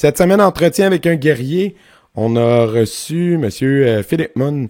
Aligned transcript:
Cette 0.00 0.16
semaine, 0.16 0.40
entretien 0.40 0.86
avec 0.86 1.08
un 1.08 1.16
guerrier. 1.16 1.74
On 2.14 2.36
a 2.36 2.66
reçu 2.66 3.34
M. 3.34 3.50
Euh, 3.62 4.04
Philippe 4.04 4.36
Moon, 4.36 4.68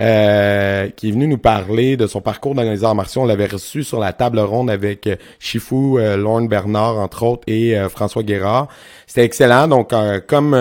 euh, 0.00 0.88
qui 0.96 1.08
est 1.08 1.12
venu 1.12 1.26
nous 1.26 1.36
parler 1.36 1.98
de 1.98 2.06
son 2.06 2.22
parcours 2.22 2.54
dans 2.54 2.62
les 2.62 2.84
arts 2.84 2.94
martiaux. 2.94 3.20
On 3.20 3.26
l'avait 3.26 3.46
reçu 3.46 3.84
sur 3.84 4.00
la 4.00 4.14
table 4.14 4.38
ronde 4.38 4.70
avec 4.70 5.06
euh, 5.06 5.16
Chifou, 5.38 5.98
euh, 5.98 6.16
Lorne 6.16 6.48
Bernard, 6.48 6.98
entre 6.98 7.22
autres, 7.24 7.42
et 7.46 7.76
François 7.90 8.22
Guérard. 8.22 8.68
C'était 9.06 9.24
excellent. 9.24 9.68
Donc, 9.68 9.92
comme 10.26 10.56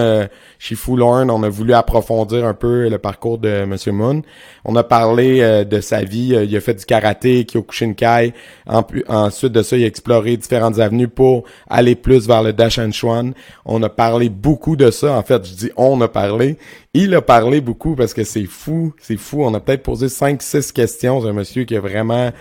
Chifou 0.58 0.97
Lorne, 0.97 1.29
on 1.29 1.44
a 1.44 1.49
voulu 1.49 1.74
approfondir 1.74 2.46
un 2.46 2.54
peu 2.54 2.90
le 2.90 2.97
parcours 2.97 3.38
de 3.38 3.47
M. 3.49 3.76
Moon. 3.94 4.22
On 4.65 4.76
a 4.76 4.83
parlé 4.83 5.65
de 5.65 5.81
sa 5.81 6.03
vie. 6.03 6.35
il 6.35 6.58
a 6.58 6.60
fait 6.60 6.74
du 6.74 6.85
karaté, 6.85 7.46
Kyokushinkai. 7.46 8.33
En, 8.67 8.83
ensuite 9.08 9.51
de 9.51 9.62
ça, 9.62 9.78
il 9.78 9.83
a 9.83 9.87
exploré 9.87 10.35
différentes 10.35 10.79
avenues 10.79 11.08
pour 11.08 11.44
aller 11.69 11.96
plus 11.96 12.28
vers 12.28 12.44
le 12.44 12.53
Dash 12.53 12.79
and 12.79 12.92
Chuan. 12.92 13.33
On 13.65 13.81
a 13.83 13.90
parlé 13.90 14.29
beaucoup 14.29 14.76
de 14.76 14.90
ça. 14.90 15.13
En 15.13 15.24
fait, 15.24 15.47
je 15.47 15.53
dis 15.53 15.71
on 15.78 16.02
a 16.02 16.08
parlé. 16.08 16.58
Il 16.96 17.14
a 17.14 17.22
parlé 17.22 17.62
beaucoup 17.62 17.96
parce 17.96 18.16
que 18.16 18.24
c'est 18.24 18.46
fou, 18.46 18.94
c'est 19.00 19.18
fou. 19.18 19.44
On 19.44 19.54
a 19.54 19.60
peut-être 19.60 19.84
posé 19.84 20.08
5-6 20.08 20.72
questions 20.72 21.24
un 21.24 21.34
monsieur 21.34 21.64
qui 21.64 21.76
a 21.76 21.80
vraiment 21.80 22.32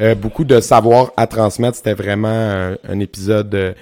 euh, 0.00 0.14
beaucoup 0.14 0.44
de 0.44 0.60
savoir 0.60 1.12
à 1.16 1.26
transmettre. 1.26 1.78
C'était 1.78 1.94
vraiment 1.94 2.28
euh, 2.28 2.76
un 2.86 3.00
épisode 3.00 3.74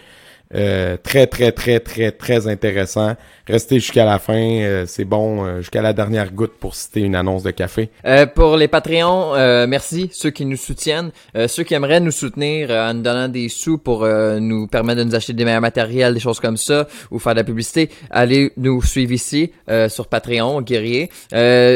euh, 0.54 0.74
euh, 0.74 0.96
très, 1.02 1.26
très, 1.26 1.52
très, 1.52 1.80
très, 1.80 2.10
très 2.10 2.48
intéressant. 2.48 3.14
Restez 3.46 3.76
jusqu'à 3.76 4.04
la 4.04 4.18
fin. 4.18 4.34
Euh, 4.34 4.84
c'est 4.86 5.04
bon, 5.04 5.44
euh, 5.44 5.58
jusqu'à 5.58 5.82
la 5.82 5.92
dernière 5.92 6.32
goutte 6.32 6.54
pour 6.58 6.74
citer 6.74 7.00
une 7.00 7.14
annonce 7.14 7.42
de 7.42 7.50
café. 7.50 7.90
pour 8.34 8.56
les 8.56 8.68
Patreons, 8.68 9.34
merci. 9.66 10.10
Ceux 10.12 10.30
qui 10.30 10.44
nous 10.44 10.56
soutiennent. 10.56 11.10
ceux 11.46 11.62
qui 11.62 11.74
aimeraient 11.74 12.00
nous 12.00 12.10
soutenir 12.10 12.70
en 12.70 12.94
nous 12.94 13.02
donnant 13.02 13.28
des 13.28 13.48
sous 13.48 13.78
pour 13.78 14.06
nous 14.06 14.66
permettre 14.66 15.00
de 15.00 15.04
nous 15.04 15.14
acheter 15.14 15.32
des 15.32 15.44
meilleurs 15.44 15.60
matériels, 15.60 16.14
des 16.14 16.20
choses 16.20 16.40
comme 16.40 16.56
ça, 16.56 16.86
ou 17.10 17.18
faire 17.18 17.34
de 17.34 17.40
la 17.40 17.44
publicité, 17.44 17.90
allez 18.10 18.52
nous 18.56 18.82
suivre 18.82 19.12
ici 19.12 19.52
sur 19.88 20.06
Patreon, 20.08 20.62
Guerrier. 20.62 21.10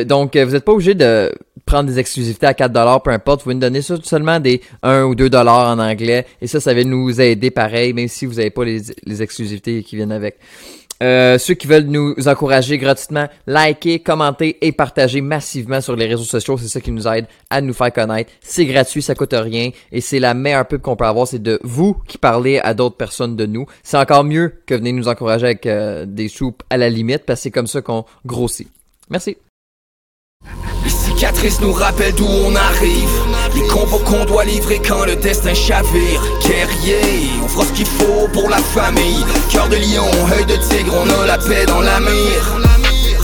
donc, 0.04 0.36
vous 0.36 0.52
n'êtes 0.52 0.64
pas 0.64 0.72
obligé 0.72 0.94
de 0.94 1.32
prendre 1.68 1.90
des 1.90 1.98
exclusivités 1.98 2.46
à 2.46 2.54
4 2.54 2.72
dollars, 2.72 3.02
peu 3.02 3.10
importe. 3.10 3.44
Vous 3.44 3.52
nous 3.52 3.60
donner 3.60 3.82
seulement 3.82 4.40
des 4.40 4.62
1 4.82 5.02
ou 5.02 5.14
2 5.14 5.28
dollars 5.28 5.68
en 5.68 5.78
anglais. 5.78 6.24
Et 6.40 6.46
ça, 6.46 6.60
ça 6.60 6.72
va 6.72 6.82
nous 6.82 7.20
aider 7.20 7.50
pareil, 7.50 7.92
même 7.92 8.08
si 8.08 8.24
vous 8.24 8.34
n'avez 8.34 8.50
pas 8.50 8.64
les, 8.64 9.22
exclusivités 9.22 9.82
qui 9.82 9.96
viennent 9.96 10.12
avec. 10.12 10.38
Euh, 11.00 11.38
ceux 11.38 11.54
qui 11.54 11.66
veulent 11.66 11.84
nous 11.84 12.14
encourager 12.26 12.78
gratuitement, 12.78 13.28
likez, 13.46 14.00
commentez 14.00 14.56
et 14.62 14.72
partagez 14.72 15.20
massivement 15.20 15.80
sur 15.82 15.94
les 15.94 16.06
réseaux 16.06 16.24
sociaux. 16.24 16.56
C'est 16.56 16.68
ça 16.68 16.80
qui 16.80 16.90
nous 16.90 17.06
aide 17.06 17.26
à 17.50 17.60
nous 17.60 17.74
faire 17.74 17.92
connaître. 17.92 18.32
C'est 18.40 18.64
gratuit, 18.64 19.02
ça 19.02 19.14
coûte 19.14 19.34
rien 19.34 19.70
et 19.92 20.00
c'est 20.00 20.18
la 20.18 20.32
meilleure 20.32 20.66
pub 20.66 20.80
qu'on 20.80 20.96
peut 20.96 21.04
avoir. 21.04 21.28
C'est 21.28 21.42
de 21.42 21.60
vous 21.62 21.94
qui 22.08 22.16
parlez 22.16 22.58
à 22.60 22.72
d'autres 22.72 22.96
personnes 22.96 23.36
de 23.36 23.46
nous. 23.46 23.66
C'est 23.84 23.98
encore 23.98 24.24
mieux 24.24 24.54
que 24.66 24.74
venez 24.74 24.92
nous 24.92 25.06
encourager 25.06 25.44
avec 25.46 25.66
euh, 25.66 26.06
des 26.06 26.28
soupes 26.28 26.62
à 26.70 26.78
la 26.78 26.88
limite 26.88 27.24
parce 27.26 27.40
que 27.40 27.42
c'est 27.44 27.50
comme 27.50 27.68
ça 27.68 27.82
qu'on 27.82 28.04
grossit. 28.24 28.68
Merci. 29.10 29.36
Cicatrices 31.18 31.60
nous 31.60 31.72
rappellent 31.72 32.14
d'où 32.14 32.28
on 32.28 32.54
arrive. 32.54 33.08
Les 33.52 33.66
combos 33.66 33.98
qu'on 33.98 34.24
doit 34.24 34.44
livrer 34.44 34.78
quand 34.78 35.04
le 35.04 35.16
destin 35.16 35.52
chavire. 35.52 36.22
Guerrier, 36.46 37.28
on 37.42 37.48
fera 37.48 37.64
ce 37.64 37.72
qu'il 37.72 37.86
faut 37.86 38.28
pour 38.32 38.48
la 38.48 38.58
famille. 38.58 39.24
Cœur 39.50 39.68
de 39.68 39.74
lion, 39.74 40.06
œil 40.32 40.46
de 40.46 40.54
tigre, 40.68 40.94
on 40.96 41.20
a 41.20 41.26
la 41.26 41.38
paix 41.38 41.66
dans 41.66 41.80
la 41.80 41.98
mire. 41.98 42.60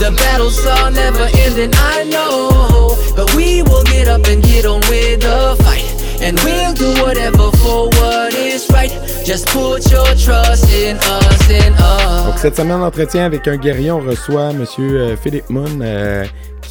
The 0.01 0.11
battles 0.11 0.67
are 0.67 0.91
never 0.91 1.29
ending, 1.47 1.71
I 1.73 2.11
know. 2.11 2.97
But 3.15 3.33
we 3.37 3.63
will 3.63 3.85
get 3.85 4.09
up 4.09 4.27
and 4.27 4.43
get 4.43 4.67
on 4.67 4.81
with 4.91 5.21
the 5.21 5.55
fight 5.63 6.04
And 6.25 6.39
we'll 6.43 6.73
do 6.73 6.89
whatever 7.03 7.51
for 7.59 7.91
what 8.01 8.33
is 8.33 8.71
right 8.71 8.91
Just 9.27 9.47
put 9.49 9.91
your 9.93 10.07
trust 10.17 10.65
in 10.73 10.97
us, 10.97 11.51
us 11.51 12.25
Donc 12.25 12.39
cette 12.39 12.57
semaine 12.57 12.81
d'entretien 12.81 13.27
avec 13.27 13.47
un 13.47 13.59
guerrier, 13.59 13.91
on 13.91 14.01
reçoit 14.01 14.55
Monsieur 14.55 15.01
euh, 15.01 15.17
Philippe 15.19 15.51
Moon 15.51 15.81
euh, 15.83 16.25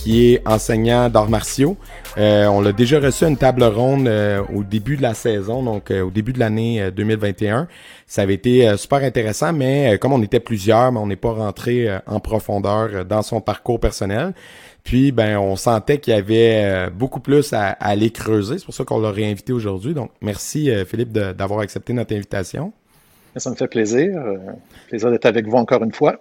qui 0.03 0.33
est 0.33 0.47
enseignant 0.47 1.09
d'arts 1.09 1.29
martiaux. 1.29 1.77
Euh, 2.17 2.45
on 2.47 2.61
l'a 2.61 2.73
déjà 2.73 2.99
reçu 2.99 3.23
à 3.23 3.29
une 3.29 3.37
table 3.37 3.63
ronde 3.63 4.07
euh, 4.07 4.44
au 4.53 4.63
début 4.63 4.97
de 4.97 5.01
la 5.01 5.13
saison, 5.13 5.63
donc 5.63 5.91
euh, 5.91 6.01
au 6.01 6.11
début 6.11 6.33
de 6.33 6.39
l'année 6.39 6.91
2021. 6.91 7.67
Ça 8.05 8.23
avait 8.23 8.33
été 8.33 8.75
super 8.78 8.99
intéressant, 8.99 9.53
mais 9.53 9.97
comme 9.99 10.13
on 10.13 10.22
était 10.22 10.39
plusieurs, 10.41 10.91
on 10.94 11.07
n'est 11.07 11.16
pas 11.16 11.31
rentré 11.31 11.88
en 12.05 12.19
profondeur 12.19 13.05
dans 13.05 13.22
son 13.22 13.41
parcours 13.41 13.79
personnel. 13.79 14.33
Puis, 14.83 15.11
ben, 15.11 15.38
on 15.38 15.55
sentait 15.55 15.99
qu'il 15.99 16.13
y 16.13 16.17
avait 16.17 16.89
beaucoup 16.89 17.19
plus 17.19 17.53
à, 17.53 17.69
aller 17.69 18.09
creuser. 18.09 18.57
C'est 18.59 18.66
pour 18.66 18.73
ça 18.73 18.83
qu'on 18.83 18.99
l'a 18.99 19.11
réinvité 19.11 19.53
aujourd'hui. 19.53 19.94
Donc, 19.94 20.11
merci 20.21 20.69
Philippe 20.85 21.13
d'avoir 21.13 21.61
accepté 21.61 21.94
notre 21.94 22.13
invitation. 22.13 22.73
Ça 23.38 23.49
me 23.49 23.55
fait 23.55 23.67
plaisir. 23.67 24.22
plaisir 24.89 25.09
d'être 25.09 25.25
avec 25.25 25.47
vous 25.47 25.57
encore 25.57 25.83
une 25.83 25.93
fois. 25.93 26.19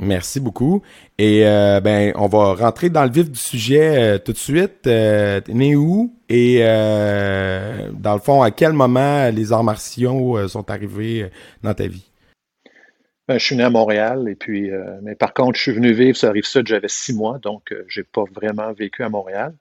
Merci 0.00 0.40
beaucoup. 0.40 0.82
Et 1.18 1.46
euh, 1.46 1.80
ben, 1.80 2.12
on 2.16 2.26
va 2.26 2.54
rentrer 2.54 2.90
dans 2.90 3.04
le 3.04 3.10
vif 3.10 3.30
du 3.30 3.38
sujet 3.38 4.14
euh, 4.14 4.18
tout 4.18 4.32
de 4.32 4.38
suite. 4.38 4.86
Euh, 4.86 5.40
né 5.48 5.76
où 5.76 6.12
et 6.28 6.58
euh, 6.60 7.90
dans 7.92 8.14
le 8.14 8.20
fond, 8.20 8.42
à 8.42 8.50
quel 8.50 8.72
moment 8.72 9.30
les 9.30 9.52
arts 9.52 9.64
martiaux 9.64 10.48
sont 10.48 10.68
arrivés 10.70 11.30
dans 11.62 11.74
ta 11.74 11.86
vie? 11.86 12.10
Ben, 13.28 13.38
je 13.38 13.44
suis 13.44 13.56
né 13.56 13.62
à 13.64 13.70
Montréal 13.70 14.28
et 14.28 14.34
puis, 14.34 14.70
mais 15.02 15.14
par 15.14 15.32
contre, 15.32 15.56
je 15.56 15.62
suis 15.62 15.72
venu 15.72 15.92
vivre 15.92 16.16
sur 16.16 16.26
la 16.28 16.32
rive 16.32 16.44
sud, 16.44 16.66
j'avais 16.66 16.88
six 16.88 17.14
mois, 17.14 17.38
donc 17.38 17.74
j'ai 17.88 18.02
pas 18.02 18.24
vraiment 18.34 18.72
vécu 18.72 19.02
à 19.02 19.08
Montréal. 19.08 19.54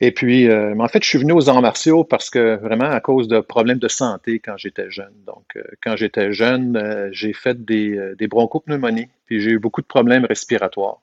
Et 0.00 0.10
puis, 0.10 0.48
euh, 0.48 0.74
en 0.78 0.88
fait, 0.88 1.02
je 1.02 1.08
suis 1.08 1.18
venu 1.18 1.32
aux 1.32 1.48
arts 1.48 1.62
martiaux 1.62 2.04
parce 2.04 2.28
que 2.28 2.56
vraiment 2.56 2.90
à 2.90 3.00
cause 3.00 3.28
de 3.28 3.40
problèmes 3.40 3.78
de 3.78 3.88
santé 3.88 4.40
quand 4.40 4.56
j'étais 4.56 4.90
jeune. 4.90 5.14
Donc, 5.26 5.44
euh, 5.56 5.62
quand 5.82 5.96
j'étais 5.96 6.32
jeune, 6.32 6.76
euh, 6.76 7.08
j'ai 7.12 7.32
fait 7.32 7.64
des, 7.64 8.14
des 8.18 8.26
bronchopneumonies, 8.26 9.08
puis 9.26 9.40
j'ai 9.40 9.52
eu 9.52 9.58
beaucoup 9.58 9.82
de 9.82 9.86
problèmes 9.86 10.24
respiratoires. 10.24 11.00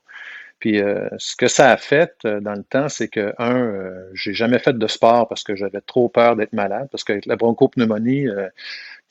Puis, 0.58 0.80
ce 1.18 1.34
que 1.34 1.48
ça 1.48 1.72
a 1.72 1.76
fait 1.76 2.14
dans 2.24 2.54
le 2.54 2.62
temps, 2.62 2.88
c'est 2.88 3.08
que, 3.08 3.34
un, 3.38 3.72
j'ai 4.14 4.32
jamais 4.32 4.60
fait 4.60 4.78
de 4.78 4.86
sport 4.86 5.26
parce 5.26 5.42
que 5.42 5.56
j'avais 5.56 5.80
trop 5.80 6.08
peur 6.08 6.36
d'être 6.36 6.52
malade, 6.52 6.86
parce 6.92 7.02
qu'avec 7.02 7.26
la 7.26 7.34
bronchopneumonie, 7.34 8.28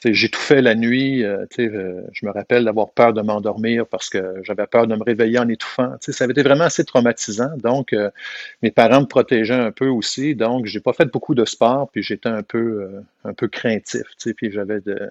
J'étouffais 0.03 0.63
la 0.63 0.73
nuit. 0.73 1.23
Euh, 1.23 1.45
euh, 1.59 2.01
je 2.11 2.25
me 2.25 2.31
rappelle 2.31 2.65
d'avoir 2.65 2.89
peur 2.91 3.13
de 3.13 3.21
m'endormir 3.21 3.85
parce 3.85 4.09
que 4.09 4.41
j'avais 4.43 4.65
peur 4.65 4.87
de 4.87 4.95
me 4.95 5.03
réveiller 5.03 5.37
en 5.37 5.47
étouffant. 5.47 5.95
Ça 5.99 6.23
avait 6.23 6.31
été 6.31 6.41
vraiment 6.41 6.63
assez 6.63 6.83
traumatisant. 6.83 7.55
Donc, 7.57 7.93
euh, 7.93 8.09
mes 8.63 8.71
parents 8.71 9.01
me 9.01 9.05
protégeaient 9.05 9.53
un 9.53 9.71
peu 9.71 9.87
aussi. 9.87 10.33
Donc, 10.35 10.65
j'ai 10.65 10.79
pas 10.79 10.93
fait 10.93 11.05
beaucoup 11.05 11.35
de 11.35 11.45
sport, 11.45 11.89
puis 11.91 12.01
j'étais 12.01 12.29
un 12.29 12.41
peu, 12.41 12.89
un 13.25 13.33
peu 13.33 13.47
craintif. 13.47 14.03
Puis 14.35 14.51
j'avais 14.51 14.81
de. 14.81 15.09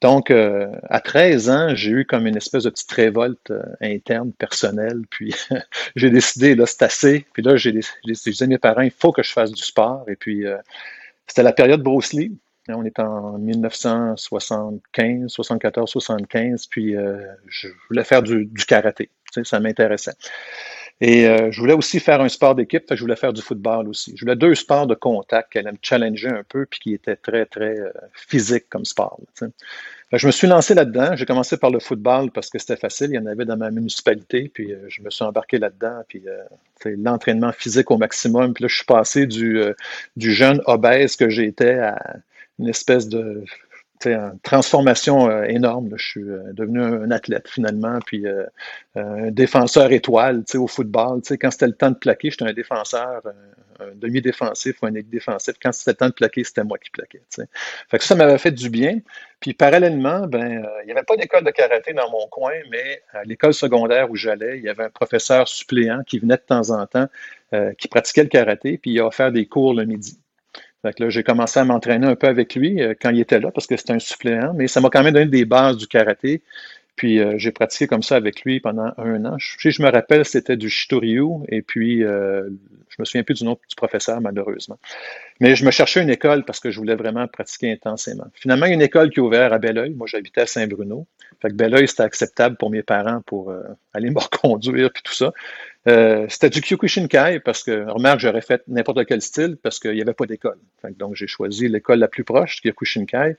Donc, 0.00 0.30
à 0.30 1.00
13 1.00 1.50
ans, 1.50 1.74
j'ai 1.74 1.90
eu 1.92 2.04
comme 2.04 2.26
une 2.26 2.36
espèce 2.36 2.64
de 2.64 2.70
petite 2.70 2.90
révolte 2.90 3.52
interne, 3.80 4.32
personnelle. 4.32 5.02
Puis, 5.08 5.34
j'ai 5.96 6.10
décidé, 6.10 6.56
là, 6.56 6.66
c'est 6.66 6.82
assez. 6.82 7.26
Puis 7.32 7.42
là, 7.42 7.56
j'ai 7.56 7.72
dit 7.72 8.42
à 8.42 8.46
mes 8.46 8.58
parents, 8.58 8.82
il 8.82 8.90
faut 8.90 9.12
que 9.12 9.22
je 9.22 9.30
fasse 9.30 9.52
du 9.52 9.62
sport. 9.62 10.04
Et 10.08 10.16
puis, 10.16 10.44
c'était 11.28 11.44
la 11.44 11.52
période 11.52 11.82
Bruce. 11.82 12.12
On 12.68 12.84
est 12.84 12.98
en 12.98 13.36
1975, 13.38 15.30
74, 15.30 15.90
75, 15.90 16.66
puis 16.66 16.96
euh, 16.96 17.18
je 17.46 17.68
voulais 17.88 18.04
faire 18.04 18.22
du, 18.22 18.48
karaté. 18.66 19.10
ça 19.42 19.60
m'intéressait. 19.60 20.14
Et 21.02 21.28
euh, 21.28 21.50
je 21.50 21.60
voulais 21.60 21.74
aussi 21.74 22.00
faire 22.00 22.22
un 22.22 22.28
sport 22.30 22.54
d'équipe, 22.54 22.84
je 22.90 23.00
voulais 23.00 23.16
faire 23.16 23.34
du 23.34 23.42
football 23.42 23.88
aussi. 23.88 24.16
Je 24.16 24.24
voulais 24.24 24.36
deux 24.36 24.54
sports 24.54 24.86
de 24.86 24.94
contact 24.94 25.52
qui 25.52 25.58
allaient 25.58 25.72
me 25.72 25.78
challenger 25.82 26.28
un 26.28 26.42
peu, 26.48 26.64
puis 26.64 26.80
qui 26.80 26.94
étaient 26.94 27.16
très, 27.16 27.44
très 27.44 27.78
euh, 27.78 27.90
physiques 28.14 28.70
comme 28.70 28.86
sport. 28.86 29.20
je 30.12 30.26
me 30.26 30.32
suis 30.32 30.46
lancé 30.46 30.72
là-dedans. 30.72 31.16
J'ai 31.16 31.26
commencé 31.26 31.58
par 31.58 31.70
le 31.70 31.80
football 31.80 32.30
parce 32.30 32.48
que 32.48 32.58
c'était 32.58 32.76
facile. 32.76 33.10
Il 33.10 33.16
y 33.16 33.18
en 33.18 33.26
avait 33.26 33.44
dans 33.44 33.58
ma 33.58 33.70
municipalité, 33.70 34.50
puis 34.54 34.72
je 34.88 35.02
me 35.02 35.10
suis 35.10 35.24
embarqué 35.24 35.58
là-dedans. 35.58 36.02
Puis 36.08 36.22
l'entraînement 36.86 37.52
physique 37.52 37.90
au 37.90 37.98
maximum. 37.98 38.54
Puis 38.54 38.62
là, 38.62 38.68
je 38.68 38.76
suis 38.76 38.86
passé 38.86 39.26
du, 39.26 39.60
du 40.16 40.32
jeune 40.32 40.62
obèse 40.64 41.16
que 41.16 41.28
j'étais 41.28 41.74
à 41.74 41.98
une 42.58 42.68
espèce 42.68 43.08
de 43.08 43.44
transformation 44.42 45.30
euh, 45.30 45.44
énorme. 45.44 45.90
Je 45.96 46.06
suis 46.06 46.22
euh, 46.22 46.52
devenu 46.52 46.82
un, 46.82 47.10
athlète 47.10 47.48
finalement, 47.48 47.98
puis 48.04 48.26
euh, 48.26 48.44
un 48.96 49.30
défenseur 49.30 49.92
étoile 49.92 50.44
au 50.54 50.66
football. 50.66 51.20
Quand 51.40 51.50
c'était 51.50 51.66
le 51.66 51.74
temps 51.74 51.90
de 51.90 51.96
plaquer, 51.96 52.30
j'étais 52.30 52.44
un 52.44 52.52
défenseur, 52.52 53.22
un 53.80 53.94
demi-défensif 53.94 54.82
ou 54.82 54.86
un 54.86 54.92
défensif. 54.92 55.54
Quand 55.62 55.72
c'était 55.72 55.92
le 55.92 55.96
temps 55.96 56.08
de 56.08 56.14
plaquer, 56.14 56.44
c'était 56.44 56.64
moi 56.64 56.78
qui 56.78 56.90
plaquais. 56.90 57.22
Fait 57.88 57.98
que 57.98 58.04
ça 58.04 58.14
m'avait 58.14 58.38
fait 58.38 58.52
du 58.52 58.70
bien. 58.70 59.00
Puis 59.40 59.52
parallèlement, 59.52 60.26
ben, 60.26 60.66
il 60.82 60.86
n'y 60.86 60.92
avait 60.92 61.02
pas 61.02 61.16
d'école 61.16 61.44
de 61.44 61.50
karaté 61.50 61.92
dans 61.92 62.10
mon 62.10 62.26
coin, 62.28 62.54
mais 62.70 63.02
à 63.12 63.24
l'école 63.24 63.52
secondaire 63.52 64.10
où 64.10 64.16
j'allais, 64.16 64.58
il 64.58 64.64
y 64.64 64.68
avait 64.68 64.84
un 64.84 64.90
professeur 64.90 65.48
suppléant 65.48 66.02
qui 66.04 66.18
venait 66.18 66.36
de 66.36 66.42
temps 66.42 66.70
en 66.70 66.86
temps, 66.86 67.08
qui 67.78 67.88
pratiquait 67.88 68.22
le 68.22 68.28
karaté, 68.28 68.78
puis 68.78 68.92
il 68.92 69.00
a 69.00 69.06
offert 69.06 69.30
des 69.32 69.46
cours 69.46 69.74
le 69.74 69.84
midi. 69.84 70.18
J'ai 71.08 71.22
commencé 71.22 71.60
à 71.60 71.64
m'entraîner 71.64 72.06
un 72.06 72.16
peu 72.16 72.26
avec 72.26 72.54
lui 72.54 72.82
euh, 72.82 72.94
quand 73.00 73.10
il 73.10 73.20
était 73.20 73.40
là 73.40 73.50
parce 73.50 73.66
que 73.66 73.76
c'était 73.76 73.92
un 73.92 73.98
suppléant, 73.98 74.52
mais 74.54 74.68
ça 74.68 74.80
m'a 74.80 74.90
quand 74.90 75.02
même 75.02 75.14
donné 75.14 75.26
des 75.26 75.44
bases 75.44 75.76
du 75.76 75.86
karaté. 75.86 76.42
Puis 76.96 77.18
euh, 77.18 77.34
j'ai 77.38 77.50
pratiqué 77.50 77.86
comme 77.88 78.02
ça 78.02 78.16
avec 78.16 78.42
lui 78.42 78.60
pendant 78.60 78.92
un 78.98 79.24
an. 79.24 79.36
Je, 79.38 79.70
je 79.70 79.82
me 79.82 79.90
rappelle, 79.90 80.24
c'était 80.24 80.56
du 80.56 80.70
Shitoryu, 80.70 81.44
et 81.48 81.60
puis 81.60 82.04
euh, 82.04 82.48
je 82.88 82.96
me 83.00 83.04
souviens 83.04 83.24
plus 83.24 83.34
du 83.34 83.44
nom 83.44 83.58
du 83.68 83.74
professeur, 83.76 84.20
malheureusement. 84.20 84.78
Mais 85.40 85.56
je 85.56 85.64
me 85.64 85.72
cherchais 85.72 86.00
une 86.00 86.10
école 86.10 86.44
parce 86.44 86.60
que 86.60 86.70
je 86.70 86.78
voulais 86.78 86.94
vraiment 86.94 87.26
pratiquer 87.26 87.72
intensément. 87.72 88.26
Finalement, 88.34 88.66
une 88.66 88.82
école 88.82 89.10
qui 89.10 89.18
est 89.18 89.22
ouverte 89.22 89.52
à 89.52 89.58
Belleuil. 89.58 89.90
Moi, 89.94 90.06
j'habitais 90.06 90.42
à 90.42 90.46
Saint-Bruno. 90.46 91.06
Fait 91.42 91.48
que 91.50 91.86
c'était 91.86 92.02
acceptable 92.04 92.56
pour 92.56 92.70
mes 92.70 92.84
parents 92.84 93.20
pour 93.26 93.52
aller 93.92 94.10
me 94.10 94.20
reconduire 94.20 94.92
puis 94.92 95.02
tout 95.02 95.12
ça. 95.12 95.32
Euh, 95.86 96.26
c'était 96.30 96.48
du 96.48 96.62
Kyokushinkai 96.62 97.40
parce 97.40 97.62
que, 97.62 97.90
remarque, 97.90 98.20
j'aurais 98.20 98.40
fait 98.40 98.62
n'importe 98.68 99.04
quel 99.06 99.20
style 99.20 99.56
parce 99.62 99.78
qu'il 99.78 99.92
n'y 99.92 100.00
avait 100.00 100.14
pas 100.14 100.26
d'école. 100.26 100.58
Donc, 100.98 101.14
j'ai 101.14 101.26
choisi 101.26 101.68
l'école 101.68 101.98
la 101.98 102.08
plus 102.08 102.24
proche, 102.24 102.62
Kyokushinkai. 102.62 103.36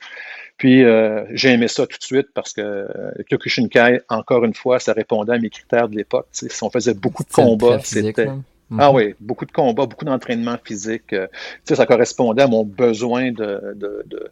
Puis, 0.57 0.83
euh, 0.83 1.25
j'ai 1.31 1.49
aimé 1.49 1.67
ça 1.67 1.87
tout 1.87 1.97
de 1.97 2.03
suite 2.03 2.27
parce 2.33 2.53
que 2.53 2.61
euh, 2.61 3.11
Kyokushinkai, 3.29 4.01
encore 4.09 4.45
une 4.45 4.53
fois, 4.53 4.79
ça 4.79 4.93
répondait 4.93 5.33
à 5.33 5.39
mes 5.39 5.49
critères 5.49 5.89
de 5.89 5.95
l'époque. 5.95 6.27
On 6.61 6.69
faisait 6.69 6.93
beaucoup 6.93 7.23
de 7.23 7.31
combats. 7.31 7.79
C'était 7.83 8.27
ah 8.71 8.89
mhm. 8.89 8.95
oui, 8.95 9.15
beaucoup 9.19 9.45
de 9.45 9.51
combats, 9.51 9.85
beaucoup 9.85 10.05
d'entraînement 10.05 10.57
physique. 10.63 11.13
Euh, 11.13 11.27
ça 11.63 11.85
correspondait 11.85 12.41
à 12.41 12.47
mon 12.47 12.63
besoin 12.63 13.31
de, 13.31 13.75
de, 13.75 14.03
de, 14.07 14.31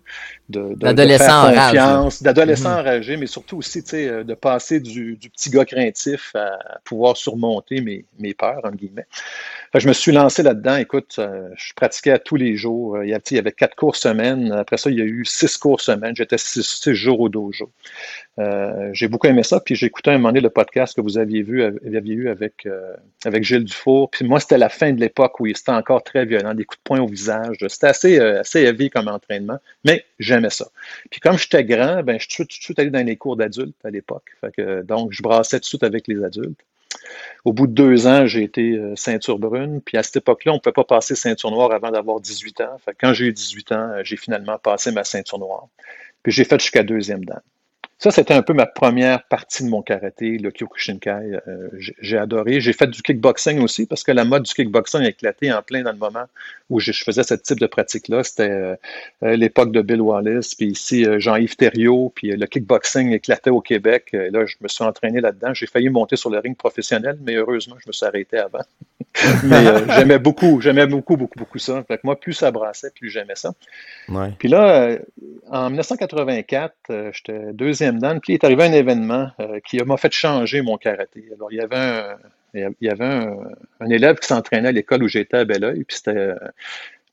de, 0.50 0.76
confiance, 0.76 2.24
d'adolescent 2.24 2.72
mhm. 2.72 2.80
enragé, 2.80 3.18
mais 3.18 3.28
surtout 3.28 3.58
aussi 3.58 3.84
euh, 3.94 4.24
de 4.24 4.34
passer 4.34 4.80
du, 4.80 5.18
du, 5.18 5.30
petit 5.30 5.52
gars 5.52 5.66
craintif 5.66 6.36
à 6.36 6.80
pouvoir 6.84 7.16
surmonter 7.16 7.82
mes, 7.82 8.06
mes 8.18 8.34
peurs, 8.34 8.62
entre 8.64 8.76
guillemets. 8.76 9.08
Je 9.80 9.88
me 9.88 9.94
suis 9.94 10.12
lancé 10.12 10.44
là-dedans. 10.44 10.78
Écoute, 10.78 11.16
euh, 11.20 11.50
je 11.56 11.74
pratiquais 11.74 12.12
à 12.12 12.20
tous 12.20 12.36
les 12.36 12.56
jours. 12.56 13.02
Il 13.04 13.10
y, 13.10 13.14
avait, 13.14 13.24
il 13.32 13.36
y 13.36 13.40
avait 13.40 13.52
quatre 13.52 13.76
cours 13.76 13.96
semaine. 13.96 14.52
Après 14.52 14.78
ça, 14.78 14.90
il 14.90 14.98
y 14.98 15.02
a 15.02 15.06
eu 15.06 15.26
six 15.26 15.58
cours 15.58 15.82
semaine. 15.82 16.16
J'étais 16.16 16.38
six, 16.38 16.94
jours 16.94 17.20
au 17.20 17.30
dojo. 17.30 17.72
Euh, 18.40 18.90
j'ai 18.94 19.08
beaucoup 19.08 19.28
aimé 19.28 19.44
ça, 19.44 19.60
puis 19.60 19.76
j'ai 19.76 19.86
écouté 19.86 20.10
un 20.10 20.14
moment 20.14 20.30
donné 20.30 20.42
le 20.42 20.50
podcast 20.50 20.96
que 20.96 21.02
vous 21.02 21.18
aviez 21.18 21.44
vu, 21.44 21.64
aviez 21.64 22.16
eu 22.16 22.30
avec, 22.30 22.66
euh, 22.66 22.96
avec 23.26 23.44
Gilles 23.44 23.66
Dufour. 23.66 24.10
Puis 24.10 24.26
moi, 24.26 24.40
c'était 24.40 24.58
la 24.58 24.70
fin 24.70 24.92
de 24.92 25.00
l'époque 25.00 25.40
où 25.40 25.48
c'était 25.48 25.72
encore 25.72 26.04
très 26.04 26.26
violent, 26.26 26.54
des 26.54 26.66
coups 26.66 26.80
de 26.80 26.84
poing 26.84 27.00
au 27.02 27.08
visage. 27.08 27.58
C'était 27.68 27.88
assez, 27.88 28.20
euh, 28.20 28.40
assez 28.40 28.62
heavy 28.62 28.90
comme 28.90 29.08
entraînement, 29.08 29.60
mais 29.86 30.06
j'aimais 30.20 30.50
ça. 30.50 30.68
Puis 31.12 31.20
comme 31.20 31.38
j'étais 31.38 31.64
grand, 31.64 32.02
ben, 32.04 32.20
je 32.20 32.28
suis 32.30 32.44
tout 32.44 32.48
de 32.48 32.64
suite 32.64 32.80
allé 32.80 32.90
dans 32.90 33.06
les 33.06 33.18
cours 33.18 33.36
d'adultes 33.36 33.76
à 33.84 33.90
l'époque. 33.90 34.32
donc, 34.86 35.12
je 35.12 35.22
brassais 35.22 35.58
tout 35.58 35.64
de 35.64 35.66
suite 35.66 35.84
avec 35.84 36.08
les 36.08 36.24
adultes. 36.24 36.60
Au 37.46 37.54
bout 37.54 37.68
de 37.68 37.74
deux 37.74 38.08
ans, 38.08 38.26
j'ai 38.26 38.44
été 38.44 38.80
ceinture 38.96 39.40
brune. 39.40 39.82
Puis 39.82 39.98
à 39.98 40.04
cette 40.04 40.18
époque-là, 40.18 40.54
on 40.54 40.56
ne 40.56 40.60
pouvait 40.60 40.74
pas 40.74 40.84
passer 40.84 41.16
ceinture 41.16 41.52
noire 41.52 41.72
avant 41.72 41.92
d'avoir 41.92 42.20
18 42.20 42.62
ans. 42.62 42.78
Quand 43.00 43.14
j'ai 43.14 43.26
eu 43.26 43.34
18 43.34 43.72
ans, 43.74 43.92
j'ai 44.04 44.18
finalement 44.18 44.58
passé 44.58 44.92
ma 44.92 45.04
ceinture 45.04 45.40
noire. 45.40 45.68
Puis 46.24 46.32
j'ai 46.32 46.46
fait 46.46 46.60
jusqu'à 46.60 46.84
deuxième 46.84 47.26
dan. 47.26 47.42
Ça, 48.00 48.12
c'était 48.12 48.34
un 48.34 48.42
peu 48.42 48.54
ma 48.54 48.66
première 48.66 49.24
partie 49.24 49.64
de 49.64 49.70
mon 49.70 49.82
karaté, 49.82 50.38
le 50.38 50.52
Kyokushinkai. 50.52 51.40
Euh, 51.48 51.70
j'ai 52.02 52.18
adoré. 52.18 52.60
J'ai 52.60 52.74
fait 52.74 52.88
du 52.88 53.02
kickboxing 53.02 53.62
aussi 53.62 53.86
parce 53.86 54.04
que 54.04 54.12
la 54.12 54.26
mode 54.26 54.44
du 54.44 54.54
kickboxing 54.54 55.02
a 55.02 55.08
éclaté 55.08 55.54
en 55.54 55.62
plein 55.62 55.84
dans 55.84 55.94
le 55.94 55.98
moment 55.98 56.26
où 56.70 56.80
je, 56.80 56.92
faisais 56.92 57.24
ce 57.24 57.36
type 57.36 57.60
de 57.60 57.68
pratique-là. 57.68 58.24
C'était 58.24 58.50
euh, 58.50 58.76
euh, 59.24 59.36
l'époque 59.38 59.72
de 59.72 59.82
Bill 59.82 60.02
Wallace, 60.02 60.54
puis 60.56 60.68
ici 60.68 61.06
Jean-Yves 61.18 61.56
Thériault, 61.56 62.12
puis 62.14 62.32
le 62.36 62.46
kickboxing 62.46 63.12
éclatait 63.12 63.52
au 63.52 63.62
Québec. 63.62 64.10
là, 64.12 64.46
je 64.46 64.56
me 64.60 64.68
suis 64.68 64.84
entraîné 64.84 65.22
là-dedans. 65.22 65.54
J'ai 65.54 65.68
failli 65.68 65.90
monter 65.90 66.18
sur 66.18 66.30
le 66.30 66.40
ring 66.40 66.58
professionnel, 66.58 67.18
mais 67.22 67.36
heureusement, 67.36 67.76
je 67.80 67.88
me 67.88 67.94
suis 67.94 68.06
arrêté 68.06 68.38
avant. 68.38 68.64
mais 69.44 69.64
j'aimais 69.96 70.18
beaucoup, 70.18 70.60
j'aimais 70.60 70.88
beaucoup, 70.88 71.16
beaucoup, 71.16 71.38
beaucoup 71.38 71.60
ça. 71.60 71.84
Fait 71.88 71.98
que 71.98 72.02
moi, 72.04 72.20
plus 72.20 72.34
ça 72.34 72.52
brassait, 72.52 72.92
plus 72.92 73.10
j'aimais 73.10 73.36
ça. 73.36 73.54
Puis 74.40 74.48
là, 74.48 74.98
en 75.50 75.70
1984, 75.70 76.74
j'étais 77.14 77.54
deuxième 77.54 77.93
puis 78.00 78.34
il 78.34 78.36
est 78.36 78.44
arrivé 78.44 78.64
un 78.64 78.74
événement 78.74 79.32
euh, 79.40 79.60
qui 79.66 79.78
m'a 79.84 79.98
fait 79.98 80.12
changer 80.12 80.62
mon 80.62 80.78
karaté. 80.78 81.26
Alors, 81.36 81.52
il 81.52 81.58
y 81.58 81.62
avait 81.62 81.76
un, 81.76 82.18
il 82.54 82.74
y 82.82 82.90
avait 82.90 83.06
un, 83.06 83.90
élève 83.90 84.18
qui 84.18 84.28
s'entraînait 84.28 84.70
à 84.70 84.72
l'école 84.72 85.04
où 85.04 85.08
j'étais 85.08 85.38
à 85.38 85.46
Belleuil, 85.46 85.84
puis 85.84 85.98
c'était 85.98 86.34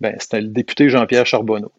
ben, 0.01 0.17
c'était 0.19 0.41
le 0.41 0.49
député 0.49 0.89
Jean-Pierre 0.89 1.27
Charbonneau. 1.27 1.73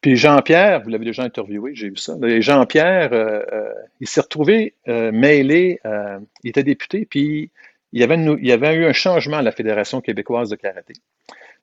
Puis 0.00 0.16
Jean-Pierre, 0.16 0.82
vous 0.82 0.90
l'avez 0.90 1.04
déjà 1.04 1.22
interviewé, 1.22 1.72
j'ai 1.74 1.88
vu 1.88 1.96
ça. 1.96 2.16
Jean-Pierre, 2.40 3.12
euh, 3.12 3.42
euh, 3.52 3.72
il 4.00 4.08
s'est 4.08 4.20
retrouvé 4.20 4.74
mêlé, 4.86 5.80
il 6.42 6.50
était 6.50 6.64
député, 6.64 7.06
puis 7.08 7.50
il 7.92 8.00
y, 8.00 8.02
avait 8.02 8.16
il 8.16 8.46
y 8.46 8.52
avait 8.52 8.74
eu 8.74 8.84
un 8.86 8.92
changement 8.92 9.36
à 9.36 9.42
la 9.42 9.52
Fédération 9.52 10.00
québécoise 10.00 10.50
de 10.50 10.56
karaté 10.56 10.94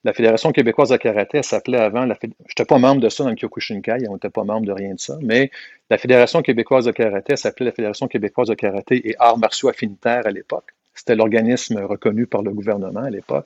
la 0.03 0.13
Fédération 0.13 0.51
québécoise 0.51 0.89
de 0.89 0.98
karaté, 0.98 1.44
s'appelait 1.44 1.77
avant, 1.77 2.06
je 2.07 2.27
n'étais 2.27 2.65
pas 2.65 2.77
membre 2.80 3.01
de 3.01 3.09
ça 3.09 3.24
dans 3.24 3.30
le 3.30 3.36
Kyokushinkai, 3.36 4.07
on 4.09 4.13
n'était 4.13 4.30
pas 4.30 4.44
membre 4.44 4.65
de 4.65 4.71
rien 4.71 4.95
de 4.95 5.00
ça, 5.00 5.18
mais 5.21 5.51
la 5.89 5.98
Fédération 5.98 6.42
québécoise 6.42 6.86
de 6.86 6.92
karaté, 6.92 7.36
s'appelait 7.36 7.68
la 7.68 7.71
Fédération 7.71 8.07
québécoise 8.07 8.48
de 8.48 8.56
karaté 8.56 9.09
et 9.09 9.15
arts 9.19 9.38
martiaux 9.38 9.69
affinitaires 9.69 10.25
à 10.25 10.31
l'époque. 10.31 10.74
C'était 10.94 11.15
l'organisme 11.15 11.80
reconnu 11.80 12.27
par 12.27 12.42
le 12.42 12.51
gouvernement 12.51 13.03
à 13.03 13.09
l'époque. 13.09 13.45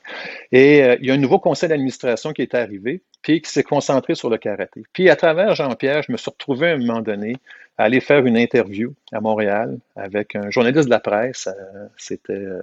Et 0.51 0.83
euh, 0.83 0.97
il 0.99 1.07
y 1.07 1.11
a 1.11 1.13
un 1.13 1.17
nouveau 1.17 1.39
conseil 1.39 1.69
d'administration 1.69 2.33
qui 2.33 2.41
est 2.41 2.55
arrivé, 2.55 3.01
puis 3.21 3.41
qui 3.41 3.51
s'est 3.51 3.63
concentré 3.63 4.15
sur 4.15 4.29
le 4.29 4.37
karaté. 4.37 4.83
Puis 4.93 5.09
à 5.09 5.15
travers 5.15 5.53
Jean-Pierre, 5.55 6.01
je 6.03 6.11
me 6.11 6.17
suis 6.17 6.31
retrouvé 6.31 6.69
à 6.69 6.73
un 6.73 6.77
moment 6.77 7.01
donné 7.01 7.35
à 7.77 7.83
aller 7.83 7.99
faire 7.99 8.25
une 8.25 8.37
interview 8.37 8.93
à 9.11 9.21
Montréal 9.21 9.77
avec 9.95 10.35
un 10.35 10.49
journaliste 10.49 10.85
de 10.85 10.89
la 10.89 10.99
presse. 10.99 11.47
Euh, 11.47 11.87
c'était 11.97 12.33
euh, 12.33 12.61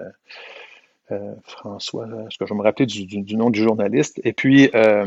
euh, 1.10 1.34
François, 1.44 2.06
est-ce 2.26 2.38
que 2.38 2.46
je 2.46 2.54
me 2.54 2.62
rappeler 2.62 2.86
du, 2.86 3.36
nom 3.36 3.50
du 3.50 3.62
journaliste? 3.62 4.20
Et 4.24 4.32
puis, 4.32 4.70
euh, 4.74 5.06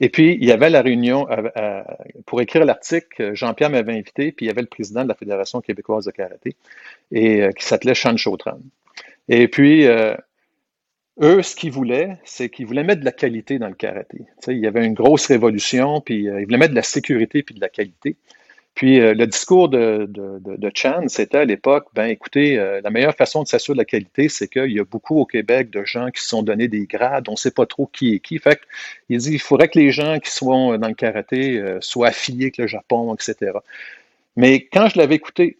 et 0.00 0.08
puis, 0.08 0.36
il 0.40 0.44
y 0.44 0.52
avait 0.52 0.70
la 0.70 0.82
réunion 0.82 1.26
euh, 1.30 1.82
pour 2.26 2.40
écrire 2.40 2.64
l'article. 2.64 3.34
Jean-Pierre 3.34 3.70
m'avait 3.70 3.92
invité, 3.92 4.32
puis 4.32 4.46
il 4.46 4.48
y 4.48 4.50
avait 4.50 4.62
le 4.62 4.68
président 4.68 5.02
de 5.02 5.08
la 5.08 5.14
Fédération 5.14 5.60
québécoise 5.60 6.06
de 6.06 6.10
karaté, 6.10 6.56
qui 7.12 7.64
s'appelait 7.64 7.94
Sean 7.94 8.16
Chautran. 8.16 8.58
Et 9.28 9.46
puis, 9.48 9.86
eux, 9.86 11.42
ce 11.42 11.54
qu'ils 11.54 11.70
voulaient, 11.70 12.18
c'est 12.24 12.48
qu'ils 12.48 12.66
voulaient 12.66 12.82
mettre 12.82 13.00
de 13.00 13.04
la 13.04 13.12
qualité 13.12 13.58
dans 13.58 13.68
le 13.68 13.74
karaté. 13.74 14.22
il 14.48 14.58
y 14.58 14.66
avait 14.66 14.84
une 14.84 14.94
grosse 14.94 15.26
révolution, 15.26 16.00
puis 16.00 16.24
ils 16.24 16.44
voulaient 16.44 16.58
mettre 16.58 16.72
de 16.72 16.76
la 16.76 16.82
sécurité 16.82 17.42
puis 17.42 17.54
de 17.54 17.60
la 17.60 17.68
qualité. 17.68 18.16
Puis 18.74 19.00
euh, 19.00 19.12
le 19.12 19.26
discours 19.26 19.68
de, 19.68 20.08
Chan, 20.74 21.04
c'était 21.08 21.38
à 21.38 21.44
l'époque, 21.44 21.88
ben 21.94 22.06
écoutez, 22.06 22.58
euh, 22.58 22.80
la 22.82 22.90
meilleure 22.90 23.14
façon 23.14 23.42
de 23.42 23.48
s'assurer 23.48 23.74
de 23.74 23.78
la 23.78 23.84
qualité, 23.84 24.28
c'est 24.30 24.48
qu'il 24.48 24.72
y 24.72 24.80
a 24.80 24.84
beaucoup 24.84 25.18
au 25.18 25.26
Québec 25.26 25.70
de 25.70 25.84
gens 25.84 26.10
qui 26.10 26.22
se 26.22 26.28
sont 26.28 26.42
donnés 26.42 26.68
des 26.68 26.86
grades, 26.86 27.28
on 27.28 27.32
ne 27.32 27.36
sait 27.36 27.50
pas 27.50 27.66
trop 27.66 27.86
qui 27.86 28.14
est 28.14 28.20
qui. 28.20 28.38
Fait 28.38 28.60
il 29.10 29.18
dit, 29.18 29.32
il 29.32 29.40
faudrait 29.40 29.68
que 29.68 29.78
les 29.78 29.90
gens 29.90 30.18
qui 30.20 30.30
sont 30.30 30.78
dans 30.78 30.88
le 30.88 30.94
karaté 30.94 31.58
euh, 31.58 31.78
soient 31.82 32.08
affiliés 32.08 32.44
avec 32.44 32.56
le 32.56 32.66
Japon, 32.66 33.14
etc. 33.14 33.52
Mais 34.36 34.66
quand 34.72 34.88
je 34.88 34.98
l'avais 34.98 35.16
écouté, 35.16 35.58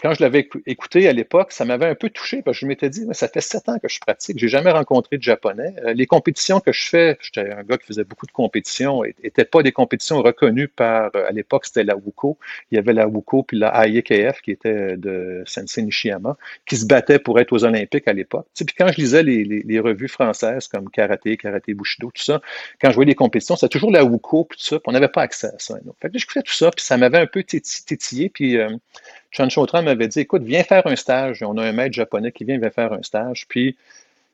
quand 0.00 0.14
je 0.14 0.22
l'avais 0.22 0.48
écouté 0.66 1.08
à 1.08 1.12
l'époque, 1.12 1.52
ça 1.52 1.64
m'avait 1.64 1.86
un 1.86 1.94
peu 1.94 2.08
touché 2.08 2.42
parce 2.42 2.56
que 2.56 2.62
je 2.62 2.66
m'étais 2.66 2.88
dit, 2.88 3.06
ça 3.12 3.28
fait 3.28 3.40
sept 3.40 3.68
ans 3.68 3.78
que 3.78 3.88
je 3.88 4.00
pratique, 4.00 4.38
j'ai 4.38 4.48
jamais 4.48 4.70
rencontré 4.70 5.18
de 5.18 5.22
japonais. 5.22 5.74
Euh, 5.84 5.92
les 5.92 6.06
compétitions 6.06 6.60
que 6.60 6.72
je 6.72 6.88
fais, 6.88 7.18
j'étais 7.20 7.52
un 7.52 7.62
gars 7.62 7.76
qui 7.76 7.86
faisait 7.86 8.04
beaucoup 8.04 8.26
de 8.26 8.32
compétitions, 8.32 9.02
n'étaient 9.22 9.44
pas 9.44 9.62
des 9.62 9.72
compétitions 9.72 10.22
reconnues 10.22 10.68
par, 10.68 11.10
euh, 11.14 11.28
à 11.28 11.32
l'époque, 11.32 11.66
c'était 11.66 11.84
la 11.84 11.96
WUKO. 11.96 12.38
Il 12.70 12.76
y 12.76 12.78
avait 12.78 12.94
la 12.94 13.06
WUKO 13.06 13.42
puis 13.42 13.58
la 13.58 13.86
IEKF 13.86 14.40
qui 14.40 14.52
était 14.52 14.96
de 14.96 15.42
Sensei 15.46 15.82
Nishiyama, 15.82 16.36
qui 16.66 16.76
se 16.76 16.86
battait 16.86 17.18
pour 17.18 17.38
être 17.38 17.52
aux 17.52 17.64
Olympiques 17.64 18.08
à 18.08 18.12
l'époque. 18.12 18.46
Puis 18.54 18.66
quand 18.76 18.88
je 18.88 18.96
lisais 18.96 19.22
les, 19.22 19.80
revues 19.80 20.08
françaises 20.08 20.66
comme 20.66 20.90
Karaté, 20.90 21.36
Karaté 21.36 21.74
Bushido, 21.74 22.10
tout 22.12 22.22
ça, 22.22 22.40
quand 22.80 22.90
je 22.90 22.94
voyais 22.94 23.08
les 23.08 23.14
compétitions, 23.14 23.54
c'était 23.54 23.68
toujours 23.68 23.92
la 23.92 24.04
WUKO 24.04 24.44
puis 24.44 24.58
tout 24.58 24.64
ça, 24.64 24.78
on 24.86 24.92
n'avait 24.92 25.08
pas 25.08 25.22
accès 25.22 25.48
à 25.48 25.58
ça. 25.58 25.74
Fait 26.00 26.10
que 26.10 26.18
je 26.18 26.26
tout 26.26 26.52
ça, 26.52 26.70
puis 26.70 26.84
ça 26.84 26.96
m'avait 26.96 27.18
un 27.18 27.26
peu 27.26 27.42
tétillé, 27.42 28.28
puis 28.28 28.56
euh, 28.56 28.68
Chan 29.30 29.48
Chautran 29.48 29.82
m'avait 29.82 30.08
dit 30.08 30.20
Écoute, 30.20 30.42
viens 30.42 30.62
faire 30.62 30.86
un 30.86 30.96
stage. 30.96 31.42
On 31.42 31.56
a 31.58 31.64
un 31.64 31.72
maître 31.72 31.94
japonais 31.94 32.32
qui 32.32 32.44
vient, 32.44 32.58
vient 32.58 32.70
faire 32.70 32.92
un 32.92 33.02
stage. 33.02 33.46
Puis 33.48 33.76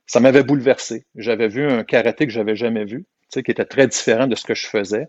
ça 0.07 0.21
m'avait 0.21 0.43
bouleversé. 0.43 1.05
J'avais 1.17 1.49
vu 1.49 1.67
un 1.67 1.85
karaté 1.85 2.27
que 2.27 2.33
j'avais 2.33 2.57
jamais 2.57 2.85
vu, 2.85 3.05
qui 3.31 3.51
était 3.51 3.65
très 3.65 3.87
différent 3.87 4.27
de 4.27 4.35
ce 4.35 4.45
que 4.45 4.55
je 4.55 4.67
faisais. 4.67 5.09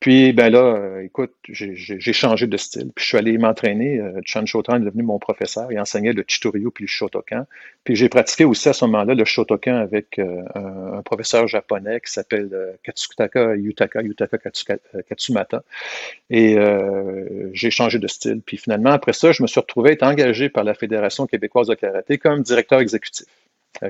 Puis, 0.00 0.32
ben 0.32 0.48
là, 0.50 0.60
euh, 0.60 1.02
écoute, 1.02 1.34
j'ai 1.48 2.12
changé 2.12 2.46
de 2.46 2.56
style. 2.56 2.92
Puis, 2.94 3.02
je 3.02 3.08
suis 3.08 3.18
allé 3.18 3.36
m'entraîner. 3.36 3.98
Euh, 3.98 4.20
Chan 4.24 4.46
Shotan 4.46 4.76
est 4.76 4.84
devenu 4.84 5.02
mon 5.02 5.18
professeur. 5.18 5.72
Il 5.72 5.80
enseignait 5.80 6.12
le 6.12 6.24
Chitoryu 6.26 6.70
puis 6.70 6.84
le 6.84 6.88
Shotokan. 6.88 7.46
Puis, 7.82 7.96
j'ai 7.96 8.08
pratiqué 8.08 8.44
aussi 8.44 8.68
à 8.68 8.72
ce 8.72 8.84
moment-là 8.84 9.14
le 9.14 9.24
Shotokan 9.24 9.74
avec 9.74 10.20
euh, 10.20 10.42
un, 10.54 11.02
professeur 11.02 11.48
japonais 11.48 12.00
qui 12.00 12.12
s'appelle 12.12 12.76
Katsutaka 12.84 13.56
Yutaka, 13.56 14.02
Yutaka 14.02 14.38
Katsumata. 15.08 15.64
Et 16.30 16.56
j'ai 17.52 17.70
changé 17.70 17.98
de 17.98 18.06
style. 18.06 18.40
Puis, 18.44 18.56
finalement, 18.56 18.90
après 18.90 19.12
ça, 19.12 19.32
je 19.32 19.42
me 19.42 19.48
suis 19.48 19.60
retrouvé 19.60 19.92
être 19.92 20.02
engagé 20.02 20.48
par 20.48 20.64
la 20.64 20.74
Fédération 20.74 21.26
québécoise 21.26 21.68
de 21.68 21.74
karaté 21.74 22.18
comme 22.18 22.42
directeur 22.42 22.80
exécutif. 22.80 23.26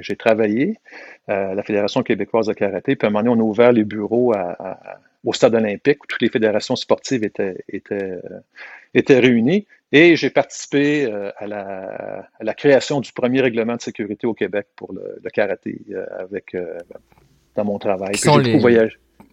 J'ai 0.01 0.17
travaillé 0.17 0.79
à 1.27 1.55
la 1.55 1.63
Fédération 1.63 2.03
québécoise 2.03 2.47
de 2.47 2.53
karaté, 2.53 2.95
puis 2.95 3.07
à 3.07 3.09
un 3.09 3.13
moment 3.13 3.25
donné, 3.25 3.43
on 3.43 3.45
a 3.45 3.49
ouvert 3.49 3.73
les 3.73 3.85
bureaux 3.85 4.33
à 4.35 5.01
au 5.25 5.33
stade 5.33 5.55
olympique 5.55 6.05
où 6.05 6.07
toutes 6.07 6.23
les 6.23 6.29
fédérations 6.29 6.77
sportives 6.77 7.25
étaient, 7.25 7.65
étaient, 7.69 7.95
euh, 8.03 8.41
étaient 8.95 9.19
réunies. 9.19 9.67
Et 9.91 10.17
j'ai 10.17 10.31
participé 10.31 11.07
euh, 11.07 11.31
à 11.39 11.47
la, 11.47 12.29
à 12.39 12.45
la, 12.45 12.55
création 12.55 13.01
du 13.01 13.13
premier 13.13 13.41
règlement 13.41 13.77
de 13.77 13.81
sécurité 13.81 14.27
au 14.27 14.35
Québec 14.35 14.67
pour 14.77 14.93
le, 14.93 15.19
karaté 15.31 15.81
euh, 15.91 16.05
avec 16.19 16.55
dans 17.57 17.65
mon 17.65 17.79
travail. 17.79 18.13
Qui 18.13 18.21
sont 18.21 18.39
les... 18.39 18.59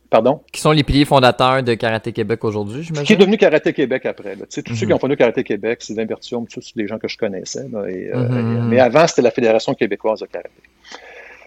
Pardon? 0.10 0.42
Qui 0.52 0.62
sont 0.62 0.72
les 0.72 0.84
piliers 0.84 1.06
fondateurs 1.06 1.64
de 1.64 1.74
Karaté 1.74 2.14
Québec 2.14 2.44
aujourd'hui, 2.44 2.84
j'imagine? 2.84 3.06
Qui 3.06 3.14
est 3.14 3.18
devenu 3.18 3.38
Karaté 3.38 3.74
Québec 3.74 4.06
après. 4.06 4.36
Là. 4.36 4.46
Tu 4.46 4.56
sais, 4.56 4.64
tous 4.64 4.76
ceux 4.76 4.86
Mhm. 4.86 4.90
qui 4.90 4.94
ont 4.94 5.00
fondé 5.00 5.16
Karaté 5.16 5.44
Québec, 5.44 5.80
c'est 5.82 6.06
Bertium, 6.06 6.48
tous 6.48 6.74
des 6.76 6.88
gens 6.88 7.00
que 7.00 7.08
je 7.08 7.18
connaissais. 7.18 7.68
là, 7.70 7.88
et, 7.88 8.12
Mhm. 8.14 8.38
et- 8.38 8.62
mais 8.70 8.80
avant, 8.80 9.08
c'était 9.08 9.24
la 9.24 9.32
Fédération 9.32 9.74
québécoise 9.74 10.20
de 10.20 10.28
karaté. 10.28 10.52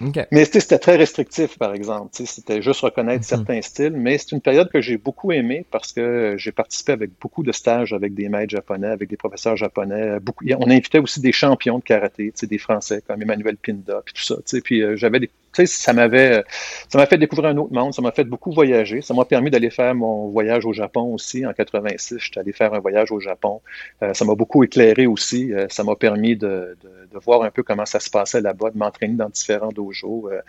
OK. 0.01 0.19
Mais 0.31 0.47
tu 0.47 0.53
sais, 0.53 0.61
c'était 0.61 0.79
très 0.79 0.97
restrictif, 0.97 1.59
par 1.59 1.75
exemple. 1.75 2.11
Tu 2.15 2.25
sais, 2.25 2.33
C'était 2.37 2.63
juste 2.63 2.81
reconnaître 2.81 3.21
Mhm. 3.21 3.23
certains 3.25 3.63
styles. 3.63 3.93
Mais 3.97 4.17
c'est 4.19 4.33
une 4.33 4.41
période 4.41 4.71
que 4.71 4.81
j'ai 4.81 4.97
beaucoup 4.97 5.33
aimée 5.33 5.67
parce 5.71 5.93
que 5.93 6.35
j'ai 6.39 6.53
participé 6.53 6.93
avec 6.93 7.11
beaucoup 7.21 7.43
de 7.43 7.53
stages 7.53 7.93
avec 7.93 8.15
des 8.15 8.29
maîtres 8.29 8.51
japonais, 8.51 8.89
avec 8.89 9.09
des 9.09 9.17
professeurs 9.17 9.57
japonais. 9.57 10.21
Beaucoup, 10.21 10.45
on 10.59 10.71
invitait 10.71 10.99
aussi 10.99 11.21
des 11.21 11.33
champions 11.33 11.79
de 11.79 11.85
karaté, 11.85 12.27
tu 12.27 12.33
sais, 12.37 12.47
des 12.47 12.59
Français 12.59 13.03
comme 13.07 13.21
Emmanuel 13.23 13.57
Pinda, 13.57 14.03
puis 14.05 14.15
tout 14.15 14.23
ça. 14.23 14.37
tu 14.37 14.43
sais. 14.47 14.61
Puis 14.61 14.83
euh, 14.83 14.97
j'avais 14.97 15.21
des 15.21 15.31
sais, 15.67 15.83
ça 15.83 15.93
m'avait, 15.93 16.45
ça 16.89 16.99
m'a 16.99 17.07
fait 17.07 17.19
découvrir 17.19 17.51
un 17.51 17.57
autre 17.57 17.73
monde, 17.73 17.95
ça 17.95 18.03
m'a 18.03 18.13
fait 18.13 18.25
beaucoup 18.25 18.53
voyager, 18.53 19.03
ça 19.03 19.15
m'a 19.15 19.25
permis 19.25 19.51
d'aller 19.51 19.71
faire 19.71 19.95
mon 19.95 20.29
voyage 20.29 20.67
au 20.67 20.73
Japon 20.73 21.15
aussi. 21.15 21.47
En 21.47 21.53
86, 21.53 22.19
j'étais 22.19 22.41
allé 22.41 22.53
faire 22.53 22.75
un 22.75 22.81
voyage 22.81 23.13
au 23.13 23.21
Japon. 23.21 23.61
Euh, 24.03 24.15
ça 24.15 24.25
m'a 24.25 24.35
beaucoup 24.35 24.65
éclairé 24.65 25.07
aussi. 25.07 25.53
Euh, 25.53 25.67
ça 25.71 25.85
m'a 25.85 25.97
permis 25.97 26.37
de, 26.37 26.77
de, 26.83 27.09
de, 27.13 27.19
voir 27.25 27.43
un 27.43 27.51
peu 27.51 27.63
comment 27.63 27.87
ça 27.87 28.01
se 28.01 28.11
passait 28.11 28.41
là-bas, 28.41 28.71
de 28.71 28.79
m'entraîner 28.79 29.15
dans 29.15 29.29
différents 29.29 29.73
dojos. 29.73 30.31
Euh, 30.31 30.41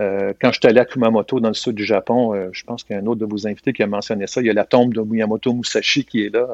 euh, 0.00 0.32
quand 0.40 0.52
j'étais 0.52 0.68
allé 0.68 0.80
à 0.80 0.84
Kumamoto, 0.84 1.40
dans 1.40 1.48
le 1.48 1.54
sud 1.54 1.74
du 1.74 1.84
Japon, 1.84 2.34
euh, 2.34 2.48
je 2.52 2.64
pense 2.64 2.84
qu'il 2.84 2.96
y 2.96 2.98
a 2.98 3.02
un 3.02 3.06
autre 3.06 3.20
de 3.20 3.26
vos 3.26 3.46
invités 3.46 3.72
qui 3.72 3.82
a 3.82 3.86
mentionné 3.86 4.26
ça. 4.26 4.40
Il 4.40 4.46
y 4.46 4.50
a 4.50 4.54
la 4.54 4.64
tombe 4.64 4.94
de 4.94 5.00
Miyamoto 5.00 5.52
Musashi 5.52 6.04
qui 6.04 6.24
est 6.24 6.34
là, 6.34 6.46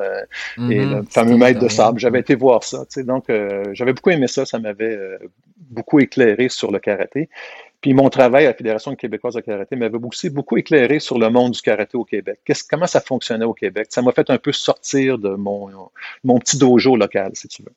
et 0.71 0.85
le 0.85 1.03
fameux 1.03 1.37
maître 1.37 1.61
de 1.61 1.69
sable. 1.69 1.99
J'avais 1.99 2.21
été 2.21 2.35
voir 2.35 2.65
ça. 2.65 2.81
Tu 2.81 2.87
sais, 3.01 3.05
donc, 3.05 3.31
euh, 3.31 3.65
j'avais 3.73 3.93
beaucoup 3.93 4.11
aimé 4.11 4.27
ça. 4.27 4.45
Ça 4.45 4.59
m'avait 4.59 4.97
euh, 4.97 5.19
beaucoup 5.57 6.01
éclairé 6.01 6.49
sur 6.49 6.71
le 6.71 6.79
karaté. 6.79 7.29
Puis 7.81 7.95
mon 7.95 8.11
travail 8.11 8.45
à 8.45 8.49
la 8.49 8.55
Fédération 8.55 8.95
québécoise 8.95 9.35
de 9.35 9.41
karaté 9.41 9.75
m'avait 9.77 9.99
aussi 10.03 10.29
beaucoup 10.29 10.57
éclairé 10.57 11.01
sur 11.01 11.19
le 11.19 11.31
monde 11.31 11.53
du 11.53 11.63
karaté 11.63 11.97
au 11.97 12.05
Québec. 12.05 12.41
comment 12.69 12.87
ça 12.87 13.01
fonctionnait 13.01 13.45
au 13.45 13.55
Québec? 13.55 13.87
Ça 13.91 14.03
m'a 14.03 14.13
fait 14.13 14.29
un 14.29 14.39
peu 14.39 14.53
sortir 14.53 15.19
de 15.19 15.31
mon, 15.31 15.71
mon 16.25 16.39
petit 16.39 16.59
dojo 16.59 16.97
local, 16.97 17.31
si 17.35 17.49
tu 17.49 17.63
veux. 17.63 17.73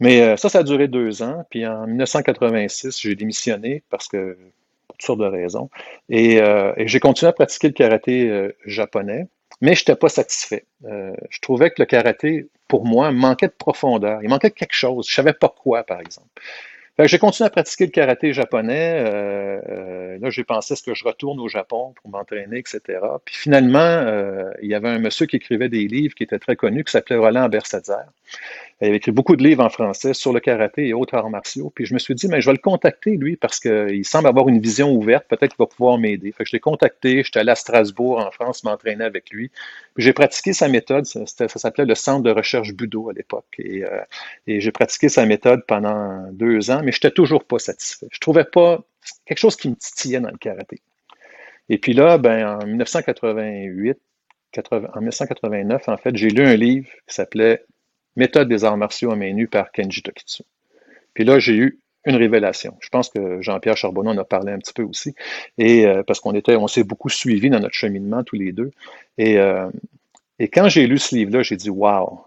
Mais 0.00 0.20
euh, 0.22 0.36
ça, 0.36 0.48
ça 0.48 0.58
a 0.58 0.62
duré 0.62 0.88
deux 0.88 1.22
ans. 1.22 1.44
Puis 1.48 1.66
en 1.66 1.86
1986, 1.86 3.00
j'ai 3.00 3.14
démissionné 3.14 3.82
parce 3.88 4.08
que, 4.08 4.36
pour 4.88 4.96
toutes 4.96 5.06
sortes 5.06 5.20
de 5.20 5.26
raisons. 5.26 5.70
Et, 6.08 6.42
euh, 6.42 6.72
et 6.76 6.88
j'ai 6.88 7.00
continué 7.00 7.30
à 7.30 7.32
pratiquer 7.32 7.68
le 7.68 7.74
karaté 7.74 8.28
euh, 8.28 8.54
japonais, 8.66 9.28
mais 9.62 9.74
je 9.74 9.82
n'étais 9.82 9.94
pas 9.94 10.08
satisfait. 10.08 10.66
Euh, 10.86 11.14
je 11.30 11.40
trouvais 11.40 11.70
que 11.70 11.76
le 11.78 11.86
karaté, 11.86 12.48
pour 12.68 12.84
moi, 12.84 13.12
manquait 13.12 13.46
de 13.46 13.54
profondeur. 13.56 14.20
Il 14.22 14.28
manquait 14.28 14.50
quelque 14.50 14.74
chose. 14.74 15.06
Je 15.08 15.12
ne 15.12 15.14
savais 15.14 15.32
pas 15.32 15.48
quoi, 15.48 15.84
par 15.84 16.00
exemple. 16.00 16.28
J'ai 16.98 17.18
continué 17.18 17.46
à 17.46 17.50
pratiquer 17.50 17.86
le 17.86 17.90
karaté 17.90 18.32
japonais. 18.32 19.02
Euh, 19.06 19.60
euh, 19.68 20.18
là, 20.20 20.30
j'ai 20.30 20.44
pensé 20.44 20.74
est-ce 20.74 20.82
que 20.82 20.94
je 20.94 21.04
retourne 21.04 21.40
au 21.40 21.48
Japon 21.48 21.94
pour 21.96 22.10
m'entraîner, 22.10 22.58
etc. 22.58 23.00
Puis 23.24 23.34
finalement, 23.34 23.78
euh, 23.78 24.50
il 24.60 24.68
y 24.68 24.74
avait 24.74 24.90
un 24.90 24.98
monsieur 24.98 25.26
qui 25.26 25.36
écrivait 25.36 25.70
des 25.70 25.88
livres 25.88 26.14
qui 26.14 26.22
était 26.22 26.38
très 26.38 26.54
connu, 26.54 26.84
qui 26.84 26.92
s'appelait 26.92 27.16
Roland 27.16 27.48
Bersadzer. 27.48 28.04
Il 28.82 28.88
avait 28.88 28.96
écrit 28.96 29.12
beaucoup 29.12 29.36
de 29.36 29.44
livres 29.44 29.64
en 29.64 29.68
français 29.68 30.12
sur 30.12 30.32
le 30.32 30.40
karaté 30.40 30.88
et 30.88 30.92
autres 30.92 31.14
arts 31.14 31.30
martiaux. 31.30 31.70
Puis 31.72 31.86
je 31.86 31.94
me 31.94 32.00
suis 32.00 32.16
dit, 32.16 32.26
mais 32.26 32.40
je 32.40 32.46
vais 32.46 32.54
le 32.54 32.58
contacter, 32.58 33.16
lui, 33.16 33.36
parce 33.36 33.60
qu'il 33.60 34.04
semble 34.04 34.26
avoir 34.26 34.48
une 34.48 34.58
vision 34.58 34.90
ouverte. 34.92 35.24
Peut-être 35.28 35.54
qu'il 35.54 35.64
va 35.64 35.66
pouvoir 35.66 35.98
m'aider. 35.98 36.34
Je 36.36 36.52
l'ai 36.52 36.58
contacté. 36.58 37.22
J'étais 37.22 37.38
allé 37.38 37.52
à 37.52 37.54
Strasbourg, 37.54 38.18
en 38.18 38.32
France, 38.32 38.64
m'entraîner 38.64 39.04
avec 39.04 39.30
lui. 39.30 39.52
Puis 39.94 40.04
j'ai 40.04 40.12
pratiqué 40.12 40.52
sa 40.52 40.66
méthode. 40.66 41.06
Ça, 41.06 41.24
s'appelait 41.26 41.84
le 41.84 41.94
Centre 41.94 42.24
de 42.24 42.32
recherche 42.32 42.72
Budo 42.72 43.08
à 43.08 43.12
l'époque. 43.12 43.46
Et, 43.60 43.84
euh, 43.84 44.00
j'ai 44.48 44.72
pratiqué 44.72 45.08
sa 45.08 45.26
méthode 45.26 45.64
pendant 45.68 46.26
deux 46.32 46.72
ans, 46.72 46.80
mais 46.82 46.90
je 46.90 46.96
n'étais 46.96 47.12
toujours 47.12 47.44
pas 47.44 47.60
satisfait. 47.60 48.08
Je 48.10 48.18
trouvais 48.18 48.44
pas 48.44 48.82
quelque 49.26 49.38
chose 49.38 49.54
qui 49.54 49.68
me 49.70 49.76
titillait 49.76 50.18
dans 50.18 50.30
le 50.30 50.38
karaté. 50.38 50.80
Et 51.68 51.78
puis 51.78 51.92
là, 51.92 52.18
ben, 52.18 52.58
en 52.60 52.66
1988, 52.66 53.96
80, 54.50 54.88
en 54.92 54.98
1989, 54.98 55.88
en 55.88 55.96
fait, 55.98 56.16
j'ai 56.16 56.30
lu 56.30 56.44
un 56.44 56.56
livre 56.56 56.88
qui 57.06 57.14
s'appelait 57.14 57.62
Méthode 58.16 58.48
des 58.48 58.64
arts 58.64 58.76
martiaux 58.76 59.10
à 59.10 59.16
main 59.16 59.32
nue 59.32 59.48
par 59.48 59.72
Kenji 59.72 60.02
Tokitsu. 60.02 60.42
Puis 61.14 61.24
là, 61.24 61.38
j'ai 61.38 61.54
eu 61.54 61.78
une 62.04 62.16
révélation. 62.16 62.76
Je 62.80 62.88
pense 62.88 63.08
que 63.10 63.40
Jean-Pierre 63.40 63.76
Charbonneau 63.76 64.10
en 64.10 64.18
a 64.18 64.24
parlé 64.24 64.52
un 64.52 64.58
petit 64.58 64.72
peu 64.72 64.82
aussi, 64.82 65.14
et 65.58 65.86
euh, 65.86 66.02
parce 66.02 66.20
qu'on 66.20 66.34
était, 66.34 66.56
on 66.56 66.66
s'est 66.66 66.84
beaucoup 66.84 67.08
suivis 67.08 67.48
dans 67.48 67.60
notre 67.60 67.74
cheminement 67.74 68.24
tous 68.24 68.36
les 68.36 68.52
deux. 68.52 68.70
Et, 69.18 69.38
euh, 69.38 69.68
et 70.38 70.48
quand 70.48 70.68
j'ai 70.68 70.86
lu 70.86 70.98
ce 70.98 71.14
livre-là, 71.14 71.42
j'ai 71.42 71.56
dit 71.56 71.70
waouh, 71.70 72.20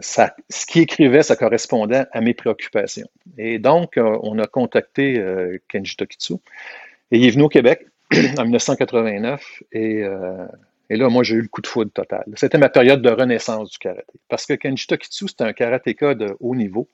ça, 0.00 0.34
ce 0.48 0.66
qu'il 0.66 0.82
écrivait, 0.82 1.22
ça 1.22 1.36
correspondait 1.36 2.04
à 2.12 2.20
mes 2.20 2.34
préoccupations. 2.34 3.08
Et 3.38 3.58
donc, 3.58 3.96
euh, 3.96 4.18
on 4.22 4.38
a 4.38 4.46
contacté 4.46 5.18
euh, 5.18 5.58
Kenji 5.68 5.96
Tokitsu, 5.96 6.34
et 7.10 7.18
il 7.18 7.26
est 7.26 7.30
venu 7.30 7.44
au 7.44 7.48
Québec 7.48 7.86
en 8.38 8.42
1989, 8.42 9.62
et 9.72 10.02
euh, 10.02 10.46
et 10.90 10.96
là, 10.96 11.08
moi, 11.08 11.22
j'ai 11.22 11.36
eu 11.36 11.42
le 11.42 11.48
coup 11.48 11.62
de 11.62 11.68
foudre 11.68 11.92
total. 11.92 12.24
C'était 12.34 12.58
ma 12.58 12.68
période 12.68 13.00
de 13.00 13.10
renaissance 13.10 13.70
du 13.70 13.78
karaté. 13.78 14.18
Parce 14.28 14.44
que 14.44 14.54
Kenji 14.54 14.88
Tokitsu, 14.88 15.28
c'était 15.28 15.44
un 15.44 15.52
karatéka 15.52 16.14
de 16.16 16.36
haut 16.40 16.56
niveau. 16.56 16.88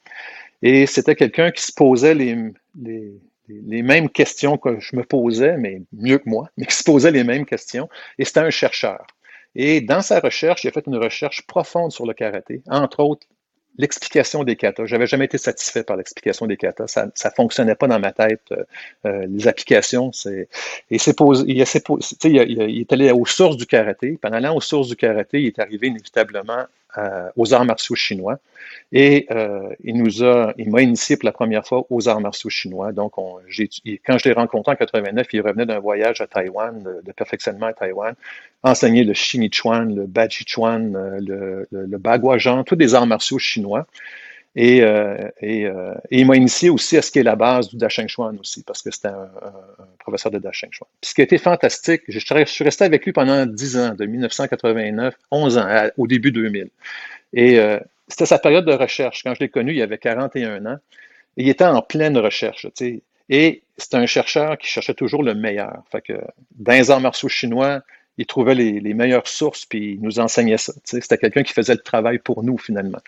Et 0.63 0.85
c'était 0.87 1.15
quelqu'un 1.15 1.51
qui 1.51 1.63
se 1.63 1.73
posait 1.73 2.15
les, 2.15 2.37
les, 2.79 3.15
les, 3.49 3.83
mêmes 3.83 4.11
questions 4.11 4.59
que 4.59 4.79
je 4.81 4.97
me 4.97 5.03
posais, 5.03 5.57
mais 5.57 5.81
mieux 5.93 6.19
que 6.19 6.29
moi, 6.29 6.51
mais 6.59 6.67
qui 6.67 6.77
se 6.77 6.85
posait 6.85 7.11
les 7.11 7.25
mêmes 7.25 7.47
questions. 7.47 7.89
Et 8.19 8.27
c'était 8.27 8.41
un 8.41 8.51
chercheur. 8.51 9.07
Et 9.55 9.81
dans 9.81 10.03
sa 10.03 10.21
recherche, 10.21 10.65
il 10.65 10.69
a 10.69 10.73
fait 10.73 10.87
une 10.87 10.97
recherche 10.97 11.47
profonde 11.47 11.91
sur 11.91 12.07
le 12.07 12.13
karaté, 12.13 12.63
entre 12.69 13.01
autres 13.01 13.27
l'explication 13.79 14.45
des 14.45 14.57
katas. 14.57 14.87
J'avais 14.87 15.07
jamais 15.07 15.27
été 15.27 15.39
satisfait 15.39 15.83
par 15.83 15.97
l'explication 15.97 16.47
des 16.47 16.57
katas. 16.57 16.89
Ça, 16.89 17.07
ça 17.15 17.31
fonctionnait 17.31 17.75
pas 17.75 17.87
dans 17.87 17.99
ma 17.99 18.13
tête. 18.13 18.53
Euh, 19.05 19.27
les 19.29 19.49
applications, 19.49 20.13
c'est 20.13 20.49
et 20.91 20.99
c'est 20.99 21.15
posé. 21.15 21.45
Il, 21.49 21.61
a, 21.61 22.45
il, 22.45 22.81
est 22.81 22.93
allé 22.93 23.11
aux 23.11 23.27
sources 23.27 23.57
du 23.57 23.67
karaté. 23.67 24.19
En 24.25 24.33
allant 24.33 24.57
aux 24.57 24.61
sources 24.61 24.89
du 24.89 24.97
karaté, 24.97 25.41
il 25.43 25.47
est 25.49 25.59
arrivé 25.59 25.89
inévitablement 25.89 26.67
euh, 26.99 27.29
aux 27.37 27.55
arts 27.55 27.65
martiaux 27.65 27.95
chinois. 27.95 28.39
Et 28.93 29.27
euh, 29.31 29.69
il 29.85 29.97
nous 29.97 30.25
a, 30.25 30.55
il 30.59 30.71
m'a 30.71 30.83
initié 30.83 31.17
pour 31.17 31.27
la 31.27 31.33
première 31.33 31.67
fois 31.67 31.85
aux 31.91 32.09
arts 32.09 32.21
martiaux 32.21 32.51
chinois. 32.51 32.93
Donc, 32.93 33.19
on, 33.19 33.39
quand 34.07 34.19
je 34.19 34.29
l'ai 34.29 34.35
rencontré 34.35 34.73
en 34.73 34.77
89, 34.77 35.27
il 35.33 35.41
revenait 35.41 35.67
d'un 35.67 35.79
voyage 35.79 36.21
à 36.21 36.27
Taïwan, 36.27 36.83
de, 37.05 37.13
perfectionnement 37.13 37.67
à 37.67 37.73
Taïwan, 37.73 38.15
enseigner 38.63 39.05
le 39.05 39.13
Xinichuan, 39.13 39.95
le 39.95 40.07
Bajichuan, 40.07 40.93
le, 41.21 41.67
le, 41.71 41.87
le 41.87 41.99
Baguajan, 41.99 42.65
tous 42.65 42.77
des 42.77 42.95
arts 42.95 43.07
martiaux 43.07 43.39
chinois. 43.39 43.87
Et, 44.59 44.81
euh, 44.81 45.29
et, 45.43 45.67
euh, 45.67 45.93
il 46.11 46.27
m'a 46.27 46.35
initié 46.35 46.71
aussi 46.71 46.97
à 46.97 47.03
ce 47.03 47.11
qui 47.11 47.19
est 47.19 47.23
la 47.23 47.37
base 47.37 47.69
du 47.69 47.77
Dacheng 47.77 48.09
Chuan 48.09 48.39
aussi, 48.41 48.63
parce 48.63 48.81
que 48.81 48.91
c'était 48.91 49.09
un, 49.09 49.31
un, 49.43 49.83
un, 49.83 49.87
professeur 49.99 50.33
de 50.33 50.39
Dacheng 50.39 50.71
Chuan. 50.73 50.89
Puis 51.03 51.11
ce 51.11 51.15
qui 51.15 51.21
a 51.21 51.25
été 51.25 51.37
fantastique, 51.37 52.03
je, 52.09 52.19
suis 52.19 52.65
resté 52.65 52.85
avec 52.85 53.05
lui 53.05 53.13
pendant 53.13 53.45
10 53.45 53.77
ans, 53.77 53.95
de 53.95 54.07
1989, 54.07 55.15
11 55.31 55.59
ans, 55.59 55.69
au 55.99 56.07
début 56.07 56.33
2000. 56.33 56.71
Et 57.35 57.61
euh, 57.61 57.79
c'était 58.09 58.25
sa 58.25 58.39
période 58.39 58.65
de 58.65 58.73
recherche. 58.73 59.23
Quand 59.25 59.35
je 59.35 59.41
l'ai 59.41 59.51
connu, 59.51 59.75
il 59.75 59.83
avait 59.83 59.99
41 59.99 60.65
ans. 60.65 60.79
Il 61.37 61.51
était 61.51 61.65
en 61.65 61.83
pleine 61.83 62.17
recherche. 62.17 62.63
Tu 62.63 62.71
sais. 62.75 63.03
Et 63.29 63.63
c'était 63.77 63.99
un 63.99 64.07
chercheur 64.07 64.57
qui 64.57 64.69
cherchait 64.69 64.95
toujours 64.95 65.23
le 65.23 65.35
meilleur. 65.35 65.83
Fait 65.93 66.01
que 66.01 66.15
dans 66.53 66.73
les 66.73 67.29
chinois, 67.29 67.83
il 68.19 68.27
trouvait 68.27 68.55
les, 68.55 68.95
meilleures 68.95 69.29
sources, 69.29 69.67
puis 69.67 69.95
il 69.95 70.01
nous 70.01 70.21
enseignait 70.21 70.57
ça. 70.57 70.73
C'était 70.85 71.19
quelqu'un 71.19 71.43
qui 71.43 71.53
faisait 71.53 71.75
le 71.75 71.81
travail 71.81 72.19
pour 72.19 72.43
nous, 72.43 72.57
finalement. 72.57 72.99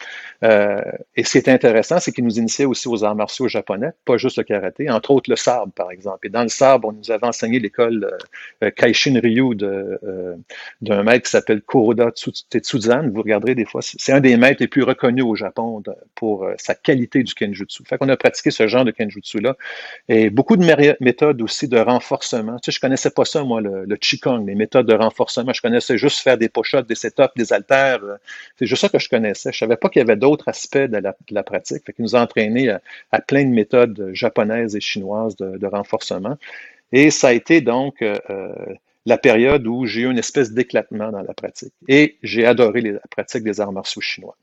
Euh, 0.45 0.81
et 1.17 1.25
ce 1.25 1.33
qui 1.33 1.39
est 1.39 1.49
intéressant, 1.49 1.99
c'est 1.99 2.13
qu'il 2.13 2.25
nous 2.25 2.39
initiait 2.39 2.67
aussi 2.67 2.89
aux 2.89 3.05
arts 3.05 3.15
martiaux 3.15 3.49
japonais, 3.49 3.91
pas 4.05 4.19
juste 4.19 4.37
le 4.37 4.45
karaté, 4.45 4.91
entre 4.91 5.11
autres 5.11 5.31
le 5.31 5.37
sabre, 5.37 5.73
par 5.73 5.91
exemple. 5.91 6.27
Et 6.27 6.31
dans 6.31 6.43
le 6.43 6.49
sabre, 6.49 6.89
on 6.89 6.93
nous 6.93 7.11
avait 7.11 7.27
enseigné 7.27 7.59
l'école 7.59 8.19
euh, 8.63 8.71
Kaishin 8.71 9.19
Ryu 9.21 9.55
d'un 9.55 9.99
euh, 10.03 11.03
maître 11.03 11.25
qui 11.25 11.31
s'appelle 11.31 11.63
Kuroda 11.63 12.11
Tetsuzan. 12.51 13.09
Vous 13.11 13.23
regarderez 13.23 13.55
des 13.55 13.65
fois, 13.65 13.81
c'est 13.83 14.13
un 14.13 14.21
des 14.21 14.37
maîtres 14.37 14.61
les 14.61 14.69
plus 14.69 14.83
reconnus 14.83 15.25
au 15.25 15.35
Japon 15.35 15.83
pour 16.15 16.45
euh, 16.45 16.55
sa 16.59 16.75
qualité 16.75 17.23
du 17.23 17.35
kenjutsu. 17.35 17.83
Fait 17.85 17.97
qu'on 17.97 18.09
a 18.09 18.17
pratiqué 18.17 18.51
ce 18.51 18.69
genre 18.69 18.85
de 18.85 18.91
kenjutsu-là. 18.91 19.57
Et 20.09 20.29
beaucoup 20.29 20.57
de 20.57 20.65
méthodes 21.01 21.41
aussi 21.41 21.69
de 21.69 21.79
renforcement. 21.79 22.59
Tu 22.63 22.73
je 22.73 22.81
connaissais 22.81 23.11
pas 23.11 23.25
ça, 23.25 23.43
moi, 23.43 23.61
le, 23.61 23.85
le 23.85 23.97
Qigong, 23.97 24.45
les 24.47 24.55
méthodes 24.55 24.87
de 24.87 24.98
renforcement. 24.99 25.53
Je 25.53 25.63
connaissais 25.63 25.97
juste 25.99 26.21
faire 26.21 26.37
des 26.39 26.49
push-ups, 26.49 26.87
des 26.87 26.95
set-ups, 26.95 27.33
des 27.37 27.53
haltères. 27.53 28.01
C'est 28.59 28.67
juste 28.67 28.83
ça 28.83 28.89
que 28.89 28.99
je 28.99 29.09
connaissais. 29.09 29.53
Je 29.53 29.59
savais 29.59 29.77
pas 29.77 29.89
qu'il 29.89 30.01
y 30.01 30.03
avait 30.03 30.17
d'autres 30.17 30.49
aspects 30.49 30.79
de 30.79 31.01
la, 31.31 31.43
pratique. 31.43 31.85
Fait 31.85 31.93
qu'il 31.93 32.03
nous 32.03 32.17
a 32.17 32.21
entraînés 32.21 32.71
à, 33.13 33.21
plein 33.21 33.45
de 33.45 33.51
méthodes 33.51 34.11
japonaises 34.13 34.77
et 34.77 34.81
chinoises 34.81 35.37
de, 35.37 35.67
renforcement. 35.67 36.37
Et 36.93 37.11
ça 37.11 37.29
a 37.29 37.33
été 37.33 37.61
donc 37.61 38.03
euh, 38.03 38.15
la 39.05 39.19
période 39.19 39.67
où 39.67 39.87
j'ai 39.87 40.03
eu 40.03 40.11
une 40.11 40.19
espèce 40.19 40.53
d'éclatement 40.53 41.11
dans 41.11 41.23
la 41.23 41.35
pratique. 41.35 41.73
Et 41.89 42.19
j'ai 42.23 42.47
adoré 42.47 42.81
la 42.81 43.01
pratique 43.11 43.43
des 43.43 43.61
arts 43.61 43.73
martiaux 43.73 44.01
chinois. 44.01 44.37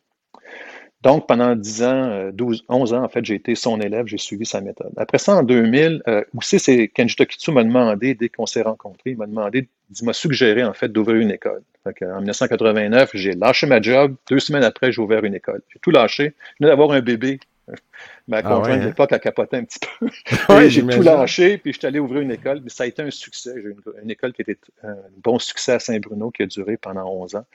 Donc, 1.02 1.28
pendant 1.28 1.56
10 1.56 1.84
ans, 1.84 2.30
12, 2.34 2.66
11 2.68 2.94
ans, 2.94 3.04
en 3.04 3.10
fait, 3.10 3.24
j'ai 3.24 3.36
été 3.36 3.54
son 3.54 3.80
élève, 3.80 4.08
j'ai 4.08 4.18
suivi 4.18 4.46
sa 4.46 4.60
méthode. 4.62 4.92
Après 4.98 5.20
ça, 5.20 5.36
en 5.36 5.44
2000, 5.44 6.02
euh, 6.08 6.24
aussi, 6.36 6.58
c'est 6.58 6.88
Kenji 6.88 7.16
Tokitsu 7.16 7.52
m'a 7.52 7.64
demandé, 7.64 8.16
dès 8.16 8.30
qu'on 8.30 8.48
s'est 8.48 8.64
rencontrés, 8.64 9.12
il 9.12 9.18
m'a 9.18 9.28
demandé, 9.28 9.68
il 9.92 10.06
m'a 10.06 10.14
suggéré, 10.14 10.64
en 10.64 10.74
fait, 10.74 10.90
d'ouvrir 10.90 11.18
une 11.18 11.32
école. 11.32 11.62
en 11.86 12.22
1989, 12.22 13.12
j'ai 13.14 13.34
lâché 13.34 13.68
ma 13.68 13.82
job. 13.82 14.16
Deux 14.30 14.40
semaines 14.40 14.64
après, 14.64 14.92
j'ai 14.92 15.02
ouvert 15.02 15.24
une 15.24 15.36
école. 15.36 15.62
J'ai 15.72 15.80
tout 15.80 15.92
lâché. 15.92 16.34
Je 16.60 16.64
venais 16.64 16.72
d'avoir 16.72 16.92
un 16.92 17.02
bébé. 17.02 17.40
Ma 18.28 18.38
Ah 18.38 18.42
conjointe 18.44 18.66
ouais, 18.68 18.78
de 18.78 18.84
hein? 18.84 18.86
l'époque 18.88 19.12
a 19.12 19.20
capoté 19.20 19.58
un 19.58 19.64
petit 19.64 19.80
peu. 19.80 20.08
Ouais, 20.54 20.70
j'ai 20.70 20.86
tout 20.86 21.02
lâché, 21.02 21.58
puis 21.58 21.74
je 21.74 21.80
suis 21.80 21.88
allé 21.88 22.00
ouvrir 22.00 22.22
une 22.22 22.32
école. 22.32 22.62
Mais 22.64 22.70
ça 22.70 22.84
a 22.84 22.88
été 22.88 23.02
un 23.04 23.12
succès. 23.12 23.54
J'ai 23.56 23.70
eu 23.70 23.72
une, 23.72 24.04
une 24.04 24.12
école 24.12 24.34
qui 24.34 24.42
était 24.42 24.58
un 24.84 24.96
bon 25.24 25.38
succès 25.40 25.74
à 25.74 25.80
Saint-Bruno, 25.80 26.32
qui 26.32 26.44
a 26.44 26.48
duré 26.48 26.78
pendant 26.78 27.08
11 27.08 27.36
ans. 27.36 27.46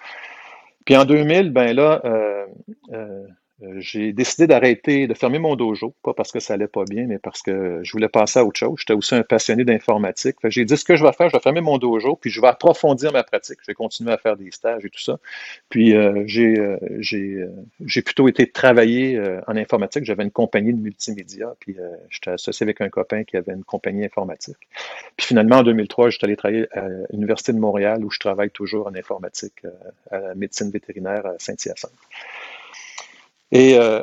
Puis 0.84 0.96
en 0.96 1.04
2000, 1.04 1.50
ben 1.50 1.74
là, 1.74 2.00
euh, 2.04 2.46
euh, 2.92 3.26
euh, 3.62 3.74
j'ai 3.78 4.12
décidé 4.12 4.46
d'arrêter, 4.46 5.06
de 5.06 5.12
fermer 5.14 5.38
mon 5.38 5.54
dojo, 5.54 5.94
pas 6.02 6.14
parce 6.14 6.32
que 6.32 6.40
ça 6.40 6.54
allait 6.54 6.66
pas 6.66 6.84
bien, 6.84 7.06
mais 7.06 7.18
parce 7.18 7.42
que 7.42 7.80
je 7.82 7.92
voulais 7.92 8.08
passer 8.08 8.38
à 8.38 8.44
autre 8.44 8.58
chose. 8.58 8.76
J'étais 8.78 8.94
aussi 8.94 9.14
un 9.14 9.22
passionné 9.22 9.64
d'informatique. 9.64 10.36
J'ai 10.44 10.64
dit 10.64 10.76
ce 10.78 10.84
que 10.84 10.96
je 10.96 11.04
vais 11.04 11.12
faire, 11.12 11.28
je 11.28 11.36
vais 11.36 11.42
fermer 11.42 11.60
mon 11.60 11.76
dojo, 11.76 12.16
puis 12.16 12.30
je 12.30 12.40
vais 12.40 12.46
approfondir 12.46 13.12
ma 13.12 13.22
pratique. 13.22 13.58
Je 13.60 13.66
vais 13.66 13.74
continuer 13.74 14.12
à 14.12 14.18
faire 14.18 14.36
des 14.36 14.50
stages 14.50 14.84
et 14.84 14.90
tout 14.90 15.00
ça. 15.00 15.18
Puis 15.68 15.94
euh, 15.94 16.22
j'ai 16.26 16.58
euh, 16.58 16.78
euh, 17.12 18.02
plutôt 18.02 18.28
été 18.28 18.50
travailler 18.50 19.16
euh, 19.16 19.40
en 19.46 19.56
informatique. 19.56 20.04
J'avais 20.04 20.24
une 20.24 20.30
compagnie 20.30 20.72
de 20.72 20.80
multimédia, 20.80 21.54
puis 21.60 21.76
euh, 21.78 21.96
j'étais 22.08 22.30
associé 22.30 22.64
avec 22.64 22.80
un 22.80 22.88
copain 22.88 23.24
qui 23.24 23.36
avait 23.36 23.52
une 23.52 23.64
compagnie 23.64 24.04
informatique. 24.04 24.56
Puis 25.20 25.26
finalement, 25.26 25.56
en 25.56 25.62
2003, 25.62 26.08
je 26.08 26.16
suis 26.16 26.24
allé 26.24 26.34
travailler 26.34 26.66
à 26.72 26.88
l'Université 27.12 27.52
de 27.52 27.58
Montréal, 27.58 28.02
où 28.06 28.10
je 28.10 28.18
travaille 28.18 28.50
toujours 28.50 28.86
en 28.86 28.94
informatique, 28.94 29.52
euh, 29.66 29.70
à 30.10 30.18
la 30.18 30.34
médecine 30.34 30.70
vétérinaire 30.70 31.26
à 31.26 31.34
Saint-Hyacinthe. 31.38 31.92
Et, 33.52 33.76
euh, 33.78 34.02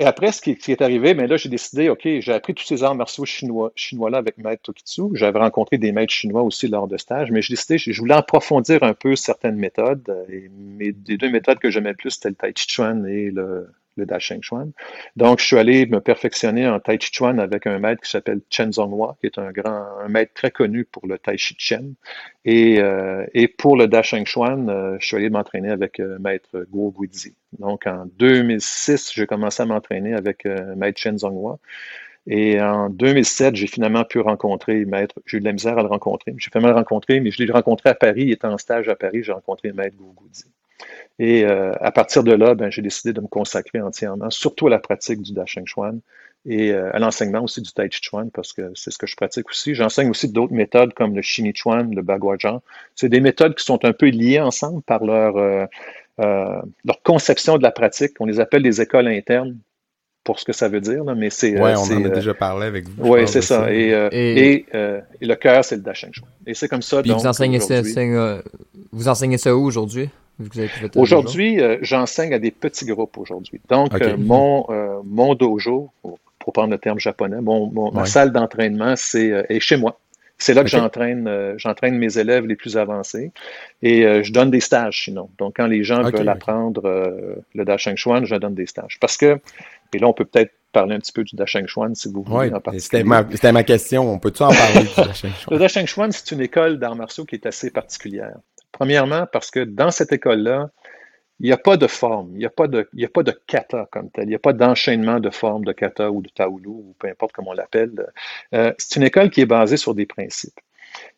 après, 0.00 0.32
ce 0.32 0.40
qui, 0.40 0.52
est 0.72 0.80
arrivé, 0.80 1.12
mais 1.12 1.26
là, 1.26 1.36
j'ai 1.36 1.50
décidé, 1.50 1.90
OK, 1.90 2.04
j'ai 2.04 2.32
appris 2.32 2.54
tous 2.54 2.64
ces 2.64 2.82
arts 2.82 2.94
martiaux 2.94 3.26
chinois, 3.26 3.70
chinois-là 3.76 4.16
avec 4.16 4.38
Maître 4.38 4.62
Tokitsu. 4.62 5.02
J'avais 5.12 5.40
rencontré 5.40 5.76
des 5.76 5.92
maîtres 5.92 6.14
chinois 6.14 6.40
aussi 6.42 6.68
lors 6.68 6.88
de 6.88 6.96
stage, 6.96 7.30
mais 7.30 7.42
j'ai 7.42 7.52
décidé, 7.52 7.76
je 7.76 7.92
je 7.92 8.00
voulais 8.00 8.14
approfondir 8.14 8.82
un 8.82 8.94
peu 8.94 9.16
certaines 9.16 9.56
méthodes. 9.56 10.08
euh, 10.08 10.24
Et 10.32 10.48
mes, 10.48 10.94
les 11.06 11.18
deux 11.18 11.28
méthodes 11.30 11.58
que 11.58 11.68
j'aimais 11.70 11.90
le 11.90 11.96
plus, 11.96 12.12
c'était 12.12 12.30
le 12.30 12.34
Tai 12.34 12.50
Chi 12.56 12.66
Chuan 12.66 13.06
et 13.06 13.30
le, 13.30 13.68
le 13.96 14.06
Da 14.06 14.18
Sheng 14.18 14.40
Chuan. 14.42 14.72
Donc, 15.16 15.40
je 15.40 15.46
suis 15.46 15.58
allé 15.58 15.86
me 15.86 16.00
perfectionner 16.00 16.66
en 16.68 16.80
Tai 16.80 16.98
Chi 17.00 17.10
Chuan 17.12 17.38
avec 17.38 17.66
un 17.66 17.78
maître 17.78 18.02
qui 18.02 18.10
s'appelle 18.10 18.40
Chen 18.50 18.72
Zonghua, 18.72 19.16
qui 19.20 19.26
est 19.26 19.38
un 19.38 19.50
grand, 19.50 19.86
maître 20.08 20.32
très 20.34 20.50
connu 20.50 20.84
pour 20.84 21.06
le 21.06 21.18
Tai 21.18 21.36
Chi 21.36 21.54
Chen. 21.58 21.94
Et, 22.44 22.80
euh, 22.80 23.26
pour 23.58 23.76
le 23.76 23.86
Da 23.86 24.02
Sheng 24.02 24.24
Chuan, 24.26 24.68
euh, 24.68 24.96
je 25.00 25.06
suis 25.06 25.16
allé 25.16 25.30
m'entraîner 25.30 25.70
avec 25.70 26.00
euh, 26.00 26.18
maître 26.18 26.66
Guo 26.70 26.94
Guizi. 26.98 27.34
Donc, 27.58 27.86
en 27.86 28.06
2006, 28.18 29.12
j'ai 29.14 29.26
commencé 29.26 29.62
à 29.62 29.66
m'entraîner 29.66 30.14
avec 30.14 30.46
maître 30.76 31.00
Chen 31.00 31.18
Zonghua. 31.18 31.58
Et 32.26 32.60
en 32.60 32.90
2007, 32.90 33.56
j'ai 33.56 33.66
finalement 33.66 34.04
pu 34.04 34.20
rencontrer 34.20 34.84
Maître. 34.84 35.16
J'ai 35.26 35.38
eu 35.38 35.40
de 35.40 35.46
la 35.46 35.52
misère 35.52 35.78
à 35.78 35.82
le 35.82 35.88
rencontrer. 35.88 36.34
J'ai 36.36 36.50
finalement 36.50 36.68
le 36.68 36.74
rencontré, 36.74 37.20
mais 37.20 37.30
je 37.30 37.42
l'ai 37.42 37.50
rencontré 37.50 37.88
à 37.90 37.94
Paris. 37.94 38.22
Il 38.24 38.32
était 38.32 38.46
en 38.46 38.58
stage 38.58 38.88
à 38.88 38.94
Paris. 38.94 39.22
J'ai 39.22 39.32
rencontré 39.32 39.72
Maître 39.72 39.96
Gougoudi. 39.96 40.44
Et 41.18 41.44
euh, 41.44 41.72
à 41.80 41.92
partir 41.92 42.24
de 42.24 42.32
là, 42.32 42.54
ben, 42.54 42.70
j'ai 42.70 42.82
décidé 42.82 43.12
de 43.12 43.20
me 43.20 43.26
consacrer 43.26 43.80
entièrement, 43.80 44.30
surtout 44.30 44.68
à 44.68 44.70
la 44.70 44.78
pratique 44.78 45.20
du 45.22 45.32
Dasheng 45.32 45.66
Chuan 45.66 46.00
et 46.46 46.72
euh, 46.72 46.90
à 46.94 46.98
l'enseignement 46.98 47.42
aussi 47.42 47.60
du 47.60 47.70
Tai 47.72 47.86
Chi 47.90 48.00
Chuan, 48.02 48.30
parce 48.30 48.54
que 48.54 48.70
c'est 48.74 48.90
ce 48.90 48.96
que 48.96 49.06
je 49.06 49.14
pratique 49.16 49.48
aussi. 49.50 49.74
J'enseigne 49.74 50.08
aussi 50.08 50.32
d'autres 50.32 50.54
méthodes 50.54 50.94
comme 50.94 51.14
le 51.14 51.20
Shini 51.20 51.52
Chuan, 51.54 51.94
le 51.94 52.00
Bagua 52.00 52.36
C'est 52.94 53.10
des 53.10 53.20
méthodes 53.20 53.54
qui 53.54 53.64
sont 53.64 53.84
un 53.84 53.92
peu 53.92 54.06
liées 54.06 54.40
ensemble 54.40 54.80
par 54.82 55.04
leur, 55.04 55.36
euh, 55.36 55.66
euh, 56.20 56.62
leur 56.86 57.02
conception 57.02 57.58
de 57.58 57.62
la 57.62 57.70
pratique. 57.70 58.12
On 58.20 58.24
les 58.24 58.40
appelle 58.40 58.62
des 58.62 58.80
écoles 58.80 59.08
internes 59.08 59.58
pour 60.24 60.38
ce 60.38 60.44
que 60.44 60.52
ça 60.52 60.68
veut 60.68 60.80
dire, 60.80 61.04
là, 61.04 61.14
mais 61.14 61.28
c'est. 61.28 61.52
Ouais, 61.60 61.72
euh, 61.72 61.76
on 61.78 61.82
en 61.82 62.04
a 62.04 62.08
euh, 62.08 62.14
déjà 62.14 62.34
parlé 62.34 62.66
avec 62.66 62.88
vous. 62.88 62.94
oui, 63.10 63.26
c'est 63.26 63.42
ça. 63.42 63.72
Et, 63.72 63.92
euh, 63.92 64.08
Et- 64.12 64.52
et, 64.54 64.66
euh, 64.74 65.00
et 65.20 65.26
le 65.26 65.34
cœur, 65.34 65.64
c'est 65.64 65.76
le 65.76 65.82
Dasheng 65.82 66.12
Chuan. 66.12 66.28
Et 66.46 66.54
c'est 66.54 66.68
comme 66.68 66.82
ça. 66.82 67.02
Puis 67.02 67.10
donc, 67.10 67.20
vous 67.20 67.26
enseignez 67.26 67.60
ça, 67.60 67.74
euh, 67.74 68.42
vous 68.92 69.08
enseignez 69.08 69.38
ça 69.38 69.54
où 69.54 69.64
aujourd'hui? 69.64 70.08
Aujourd'hui, 71.00 71.60
euh, 71.60 71.78
j'enseigne 71.82 72.32
à 72.34 72.38
des 72.38 72.50
petits 72.50 72.86
groupes 72.86 73.18
aujourd'hui. 73.18 73.60
Donc, 73.68 73.92
euh, 74.06 74.16
mon, 74.26 74.66
euh, 74.70 74.96
mon 75.04 75.34
dojo, 75.34 75.90
pour 76.38 76.52
prendre 76.52 76.70
le 76.70 76.78
terme 76.78 76.98
japonais, 76.98 77.40
mon, 77.40 77.66
mon- 77.70 77.90
ma 77.92 78.00
salle 78.06 78.32
d'entraînement, 78.32 78.94
c'est 78.96 79.30
euh, 79.32 79.42
est 79.48 79.60
chez 79.60 79.76
moi. 79.76 79.98
C'est 80.38 80.54
là 80.54 80.62
que 80.64 80.70
j'entraîne 80.78 81.28
euh, 81.28 81.52
j'entraîne 81.58 81.96
mes 81.98 82.16
élèves 82.16 82.46
les 82.46 82.56
plus 82.56 82.78
avancés 82.78 83.30
et 83.82 84.06
euh, 84.06 84.22
je 84.22 84.32
donne 84.32 84.50
des 84.50 84.60
stages 84.60 85.04
sinon. 85.04 85.28
Donc, 85.38 85.54
quand 85.56 85.66
les 85.66 85.84
gens 85.84 86.00
veulent 86.16 86.28
apprendre 86.30 86.82
euh, 86.86 87.34
le 87.54 87.64
Dasheng 87.66 87.96
Chuan, 87.96 88.24
je 88.24 88.34
donne 88.36 88.54
des 88.54 88.64
stages. 88.66 88.96
Parce 89.00 89.18
que, 89.18 89.38
et 89.92 89.98
là, 89.98 90.08
on 90.08 90.14
peut 90.14 90.24
peut-être 90.24 90.52
parler 90.72 90.94
un 90.94 90.98
petit 91.00 91.12
peu 91.12 91.24
du 91.24 91.36
Dasheng 91.36 91.66
Chuan 91.66 91.94
si 91.94 92.08
vous 92.10 92.22
voulez 92.22 92.36
Ouais, 92.72 92.78
c'était 92.80 93.02
ma, 93.04 93.22
ma 93.52 93.64
question. 93.64 94.10
On 94.10 94.18
peut-tu 94.18 94.42
en 94.42 94.48
parler 94.48 94.80
du 94.84 94.94
Dasheng 94.96 95.30
Chuan? 95.34 95.48
Le 95.50 95.58
Dasheng 95.58 95.86
Chuan, 95.86 96.10
c'est 96.12 96.30
une 96.34 96.40
école 96.40 96.78
d'arts 96.78 96.96
martiaux 96.96 97.26
qui 97.26 97.34
est 97.34 97.44
assez 97.44 97.70
particulière. 97.70 98.36
Premièrement, 98.72 99.26
parce 99.32 99.50
que 99.50 99.60
dans 99.60 99.90
cette 99.90 100.12
école-là, 100.12 100.70
il 101.40 101.46
n'y 101.46 101.52
a 101.52 101.58
pas 101.58 101.76
de 101.76 101.86
forme, 101.86 102.30
il 102.34 102.38
n'y 102.38 102.44
a, 102.46 102.50
pas 102.50 102.68
de- 102.68 102.88
a 103.02 103.08
pas 103.08 103.22
de 103.22 103.32
kata 103.46 103.88
comme 103.92 104.10
tel, 104.10 104.24
il 104.24 104.28
n'y 104.28 104.34
a 104.34 104.38
pas 104.40 104.52
d'enchaînement 104.52 105.20
de 105.20 105.30
formes 105.30 105.64
de 105.64 105.72
kata 105.72 106.10
ou 106.10 106.22
de 106.22 106.28
taolu, 106.30 106.68
ou 106.68 106.94
peu 106.98 107.08
importe 107.08 107.32
comment 107.32 107.50
on 107.52 107.54
l'appelle. 107.54 107.92
Euh, 108.54 108.72
c'est 108.78 108.96
une 108.96 109.04
école 109.04 109.30
qui 109.30 109.40
est 109.42 109.46
basée 109.46 109.76
sur 109.78 109.94
des 109.94 110.06
principes. 110.06 110.60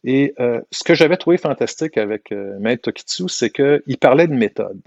Et 0.05 0.35
euh, 0.41 0.61
ce 0.71 0.85
que 0.85 0.95
j'avais 0.95 1.17
trouvé 1.17 1.39
fantastique 1.39 1.99
avec 1.99 2.33
euh, 2.33 2.59
Maître 2.61 2.83
Tokitsu, 2.85 3.29
c'est 3.29 3.51
qu'il 3.51 3.99
parlait 4.01 4.29
de 4.29 4.35
méthode. 4.35 4.81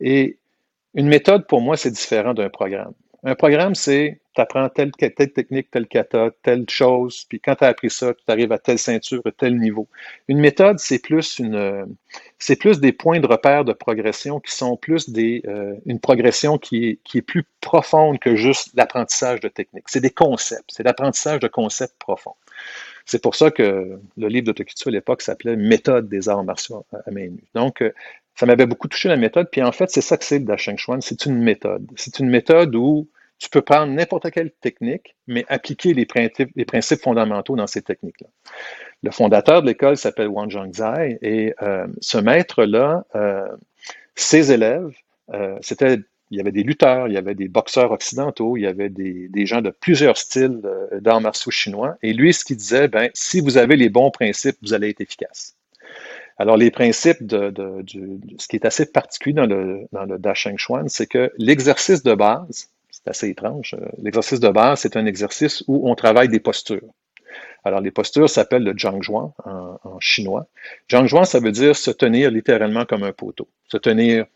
Et 0.00 0.38
une 0.94 1.08
méthode, 1.08 1.46
pour 1.46 1.60
moi, 1.60 1.76
c'est 1.76 1.90
différent 1.92 2.34
d'un 2.34 2.50
programme. 2.50 2.94
Un 3.24 3.34
programme, 3.34 3.74
c'est 3.74 4.20
tu 4.34 4.40
apprends 4.40 4.68
telle, 4.68 4.92
technique, 4.92 5.68
telle 5.72 5.88
kata, 5.88 6.30
telle 6.44 6.64
chose, 6.70 7.24
puis 7.28 7.40
quand 7.40 7.56
tu 7.56 7.64
as 7.64 7.66
appris 7.66 7.90
ça, 7.90 8.14
tu 8.14 8.22
arrives 8.28 8.52
à 8.52 8.58
telle 8.58 8.78
ceinture, 8.78 9.20
à 9.24 9.32
tel 9.32 9.58
niveau. 9.58 9.88
Une 10.28 10.38
méthode, 10.38 10.78
c'est 10.78 11.00
plus 11.00 11.40
une 11.40 11.96
c'est 12.38 12.54
plus 12.54 12.78
des 12.78 12.92
points 12.92 13.18
de 13.18 13.26
repère 13.26 13.64
de 13.64 13.72
progression 13.72 14.38
qui 14.38 14.54
sont 14.54 14.76
plus 14.76 15.10
des 15.10 15.42
euh, 15.48 15.74
une 15.86 15.98
progression 15.98 16.56
qui 16.58 16.86
est, 16.86 16.98
qui 17.02 17.18
est 17.18 17.22
plus 17.22 17.44
profonde 17.60 18.20
que 18.20 18.36
juste 18.36 18.70
l'apprentissage 18.74 19.40
de 19.40 19.48
technique. 19.48 19.84
C'est 19.88 20.00
des 20.00 20.10
concepts, 20.10 20.70
c'est 20.72 20.84
l'apprentissage 20.84 21.40
de 21.40 21.48
concepts 21.48 21.98
profonds. 21.98 22.36
C'est 23.08 23.22
pour 23.22 23.36
ça 23.36 23.50
que 23.50 23.98
le 24.18 24.28
livre 24.28 24.52
de 24.52 24.64
à 24.86 24.90
l'époque 24.90 25.22
s'appelait 25.22 25.56
Méthode 25.56 26.10
des 26.10 26.28
arts 26.28 26.44
martiaux 26.44 26.84
à 26.92 27.10
main 27.10 27.28
nue. 27.28 27.44
Donc, 27.54 27.80
euh, 27.80 27.94
ça 28.34 28.44
m'avait 28.44 28.66
beaucoup 28.66 28.86
touché 28.86 29.08
la 29.08 29.16
méthode. 29.16 29.48
Puis 29.50 29.62
en 29.62 29.72
fait, 29.72 29.90
c'est 29.90 30.02
ça 30.02 30.18
que 30.18 30.26
c'est 30.26 30.40
le 30.40 30.44
Dasheng 30.44 30.76
Chuan. 30.76 31.00
C'est 31.00 31.24
une 31.24 31.38
méthode. 31.38 31.86
C'est 31.96 32.18
une 32.18 32.28
méthode 32.28 32.76
où 32.76 33.08
tu 33.38 33.48
peux 33.48 33.62
prendre 33.62 33.90
n'importe 33.94 34.30
quelle 34.30 34.50
technique, 34.50 35.16
mais 35.26 35.46
appliquer 35.48 35.94
les 35.94 36.04
principes, 36.04 37.02
fondamentaux 37.02 37.56
dans 37.56 37.66
ces 37.66 37.80
techniques-là. 37.80 38.26
Le 39.02 39.10
fondateur 39.10 39.62
de 39.62 39.68
l'école 39.68 39.96
s'appelle 39.96 40.28
Wang 40.28 40.50
Zhangzai 40.50 41.18
et 41.22 41.54
euh, 41.62 41.86
ce 42.02 42.18
maître-là, 42.18 43.06
euh, 43.14 43.48
ses 44.16 44.52
élèves, 44.52 44.92
c'était 45.60 45.98
il 46.30 46.36
y 46.36 46.40
avait 46.40 46.52
des 46.52 46.62
lutteurs, 46.62 47.08
il 47.08 47.14
y 47.14 47.16
avait 47.16 47.34
des 47.34 47.48
boxeurs 47.48 47.92
occidentaux, 47.92 48.56
il 48.56 48.62
y 48.62 48.66
avait 48.66 48.90
des, 48.90 49.46
gens 49.46 49.62
de 49.62 49.70
plusieurs 49.70 50.18
styles 50.18 50.60
euh, 50.64 51.00
d'arts 51.00 51.20
martiaux 51.20 51.50
chinois. 51.50 51.96
Et 52.02 52.12
lui, 52.12 52.32
ce 52.32 52.44
qu'il 52.44 52.56
disait, 52.56 52.88
ben, 52.88 53.10
si 53.14 53.40
vous 53.40 53.56
avez 53.56 53.76
les 53.76 53.88
bons 53.88 54.10
principes, 54.10 54.56
vous 54.62 54.74
allez 54.74 54.90
être 54.90 55.00
efficace. 55.00 55.56
Alors, 56.36 56.56
les 56.56 56.70
principes 56.70 57.26
de 57.26 57.52
ce 58.38 58.46
qui 58.46 58.56
est 58.56 58.64
assez 58.64 58.86
particulier 58.86 59.34
dans 59.34 59.46
le, 59.46 59.88
dans 59.90 60.04
le 60.04 60.18
Dasheng 60.18 60.56
Chuan, 60.56 60.88
c'est 60.88 61.06
que 61.06 61.32
l'exercice 61.36 62.02
de 62.02 62.14
base, 62.14 62.68
c'est 62.90 63.08
assez 63.08 63.28
étrange, 63.28 63.74
euh, 63.74 63.86
l'exercice 63.98 64.38
de 64.38 64.48
base, 64.48 64.80
c'est 64.80 64.96
un 64.96 65.06
exercice 65.06 65.64
où 65.66 65.88
on 65.90 65.94
travaille 65.94 66.28
des 66.28 66.40
postures. 66.40 66.92
Alors, 67.64 67.80
les 67.80 67.90
postures 67.90 68.30
s'appellent 68.30 68.62
le 68.62 68.74
Zhangzhuan 68.78 69.32
en, 69.44 69.78
en 69.82 70.00
chinois. 70.00 70.46
Zhangzhuan, 70.90 71.24
ça 71.24 71.40
veut 71.40 71.52
dire 71.52 71.74
se 71.74 71.90
tenir 71.90 72.30
littéralement 72.30 72.84
comme 72.84 73.02
un 73.02 73.12
poteau, 73.12 73.48
se 73.66 73.76
tenir 73.76 74.26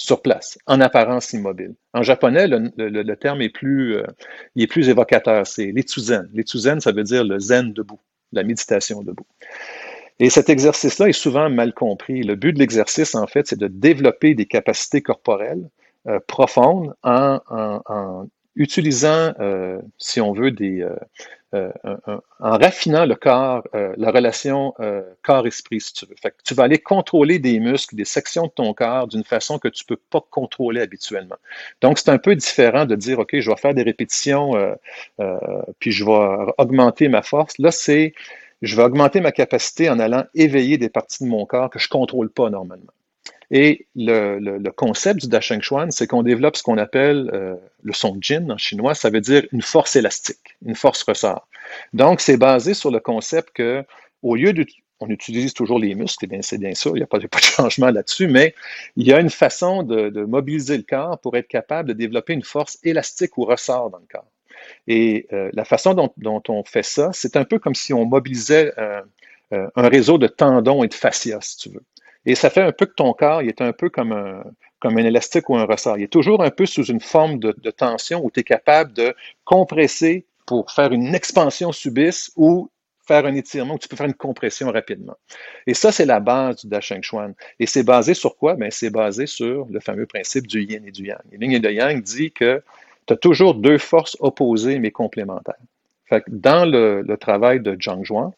sur 0.00 0.22
place, 0.22 0.58
en 0.66 0.80
apparence 0.80 1.32
immobile. 1.32 1.74
En 1.92 2.02
japonais, 2.02 2.46
le, 2.48 3.14
terme 3.16 3.42
est 3.42 3.50
plus, 3.50 3.96
euh, 3.96 4.06
il 4.54 4.62
est 4.62 4.66
plus 4.66 4.88
évocateur, 4.88 5.46
c'est 5.46 5.66
l'itsuzen. 5.66 6.28
L'itsuzen, 6.32 6.80
ça 6.80 6.92
veut 6.92 7.02
dire 7.02 7.22
le 7.22 7.38
zen 7.38 7.72
debout, 7.74 8.00
la 8.32 8.42
méditation 8.42 9.02
debout. 9.02 9.26
Et 10.18 10.30
cet 10.30 10.48
exercice-là 10.48 11.08
est 11.08 11.12
souvent 11.12 11.50
mal 11.50 11.74
compris. 11.74 12.22
Le 12.22 12.34
but 12.34 12.52
de 12.52 12.58
l'exercice, 12.58 13.14
en 13.14 13.26
fait, 13.26 13.46
c'est 13.46 13.58
de 13.58 13.68
développer 13.68 14.34
des 14.34 14.46
capacités 14.46 15.02
corporelles 15.02 15.68
euh, 16.06 16.18
profondes 16.26 16.94
en 17.02 18.26
utilisant, 18.56 19.32
euh, 19.40 19.80
si 19.98 20.20
on 20.20 20.32
veut, 20.32 20.50
des, 20.50 20.86
euh, 21.52 21.72
un, 21.82 22.20
en 22.38 22.58
raffinant 22.58 23.04
le 23.06 23.16
corps, 23.16 23.64
euh, 23.74 23.92
la 23.96 24.12
relation 24.12 24.72
euh, 24.78 25.02
corps-esprit, 25.22 25.80
si 25.80 25.92
tu 25.92 26.06
veux. 26.06 26.14
Tu 26.44 26.54
vas 26.54 26.62
aller 26.62 26.78
contrôler 26.78 27.40
des 27.40 27.58
muscles, 27.58 27.96
des 27.96 28.04
sections 28.04 28.44
de 28.46 28.52
ton 28.52 28.72
corps 28.72 29.08
d'une 29.08 29.24
façon 29.24 29.58
que 29.58 29.66
tu 29.66 29.84
peux 29.84 29.96
pas 29.96 30.24
contrôler 30.30 30.80
habituellement. 30.80 31.34
Donc, 31.80 31.98
c'est 31.98 32.10
un 32.10 32.18
peu 32.18 32.36
différent 32.36 32.86
de 32.86 32.94
dire, 32.94 33.18
OK, 33.18 33.36
je 33.40 33.50
vais 33.50 33.56
faire 33.56 33.74
des 33.74 33.82
répétitions, 33.82 34.54
euh, 34.54 35.38
puis 35.80 35.90
je 35.90 36.04
vais 36.04 36.52
augmenter 36.58 37.08
ma 37.08 37.22
force. 37.22 37.58
Là, 37.58 37.72
c'est, 37.72 38.14
je 38.62 38.76
vais 38.76 38.84
augmenter 38.84 39.20
ma 39.20 39.32
capacité 39.32 39.90
en 39.90 39.98
allant 39.98 40.24
éveiller 40.34 40.78
des 40.78 40.88
parties 40.88 41.24
de 41.24 41.28
mon 41.28 41.46
corps 41.46 41.70
que 41.70 41.80
je 41.80 41.88
contrôle 41.88 42.30
pas 42.30 42.48
normalement. 42.48 42.92
Et 43.50 43.86
le, 43.96 44.70
concept 44.70 45.20
du 45.22 45.28
Dasheng 45.28 45.60
Chuan, 45.60 45.90
c'est 45.90 46.06
qu'on 46.06 46.22
développe 46.22 46.56
ce 46.56 46.62
qu'on 46.62 46.78
appelle 46.78 47.30
euh, 47.34 47.56
le 47.82 47.92
son 47.92 48.16
Jin 48.20 48.48
en 48.50 48.58
chinois, 48.58 48.94
ça 48.94 49.10
veut 49.10 49.20
dire 49.20 49.44
une 49.52 49.62
force 49.62 49.96
élastique, 49.96 50.56
une 50.64 50.76
force 50.76 51.02
ressort. 51.02 51.48
Donc, 51.92 52.20
c'est 52.20 52.36
basé 52.36 52.74
sur 52.74 52.90
le 52.90 53.00
concept 53.00 53.50
que, 53.52 53.84
au 54.22 54.36
lieu 54.36 54.52
de, 54.52 54.64
on 55.00 55.08
utilise 55.08 55.52
toujours 55.52 55.80
les 55.80 55.96
muscles, 55.96 56.28
bien, 56.28 56.42
c'est 56.42 56.58
bien 56.58 56.74
sûr, 56.74 56.92
il 56.92 57.00
n'y 57.00 57.02
a 57.02 57.06
pas, 57.08 57.18
de 57.18 57.28
changement 57.40 57.90
là-dessus, 57.90 58.28
mais 58.28 58.54
il 58.96 59.06
y 59.06 59.12
a 59.12 59.18
une 59.18 59.30
façon 59.30 59.82
de, 59.82 60.24
mobiliser 60.24 60.76
le 60.76 60.84
corps 60.84 61.18
pour 61.18 61.36
être 61.36 61.48
capable 61.48 61.88
de 61.88 61.94
développer 61.94 62.34
une 62.34 62.44
force 62.44 62.78
élastique 62.84 63.36
ou 63.36 63.44
ressort 63.44 63.90
dans 63.90 63.98
le 63.98 64.06
corps. 64.10 64.30
Et 64.86 65.26
la 65.30 65.64
façon 65.64 65.94
dont, 65.94 66.42
on 66.48 66.64
fait 66.64 66.82
ça, 66.82 67.10
c'est 67.12 67.36
un 67.36 67.44
peu 67.44 67.58
comme 67.58 67.74
si 67.74 67.92
on 67.94 68.04
mobilisait 68.04 68.72
un 69.50 69.88
réseau 69.88 70.18
de 70.18 70.26
tendons 70.26 70.84
et 70.84 70.88
de 70.88 70.94
fascia, 70.94 71.38
si 71.40 71.56
tu 71.56 71.70
veux. 71.70 71.82
Et 72.26 72.34
ça 72.34 72.50
fait 72.50 72.62
un 72.62 72.72
peu 72.72 72.86
que 72.86 72.94
ton 72.94 73.12
corps 73.12 73.42
il 73.42 73.48
est 73.48 73.62
un 73.62 73.72
peu 73.72 73.88
comme 73.88 74.12
un, 74.12 74.44
comme 74.80 74.96
un 74.96 75.04
élastique 75.04 75.48
ou 75.48 75.56
un 75.56 75.64
ressort. 75.64 75.98
Il 75.98 76.04
est 76.04 76.12
toujours 76.12 76.42
un 76.42 76.50
peu 76.50 76.66
sous 76.66 76.84
une 76.84 77.00
forme 77.00 77.38
de, 77.38 77.52
tension 77.70 78.24
où 78.24 78.30
tu 78.30 78.40
es 78.40 78.42
capable 78.42 78.92
de 78.92 79.14
compresser 79.44 80.24
pour 80.46 80.70
faire 80.70 80.92
une 80.92 81.14
expansion 81.14 81.70
subisse 81.70 82.32
ou 82.36 82.70
faire 83.06 83.26
un 83.26 83.34
étirement, 83.34 83.74
où 83.74 83.78
tu 83.78 83.88
peux 83.88 83.96
faire 83.96 84.06
une 84.06 84.14
compression 84.14 84.70
rapidement. 84.70 85.16
Et 85.66 85.74
ça, 85.74 85.90
c'est 85.90 86.06
la 86.06 86.20
base 86.20 86.62
du 86.62 86.68
Dasheng 86.68 87.02
Chuan. 87.02 87.34
Et 87.58 87.66
c'est 87.66 87.82
basé 87.82 88.14
sur 88.14 88.36
quoi? 88.36 88.54
Ben, 88.54 88.70
c'est 88.70 88.90
basé 88.90 89.26
sur 89.26 89.66
le 89.68 89.80
fameux 89.80 90.06
principe 90.06 90.46
du 90.46 90.62
yin 90.62 90.86
et 90.86 90.92
du 90.92 91.06
yang. 91.06 91.18
Le 91.30 91.44
yin 91.44 91.52
et 91.52 91.58
le 91.58 91.72
yang 91.72 92.02
dit 92.02 92.30
que 92.30 92.62
tu 93.06 93.12
as 93.12 93.16
toujours 93.16 93.54
deux 93.54 93.78
forces 93.78 94.16
opposées 94.20 94.78
mais 94.78 94.90
complémentaires. 94.90 95.54
Fait 96.08 96.22
dans 96.28 96.64
le, 96.64 97.02
le 97.02 97.16
travail 97.16 97.60
de 97.60 97.76
Zhang 97.80 98.04
Zhuang, 98.04 98.32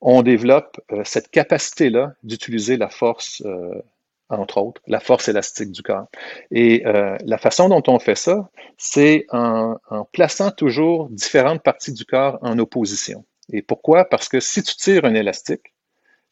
on 0.00 0.22
développe 0.22 0.80
euh, 0.92 1.02
cette 1.04 1.30
capacité-là 1.30 2.14
d'utiliser 2.22 2.76
la 2.76 2.88
force, 2.88 3.42
euh, 3.44 3.82
entre 4.28 4.58
autres, 4.58 4.80
la 4.86 5.00
force 5.00 5.28
élastique 5.28 5.72
du 5.72 5.82
corps. 5.82 6.06
Et 6.50 6.86
euh, 6.86 7.16
la 7.24 7.38
façon 7.38 7.68
dont 7.68 7.82
on 7.86 7.98
fait 7.98 8.14
ça, 8.14 8.48
c'est 8.78 9.26
en, 9.30 9.76
en, 9.90 10.04
plaçant 10.04 10.50
toujours 10.50 11.08
différentes 11.10 11.62
parties 11.62 11.92
du 11.92 12.04
corps 12.04 12.38
en 12.42 12.58
opposition. 12.58 13.24
Et 13.52 13.62
pourquoi? 13.62 14.04
Parce 14.04 14.28
que 14.28 14.40
si 14.40 14.62
tu 14.62 14.76
tires 14.76 15.04
un 15.04 15.14
élastique, 15.14 15.72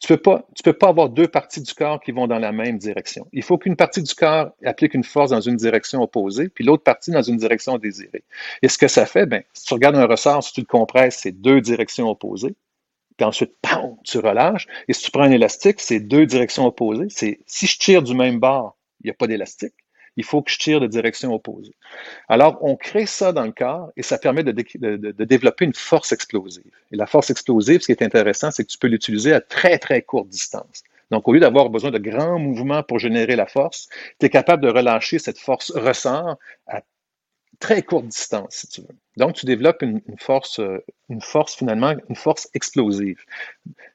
tu 0.01 0.07
peux 0.07 0.17
pas, 0.17 0.47
tu 0.55 0.63
peux 0.63 0.73
pas 0.73 0.89
avoir 0.89 1.09
deux 1.09 1.27
parties 1.27 1.61
du 1.61 1.75
corps 1.75 2.01
qui 2.01 2.13
vont 2.13 2.29
dans 2.29 2.39
la 2.39 2.53
même 2.53 2.79
direction. 2.79 3.27
Il 3.33 3.43
faut 3.43 3.59
qu'une 3.59 3.75
partie 3.75 4.01
du 4.01 4.15
corps 4.15 4.53
applique 4.65 4.95
une 4.95 5.03
force 5.03 5.31
dans 5.31 5.41
une 5.41 5.57
direction 5.57 6.01
opposée, 6.01 6.49
puis 6.49 6.63
l'autre 6.63 6.85
partie 6.85 7.11
dans 7.11 7.23
une 7.23 7.37
direction 7.37 7.79
désirée. 7.79 8.23
Et 8.63 8.69
ce 8.69 8.79
que 8.79 8.87
ça 8.87 9.07
fait, 9.07 9.27
ben, 9.27 9.43
si 9.53 9.65
tu 9.65 9.75
regardes 9.75 9.97
un 9.97 10.07
ressort, 10.07 10.45
si 10.45 10.53
tu 10.53 10.61
le 10.61 10.67
compresses, 10.67 11.19
c'est 11.23 11.33
deux 11.33 11.61
directions 11.61 12.09
opposées 12.09 12.55
puis 13.19 13.27
ensuite, 13.27 13.53
pam, 13.61 13.97
tu 14.05 14.19
relâches. 14.19 14.69
Et 14.87 14.93
si 14.93 15.03
tu 15.03 15.11
prends 15.11 15.25
un 15.25 15.33
élastique, 15.33 15.81
c'est 15.81 15.99
deux 15.99 16.25
directions 16.25 16.65
opposées. 16.65 17.09
C'est 17.11 17.41
si 17.47 17.67
je 17.67 17.77
tire 17.77 18.03
du 18.03 18.15
même 18.15 18.39
bord, 18.39 18.79
il 19.03 19.09
n'y 19.09 19.11
a 19.11 19.15
pas 19.15 19.27
d'élastique. 19.27 19.75
Il 20.17 20.25
faut 20.25 20.41
que 20.41 20.51
je 20.51 20.59
tire 20.59 20.81
de 20.81 20.87
direction 20.87 21.35
opposée. 21.35 21.75
Alors, 22.29 22.59
on 22.61 22.77
crée 22.77 23.07
ça 23.07 23.33
dans 23.33 23.45
le 23.45 23.51
corps 23.51 23.91
et 23.97 24.03
ça 24.03 24.19
permet 24.19 24.45
de, 24.45 24.53
de, 24.53 24.97
de, 24.97 25.25
développer 25.25 25.65
une 25.65 25.75
force 25.75 26.13
explosive. 26.13 26.71
Et 26.93 26.97
la 26.97 27.07
force 27.07 27.31
explosive, 27.31 27.81
ce 27.81 27.87
qui 27.87 27.93
est 27.93 28.03
intéressant, 28.03 28.53
c'est 28.53 28.65
que 28.65 28.71
tu 28.71 28.79
peux 28.79 28.89
l'utiliser 28.89 29.33
à 29.33 29.41
très, 29.41 29.79
très 29.79 30.03
courte 30.03 30.29
distance. 30.29 30.85
Donc, 31.11 31.27
au 31.27 31.33
lieu 31.33 31.41
d'avoir 31.41 31.71
besoin 31.71 31.91
de 31.91 31.99
grands 31.99 32.39
mouvements 32.39 32.85
pour 32.85 33.01
générer 33.01 33.35
la 33.35 33.47
force, 33.47 33.89
tu 34.21 34.27
es 34.27 34.31
capable 34.31 34.63
de 34.63 34.69
relâcher 34.69 35.19
cette 35.19 35.39
force 35.39 35.73
ressort 35.73 36.37
à 36.69 36.83
très 37.59 37.83
courte 37.83 38.07
distance, 38.07 38.55
si 38.55 38.69
tu 38.69 38.81
veux. 38.83 38.97
Donc, 39.17 39.35
tu 39.35 39.47
développes 39.47 39.83
une, 39.83 40.01
force, 40.19 40.61
euh, 40.61 40.85
une 41.09 41.21
force 41.21 41.57
finalement, 41.57 41.95
une 42.09 42.17
force 42.17 42.49
explosive. 42.55 43.19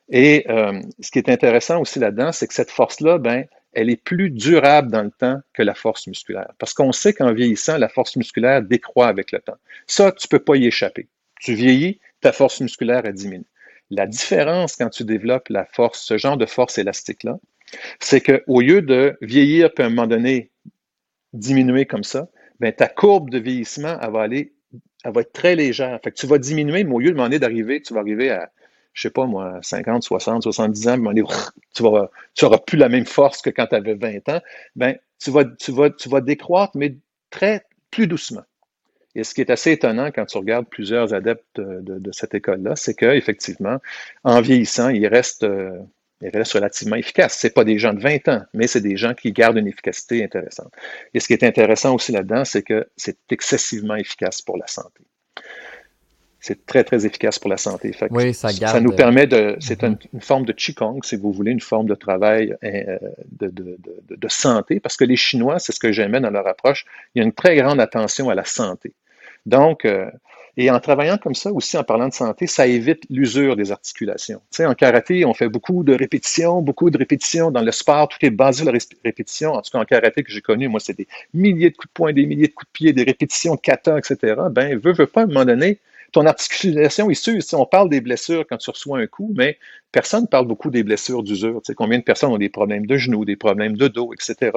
Et 0.09 0.45
euh, 0.49 0.81
ce 0.99 1.11
qui 1.11 1.19
est 1.19 1.29
intéressant 1.29 1.79
aussi 1.79 1.99
là-dedans, 1.99 2.31
c'est 2.31 2.47
que 2.47 2.53
cette 2.53 2.71
force-là, 2.71 3.17
ben, 3.17 3.45
elle 3.73 3.89
est 3.89 4.01
plus 4.01 4.29
durable 4.29 4.91
dans 4.91 5.01
le 5.01 5.11
temps 5.11 5.39
que 5.53 5.63
la 5.63 5.73
force 5.73 6.07
musculaire. 6.07 6.51
Parce 6.59 6.73
qu'on 6.73 6.91
sait 6.91 7.13
qu'en 7.13 7.33
vieillissant, 7.33 7.77
la 7.77 7.89
force 7.89 8.15
musculaire 8.15 8.61
décroît 8.61 9.07
avec 9.07 9.31
le 9.31 9.39
temps. 9.39 9.57
Ça, 9.87 10.11
tu 10.11 10.27
peux 10.27 10.39
pas 10.39 10.55
y 10.55 10.65
échapper. 10.65 11.07
Tu 11.39 11.53
vieillis, 11.53 11.99
ta 12.21 12.31
force 12.31 12.61
musculaire, 12.61 13.01
elle 13.05 13.13
diminue. 13.13 13.45
La 13.89 14.07
différence 14.07 14.75
quand 14.75 14.89
tu 14.89 15.03
développes 15.03 15.51
ce 15.93 16.17
genre 16.17 16.37
de 16.37 16.45
force 16.45 16.77
élastique-là, 16.77 17.37
c'est 17.99 18.21
qu'au 18.21 18.61
lieu 18.61 18.81
de 18.81 19.17
vieillir, 19.21 19.73
puis 19.73 19.83
à 19.83 19.87
un 19.87 19.89
moment 19.89 20.07
donné, 20.07 20.51
diminuer 21.33 21.85
comme 21.85 22.03
ça, 22.03 22.27
ben, 22.59 22.71
ta 22.71 22.87
courbe 22.87 23.29
de 23.29 23.39
vieillissement, 23.39 23.97
elle 24.01 24.11
va 24.11 24.21
aller, 24.21 24.53
elle 25.03 25.13
va 25.13 25.21
être 25.21 25.33
très 25.33 25.55
légère. 25.55 25.99
Fait 26.03 26.11
que 26.11 26.17
tu 26.17 26.27
vas 26.27 26.37
diminuer, 26.37 26.83
mais 26.83 26.93
au 26.93 26.99
lieu 26.99 27.07
de 27.07 27.13
demander 27.13 27.39
d'arriver, 27.39 27.81
tu 27.81 27.93
vas 27.93 27.99
arriver 28.01 28.29
à, 28.29 28.51
je 28.93 29.01
sais 29.01 29.09
pas 29.09 29.25
moi, 29.25 29.59
50, 29.61 30.03
60, 30.03 30.43
70 30.43 30.87
ans, 30.87 30.97
tu 31.73 31.83
vas, 31.83 32.11
tu 32.35 32.45
auras 32.45 32.57
plus 32.59 32.77
la 32.77 32.89
même 32.89 33.05
force 33.05 33.41
que 33.41 33.49
quand 33.49 33.67
tu 33.67 33.75
avais 33.75 33.95
20 33.95 34.29
ans. 34.29 34.41
Ben, 34.75 34.97
tu 35.19 35.31
vas, 35.31 35.45
tu 35.45 35.71
vas, 35.71 35.89
tu 35.89 36.09
vas 36.09 36.21
décroître, 36.21 36.75
mais 36.75 36.95
très, 37.29 37.65
plus 37.91 38.07
doucement. 38.07 38.43
Et 39.15 39.23
ce 39.23 39.33
qui 39.33 39.41
est 39.41 39.51
assez 39.51 39.71
étonnant 39.71 40.11
quand 40.11 40.25
tu 40.25 40.37
regardes 40.37 40.67
plusieurs 40.67 41.13
adeptes 41.13 41.59
de, 41.59 41.99
de, 41.99 42.11
cette 42.11 42.33
école-là, 42.33 42.75
c'est 42.75 42.95
qu'effectivement, 42.95 43.77
en 44.23 44.41
vieillissant, 44.41 44.89
il 44.89 45.05
reste, 45.07 45.45
euh, 46.23 46.29
il 46.31 46.37
reste 46.37 46.53
relativement 46.53 46.95
efficace. 46.95 47.37
Ce 47.39 47.47
pas 47.47 47.63
des 47.63 47.77
gens 47.77 47.93
de 47.93 47.99
20 47.99 48.27
ans, 48.29 48.41
mais 48.53 48.67
c'est 48.67 48.81
des 48.81 48.97
gens 48.97 49.13
qui 49.13 49.31
gardent 49.31 49.57
une 49.57 49.67
efficacité 49.67 50.23
intéressante. 50.23 50.73
Et 51.13 51.19
ce 51.19 51.27
qui 51.27 51.33
est 51.33 51.43
intéressant 51.43 51.93
aussi 51.93 52.11
là-dedans, 52.11 52.45
c'est 52.45 52.63
que 52.63 52.87
c'est 52.95 53.17
excessivement 53.29 53.95
efficace 53.95 54.41
pour 54.41 54.57
la 54.57 54.67
santé. 54.67 55.03
C'est 56.39 56.65
très, 56.65 56.83
très 56.83 57.05
efficace 57.05 57.39
pour 57.39 57.49
la 57.49 57.55
santé. 57.55 57.95
oui, 58.11 58.33
ça 58.33 58.51
garde. 58.51 58.75
Ça 58.75 58.81
nous 58.81 58.91
permet 58.91 59.27
de. 59.27 59.55
C'est 59.61 59.81
mm-hmm. 59.81 59.97
une, 60.13 60.19
forme 60.19 60.45
de 60.45 60.51
Qigong, 60.51 60.99
si 61.01 61.15
vous 61.15 61.31
voulez, 61.31 61.51
une 61.51 61.61
forme 61.61 61.87
de 61.87 61.95
travail 61.95 62.53
euh, 62.65 62.99
de, 63.31 63.47
de, 63.47 63.77
de, 63.79 64.15
de 64.17 64.27
santé, 64.27 64.81
parce 64.81 64.97
que 64.97 65.05
les 65.05 65.15
Chinois, 65.15 65.59
c'est 65.59 65.71
ce 65.71 65.79
que 65.79 65.93
j'aimais 65.93 66.19
dans 66.19 66.31
leur 66.31 66.45
approche, 66.45 66.85
il 67.15 67.19
y 67.19 67.21
a 67.21 67.25
une 67.25 67.31
très 67.31 67.55
grande 67.55 67.79
attention 67.79 68.29
à 68.29 68.35
la 68.35 68.43
santé. 68.43 68.93
Donc, 69.45 69.85
euh, 69.85 70.09
et 70.55 70.69
en 70.69 70.79
travaillant 70.79 71.17
comme 71.17 71.33
ça 71.33 71.51
aussi, 71.51 71.77
en 71.77 71.83
parlant 71.83 72.07
de 72.07 72.13
santé, 72.13 72.45
ça 72.45 72.67
évite 72.67 73.03
l'usure 73.09 73.55
des 73.55 73.71
articulations. 73.71 74.39
Tu 74.51 74.57
sais, 74.57 74.65
en 74.65 74.75
karaté, 74.75 75.25
on 75.25 75.33
fait 75.33 75.49
beaucoup 75.49 75.83
de 75.83 75.95
répétitions, 75.95 76.61
beaucoup 76.61 76.91
de 76.91 76.97
répétitions. 76.97 77.49
Dans 77.49 77.63
le 77.63 77.71
sport, 77.71 78.07
tout 78.07 78.23
est 78.23 78.29
basé 78.29 78.63
sur 78.63 78.71
la 78.71 78.79
répétition. 79.03 79.53
En 79.53 79.61
tout 79.61 79.71
cas, 79.71 79.79
en 79.79 79.85
karaté 79.85 80.23
que 80.23 80.31
j'ai 80.31 80.41
connu, 80.41 80.67
moi, 80.67 80.79
c'est 80.79 80.95
des 80.95 81.07
milliers 81.33 81.71
de 81.71 81.75
coups 81.75 81.87
de 81.87 81.93
poing, 81.93 82.13
des 82.13 82.27
milliers 82.27 82.47
de 82.47 82.53
coups 82.53 82.67
de 82.67 82.71
pied, 82.71 82.93
des 82.93 83.03
répétitions 83.03 83.55
de 83.55 83.61
kata, 83.61 83.97
etc. 83.97 84.35
Ben, 84.51 84.77
veut, 84.77 84.93
veut 84.93 85.07
pas, 85.07 85.21
à 85.21 85.23
un 85.23 85.27
moment 85.27 85.45
donné, 85.45 85.79
ton 86.13 86.27
articulation 86.27 87.09
est 87.09 87.15
sûre. 87.15 87.41
on 87.53 87.65
parle 87.65 87.89
des 87.89 87.99
blessures 87.99 88.45
quand 88.47 88.57
tu 88.57 88.69
reçois 88.69 88.99
un 88.99 89.07
coup, 89.07 89.33
mais 89.35 89.57
personne 89.91 90.21
ne 90.21 90.27
parle 90.27 90.47
beaucoup 90.47 90.69
des 90.69 90.83
blessures 90.83 91.23
d'usure. 91.23 91.55
Tu 91.55 91.71
sais, 91.71 91.73
combien 91.73 91.97
de 91.97 92.03
personnes 92.03 92.31
ont 92.31 92.37
des 92.37 92.49
problèmes 92.49 92.85
de 92.85 92.97
genoux, 92.97 93.25
des 93.25 93.35
problèmes 93.35 93.75
de 93.75 93.87
dos, 93.87 94.13
etc. 94.13 94.51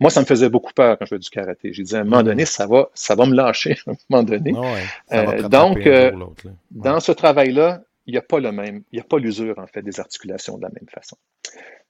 Moi, 0.00 0.10
ça 0.10 0.20
me 0.20 0.26
faisait 0.26 0.48
beaucoup 0.48 0.72
peur 0.72 0.98
quand 0.98 1.04
je 1.04 1.10
faisais 1.10 1.20
du 1.20 1.30
karaté. 1.30 1.72
J'ai 1.74 1.82
dit, 1.82 1.94
à 1.94 2.00
un 2.00 2.04
moment 2.04 2.22
donné, 2.22 2.46
ça 2.46 2.66
va, 2.66 2.88
ça 2.94 3.14
va 3.14 3.26
me 3.26 3.34
lâcher, 3.34 3.76
à 3.86 3.90
un 3.90 3.94
moment 4.08 4.22
donné. 4.22 4.54
Euh, 5.12 5.48
donc, 5.48 5.86
euh, 5.86 6.12
dans 6.70 6.98
ce 6.98 7.12
travail-là, 7.12 7.82
il 8.06 8.12
n'y 8.12 8.18
a 8.18 8.22
pas 8.22 8.40
le 8.40 8.52
même, 8.52 8.82
il 8.92 8.96
n'y 8.96 9.00
a 9.00 9.04
pas 9.04 9.18
l'usure, 9.18 9.58
en 9.58 9.66
fait, 9.66 9.82
des 9.82 10.00
articulations 10.00 10.56
de 10.56 10.62
la 10.62 10.70
même 10.70 10.88
façon. 10.88 11.16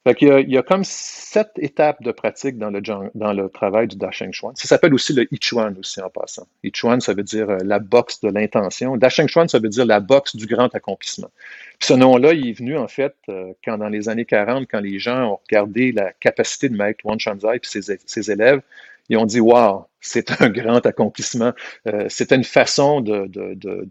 Fait 0.04 0.16
il, 0.20 0.50
y 0.50 0.58
a, 0.58 0.62
comme 0.64 0.82
sept 0.82 1.50
étapes 1.58 2.02
de 2.02 2.10
pratique 2.10 2.58
dans 2.58 2.70
le, 2.70 2.80
dans 3.14 3.32
le 3.32 3.48
travail 3.48 3.86
du 3.86 3.96
Dasheng 3.96 4.32
Chuan. 4.32 4.52
Ça 4.56 4.66
s'appelle 4.66 4.92
aussi 4.94 5.12
le 5.12 5.32
Ichuan 5.32 5.76
aussi 5.78 6.00
en 6.00 6.10
passant. 6.10 6.48
Ichuan, 6.64 7.00
ça 7.00 7.14
veut 7.14 7.22
dire 7.22 7.48
euh, 7.48 7.58
la 7.62 7.78
boxe 7.78 8.20
de 8.20 8.28
l'intention. 8.28 8.96
Dasheng 8.96 9.28
Chuan, 9.28 9.46
ça 9.46 9.60
veut 9.60 9.68
dire 9.68 9.86
la 9.86 10.00
boxe 10.00 10.34
du 10.34 10.46
grand 10.46 10.74
accomplissement. 10.74 11.30
ce 11.78 11.94
nom-là, 11.94 12.32
il 12.32 12.48
est 12.48 12.52
venu 12.52 12.76
en 12.76 12.88
fait 12.88 13.14
euh, 13.28 13.52
quand 13.64 13.78
dans 13.78 13.88
les 13.88 14.08
années 14.08 14.24
40, 14.24 14.66
quand 14.68 14.80
les 14.80 14.98
gens 14.98 15.34
ont 15.34 15.38
regardé 15.48 15.92
la 15.92 16.12
capacité 16.14 16.68
de 16.68 16.76
Maître 16.76 17.04
Wan 17.04 17.20
Shanzai 17.20 17.54
et 17.54 17.60
ses, 17.62 17.96
ses 18.04 18.30
élèves, 18.32 18.60
ils 19.08 19.16
ont 19.16 19.26
dit 19.26 19.40
Wow, 19.40 19.86
c'est 20.00 20.42
un 20.42 20.50
grand 20.50 20.84
accomplissement. 20.84 21.52
Euh, 21.86 22.06
C'était 22.08 22.34
une 22.34 22.44
façon 22.44 23.00
de, 23.00 23.26
de, 23.26 23.54
de, 23.54 23.88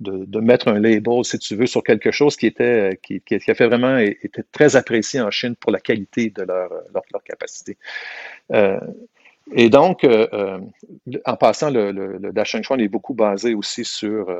de, 0.00 0.40
mettre 0.40 0.68
un 0.68 0.78
label, 0.78 1.24
si 1.24 1.38
tu 1.38 1.56
veux, 1.56 1.66
sur 1.66 1.82
quelque 1.82 2.10
chose 2.10 2.36
qui 2.36 2.46
était 2.46 2.98
qui, 3.02 3.20
qui 3.20 3.34
a 3.34 3.54
fait 3.54 3.66
vraiment 3.66 3.98
était 3.98 4.44
très 4.52 4.76
apprécié 4.76 5.20
en 5.20 5.30
Chine 5.30 5.56
pour 5.56 5.72
la 5.72 5.80
qualité 5.80 6.30
de 6.30 6.42
leur, 6.42 6.70
leur, 6.92 7.02
leur 7.12 7.24
capacité. 7.24 7.76
Euh, 8.52 8.80
et 9.52 9.68
donc, 9.68 10.04
euh, 10.04 10.26
euh 10.32 10.58
en 11.26 11.36
passant, 11.36 11.70
le, 11.70 11.92
le, 11.92 12.18
le 12.18 12.44
Chuan 12.44 12.80
est 12.80 12.88
beaucoup 12.88 13.12
basé 13.14 13.54
aussi 13.54 13.84
sur 13.84 14.30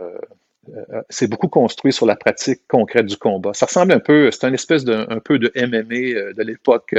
euh, 0.69 0.85
euh, 0.93 1.03
c'est 1.09 1.29
beaucoup 1.29 1.49
construit 1.49 1.93
sur 1.93 2.07
la 2.07 2.17
pratique 2.17 2.61
concrète 2.69 3.07
du 3.07 3.17
combat. 3.17 3.53
Ça 3.55 3.67
ressemble 3.67 3.93
un 3.93 4.01
peu, 4.01 4.31
c'est 4.31 4.45
un 4.45 4.53
espèce 4.53 4.85
de, 4.85 5.07
un 5.09 5.21
peu 5.21 5.39
de 5.39 5.53
MMA 5.57 6.19
euh, 6.19 6.33
de 6.33 6.43
l'époque 6.43 6.95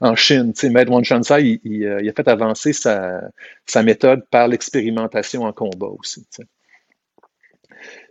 en 0.00 0.14
Chine. 0.14 0.52
Tu 0.52 0.70
sais, 0.72 0.88
Wan 0.88 1.02
il, 1.40 1.60
il, 1.64 2.08
a 2.08 2.12
fait 2.12 2.28
avancer 2.28 2.72
sa, 2.72 3.30
méthode 3.82 4.24
par 4.30 4.48
l'expérimentation 4.48 5.42
en 5.44 5.52
combat 5.52 5.86
aussi. 5.86 6.26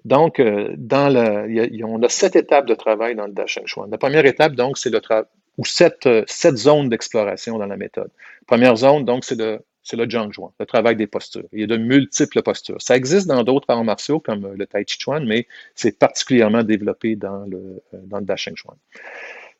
Donc, 0.06 0.42
dans 0.78 1.46
il 1.48 1.84
on 1.86 2.02
a 2.02 2.10
sept 2.10 2.36
étapes 2.36 2.66
de 2.66 2.76
travail 2.76 3.16
dans 3.16 3.28
le 3.28 3.34
Dasheng 3.34 3.66
Chuan. 3.66 3.90
La 3.92 3.98
première 3.98 4.26
étape, 4.26 4.54
donc, 4.54 4.78
c'est 4.78 4.90
le 4.90 5.02
travail, 5.02 5.26
ou 5.58 5.66
sept, 5.66 6.08
sept 6.28 6.56
zones 6.56 6.90
d'exploration 6.90 7.58
dans 7.58 7.66
la 7.66 7.78
méthode. 7.78 8.10
Première 8.46 8.78
zone, 8.78 9.04
donc, 9.04 9.26
c'est 9.26 9.38
le 9.38 9.60
c'est 9.88 9.96
le 9.96 10.10
Zhang 10.10 10.30
le 10.60 10.66
travail 10.66 10.98
des 10.98 11.08
postures. 11.08 11.48
Il 11.54 11.62
y 11.62 11.64
a 11.64 11.68
de 11.68 11.78
multiples 11.78 12.42
postures. 12.42 12.82
Ça 12.82 12.98
existe 12.98 13.26
dans 13.26 13.44
d'autres 13.46 13.70
arts 13.70 13.86
martiaux 13.86 14.20
comme 14.20 14.54
le 14.54 14.68
Tai 14.68 14.84
Chi 14.86 15.00
Chuan, 15.00 15.26
mais 15.26 15.48
c'est 15.76 15.98
particulièrement 15.98 16.64
développé 16.64 17.16
dans 17.16 17.46
le, 17.46 17.82
euh, 17.94 17.98
dans 18.04 18.20
le 18.20 18.26
Chuan. 18.36 18.76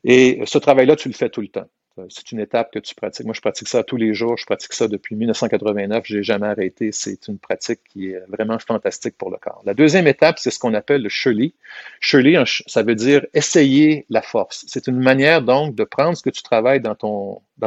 Et 0.04 0.42
ce 0.46 0.58
travail-là, 0.58 0.98
tu 0.98 1.08
le 1.08 1.14
fais 1.14 1.30
tout 1.30 1.40
le 1.40 1.48
temps. 1.48 1.70
C'est 2.10 2.32
une 2.32 2.40
étape 2.40 2.72
que 2.72 2.80
tu 2.80 2.96
pratiques. 2.96 3.26
Moi, 3.26 3.34
je 3.34 3.42
pratique 3.42 3.68
ça 3.68 3.84
tous 3.84 3.98
les 3.98 4.14
jours. 4.14 4.38
Je 4.38 4.46
pratique 4.46 4.74
ça 4.74 4.88
depuis 4.88 5.16
1989. 5.16 6.04
Je 6.06 6.18
n'ai 6.18 6.24
jamais 6.24 6.48
arrêté. 6.48 6.92
C'est 6.92 7.28
une 7.28 7.40
pratique 7.40 7.80
qui 7.90 8.12
est 8.12 8.20
vraiment 8.28 8.60
fantastique 8.60 9.18
pour 9.18 9.30
le 9.30 9.38
corps. 9.38 9.62
La 9.66 9.74
deuxième 9.74 10.08
étape, 10.08 10.40
c'est 10.40 10.52
ce 10.52 10.60
qu'on 10.60 10.74
appelle 10.74 11.02
le 11.02 11.10
Shirley. 11.10 11.54
Shirley, 12.00 12.36
ça 12.68 12.84
veut 12.84 12.96
dire 12.96 13.26
essayer 13.34 14.06
la 14.10 14.22
force. 14.22 14.66
C'est 14.68 14.88
une 14.88 15.00
manière 15.00 15.42
donc 15.42 15.76
de 15.76 15.84
prendre 15.84 16.16
ce 16.18 16.24
que 16.24 16.30
tu 16.30 16.44
travailles 16.44 16.82
dans, 16.82 16.96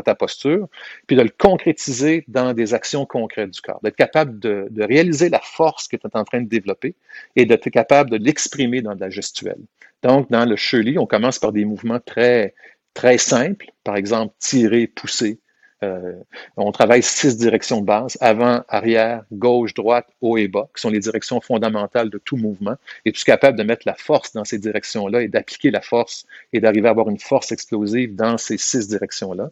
ta 0.04 0.14
posture, 0.14 0.68
puis 1.06 1.16
de 1.16 1.22
le 1.22 1.30
concrétiser 1.30 2.24
dans 2.28 2.52
des 2.54 2.74
actions 2.74 3.06
concrètes 3.06 3.50
du 3.50 3.60
corps. 3.60 3.80
D'être 3.82 3.96
capable 3.96 4.38
de, 4.38 4.68
de 4.70 4.82
réaliser 4.82 5.28
la 5.28 5.40
force 5.40 5.88
que 5.88 5.96
tu 5.96 6.06
es 6.06 6.16
en 6.16 6.24
train 6.24 6.40
de 6.40 6.48
développer 6.48 6.94
et 7.36 7.46
d'être 7.46 7.68
capable 7.70 8.10
de 8.10 8.16
l'exprimer 8.16 8.82
dans 8.82 8.94
la 8.94 9.10
gestuelle. 9.10 9.60
Donc, 10.02 10.30
dans 10.30 10.46
le 10.46 10.56
Shirley, 10.56 10.96
on 10.96 11.06
commence 11.06 11.38
par 11.38 11.52
des 11.52 11.64
mouvements 11.64 12.00
très, 12.00 12.54
très 12.94 13.18
simples, 13.18 13.70
par 13.84 13.96
exemple 13.96 14.34
tirer, 14.38 14.86
pousser. 14.86 15.40
Euh, 15.82 16.12
on 16.58 16.72
travaille 16.72 17.02
six 17.02 17.38
directions 17.38 17.80
de 17.80 17.86
base, 17.86 18.18
avant, 18.20 18.62
arrière, 18.68 19.24
gauche, 19.32 19.72
droite, 19.72 20.06
haut 20.20 20.36
et 20.36 20.46
bas, 20.46 20.68
qui 20.74 20.82
sont 20.82 20.90
les 20.90 20.98
directions 20.98 21.40
fondamentales 21.40 22.10
de 22.10 22.18
tout 22.18 22.36
mouvement. 22.36 22.76
Et 23.06 23.12
tu 23.12 23.22
es 23.22 23.24
capable 23.24 23.56
de 23.56 23.62
mettre 23.62 23.82
la 23.86 23.94
force 23.94 24.32
dans 24.34 24.44
ces 24.44 24.58
directions-là 24.58 25.22
et 25.22 25.28
d'appliquer 25.28 25.70
la 25.70 25.80
force 25.80 26.26
et 26.52 26.60
d'arriver 26.60 26.88
à 26.88 26.90
avoir 26.90 27.08
une 27.08 27.18
force 27.18 27.50
explosive 27.52 28.14
dans 28.14 28.36
ces 28.36 28.58
six 28.58 28.88
directions-là. 28.88 29.50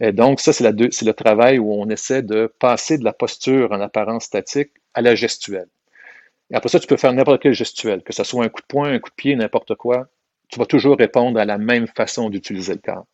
Et 0.00 0.12
donc, 0.12 0.40
ça, 0.40 0.52
c'est 0.52 0.64
le 0.70 1.12
travail 1.12 1.58
où 1.58 1.72
on 1.72 1.88
essaie 1.90 2.22
de 2.22 2.52
passer 2.58 2.98
de 2.98 3.04
la 3.04 3.12
posture 3.12 3.72
en 3.72 3.80
apparence 3.80 4.24
statique 4.24 4.70
à 4.94 5.02
la 5.02 5.14
gestuelle. 5.14 5.68
Et 6.50 6.54
après 6.54 6.68
ça, 6.70 6.80
tu 6.80 6.86
peux 6.86 6.96
faire 6.96 7.12
n'importe 7.12 7.42
quel 7.42 7.52
gestuel, 7.52 8.02
que 8.02 8.14
ce 8.14 8.24
soit 8.24 8.44
un 8.44 8.48
coup 8.48 8.62
de 8.62 8.66
poing, 8.66 8.90
un 8.90 8.98
coup 9.00 9.10
de 9.10 9.14
pied, 9.14 9.36
n'importe 9.36 9.74
quoi. 9.74 10.08
Tu 10.48 10.58
vas 10.58 10.66
toujours 10.66 10.96
répondre 10.96 11.38
à 11.38 11.44
la 11.44 11.58
même 11.58 11.86
façon 11.86 12.30
d'utiliser 12.30 12.74
le 12.74 12.80
corps. 12.80 13.06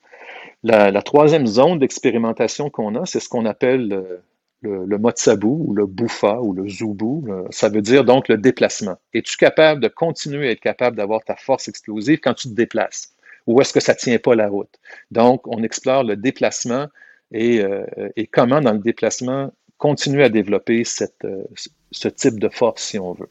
La, 0.62 1.02
troisième 1.02 1.46
zone 1.46 1.78
d'expérimentation 1.78 2.70
qu'on 2.70 2.94
a, 2.94 3.04
c'est 3.04 3.20
ce 3.20 3.28
qu'on 3.28 3.44
appelle 3.44 3.88
le, 3.88 4.22
le, 4.62 4.86
le 4.86 5.44
ou 5.44 5.74
le 5.74 5.86
boufa 5.86 6.40
ou 6.40 6.52
le 6.54 6.68
zubu. 6.68 7.30
Ça 7.50 7.68
veut 7.68 7.82
dire 7.82 8.04
donc 8.04 8.28
le 8.28 8.38
déplacement. 8.38 8.96
Es-tu 9.12 9.36
capable 9.36 9.80
de 9.80 9.88
continuer 9.88 10.48
à 10.48 10.52
être 10.52 10.60
capable 10.60 10.96
d'avoir 10.96 11.22
ta 11.22 11.36
force 11.36 11.68
explosive 11.68 12.20
quand 12.20 12.34
tu 12.34 12.48
te 12.48 12.54
déplaces? 12.54 13.14
Ou 13.46 13.60
est-ce 13.60 13.74
que 13.74 13.80
ça 13.80 13.92
ne 13.92 13.98
tient 13.98 14.18
pas 14.18 14.34
la 14.34 14.48
route? 14.48 14.74
Donc, 15.10 15.46
on 15.46 15.62
explore 15.62 16.02
le 16.02 16.16
déplacement 16.16 16.86
et, 17.30 17.60
euh, 17.60 17.84
et 18.16 18.26
comment 18.26 18.60
dans 18.60 18.72
le 18.72 18.78
déplacement 18.78 19.52
continuer 19.76 20.24
à 20.24 20.28
développer 20.30 20.84
cette, 20.84 21.24
euh, 21.24 21.44
ce 21.90 22.08
type 22.08 22.40
de 22.40 22.48
force, 22.48 22.82
si 22.82 22.98
on 22.98 23.12
veut. 23.12 23.28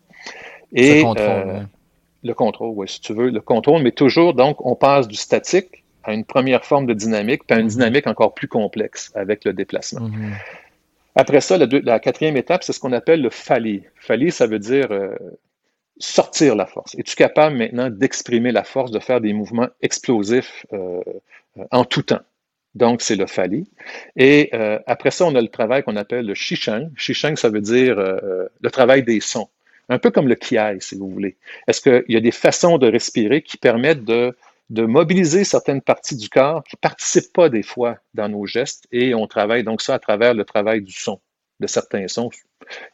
Et 0.74 1.02
contrôle, 1.02 1.26
euh, 1.28 1.60
le 2.24 2.34
contrôle, 2.34 2.74
oui, 2.76 2.88
si 2.88 3.02
tu 3.02 3.14
veux, 3.14 3.30
le 3.30 3.42
contrôle, 3.42 3.82
mais 3.82 3.92
toujours, 3.92 4.34
donc, 4.34 4.66
on 4.66 4.76
passe 4.76 5.08
du 5.08 5.16
statique 5.16 5.84
à 6.04 6.14
une 6.14 6.26
première 6.26 6.66
forme 6.66 6.86
de 6.86 6.94
dynamique, 6.94 7.44
puis 7.48 7.56
à 7.58 7.60
une 7.60 7.68
mhm. 7.68 7.72
dynamique 7.72 8.08
encore 8.08 8.34
plus 8.34 8.48
complexe 8.48 9.12
avec 9.16 9.46
le 9.46 9.54
déplacement. 9.54 10.08
Mhm. 10.08 10.34
Après 11.16 11.42
ça, 11.42 11.58
la, 11.58 12.00
quatrième 12.00 12.38
étape, 12.38 12.64
c'est 12.64 12.74
ce 12.74 12.80
qu'on 12.80 12.92
appelle 12.92 13.22
le 13.22 13.30
fali. 13.30 13.84
Fali, 13.96 14.32
ça 14.32 14.48
veut 14.48 14.60
dire 14.60 14.88
euh, 14.92 15.16
sortir 16.00 16.56
la 16.56 16.66
force. 16.66 16.96
Es-tu 16.96 17.16
capable 17.16 17.56
maintenant 17.56 17.90
d'exprimer 17.90 18.52
la 18.52 18.64
force, 18.64 18.90
de 18.90 19.00
faire 19.00 19.22
des 19.22 19.32
mouvements 19.32 19.68
explosifs 19.82 20.66
en 21.70 21.86
tout 21.86 22.02
temps? 22.02 22.22
Donc, 22.76 23.02
c'est 23.02 23.16
le 23.16 23.28
Fali. 23.28 23.70
Et 24.16 24.50
euh, 24.54 24.80
après 24.88 25.12
ça, 25.12 25.26
on 25.26 25.36
a 25.36 25.42
le 25.42 25.48
travail 25.48 25.84
qu'on 25.84 25.96
appelle 25.96 26.26
le 26.26 26.34
Shishang. 26.34 26.90
Shishang, 26.96 27.36
ça 27.36 27.50
veut 27.50 27.62
dire 27.62 28.00
euh, 28.00 28.48
le 28.62 28.72
travail 28.72 29.04
des 29.04 29.20
sons. 29.20 29.50
Un 29.90 30.00
peu 30.00 30.12
comme 30.12 30.28
le 30.28 30.36
Kiai, 30.36 30.78
si 30.80 30.96
vous 30.96 31.10
voulez. 31.10 31.36
Est-ce 31.68 31.82
qu'il 31.82 32.06
y 32.08 32.18
a 32.18 32.22
des 32.22 32.32
façons 32.32 32.78
de 32.78 32.90
respirer 32.90 33.42
qui 33.42 33.58
permettent 33.58 34.06
de, 34.06 34.36
mobiliser 34.70 35.44
certaines 35.44 35.82
parties 35.82 36.16
du 36.16 36.30
corps 36.30 36.64
qui 36.64 36.76
ne 36.76 36.80
participent 36.80 37.34
pas 37.34 37.50
des 37.50 37.64
fois 37.64 37.98
dans 38.14 38.30
nos 38.30 38.46
gestes 38.46 38.88
et 38.92 39.14
on 39.14 39.28
travaille 39.28 39.64
donc 39.64 39.82
ça 39.82 39.94
à 39.94 40.00
travers 40.00 40.34
le 40.34 40.46
travail 40.46 40.82
du 40.82 40.94
son, 40.94 41.20
de 41.60 41.68
certains 41.68 42.08
sons. 42.08 42.32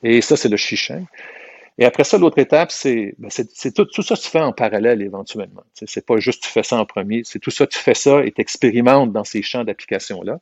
Et 0.04 0.22
ça, 0.22 0.36
c'est 0.36 0.50
le 0.50 0.58
Shishang. 0.58 1.06
Et 1.78 1.86
après 1.86 2.04
ça, 2.04 2.18
l'autre 2.18 2.40
étape, 2.40 2.72
c'est 2.72 3.16
ben 3.18 3.30
tout, 3.74 3.86
tout, 3.86 4.02
ça, 4.02 4.18
tu 4.18 4.28
fais 4.28 4.42
en 4.42 4.52
parallèle 4.52 5.02
éventuellement. 5.02 5.64
C'est 5.74 6.06
pas 6.06 6.18
juste 6.18 6.44
tu 6.44 6.50
fais 6.50 6.64
ça 6.64 6.76
en 6.76 6.86
premier, 6.86 7.22
c'est 7.24 7.40
tout 7.40 7.52
ça, 7.52 7.66
tu 7.66 7.80
fais 7.80 7.94
ça 7.94 8.26
et 8.26 8.34
tu 8.34 8.42
expérimentes 8.42 9.14
dans 9.14 9.24
ces 9.24 9.42
champs 9.42 9.64
d'application-là. 9.64 10.42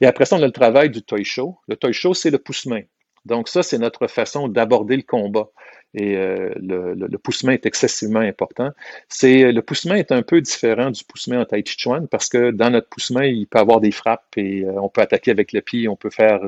Et 0.00 0.06
après 0.06 0.24
ça, 0.24 0.36
on 0.36 0.42
a 0.42 0.46
le 0.46 0.52
travail 0.52 0.88
du 0.88 1.02
toy 1.02 1.24
show. 1.24 1.58
Le 1.68 1.76
toy 1.76 1.92
show, 1.92 2.14
c'est 2.14 2.30
le 2.30 2.38
pouce-main. 2.38 2.82
Donc 3.28 3.48
ça, 3.48 3.62
c'est 3.62 3.78
notre 3.78 4.06
façon 4.06 4.48
d'aborder 4.48 4.96
le 4.96 5.02
combat. 5.02 5.48
Et 5.94 6.16
euh, 6.16 6.52
le, 6.56 6.94
le, 6.94 7.18
pouce-main 7.18 7.52
est 7.52 7.66
excessivement 7.66 8.20
important. 8.20 8.70
C'est 9.08 9.52
le 9.52 9.62
pouce-main 9.62 9.96
est 9.96 10.12
un 10.12 10.22
peu 10.22 10.40
différent 10.40 10.90
du 10.90 11.02
pouce-main 11.04 11.42
en 11.42 11.44
Tai 11.44 11.62
Chi 11.64 11.76
Chuan 11.78 12.08
parce 12.08 12.28
que 12.28 12.50
dans 12.50 12.70
notre 12.70 12.88
pouce-main, 12.88 13.24
il 13.24 13.46
peut 13.46 13.58
avoir 13.58 13.80
des 13.80 13.90
frappes 13.90 14.36
et 14.36 14.64
euh, 14.64 14.80
on 14.80 14.88
peut 14.88 15.00
attaquer 15.00 15.30
avec 15.30 15.52
le 15.52 15.62
pied, 15.62 15.88
on 15.88 15.96
peut 15.96 16.10
faire 16.10 16.40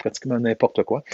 pratiquement 0.00 0.40
n'importe 0.40 0.82
quoi, 0.82 1.04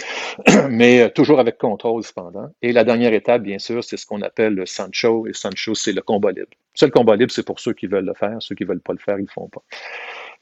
mais 0.69 1.01
euh, 1.01 1.09
toujours 1.09 1.39
avec 1.39 1.57
contrôle 1.57 2.03
cependant. 2.03 2.49
Et 2.61 2.71
la 2.71 2.83
dernière 2.83 3.13
étape, 3.13 3.43
bien 3.43 3.59
sûr, 3.59 3.83
c'est 3.83 3.97
ce 3.97 4.05
qu'on 4.05 4.21
appelle 4.21 4.55
le 4.55 4.65
Sancho, 4.65 5.27
et 5.27 5.33
Sancho, 5.33 5.75
c'est 5.75 5.91
le 5.91 6.01
combat 6.01 6.31
libre. 6.31 6.47
Seul 6.73 6.89
combat 6.89 7.15
libre, 7.15 7.31
c'est 7.31 7.45
pour 7.45 7.59
ceux 7.59 7.73
qui 7.73 7.85
veulent 7.85 8.05
le 8.05 8.13
faire, 8.13 8.37
ceux 8.39 8.55
qui 8.55 8.63
ne 8.63 8.69
veulent 8.69 8.81
pas 8.81 8.93
le 8.93 8.99
faire, 8.99 9.15
ils 9.15 9.23
ne 9.23 9.27
le 9.27 9.31
font 9.31 9.49
pas. 9.49 9.61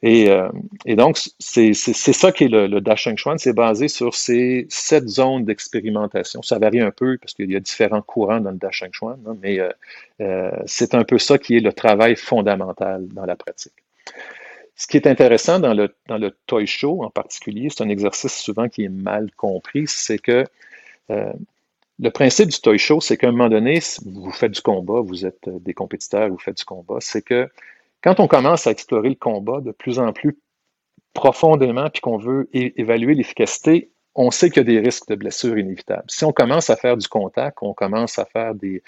Et, 0.04 0.30
euh, 0.30 0.50
et 0.86 0.96
donc, 0.96 1.18
c'est 1.40 1.74
ça 1.74 2.32
qui 2.32 2.44
est 2.44 2.48
le, 2.48 2.68
le 2.68 2.82
Dasheng 2.82 3.18
Chuan, 3.18 3.38
c'est 3.38 3.54
basé 3.54 3.88
sur 3.88 4.14
ces 4.14 4.68
sept 4.70 5.08
zones 5.08 5.46
d'expérimentation. 5.46 6.42
Ça 6.42 6.60
varie 6.60 6.82
un 6.82 6.92
peu 6.92 7.18
parce 7.18 7.34
qu'il 7.34 7.52
y 7.52 7.56
a 7.56 7.60
différents 7.60 8.02
courants 8.02 8.40
dans 8.40 8.52
le 8.52 8.58
Dasheng 8.58 8.92
Chuan, 8.92 9.20
hein, 9.26 9.36
mais 9.42 9.60
euh, 10.22 10.52
c'est 10.66 10.94
un 10.94 11.04
peu 11.04 11.18
ça 11.18 11.38
qui 11.38 11.58
est 11.58 11.62
le 11.62 11.74
travail 11.74 12.16
fondamental 12.16 13.08
dans 13.08 13.26
la 13.26 13.36
pratique. 13.36 13.74
Ce 14.76 14.88
qui 14.88 14.98
est 14.98 15.08
intéressant 15.08 15.60
dans 15.60 15.74
le, 15.74 15.96
dans 16.08 16.18
le 16.18 16.32
toy 16.48 16.68
show 16.68 17.04
en 17.04 17.10
particulier, 17.10 17.70
c'est 17.70 17.84
un 17.84 17.90
exercice 17.90 18.36
souvent 18.36 18.68
qui 18.68 18.84
est 18.84 18.90
mal 18.90 19.32
compris, 19.38 19.86
c'est 19.88 20.20
que 20.20 20.44
euh, 21.10 21.32
le 21.98 22.10
principe 22.10 22.50
du 22.50 22.60
toy 22.60 22.78
show, 22.78 23.00
c'est 23.00 23.16
qu'à 23.16 23.30
un 23.30 23.32
moment 23.32 23.48
donné, 23.48 23.80
vous 24.06 24.32
faites 24.32 24.52
du 24.52 24.62
combat, 24.62 25.00
vous 25.00 25.26
êtes 25.26 25.48
des 25.48 25.74
compétiteurs, 25.74 26.28
vous 26.30 26.38
faites 26.38 26.58
du 26.58 26.66
combat, 26.66 26.98
c'est 27.00 27.22
que 27.22 27.50
quand 28.06 28.20
on 28.20 28.28
commence 28.28 28.68
à 28.68 28.72
explorer 28.72 29.10
le 29.10 29.16
combat 29.16 29.62
de 29.62 29.72
plus 29.72 29.98
en 29.98 30.14
plus 30.14 30.38
profondément, 31.14 31.90
puis 31.90 32.02
qu'on 32.02 32.18
veut 32.18 32.48
évaluer 32.54 33.16
l'efficacité, 33.16 33.92
on 34.14 34.30
sait 34.30 34.50
qu'il 34.50 34.58
y 34.58 34.60
a 34.62 34.80
des 34.80 34.80
risques 34.80 35.08
de 35.10 35.16
blessures 35.16 35.58
inévitables. 35.58 36.06
Si 36.08 36.24
on 36.24 36.32
commence 36.32 36.70
à 36.70 36.76
faire 36.76 36.98
du 36.98 37.08
contact, 37.08 37.58
on 37.62 37.74
commence 37.74 38.20
à 38.20 38.26
faire 38.26 38.54
des, 38.54 38.84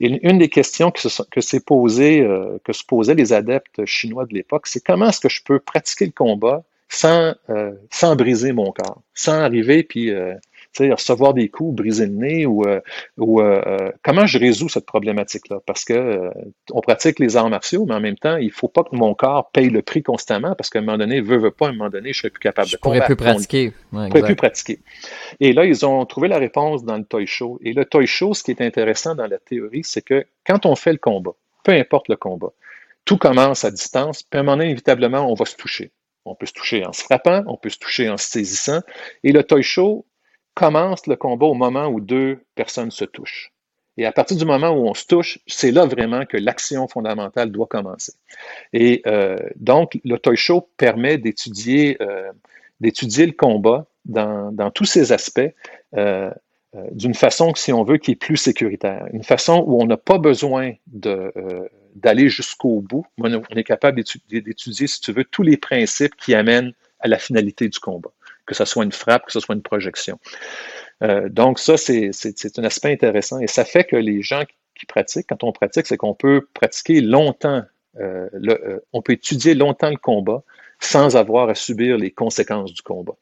une 0.00 0.38
des 0.38 0.48
questions 0.48 0.88
euh, 0.88 1.20
que 1.30 1.40
se 1.42 1.56
posaient 1.58 3.14
les 3.14 3.32
adeptes 3.34 3.84
chinois 3.84 4.24
de 4.24 4.32
l'époque, 4.32 4.68
c'est 4.68 4.82
comment 4.82 5.08
est-ce 5.08 5.20
que 5.20 5.28
je 5.28 5.42
peux 5.44 5.60
pratiquer 5.60 6.06
le 6.06 6.12
combat 6.12 6.64
sans, 6.88 7.34
euh, 7.50 7.72
sans 7.90 8.16
briser 8.16 8.52
mon 8.52 8.70
corps, 8.70 9.02
sans 9.14 9.40
arriver 9.40 9.82
puis 9.82 10.10
euh, 10.10 10.34
recevoir 10.78 11.32
des 11.32 11.48
coups, 11.48 11.74
briser 11.74 12.06
le 12.06 12.12
nez 12.12 12.46
ou, 12.46 12.64
euh, 12.64 12.80
ou 13.16 13.40
comment 14.02 14.26
je 14.26 14.38
résous 14.38 14.68
cette 14.68 14.84
problématique-là? 14.84 15.60
Parce 15.66 15.84
que 15.84 16.30
on 16.70 16.80
pratique 16.80 17.18
les 17.18 17.36
arts 17.36 17.48
martiaux, 17.48 17.86
mais 17.86 17.94
en 17.94 18.00
même 18.00 18.16
temps, 18.16 18.36
il 18.36 18.50
faut 18.50 18.68
pas 18.68 18.84
que 18.84 18.94
mon 18.94 19.14
corps 19.14 19.50
paye 19.52 19.70
le 19.70 19.80
prix 19.80 20.02
constamment 20.02 20.54
parce 20.54 20.68
qu'à 20.68 20.80
un 20.80 20.82
moment 20.82 20.98
donné, 20.98 21.20
veut, 21.22 21.38
veut 21.38 21.50
pas, 21.50 21.66
à 21.66 21.68
un 21.70 21.72
moment 21.72 21.88
donné, 21.88 22.12
je 22.12 22.18
serai 22.18 22.30
plus 22.30 22.40
capable 22.40 22.68
de 22.68 22.76
combattre. 22.76 23.06
Je 23.08 23.14
pourrais 23.14 23.16
plus 23.16 23.16
pratiquer. 23.16 23.72
Ouais, 23.92 24.08
pourrais 24.08 24.22
plus 24.22 24.36
pratiquer. 24.36 24.80
Et 25.40 25.52
là, 25.54 25.64
ils 25.64 25.86
ont 25.86 26.04
trouvé 26.04 26.28
la 26.28 26.38
réponse 26.38 26.84
dans 26.84 26.98
le 26.98 27.04
toy 27.04 27.26
show. 27.26 27.58
Et 27.62 27.72
le 27.72 27.86
toy 27.86 28.06
show, 28.06 28.34
ce 28.34 28.42
qui 28.42 28.50
est 28.50 28.60
intéressant 28.60 29.14
dans 29.14 29.26
la 29.26 29.38
théorie, 29.38 29.82
c'est 29.82 30.02
que 30.02 30.26
quand 30.46 30.66
on 30.66 30.76
fait 30.76 30.92
le 30.92 30.98
combat, 30.98 31.32
peu 31.64 31.72
importe 31.72 32.08
le 32.08 32.16
combat, 32.16 32.52
tout 33.06 33.16
commence 33.16 33.64
à 33.64 33.70
distance, 33.70 34.22
puis 34.22 34.36
à 34.36 34.40
un 34.40 34.42
moment 34.42 34.58
donné, 34.58 34.66
inévitablement, 34.66 35.30
on 35.30 35.34
va 35.34 35.46
se 35.46 35.56
toucher. 35.56 35.90
On 36.26 36.34
peut 36.34 36.46
se 36.46 36.52
toucher 36.52 36.84
en 36.84 36.92
se 36.92 37.02
frappant, 37.02 37.42
on 37.46 37.56
peut 37.56 37.70
se 37.70 37.78
toucher 37.78 38.10
en 38.10 38.16
se 38.16 38.28
saisissant. 38.28 38.80
Et 39.24 39.32
le 39.32 39.42
toy 39.42 39.62
show 39.62 40.06
commence 40.54 41.06
le 41.06 41.16
combat 41.16 41.46
au 41.46 41.54
moment 41.54 41.86
où 41.86 42.00
deux 42.00 42.40
personnes 42.54 42.90
se 42.90 43.04
touchent. 43.04 43.52
Et 43.98 44.04
à 44.04 44.12
partir 44.12 44.36
du 44.36 44.44
moment 44.44 44.70
où 44.70 44.88
on 44.88 44.94
se 44.94 45.06
touche, 45.06 45.38
c'est 45.46 45.70
là 45.70 45.86
vraiment 45.86 46.26
que 46.26 46.36
l'action 46.36 46.86
fondamentale 46.86 47.50
doit 47.50 47.66
commencer. 47.66 48.12
Et 48.72 49.02
euh, 49.06 49.38
donc, 49.56 49.98
le 50.04 50.18
toy 50.18 50.36
show 50.36 50.68
permet 50.76 51.16
d'étudier 51.16 51.96
euh, 52.02 52.30
d'étudier 52.80 53.24
le 53.24 53.32
combat 53.32 53.86
dans, 54.04 54.70
tous 54.74 54.84
ses 54.84 55.12
aspects 55.12 55.40
euh, 55.96 56.30
d'une 56.92 57.14
façon, 57.14 57.54
si 57.54 57.72
on 57.72 57.84
veut, 57.84 57.96
qui 57.96 58.10
est 58.10 58.16
plus 58.16 58.36
sécuritaire. 58.36 59.06
Une 59.14 59.22
façon 59.22 59.64
où 59.66 59.80
on 59.80 59.86
n'a 59.86 59.96
pas 59.96 60.18
besoin 60.18 60.72
de, 60.86 61.32
d'aller 61.96 62.28
jusqu'au 62.28 62.80
bout. 62.80 63.06
On 63.18 63.32
est 63.32 63.64
capable 63.64 64.02
d'étudier, 64.02 64.86
si 64.86 65.00
tu 65.00 65.12
veux, 65.12 65.24
tous 65.24 65.42
les 65.42 65.56
principes 65.56 66.14
qui 66.16 66.34
amènent 66.34 66.72
à 67.00 67.08
la 67.08 67.18
finalité 67.18 67.68
du 67.68 67.78
combat 67.78 68.10
que 68.46 68.54
ce 68.54 68.64
soit 68.64 68.84
une 68.84 68.92
frappe, 68.92 69.26
que 69.26 69.32
ce 69.32 69.40
soit 69.40 69.54
une 69.54 69.62
projection. 69.62 70.18
Euh, 71.02 71.28
donc 71.28 71.58
ça, 71.58 71.76
c'est 71.76 72.10
un 72.58 72.64
aspect 72.64 72.92
intéressant 72.92 73.40
et 73.40 73.48
ça 73.48 73.64
fait 73.64 73.84
que 73.84 73.96
les 73.96 74.22
gens 74.22 74.44
qui 74.74 74.86
pratiquent, 74.86 75.26
quand 75.28 75.44
on 75.44 75.52
pratique, 75.52 75.86
c'est 75.86 75.96
qu'on 75.96 76.14
peut 76.14 76.46
pratiquer 76.54 77.00
longtemps, 77.00 77.62
euh, 77.98 78.28
euh, 78.34 78.78
on 78.92 79.02
peut 79.02 79.14
étudier 79.14 79.54
longtemps 79.54 79.90
le 79.90 79.96
combat 79.96 80.42
sans 80.78 81.16
avoir 81.16 81.48
à 81.48 81.54
subir 81.54 81.98
les 81.98 82.10
conséquences 82.10 82.72
du 82.72 82.82
combat. 82.82 83.14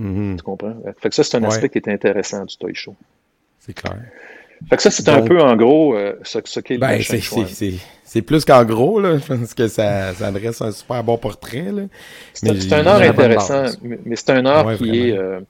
Mm-hmm. 0.00 0.36
Tu 0.36 0.42
comprends? 0.42 0.76
Fait 1.00 1.10
que 1.10 1.14
ça, 1.14 1.22
c'est 1.22 1.36
un 1.36 1.44
aspect 1.44 1.68
qui 1.68 1.78
est 1.78 1.88
intéressant 1.88 2.44
du 2.44 2.56
Toy 2.56 2.74
Show. 2.74 2.96
C'est 3.58 3.74
clair. 3.74 3.98
Fait 4.70 4.76
que 4.76 4.82
ça, 4.82 4.90
c'est 4.90 5.08
un 5.08 5.22
peu 5.22 5.40
en 5.40 5.56
gros 5.56 5.96
ce, 6.22 6.38
ce 6.44 6.60
qu'est 6.60 6.78
ben, 6.78 7.00
C'est 7.00 7.74
c'est 8.12 8.20
plus 8.20 8.44
qu'en 8.44 8.62
gros, 8.66 9.00
là. 9.00 9.16
Je 9.16 9.26
pense 9.26 9.54
que 9.54 9.68
ça, 9.68 10.12
ça 10.12 10.30
dresse 10.30 10.60
un 10.60 10.70
super 10.70 11.02
bon 11.02 11.16
portrait, 11.16 11.72
là. 11.72 11.84
C'est 12.34 12.70
un 12.74 12.86
art 12.86 13.00
intéressant, 13.00 13.64
mais 13.82 14.16
c'est 14.16 14.30
un 14.30 14.44
art 14.44 14.76
qui 14.76 15.08
est, 15.08 15.16
euh, 15.16 15.40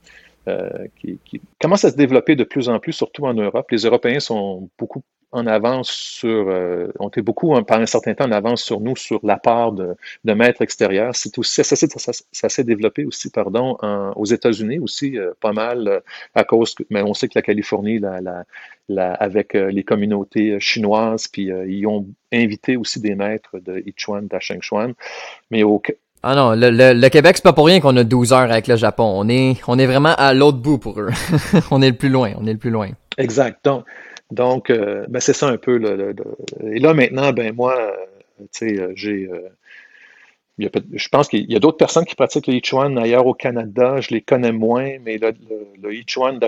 euh, 0.47 0.69
qui, 0.97 1.19
qui, 1.25 1.41
commence 1.59 1.83
à 1.83 1.91
se 1.91 1.97
développer 1.97 2.37
de 2.37 2.45
plus 2.45 2.69
en 2.69 2.79
plus, 2.79 2.93
surtout 2.93 3.25
en 3.25 3.33
Europe. 3.33 3.69
Les 3.69 3.79
Européens 3.79 4.21
sont 4.21 4.69
beaucoup 4.79 5.03
en 5.33 5.47
avance 5.47 5.89
sur, 5.89 6.47
euh, 6.47 6.87
ont 6.99 7.09
été 7.09 7.21
beaucoup 7.21 7.55
hein, 7.55 7.63
par 7.63 7.79
un 7.79 7.85
certain 7.85 8.13
temps 8.13 8.25
en 8.25 8.31
avance 8.31 8.63
sur 8.63 8.79
nous 8.79 8.95
sur 8.95 9.19
la 9.23 9.37
part 9.37 9.71
de, 9.71 9.95
de 10.23 10.33
maîtres 10.33 10.61
extérieurs. 10.61 11.15
C'est 11.15 11.37
aussi, 11.37 11.63
ça, 11.63 11.75
ça, 11.75 12.11
ça 12.31 12.49
s'est 12.49 12.63
développé 12.63 13.03
aussi, 13.05 13.29
pardon, 13.29 13.77
aux 14.15 14.25
États-Unis 14.25 14.79
aussi, 14.79 15.17
euh, 15.17 15.31
pas 15.41 15.51
mal 15.51 15.87
euh, 15.87 15.99
à 16.35 16.43
cause, 16.43 16.75
mais 16.89 17.01
on 17.01 17.13
sait 17.13 17.27
que 17.27 17.33
la 17.35 17.41
Californie, 17.41 17.99
la, 17.99 18.21
la, 18.21 18.43
la 18.87 19.13
avec 19.13 19.53
les 19.53 19.83
communautés 19.83 20.59
chinoises, 20.59 21.27
puis 21.27 21.49
ils 21.67 21.85
ont 21.87 22.07
invité 22.31 22.77
aussi 22.77 22.99
des 22.99 23.15
maîtres 23.15 23.59
de 23.59 23.83
Yichuan, 23.85 24.27
d'Ashengchuan, 24.27 24.93
mais 25.51 25.63
au, 25.63 25.81
ah 26.25 26.35
non, 26.35 26.51
le, 26.51 26.69
le, 26.69 26.93
le 26.93 27.09
Québec, 27.09 27.35
c'est 27.35 27.43
pas 27.43 27.51
pour 27.51 27.65
rien 27.65 27.81
qu'on 27.81 27.97
a 27.97 28.03
12 28.05 28.31
heures 28.31 28.49
avec 28.49 28.67
le 28.67 28.77
Japon. 28.77 29.03
On 29.03 29.27
est, 29.27 29.57
on 29.67 29.77
est 29.77 29.85
vraiment 29.85 30.15
à 30.15 30.33
l'autre 30.33 30.57
bout 30.57 30.77
pour 30.77 30.97
eux. 31.01 31.09
on 31.71 31.81
est 31.81 31.89
le 31.89 31.97
plus 31.97 32.07
loin, 32.07 32.31
on 32.39 32.47
est 32.47 32.53
le 32.53 32.57
plus 32.57 32.69
loin. 32.69 32.89
Exact. 33.17 33.59
Donc, 33.65 33.83
donc 34.33 34.69
euh, 34.69 35.05
ben 35.09 35.19
c'est 35.19 35.33
ça 35.33 35.47
un 35.47 35.57
peu. 35.57 35.77
Le, 35.77 36.15
et 36.63 36.79
là, 36.79 36.93
maintenant, 36.93 37.31
ben 37.33 37.53
moi, 37.55 37.77
euh, 37.79 38.45
tu 38.51 38.75
sais, 38.75 38.95
je 40.59 41.09
pense 41.09 41.29
qu'il 41.29 41.51
y 41.51 41.55
a 41.55 41.59
d'autres 41.59 41.77
personnes 41.77 42.05
qui 42.05 42.15
pratiquent 42.15 42.47
le 42.47 42.53
Yichuan 42.53 42.97
ailleurs 42.97 43.25
au 43.25 43.33
Canada. 43.33 43.99
Je 44.01 44.09
les 44.09 44.21
connais 44.21 44.51
moins, 44.51 44.97
mais 45.03 45.17
le, 45.17 45.33
le, 45.49 45.67
le 45.81 45.93
Yichuan 45.95 46.39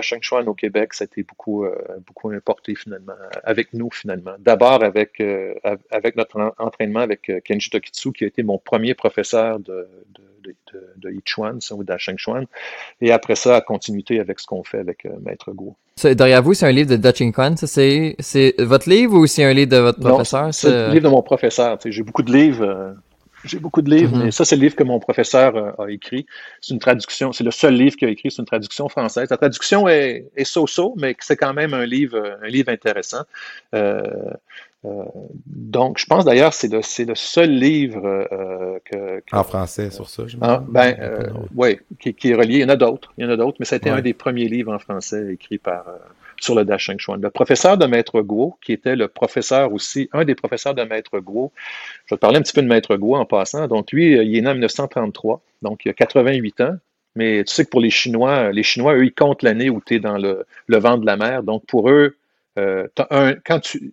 au 0.46 0.54
Québec, 0.54 0.94
ça 0.94 1.04
a 1.04 1.06
été 1.06 1.24
beaucoup, 1.24 1.64
euh, 1.64 1.74
beaucoup 2.06 2.30
importé 2.30 2.74
finalement, 2.74 3.14
avec 3.42 3.72
nous 3.72 3.90
finalement. 3.90 4.32
D'abord 4.38 4.84
avec, 4.84 5.20
euh, 5.20 5.54
avec 5.90 6.16
notre 6.16 6.54
entraînement 6.58 7.00
avec 7.00 7.28
euh, 7.28 7.40
Kenji 7.44 7.70
Tokitsu, 7.70 8.12
qui 8.12 8.24
a 8.24 8.26
été 8.28 8.44
mon 8.44 8.58
premier 8.58 8.94
professeur 8.94 9.58
de, 9.58 9.88
de, 10.44 10.54
de, 10.72 10.92
de 10.96 11.10
Yichuan 11.10 11.58
ou 11.72 11.82
d'Ashengchuan. 11.82 12.46
Et 13.00 13.10
après 13.10 13.34
ça, 13.34 13.56
à 13.56 13.60
continuité 13.60 14.20
avec 14.20 14.38
ce 14.38 14.46
qu'on 14.46 14.62
fait 14.62 14.78
avec 14.78 15.06
Maître 15.24 15.50
Guo. 15.52 15.74
Derrière 16.04 16.42
vous, 16.42 16.52
c'est 16.54 16.66
un 16.66 16.72
livre 16.72 16.90
de 16.90 16.96
Daching 16.96 17.32
Kwan. 17.32 17.56
C'est 17.56 18.54
votre 18.58 18.88
livre 18.88 19.14
ou 19.14 19.26
c'est 19.26 19.44
un 19.44 19.52
livre 19.54 19.70
de 19.70 19.78
votre 19.78 19.98
professeur? 19.98 20.52
C'est 20.52 20.70
le 20.70 20.92
livre 20.92 21.04
de 21.04 21.08
mon 21.08 21.22
professeur. 21.22 21.78
J'ai 21.84 22.02
beaucoup 22.02 22.22
de 22.22 22.32
livres 22.32 22.94
j'ai 23.46 23.58
beaucoup 23.58 23.82
de 23.82 23.90
livres, 23.90 24.16
mm-hmm. 24.16 24.24
mais 24.24 24.30
ça, 24.30 24.44
c'est 24.44 24.56
le 24.56 24.62
livre 24.62 24.76
que 24.76 24.82
mon 24.82 24.98
professeur 24.98 25.56
euh, 25.56 25.84
a 25.84 25.90
écrit. 25.90 26.26
C'est 26.60 26.74
une 26.74 26.80
traduction, 26.80 27.32
c'est 27.32 27.44
le 27.44 27.50
seul 27.50 27.74
livre 27.74 27.96
qu'il 27.96 28.08
a 28.08 28.10
écrit, 28.10 28.30
c'est 28.30 28.42
une 28.42 28.46
traduction 28.46 28.88
française. 28.88 29.28
La 29.30 29.36
traduction 29.36 29.88
est 29.88 30.44
so-so, 30.44 30.94
mais 30.96 31.16
c'est 31.20 31.36
quand 31.36 31.54
même 31.54 31.74
un 31.74 31.86
livre, 31.86 32.38
un 32.42 32.48
livre 32.48 32.70
intéressant. 32.70 33.22
Euh, 33.74 34.02
euh, 34.84 35.02
donc, 35.46 35.98
je 35.98 36.06
pense 36.06 36.24
d'ailleurs 36.24 36.54
c'est 36.54 36.68
le, 36.68 36.80
c'est 36.82 37.04
le 37.04 37.14
seul 37.14 37.50
livre 37.50 38.28
que, 38.84 39.22
En 39.32 39.42
français 39.42 39.90
sur 39.90 40.08
ça, 40.08 40.24
je 40.26 40.36
ah, 40.40 40.62
Ben, 40.68 41.32
oui, 41.54 41.78
qui, 41.98 42.14
qui, 42.14 42.30
est 42.30 42.34
relié. 42.34 42.58
Il 42.58 42.60
y 42.60 42.64
en 42.64 42.68
a 42.68 42.76
d'autres. 42.76 43.12
Il 43.18 43.24
y 43.24 43.26
en 43.26 43.30
a 43.30 43.36
d'autres, 43.36 43.56
mais 43.58 43.66
ça 43.66 43.76
a 43.76 43.78
été 43.78 43.90
un 43.90 44.00
des 44.00 44.14
premiers 44.14 44.48
livres 44.48 44.72
en 44.72 44.78
français 44.78 45.32
écrits 45.32 45.58
par 45.58 45.86
sur 46.40 46.54
le 46.54 46.64
Dacheng 46.64 46.98
Chuan. 46.98 47.20
Le 47.20 47.30
professeur 47.30 47.78
de 47.78 47.86
Maître 47.86 48.20
Guo, 48.20 48.56
qui 48.62 48.72
était 48.72 48.96
le 48.96 49.08
professeur 49.08 49.72
aussi, 49.72 50.08
un 50.12 50.24
des 50.24 50.34
professeurs 50.34 50.74
de 50.74 50.82
Maître 50.82 51.18
Guo, 51.18 51.52
je 52.06 52.14
vais 52.14 52.16
te 52.16 52.20
parler 52.20 52.38
un 52.38 52.42
petit 52.42 52.52
peu 52.52 52.62
de 52.62 52.66
Maître 52.66 52.96
Guo 52.96 53.16
en 53.16 53.24
passant. 53.24 53.66
Donc, 53.68 53.92
lui, 53.92 54.12
il 54.12 54.36
est 54.36 54.40
né 54.40 54.48
en 54.48 54.52
1933, 54.52 55.40
donc 55.62 55.84
il 55.84 55.90
a 55.90 55.94
88 55.94 56.60
ans. 56.62 56.76
Mais 57.14 57.44
tu 57.44 57.54
sais 57.54 57.64
que 57.64 57.70
pour 57.70 57.80
les 57.80 57.90
Chinois, 57.90 58.52
les 58.52 58.62
Chinois, 58.62 58.94
eux, 58.94 59.06
ils 59.06 59.14
comptent 59.14 59.42
l'année 59.42 59.70
où 59.70 59.80
tu 59.84 59.94
es 59.94 59.98
dans 59.98 60.18
le, 60.18 60.46
vent 60.68 60.98
de 60.98 61.06
la 61.06 61.16
mer. 61.16 61.42
Donc, 61.42 61.64
pour 61.66 61.88
eux, 61.90 62.14
euh, 62.58 62.86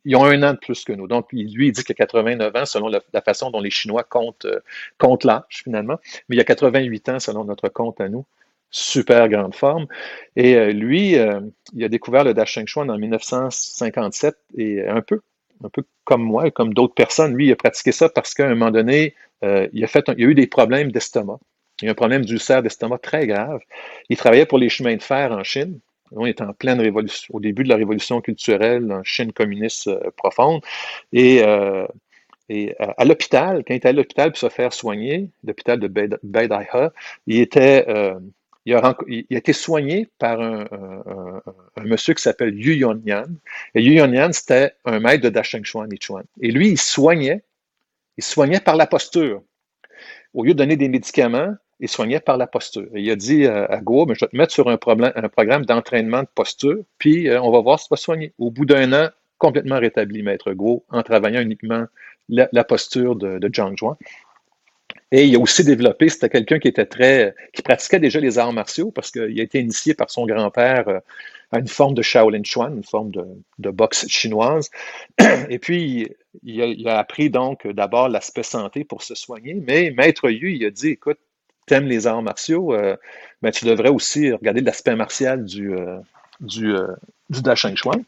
ils 0.06 0.16
ont 0.16 0.26
un 0.26 0.44
an 0.44 0.54
de 0.54 0.58
plus 0.58 0.84
que 0.84 0.92
nous. 0.92 1.08
Donc, 1.08 1.32
lui, 1.32 1.68
il 1.68 1.72
dit 1.72 1.84
qu'il 1.84 1.94
a 1.94 1.96
89 1.96 2.56
ans 2.56 2.66
selon 2.66 2.90
la, 2.90 3.22
façon 3.22 3.50
dont 3.50 3.62
les 3.62 3.70
Chinois 3.70 4.04
comptent, 4.04 4.46
euh, 4.46 4.60
comptent 4.98 5.24
l'âge, 5.24 5.44
finalement. 5.64 6.00
Mais 6.28 6.36
il 6.36 6.40
a 6.42 6.44
88 6.44 7.10
ans 7.10 7.20
selon 7.20 7.46
notre 7.46 7.70
compte 7.70 8.02
à 8.02 8.10
nous 8.10 8.26
super 8.74 9.30
grande 9.30 9.56
forme. 9.56 9.86
Et 10.36 10.56
euh, 10.56 10.74
lui, 10.74 11.16
euh, 11.18 11.40
il 11.74 11.84
a 11.86 11.90
découvert 11.90 12.26
le 12.26 12.34
Dacheng 12.34 12.68
Chuan 12.68 12.90
en 12.90 12.98
1957 12.98 14.36
et 14.58 14.86
un 14.86 15.02
peu, 15.02 15.22
un 15.64 15.70
peu 15.70 15.84
comme 16.04 16.24
moi 16.24 16.52
comme 16.52 16.74
d'autres 16.74 16.96
personnes, 16.96 17.36
lui, 17.36 17.48
il 17.48 17.52
a 17.54 17.56
pratiqué 17.56 17.94
ça 17.94 18.10
parce 18.10 18.34
qu'à 18.34 18.48
un 18.48 18.50
moment 18.50 18.72
donné, 18.72 19.16
euh, 19.46 19.70
il, 19.72 19.84
a 19.84 19.88
fait 19.88 20.04
il 20.18 20.26
a 20.26 20.28
eu 20.28 20.36
des 20.36 20.48
problèmes 20.48 20.92
d'estomac. 20.92 21.40
Il 21.82 21.86
a 21.86 21.88
eu 21.90 21.92
un 21.92 21.96
problème 21.96 22.26
d'ulcère 22.26 22.64
d'estomac 22.64 22.98
très 22.98 23.28
grave. 23.28 23.62
Il 24.10 24.18
travaillait 24.18 24.48
pour 24.48 24.58
les 24.58 24.70
chemins 24.70 24.96
de 24.96 25.04
fer 25.04 25.32
en 25.32 25.44
Chine. 25.44 25.80
On 26.12 26.26
est 26.26 26.42
en 26.42 26.54
pleine 26.54 26.80
révolution, 26.80 27.34
au 27.36 27.40
début 27.40 27.64
de 27.64 27.70
la 27.70 27.76
révolution 27.76 28.22
culturelle 28.22 28.92
en 28.92 29.04
Chine 29.04 29.34
communiste 29.34 29.90
profonde. 30.16 30.62
Et 31.12 31.42
et 32.50 32.76
à 32.78 33.06
l'hôpital, 33.06 33.64
quand 33.66 33.74
il 33.74 33.78
était 33.78 33.88
à 33.88 33.94
l'hôpital 33.94 34.30
pour 34.30 34.38
se 34.38 34.50
faire 34.50 34.74
soigner, 34.74 35.30
l'hôpital 35.46 35.80
de 35.80 35.88
Beidaiha, 35.88 36.92
il 37.26 37.40
était, 37.40 37.86
il 38.66 38.74
a, 38.76 38.96
été 39.30 39.54
soigné 39.54 40.08
par 40.20 40.40
un, 40.42 41.42
monsieur 41.84 42.14
qui 42.14 42.22
s'appelle 42.22 42.58
Yu 42.58 42.76
Yan. 42.76 43.02
Et 43.76 43.84
Yu 43.84 43.94
Yan, 43.94 44.32
c'était 44.32 44.74
un 44.86 45.00
maître 45.00 45.24
de 45.24 45.30
Dacheng 45.30 45.64
Chuan 45.64 45.90
Chuan. 46.00 46.24
Et 46.42 46.52
lui, 46.52 46.70
il 46.70 46.80
soignait, 46.80 47.44
il 48.18 48.24
soignait 48.24 48.62
par 48.62 48.76
la 48.76 48.88
posture. 48.88 49.42
Au 50.34 50.44
lieu 50.44 50.54
de 50.54 50.58
donner 50.58 50.78
des 50.78 50.90
médicaments, 50.90 51.54
il 51.80 51.90
soignait 51.90 52.22
par 52.22 52.38
la 52.38 52.48
posture. 52.48 52.88
Et 52.96 53.02
il 53.02 53.12
a 53.12 53.16
dit 53.16 53.46
à 53.46 53.82
mais 53.86 54.16
je 54.16 54.26
vais 54.26 54.30
te 54.30 54.38
mettre 54.38 54.54
sur 54.54 54.70
un, 54.70 54.78
programme 54.78 55.66
d'entraînement 55.66 56.22
de 56.22 56.28
posture, 56.34 56.84
puis 56.98 57.30
euh, 57.30 57.42
on 57.42 57.52
va 57.52 57.60
voir 57.60 57.80
si 57.80 57.88
tu 57.88 57.94
vas 57.94 57.98
soigner. 57.98 58.34
Au 58.40 58.52
bout 58.52 58.66
d'un 58.66 58.94
an, 58.94 59.10
complètement 59.38 59.80
rétabli, 59.80 60.24
Maître 60.24 60.54
Go, 60.54 60.86
en 60.90 61.04
travaillant 61.04 61.42
uniquement 61.42 61.86
la, 62.30 62.64
posture 62.64 63.18
de, 63.18 63.38
de 63.38 63.50
Zhang 63.54 63.78
Zhuang. 63.78 63.98
Et 65.16 65.28
il 65.28 65.36
a 65.36 65.40
aussi 65.40 65.64
développé, 65.64 66.10
c'était 66.10 66.28
quelqu'un 66.28 66.58
qui 66.58 66.68
était 66.68 66.88
très, 66.88 67.36
qui 67.54 67.62
pratiquait 67.62 68.00
déjà 68.00 68.20
les 68.20 68.40
arts 68.40 68.52
martiaux 68.52 68.90
parce 68.90 69.12
qu'il 69.12 69.40
a 69.40 69.44
été 69.44 69.60
initié 69.60 69.94
par 69.94 70.10
son 70.10 70.26
grand-père 70.26 70.88
euh, 70.88 71.00
à 71.52 71.60
une 71.60 71.68
forme 71.68 71.94
de 71.94 72.02
Shaolin 72.02 72.42
Chuan, 72.44 72.76
une 72.76 72.84
forme 72.84 73.12
de, 73.12 73.70
boxe 73.70 74.08
chinoise. 74.08 74.72
Et 75.50 75.60
puis, 75.60 76.10
il 76.42 76.88
a, 76.88 76.98
appris 76.98 77.30
donc 77.30 77.68
d'abord 77.68 78.10
l'aspect 78.10 78.42
santé 78.42 78.84
pour 78.84 79.04
se 79.04 79.14
soigner, 79.14 79.54
mais 79.54 79.92
Maître 79.92 80.32
Yu, 80.32 80.56
il 80.56 80.66
a 80.66 80.72
dit, 80.72 80.90
écoute, 80.90 81.20
t'aimes 81.68 81.86
les 81.86 82.08
arts 82.08 82.24
martiaux, 82.24 82.74
euh, 82.74 82.96
ben, 83.44 83.52
tu 83.52 83.66
devrais 83.66 83.90
aussi 83.90 84.32
regarder 84.32 84.62
l'aspect 84.62 84.96
martial 84.96 85.46
du, 85.46 85.76
euh, 85.76 86.00
du, 86.40 86.74
euh, 86.76 87.56
Chuan. 87.76 88.04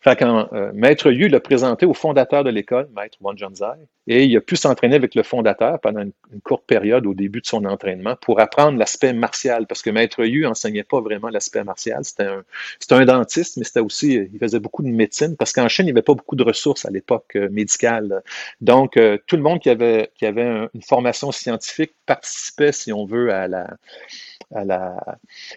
Fait 0.00 0.16
quand 0.16 0.48
euh, 0.52 0.70
Maître 0.74 1.10
Yu 1.10 1.28
l'a 1.28 1.40
présenté 1.40 1.86
au 1.86 1.94
fondateur 1.94 2.44
de 2.44 2.50
l'école, 2.50 2.88
Maître 2.94 3.16
Wan 3.20 3.36
Zhai, 3.54 3.66
et 4.06 4.24
il 4.24 4.36
a 4.36 4.40
pu 4.40 4.56
s'entraîner 4.56 4.96
avec 4.96 5.14
le 5.14 5.22
fondateur 5.22 5.80
pendant 5.80 6.02
une, 6.02 6.12
courte 6.42 6.64
période 6.66 7.06
au 7.06 7.14
début 7.14 7.40
de 7.40 7.46
son 7.46 7.64
entraînement 7.64 8.16
pour 8.20 8.40
apprendre 8.40 8.76
l'aspect 8.76 9.12
martial, 9.12 9.66
parce 9.66 9.82
que 9.82 9.90
Maître 9.90 10.24
Yu 10.24 10.46
enseignait 10.46 10.82
pas 10.82 11.00
vraiment 11.00 11.28
l'aspect 11.28 11.62
martial. 11.64 12.04
C'était 12.04 12.24
un, 12.24 12.44
un 12.90 13.04
dentiste, 13.04 13.56
mais 13.56 13.64
c'était 13.64 13.80
aussi, 13.80 14.14
il 14.32 14.38
faisait 14.38 14.58
beaucoup 14.58 14.82
de 14.82 14.88
médecine, 14.88 15.36
parce 15.36 15.52
qu'en 15.52 15.68
Chine, 15.68 15.84
il 15.84 15.86
n'y 15.86 15.92
avait 15.92 16.02
pas 16.02 16.14
beaucoup 16.14 16.36
de 16.36 16.42
ressources 16.42 16.84
à 16.84 16.90
l'époque 16.90 17.36
euh, 17.36 17.48
médicale. 17.50 18.22
Donc, 18.60 18.96
euh, 18.96 19.16
tout 19.26 19.36
le 19.36 19.42
monde 19.42 19.60
qui 19.60 19.70
avait, 19.70 20.10
qui 20.16 20.26
avait 20.26 20.68
une 20.74 20.82
formation 20.82 21.30
scientifique 21.32 21.92
participait, 22.04 22.72
si 22.72 22.92
on 22.92 23.06
veut, 23.06 23.32
à 23.32 23.48
la, 23.48 23.76
à 24.54 24.64
la, 24.64 24.96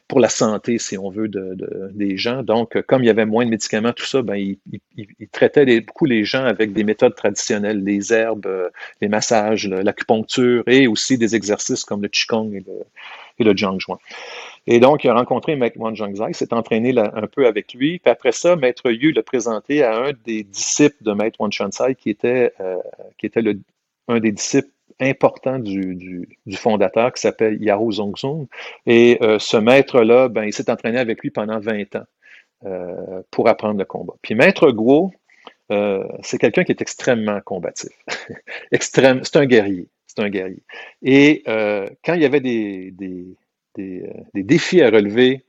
pour 0.07 0.19
la 0.19 0.29
santé, 0.29 0.77
si 0.77 0.97
on 0.97 1.09
veut, 1.09 1.27
de, 1.27 1.55
de, 1.55 1.91
des 1.93 2.17
gens. 2.17 2.43
Donc, 2.43 2.79
comme 2.83 3.03
il 3.03 3.07
y 3.07 3.09
avait 3.09 3.25
moins 3.25 3.45
de 3.45 3.49
médicaments, 3.49 3.93
tout 3.93 4.05
ça, 4.05 4.21
ben, 4.21 4.35
il 4.35 5.27
traitait 5.31 5.81
beaucoup 5.81 6.05
les 6.05 6.23
gens 6.23 6.45
avec 6.45 6.73
des 6.73 6.83
méthodes 6.83 7.15
traditionnelles, 7.15 7.83
les 7.83 8.13
herbes, 8.13 8.36
euh, 8.45 8.69
les 9.01 9.07
massages, 9.07 9.67
l'acupuncture 9.67 10.63
et 10.67 10.87
aussi 10.87 11.17
des 11.17 11.35
exercices 11.35 11.83
comme 11.83 12.01
le 12.01 12.07
Qigong 12.07 12.53
et 12.53 12.63
le, 12.65 12.83
et 13.39 13.43
le 13.43 13.55
Zhuang 13.55 13.79
Et 14.65 14.79
donc, 14.79 15.03
il 15.03 15.09
a 15.09 15.13
rencontré 15.13 15.55
Maître 15.55 15.77
Wan 15.79 15.95
Zhangzai, 15.95 16.33
s'est 16.33 16.53
entraîné 16.53 16.97
un 16.97 17.27
peu 17.27 17.47
avec 17.47 17.73
lui. 17.73 17.99
Puis 17.99 18.11
après 18.11 18.31
ça, 18.31 18.55
Maître 18.55 18.89
Yu 18.89 19.11
l'a 19.11 19.23
présenté 19.23 19.83
à 19.83 19.97
un 19.97 20.11
des 20.25 20.43
disciples 20.43 21.01
de 21.01 21.13
Maître 21.13 21.39
Wan 21.39 21.51
Zhangzai 21.51 21.95
qui 21.95 22.09
était, 22.09 22.53
euh, 22.59 22.77
qui 23.17 23.25
était 23.25 23.43
un 24.07 24.19
des 24.19 24.31
disciples 24.31 24.69
important 24.99 25.59
du, 25.59 26.27
fondateur 26.55 27.13
qui 27.13 27.21
s'appelle 27.21 27.61
Yao 27.61 27.91
Zongzong. 27.91 28.47
Et 28.87 29.19
euh, 29.21 29.37
ce 29.37 29.57
maître-là, 29.57 30.27
ben, 30.27 30.45
il 30.45 30.53
s'est 30.53 30.71
entraîné 30.71 30.97
avec 30.97 31.21
lui 31.21 31.29
pendant 31.29 31.59
20 31.59 31.95
ans 31.95 32.05
pour 33.29 33.47
apprendre 33.47 33.77
le 33.77 33.85
combat. 33.85 34.15
Puis 34.23 34.33
Maître 34.33 34.71
Guo, 34.71 35.11
euh, 35.71 36.03
c'est 36.23 36.37
quelqu'un 36.37 36.63
qui 36.63 36.71
est 36.71 36.81
extrêmement 36.81 37.41
combatif. 37.41 37.91
Extrême, 38.71 39.21
c'est 39.23 39.37
un 39.37 39.45
guerrier. 39.45 39.87
C'est 40.07 40.21
un 40.21 40.29
guerrier. 40.29 40.63
Et 41.03 41.43
euh, 41.47 41.87
quand 42.03 42.13
il 42.13 42.21
y 42.21 42.25
avait 42.25 42.39
euh, 42.39 42.91
des 44.33 44.43
défis 44.43 44.81
à 44.81 44.89
relever 44.89 45.43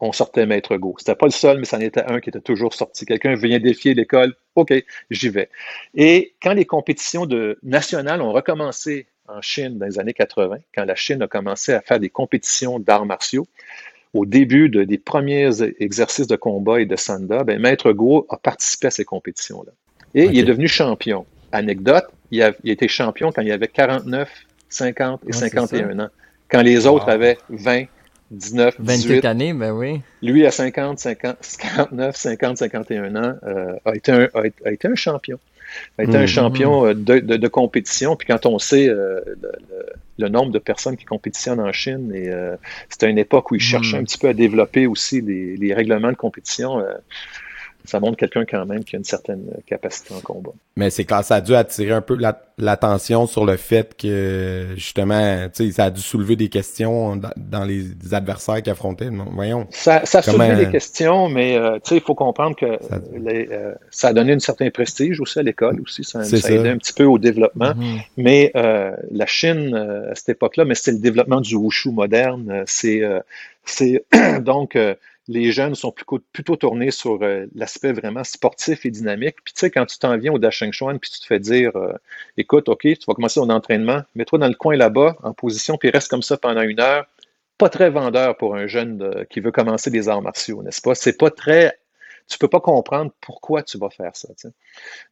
on 0.00 0.12
sortait 0.12 0.46
Maître 0.46 0.76
Go. 0.76 0.96
C'était 0.98 1.14
pas 1.14 1.26
le 1.26 1.32
seul, 1.32 1.58
mais 1.58 1.64
c'en 1.64 1.80
était 1.80 2.02
un 2.02 2.20
qui 2.20 2.28
était 2.28 2.40
toujours 2.40 2.74
sorti. 2.74 3.06
Quelqu'un 3.06 3.34
venait 3.34 3.60
défier 3.60 3.94
l'école. 3.94 4.34
OK, 4.54 4.72
j'y 5.10 5.28
vais. 5.28 5.48
Et 5.94 6.34
quand 6.42 6.52
les 6.52 6.66
compétitions 6.66 7.26
de, 7.26 7.58
nationales 7.62 8.20
ont 8.20 8.32
recommencé 8.32 9.06
en 9.28 9.40
Chine 9.40 9.78
dans 9.78 9.86
les 9.86 9.98
années 9.98 10.12
80, 10.12 10.58
quand 10.74 10.84
la 10.84 10.94
Chine 10.94 11.22
a 11.22 11.28
commencé 11.28 11.72
à 11.72 11.80
faire 11.80 12.00
des 12.00 12.10
compétitions 12.10 12.78
d'arts 12.78 13.06
martiaux, 13.06 13.46
au 14.14 14.24
début 14.26 14.68
des 14.68 14.98
premiers 14.98 15.50
exercices 15.80 16.26
de 16.26 16.36
combat 16.36 16.80
et 16.80 16.86
de 16.86 16.96
sanda, 16.96 17.44
ben, 17.44 17.60
Maître 17.60 17.92
Go 17.92 18.26
a 18.30 18.36
participé 18.36 18.86
à 18.86 18.90
ces 18.90 19.04
compétitions-là. 19.04 19.72
Et 20.14 20.24
il 20.26 20.38
est 20.38 20.44
devenu 20.44 20.68
champion 20.68 21.26
anecdote, 21.54 22.06
il 22.30 22.42
a, 22.42 22.52
été 22.64 22.88
champion 22.88 23.32
quand 23.32 23.42
il 23.42 23.52
avait 23.52 23.68
49, 23.68 24.28
50 24.68 25.22
et 25.26 25.32
51 25.32 25.98
ans. 26.00 26.08
Quand 26.48 26.62
les 26.62 26.86
autres 26.86 27.08
avaient 27.08 27.38
20, 27.48 27.84
19, 28.30 28.80
18. 28.80 29.24
années, 29.24 29.52
ben 29.52 29.72
oui. 29.72 30.00
Lui, 30.22 30.44
à 30.46 30.50
50, 30.50 30.98
50, 30.98 31.36
49, 31.58 32.16
50, 32.16 32.58
51 32.58 33.16
ans, 33.16 33.34
euh, 33.44 33.74
a, 33.84 33.94
été 33.94 34.12
un, 34.12 34.28
a, 34.34 34.72
été 34.72 34.88
un 34.88 34.94
champion. 34.94 35.38
A 35.98 36.04
été 36.04 36.16
un 36.16 36.22
mhm. 36.22 36.26
champion 36.26 36.86
euh, 36.86 36.94
de, 36.94 37.18
de, 37.20 37.48
compétition. 37.48 38.16
Puis 38.16 38.26
quand 38.26 38.46
on 38.46 38.58
sait 38.58 38.88
euh, 38.88 39.20
le, 40.18 40.28
nombre 40.28 40.52
de 40.52 40.58
personnes 40.58 40.96
qui 40.96 41.04
compétitionnent 41.04 41.60
en 41.60 41.72
Chine, 41.72 42.12
et 42.14 42.30
c'était 42.88 43.10
une 43.10 43.18
époque 43.18 43.50
où 43.50 43.54
ils 43.54 43.60
cherchaient 43.60 43.96
mhm. 43.96 44.02
un 44.02 44.04
petit 44.04 44.18
peu 44.18 44.28
à 44.28 44.34
développer 44.34 44.86
aussi 44.86 45.20
les, 45.20 45.56
les 45.56 45.74
règlements 45.74 46.10
de 46.10 46.16
compétition 46.16 46.82
ça 47.84 48.00
montre 48.00 48.16
quelqu'un 48.16 48.44
quand 48.46 48.64
même 48.64 48.82
qui 48.82 48.96
a 48.96 48.98
une 48.98 49.04
certaine 49.04 49.44
capacité 49.66 50.14
en 50.14 50.20
combat. 50.20 50.52
Mais 50.76 50.88
c'est 50.88 51.04
quand 51.04 51.22
ça 51.22 51.36
a 51.36 51.40
dû 51.42 51.54
attirer 51.54 51.92
un 51.92 52.00
peu 52.00 52.16
l'attention 52.56 53.26
sur 53.26 53.44
le 53.44 53.56
fait 53.56 53.94
que 53.94 54.68
justement, 54.74 55.48
tu 55.54 55.66
sais, 55.66 55.72
ça 55.72 55.84
a 55.84 55.90
dû 55.90 56.00
soulever 56.00 56.34
des 56.34 56.48
questions 56.48 57.16
dans, 57.16 57.64
les 57.64 58.14
adversaires 58.14 58.62
qui 58.62 58.70
affrontaient. 58.70 59.10
Voyons. 59.32 59.66
Ça, 59.70 60.06
ça 60.06 60.18
a 60.18 60.22
soulevé 60.22 60.64
des 60.64 60.70
questions, 60.70 61.28
mais 61.28 61.56
euh, 61.56 61.74
tu 61.74 61.90
sais, 61.90 61.96
il 61.96 62.00
faut 62.00 62.14
comprendre 62.14 62.56
que 62.56 62.78
ça... 62.88 63.00
Euh, 63.14 63.74
ça... 63.90 64.08
a 64.08 64.12
donné 64.14 64.32
un 64.32 64.38
certain 64.38 64.70
prestige 64.70 65.20
aussi 65.20 65.38
à 65.38 65.42
l'école 65.42 65.80
aussi. 65.82 66.04
Ça, 66.04 66.24
ça, 66.24 66.48
a 66.48 66.50
aidé 66.50 66.70
un 66.70 66.78
petit 66.78 66.94
peu 66.94 67.04
au 67.04 67.18
développement. 67.18 67.72
Mm-hmm. 67.72 68.00
Mais 68.16 68.50
euh, 68.56 68.96
la 69.10 69.26
Chine 69.26 69.74
à 69.74 70.14
cette 70.14 70.30
époque-là, 70.30 70.64
mais 70.64 70.74
c'était 70.74 70.92
le 70.92 71.00
développement 71.00 71.42
du 71.42 71.54
wushu 71.54 71.90
moderne. 71.90 72.64
C'est 72.66 73.02
c'est 73.64 74.04
donc 74.40 74.78
les 75.28 75.52
jeunes 75.52 75.74
sont 75.74 75.92
plutôt, 75.92 76.56
tournés 76.56 76.90
sur 76.90 77.22
euh, 77.22 77.46
l'aspect 77.54 77.92
vraiment 77.92 78.24
sportif 78.24 78.84
et 78.84 78.90
dynamique. 78.90 79.36
Puis 79.44 79.54
tu 79.54 79.60
sais, 79.60 79.70
quand 79.70 79.86
tu 79.86 79.98
t'en 79.98 80.16
viens 80.18 80.32
au 80.32 80.38
Dasheng 80.38 80.72
Chuan, 80.72 80.98
puis 80.98 81.10
tu 81.10 81.20
te 81.20 81.26
fais 81.26 81.40
dire, 81.40 81.74
euh, 81.76 81.94
écoute, 82.36 82.68
OK, 82.68 82.82
tu 82.82 82.98
vas 83.06 83.14
commencer 83.14 83.40
ton 83.40 83.50
entraînement, 83.50 84.02
mets-toi 84.14 84.38
dans 84.38 84.48
le 84.48 84.54
coin 84.54 84.76
là-bas, 84.76 85.16
en 85.22 85.32
position, 85.32 85.78
puis 85.78 85.90
reste 85.90 86.08
comme 86.08 86.22
ça 86.22 86.36
pendant 86.36 86.62
une 86.62 86.80
heure. 86.80 87.06
Pas 87.56 87.68
très 87.68 87.88
vendeur 87.90 88.36
pour 88.36 88.56
un 88.56 88.66
jeune 88.66 89.02
euh, 89.02 89.24
qui 89.24 89.40
veut 89.40 89.52
commencer 89.52 89.90
des 89.90 90.08
arts 90.08 90.22
martiaux, 90.22 90.62
n'est-ce 90.62 90.82
pas? 90.82 90.94
C'est 90.94 91.18
pas 91.18 91.30
très 91.30 91.78
tu 92.26 92.38
peux 92.38 92.48
pas 92.48 92.60
comprendre 92.60 93.12
pourquoi 93.20 93.62
tu 93.62 93.76
vas 93.76 93.90
faire 93.90 94.16
ça. 94.16 94.28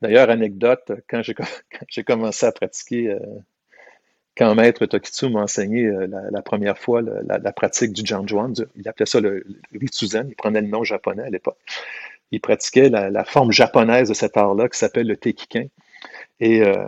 D'ailleurs, 0.01 0.31
anecdote, 0.31 0.93
quand 1.11 1.21
j'ai 1.23 2.05
commencé 2.05 2.47
à 2.47 2.53
pratiquer 2.53 3.15
quand 4.37 4.55
Maître 4.55 4.87
Tokitsu 4.87 5.29
m'a 5.29 5.43
enseigné 5.43 5.85
euh, 5.85 6.07
la, 6.07 6.43
première 6.43 6.79
fois 6.79 7.03
la, 7.03 7.53
pratique 7.53 7.93
du 7.93 8.03
Janjuan, 8.05 8.55
il 8.77 8.89
appelait 8.89 9.07
ça 9.07 9.21
le, 9.21 9.45
Ritsuzen, 9.79 10.29
il 10.29 10.35
prenait 10.35 10.63
le 10.63 10.69
nom 10.69 10.85
japonais 10.85 11.25
à 11.25 11.31
l'époque. 11.31 11.59
Il 12.31 12.41
pratiquait 12.41 12.89
la, 12.89 13.25
forme 13.25 13.53
japonaise 13.53 14.09
de 14.09 14.15
cet 14.15 14.37
art-là 14.37 14.69
qui 14.69 14.79
s'appelle 14.79 15.07
le 15.07 15.17
Tekiken. 15.17 15.69
Et 16.41 16.63
euh, 16.63 16.87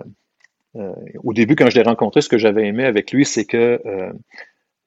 euh, 0.77 0.93
au 1.23 1.35
début, 1.35 1.55
quand 1.55 1.69
je 1.69 1.77
l'ai 1.77 1.83
rencontré, 1.83 2.23
ce 2.23 2.31
que 2.31 2.39
j'avais 2.39 2.67
aimé 2.67 2.85
avec 2.85 3.13
lui, 3.13 3.27
c'est 3.27 3.45
que 3.45 3.81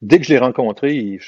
dès 0.01 0.17
que 0.17 0.25
je 0.25 0.29
l'ai 0.29 0.39
rencontré, 0.39 0.95
il, 0.95 1.19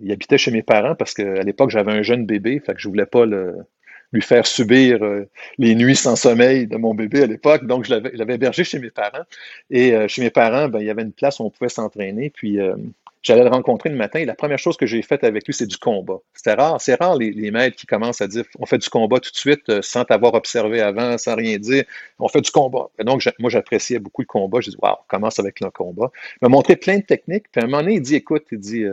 il, 0.00 0.12
habitait 0.12 0.36
chez 0.36 0.50
mes 0.50 0.62
parents 0.62 0.94
parce 0.94 1.14
qu'à 1.14 1.42
l'époque, 1.42 1.70
j'avais 1.70 1.92
un 1.92 2.02
jeune 2.02 2.26
bébé, 2.26 2.60
fait 2.60 2.74
que 2.74 2.80
je 2.80 2.88
voulais 2.88 3.06
pas 3.06 3.24
le, 3.24 3.64
lui 4.12 4.22
faire 4.22 4.46
subir 4.46 5.02
euh, 5.02 5.28
les 5.58 5.74
nuits 5.74 5.96
sans 5.96 6.16
sommeil 6.16 6.66
de 6.66 6.76
mon 6.76 6.94
bébé 6.94 7.22
à 7.22 7.26
l'époque. 7.26 7.64
Donc, 7.66 7.84
je 7.84 7.94
l'avais 7.94 8.34
hébergé 8.34 8.62
chez 8.64 8.78
mes 8.78 8.90
parents. 8.90 9.24
Et 9.70 9.94
euh, 9.94 10.06
chez 10.08 10.22
mes 10.22 10.30
parents, 10.30 10.68
ben, 10.68 10.80
il 10.80 10.86
y 10.86 10.90
avait 10.90 11.02
une 11.02 11.12
place 11.12 11.40
où 11.40 11.44
on 11.44 11.50
pouvait 11.50 11.70
s'entraîner. 11.70 12.28
Puis, 12.30 12.60
euh, 12.60 12.76
j'allais 13.22 13.42
le 13.42 13.48
rencontrer 13.48 13.88
le 13.88 13.96
matin. 13.96 14.18
Et 14.18 14.26
la 14.26 14.34
première 14.34 14.58
chose 14.58 14.76
que 14.76 14.84
j'ai 14.84 15.00
faite 15.00 15.24
avec 15.24 15.46
lui, 15.46 15.54
c'est 15.54 15.66
du 15.66 15.78
combat. 15.78 16.18
C'était 16.34 16.52
rare. 16.54 16.78
C'est 16.80 16.94
rare 16.94 17.16
les, 17.16 17.30
les, 17.30 17.50
maîtres 17.50 17.76
qui 17.76 17.86
commencent 17.86 18.20
à 18.20 18.28
dire 18.28 18.44
on 18.58 18.66
fait 18.66 18.78
du 18.78 18.90
combat 18.90 19.18
tout 19.18 19.30
de 19.30 19.36
suite 19.36 19.80
sans 19.80 20.04
t'avoir 20.04 20.34
observé 20.34 20.82
avant, 20.82 21.16
sans 21.16 21.34
rien 21.34 21.56
dire. 21.58 21.84
On 22.18 22.28
fait 22.28 22.42
du 22.42 22.50
combat. 22.50 22.90
donc, 23.00 23.26
moi, 23.38 23.48
j'appréciais 23.48 23.98
beaucoup 23.98 24.20
le 24.20 24.26
combat. 24.26 24.60
Je 24.60 24.70
dis 24.70 24.76
waouh, 24.78 24.92
on 24.92 25.04
commence 25.08 25.38
avec 25.38 25.60
le 25.60 25.70
combat. 25.70 26.10
Il 26.34 26.38
m'a 26.42 26.48
montré 26.48 26.76
plein 26.76 26.98
de 26.98 27.02
techniques. 27.04 27.46
Puis 27.50 27.62
à 27.62 27.64
un 27.64 27.66
moment 27.66 27.82
donné, 27.82 27.94
il 27.94 28.02
dit 28.02 28.16
écoute, 28.16 28.44
il 28.52 28.58
dit 28.58 28.84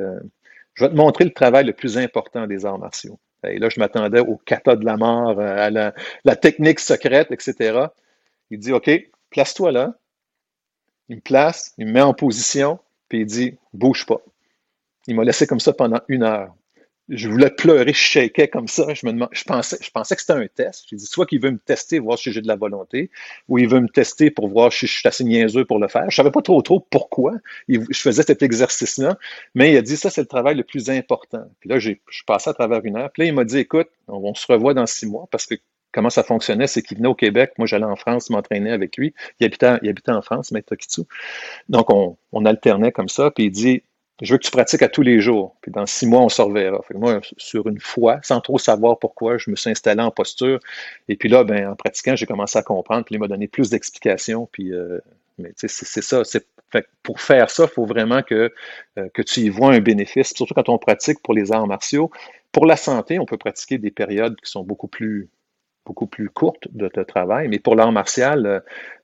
je 0.75 0.85
vais 0.85 0.91
te 0.91 0.95
montrer 0.95 1.25
le 1.25 1.31
travail 1.31 1.65
le 1.65 1.73
plus 1.73 1.97
important 1.97 2.47
des 2.47 2.65
arts 2.65 2.79
martiaux. 2.79 3.19
Et 3.47 3.57
là, 3.57 3.69
je 3.69 3.79
m'attendais 3.79 4.19
au 4.19 4.37
kata 4.37 4.75
de 4.75 4.85
la 4.85 4.97
mort, 4.97 5.39
euh, 5.39 5.67
à 5.67 5.69
la, 5.69 6.35
technique 6.35 6.79
secrète, 6.79 7.31
etc. 7.31 7.87
Il 8.49 8.59
dit, 8.59 8.73
OK, 8.73 8.89
place-toi 9.29 9.71
là. 9.71 9.93
Il 11.07 11.17
me 11.17 11.21
place, 11.21 11.73
il 11.77 11.87
me 11.87 11.93
met 11.93 12.01
en 12.01 12.13
position, 12.13 12.79
puis 13.07 13.21
il 13.21 13.25
dit, 13.25 13.57
bouge 13.73 14.05
pas. 14.05 14.21
Il 15.07 15.15
m'a 15.15 15.23
laissé 15.23 15.47
comme 15.47 15.59
ça 15.59 15.73
pendant 15.73 16.01
une 16.07 16.23
heure 16.23 16.53
je 17.09 17.27
voulais 17.27 17.49
pleurer, 17.49 17.93
je 17.93 17.99
shakeais 17.99 18.47
comme 18.47 18.67
ça. 18.67 18.93
Je, 18.93 19.05
me 19.05 19.27
je, 19.31 19.43
pensais, 19.43 19.77
je 19.81 19.89
pensais 19.89 20.15
que 20.15 20.21
c'était 20.21 20.33
un 20.33 20.47
test. 20.47 20.85
J'ai 20.89 20.95
dit 20.95 21.05
soit 21.05 21.25
qu'il 21.25 21.41
veut 21.41 21.51
me 21.51 21.57
tester, 21.57 21.99
voir 21.99 22.17
si 22.17 22.31
j'ai 22.31 22.41
de 22.41 22.47
la 22.47 22.55
volonté, 22.55 23.09
ou 23.47 23.57
il 23.57 23.67
veut 23.67 23.79
me 23.79 23.89
tester 23.89 24.29
pour 24.31 24.47
voir 24.47 24.71
si 24.71 24.87
je 24.87 24.91
suis 24.99 25.07
assez 25.07 25.23
niaiseux 25.23 25.65
pour 25.65 25.79
le 25.79 25.87
faire. 25.87 26.09
Je 26.09 26.15
savais 26.15 26.31
pas 26.31 26.41
trop 26.41 26.61
trop 26.61 26.79
pourquoi 26.79 27.33
je 27.67 27.79
faisais 27.93 28.23
cet 28.23 28.43
exercice-là, 28.43 29.17
mais 29.55 29.71
il 29.71 29.77
a 29.77 29.81
dit 29.81 29.97
ça, 29.97 30.09
c'est 30.09 30.21
le 30.21 30.27
travail 30.27 30.55
le 30.55 30.63
plus 30.63 30.89
important. 30.89 31.43
Puis 31.59 31.69
là, 31.69 31.79
je 31.79 31.93
passais 32.25 32.49
à 32.49 32.53
travers 32.53 32.81
une 32.83 32.97
heure. 32.97 33.11
Puis 33.11 33.23
là, 33.23 33.27
il 33.29 33.33
m'a 33.33 33.43
dit, 33.43 33.57
écoute, 33.59 33.89
on, 34.07 34.33
se 34.33 34.45
revoit 34.47 34.73
dans 34.73 34.85
six 34.85 35.07
mois 35.07 35.27
parce 35.31 35.45
que 35.45 35.55
comment 35.91 36.09
ça 36.09 36.23
fonctionnait, 36.23 36.67
c'est 36.67 36.81
qu'il 36.81 36.97
venait 36.97 37.09
au 37.09 37.15
Québec. 37.15 37.53
Moi, 37.57 37.65
j'allais 37.65 37.85
en 37.85 37.95
France 37.95 38.29
m'entraîner 38.29 38.71
avec 38.71 38.97
lui. 38.97 39.13
Il 39.39 39.45
habitait, 39.45 39.77
il 39.81 39.89
habitait 39.89 40.11
en 40.11 40.21
France, 40.21 40.51
mais 40.51 40.61
Tokitsu. 40.61 41.01
Donc, 41.67 41.89
on, 41.89 42.17
on 42.31 42.45
alternait 42.45 42.91
comme 42.91 43.09
ça. 43.09 43.31
Puis 43.31 43.45
il 43.45 43.51
dit, 43.51 43.83
je 44.21 44.33
veux 44.33 44.37
que 44.37 44.43
tu 44.43 44.51
pratiques 44.51 44.81
à 44.81 44.89
tous 44.89 45.01
les 45.01 45.19
jours. 45.21 45.55
Puis 45.61 45.71
dans 45.71 45.85
six 45.85 46.05
mois, 46.05 46.21
on 46.21 46.29
se 46.29 46.41
reverra. 46.41 46.81
Moi, 46.93 47.21
sur 47.37 47.67
une 47.67 47.79
fois, 47.79 48.19
sans 48.21 48.41
trop 48.41 48.57
savoir 48.57 48.99
pourquoi, 48.99 49.37
je 49.37 49.49
me 49.49 49.55
suis 49.55 49.69
installé 49.69 50.01
en 50.01 50.11
posture. 50.11 50.59
Et 51.07 51.15
puis 51.15 51.29
là, 51.29 51.43
ben, 51.43 51.69
en 51.69 51.75
pratiquant, 51.75 52.15
j'ai 52.15 52.25
commencé 52.25 52.57
à 52.57 52.63
comprendre. 52.63 53.05
Puis 53.05 53.15
il 53.15 53.19
m'a 53.19 53.27
donné 53.27 53.47
plus 53.47 53.69
d'explications. 53.69 54.47
Puis, 54.51 54.73
euh, 54.73 54.99
mais 55.37 55.51
c'est 55.55 55.69
ça. 55.69 56.21
Fait 56.71 56.87
pour 57.01 57.19
faire 57.19 57.49
ça, 57.49 57.63
il 57.63 57.73
faut 57.73 57.85
vraiment 57.85 58.21
que, 58.21 58.53
euh, 58.97 59.09
que 59.13 59.21
tu 59.23 59.39
y 59.39 59.49
vois 59.49 59.73
un 59.73 59.79
bénéfice, 59.79 60.33
surtout 60.35 60.53
quand 60.53 60.69
on 60.69 60.77
pratique 60.77 61.19
pour 61.23 61.33
les 61.33 61.51
arts 61.51 61.65
martiaux. 61.65 62.11
Pour 62.51 62.65
la 62.65 62.75
santé, 62.75 63.19
on 63.19 63.25
peut 63.25 63.37
pratiquer 63.37 63.77
des 63.77 63.89
périodes 63.89 64.35
qui 64.35 64.51
sont 64.51 64.63
beaucoup 64.63 64.87
plus 64.87 65.29
beaucoup 65.85 66.07
plus 66.07 66.29
courte 66.29 66.67
de, 66.71 66.87
travail. 67.03 67.47
Mais 67.47 67.59
pour 67.59 67.75
l'art 67.75 67.91
martial, 67.91 68.45
euh, 68.45 68.59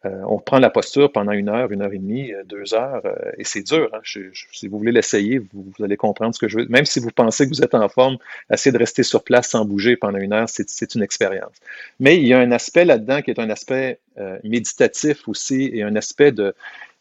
euh, 0.06 0.22
on 0.28 0.38
prend 0.38 0.60
la 0.60 0.70
posture 0.70 1.12
pendant 1.12 1.32
une 1.32 1.50
heure, 1.50 1.72
une 1.72 1.82
heure 1.82 1.94
et 1.94 1.98
demie, 1.98 2.32
euh, 2.32 2.44
deux 2.44 2.74
heures, 2.74 3.02
et 3.38 3.44
c'est 3.44 3.64
dur. 3.64 3.90
Hein. 3.94 4.02
si 4.04 4.68
vous 4.68 4.78
voulez 4.78 4.92
l'essayer, 4.92 5.40
vous, 5.40 5.84
allez 5.84 5.98
comprendre 5.98 6.36
ce 6.36 6.40
que 6.40 6.48
je 6.48 6.60
veux. 6.60 6.68
Même 6.68 6.86
si 6.86 7.00
vous 7.00 7.10
pensez 7.12 7.46
que 7.46 7.50
vous 7.50 7.64
êtes 7.64 7.74
en 7.74 7.90
forme, 7.90 8.18
essayez 8.52 8.72
de 8.72 8.78
rester 8.78 9.04
sur 9.04 9.24
place 9.24 9.50
sans 9.50 9.66
bouger 9.66 9.96
pendant 9.96 10.20
une 10.20 10.34
heure, 10.34 10.48
c'est 10.48 10.96
une 10.96 11.02
expérience. 11.02 11.56
Mais 12.00 12.18
il 12.18 12.28
y 12.28 12.34
a 12.34 12.40
un 12.40 12.52
aspect 12.52 12.86
là-dedans 12.86 13.22
qui 13.22 13.32
est 13.32 13.40
un 13.40 13.50
aspect 13.50 14.00
méditatif 14.44 15.28
aussi 15.28 15.72
et 15.74 15.84
un 15.84 15.96
aspect 15.96 16.32
de... 16.32 16.54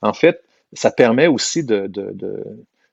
En 0.03 0.13
fait, 0.13 0.43
ça 0.73 0.91
permet 0.91 1.27
aussi 1.27 1.63
de, 1.63 1.87
de 1.87 2.45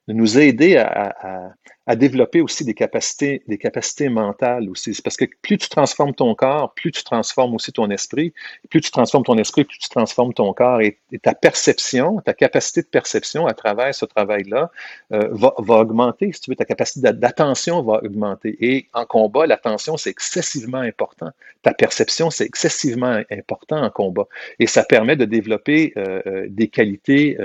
nous 0.08 0.39
aider 0.39 0.78
à, 0.78 1.56
développer 1.95 2.39
aussi 2.39 2.64
des 2.64 2.74
capacités, 2.74 3.43
des 3.49 3.58
capacités 3.58 4.08
mentales 4.08 4.70
aussi. 4.70 4.97
Parce 5.04 5.18
que 5.18 5.26
plus 5.41 5.58
tu 5.58 5.68
transformes 5.68 6.14
ton 6.14 6.34
corps, 6.36 6.74
plus 6.74 6.89
tu 6.89 7.04
transformes 7.04 7.54
aussi 7.54 7.74
ton 7.74 7.89
esprit. 7.89 8.34
Plus 8.70 8.80
tu 8.80 8.91
transformes 8.91 9.26
ton 9.26 9.38
esprit, 9.38 9.66
plus 9.66 9.78
tu 9.78 9.89
transformes 9.89 10.34
ton 10.34 10.54
corps 10.54 10.80
et, 10.80 10.99
ta 11.22 11.34
perception, 11.34 12.22
ta 12.22 12.34
capacité 12.34 12.82
de 12.82 12.88
perception 12.88 13.45
à 13.45 13.54
travers 13.54 13.93
ce 13.93 14.06
travail-là 14.06 14.72
euh, 15.12 15.28
va, 15.32 15.54
va, 15.58 15.76
augmenter. 15.80 16.32
Si 16.32 16.39
tu 16.39 16.52
veux, 16.52 16.56
ta 16.56 16.64
capacité 16.64 17.12
d'attention 17.12 17.84
va 17.84 18.02
augmenter. 18.04 18.56
Et 18.62 18.88
en 18.93 19.06
combat, 19.06 19.45
l'attention, 19.45 19.97
c'est 19.97 20.12
excessivement 20.12 20.80
important. 20.80 21.32
Ta 21.62 21.74
perception, 21.74 22.30
c'est 22.30 22.45
excessivement 22.45 23.22
important 23.30 23.84
en 23.84 23.89
combat. 23.89 24.28
Et 24.60 24.68
ça 24.68 24.86
permet 24.86 25.18
de 25.18 25.26
développer 25.26 25.91
euh, 25.97 26.22
euh, 26.26 26.45
des 26.47 26.70
qualités, 26.70 27.38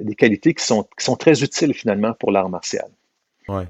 des 0.00 0.14
qualités 0.16 0.54
qui 0.54 0.64
sont, 0.64 0.82
qui 0.98 1.04
sont 1.04 1.16
très 1.22 1.42
utiles 1.42 1.72
finalement 1.72 2.14
pour 2.14 2.32
l'art 2.32 2.48
martial. 2.48 2.88
Ouais. 3.48 3.68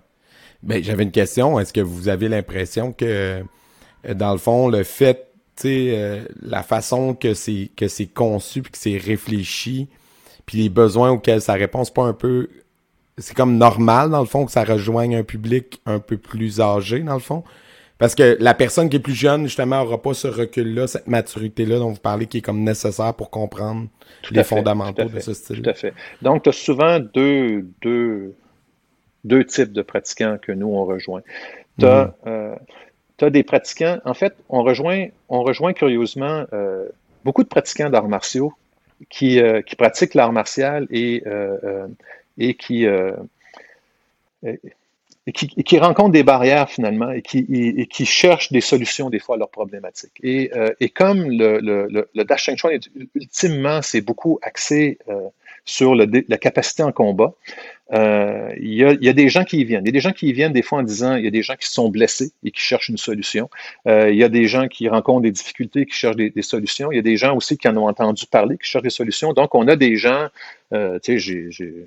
Ben, 0.62 0.82
j'avais 0.82 1.02
une 1.02 1.10
question. 1.10 1.60
Est-ce 1.60 1.72
que 1.72 1.80
vous 1.80 2.08
avez 2.08 2.28
l'impression 2.28 2.92
que, 2.92 3.04
euh, 3.04 4.14
dans 4.14 4.32
le 4.32 4.38
fond, 4.38 4.68
le 4.68 4.84
fait, 4.84 5.28
tu 5.56 5.62
sais, 5.62 5.90
euh, 5.92 6.24
la 6.40 6.62
façon 6.62 7.14
que 7.14 7.34
c'est 7.34 7.70
que 7.76 7.88
c'est 7.88 8.06
conçu 8.06 8.62
puis 8.62 8.72
que 8.72 8.78
c'est 8.78 8.96
réfléchi, 8.96 9.88
puis 10.46 10.58
les 10.58 10.68
besoins 10.68 11.10
auxquels 11.10 11.42
ça 11.42 11.54
répond, 11.54 11.84
pas 11.84 12.04
un 12.04 12.14
peu, 12.14 12.48
c'est 13.18 13.36
comme 13.36 13.58
normal 13.58 14.10
dans 14.10 14.20
le 14.20 14.26
fond 14.26 14.46
que 14.46 14.52
ça 14.52 14.64
rejoigne 14.64 15.16
un 15.16 15.24
public 15.24 15.82
un 15.84 15.98
peu 15.98 16.16
plus 16.16 16.60
âgé 16.60 17.00
dans 17.00 17.14
le 17.14 17.20
fond? 17.20 17.44
Parce 17.98 18.14
que 18.14 18.36
la 18.40 18.54
personne 18.54 18.88
qui 18.88 18.96
est 18.96 19.00
plus 19.00 19.14
jeune, 19.14 19.44
justement, 19.44 19.82
aura 19.82 20.00
pas 20.00 20.14
ce 20.14 20.26
recul-là, 20.26 20.86
cette 20.86 21.06
maturité-là 21.06 21.78
dont 21.78 21.90
vous 21.90 22.00
parlez, 22.00 22.26
qui 22.26 22.38
est 22.38 22.42
comme 22.42 22.62
nécessaire 22.62 23.14
pour 23.14 23.30
comprendre 23.30 23.88
les 24.30 24.44
fondamentaux 24.44 25.04
de 25.04 25.20
ce 25.20 25.34
style. 25.34 25.62
Tout 25.62 25.70
à 25.70 25.74
fait. 25.74 25.94
Donc, 26.20 26.42
tu 26.42 26.48
as 26.48 26.52
souvent 26.52 26.98
deux, 26.98 27.66
deux, 27.80 28.34
deux 29.24 29.44
types 29.44 29.72
de 29.72 29.82
pratiquants 29.82 30.38
que 30.40 30.52
nous, 30.52 30.68
on 30.68 30.84
rejoint. 30.84 31.22
Tu 31.78 31.86
as, 31.86 32.14
mhm. 32.24 32.56
euh, 33.22 33.30
des 33.30 33.44
pratiquants, 33.44 34.00
en 34.04 34.14
fait, 34.14 34.34
on 34.48 34.64
rejoint, 34.64 35.06
on 35.28 35.44
rejoint 35.44 35.72
curieusement 35.72 36.44
euh, 36.52 36.88
beaucoup 37.24 37.44
de 37.44 37.48
pratiquants 37.48 37.88
d'arts 37.88 38.08
martiaux 38.08 38.52
qui, 39.10 39.40
euh, 39.40 39.62
qui 39.62 39.76
pratiquent 39.76 40.14
l'art 40.14 40.32
martial 40.32 40.88
et, 40.90 41.22
et 42.38 42.54
qui 42.54 42.84
et 45.26 45.32
qui, 45.32 45.78
rencontrent 45.78 46.10
des 46.10 46.24
barrières 46.24 46.68
finalement 46.68 47.10
et 47.12 47.22
qui, 47.22 47.46
et, 47.48 48.04
cherchent 48.04 48.50
des 48.50 48.60
solutions 48.60 49.08
des 49.08 49.20
fois 49.20 49.36
à 49.36 49.38
leurs 49.38 49.50
problématiques. 49.50 50.18
Et, 50.22 50.50
euh, 50.56 50.74
et 50.80 50.88
comme 50.88 51.30
le, 51.30 51.60
le, 51.60 52.08
le, 52.12 52.24
Chuan, 52.56 52.80
ultimement, 53.14 53.82
c'est 53.82 54.00
beaucoup 54.00 54.40
axé 54.42 54.98
euh, 55.08 55.20
sur 55.64 55.94
la 55.94 56.38
capacité 56.38 56.82
en 56.82 56.90
combat, 56.90 57.34
euh, 57.92 58.52
il, 58.58 58.74
y 58.74 58.84
a, 58.84 59.12
des 59.12 59.28
gens 59.28 59.44
qui 59.44 59.60
y 59.60 59.64
viennent. 59.64 59.84
Il 59.84 59.88
y 59.88 59.90
a 59.90 59.92
des 59.92 60.00
gens 60.00 60.10
qui 60.10 60.26
y 60.26 60.32
viennent 60.32 60.52
des 60.52 60.62
fois 60.62 60.80
en 60.80 60.82
disant, 60.82 61.14
il 61.14 61.24
y 61.24 61.28
a 61.28 61.30
des 61.30 61.42
gens 61.42 61.54
qui 61.54 61.70
sont 61.70 61.88
blessés 61.88 62.32
et 62.42 62.50
qui 62.50 62.60
cherchent 62.60 62.88
une 62.88 62.96
solution. 62.96 63.48
Il 63.86 64.16
y 64.16 64.24
a 64.24 64.28
des 64.28 64.48
gens 64.48 64.66
qui 64.66 64.88
rencontrent 64.88 65.22
des 65.22 65.30
difficultés, 65.30 65.86
qui 65.86 65.94
cherchent 65.94 66.16
des, 66.16 66.30
des, 66.30 66.42
solutions. 66.42 66.90
Il 66.90 66.96
y 66.96 66.98
a 66.98 67.02
des 67.02 67.16
gens 67.16 67.36
aussi 67.36 67.56
qui 67.56 67.68
en 67.68 67.76
ont 67.76 67.86
entendu 67.86 68.26
parler, 68.26 68.58
qui 68.58 68.68
cherchent 68.68 68.82
des 68.82 68.90
solutions. 68.90 69.34
Donc, 69.34 69.54
on 69.54 69.68
a 69.68 69.76
des 69.76 69.94
gens, 69.94 70.26
tu 70.72 70.78
sais, 71.02 71.18
j'ai 71.18 71.86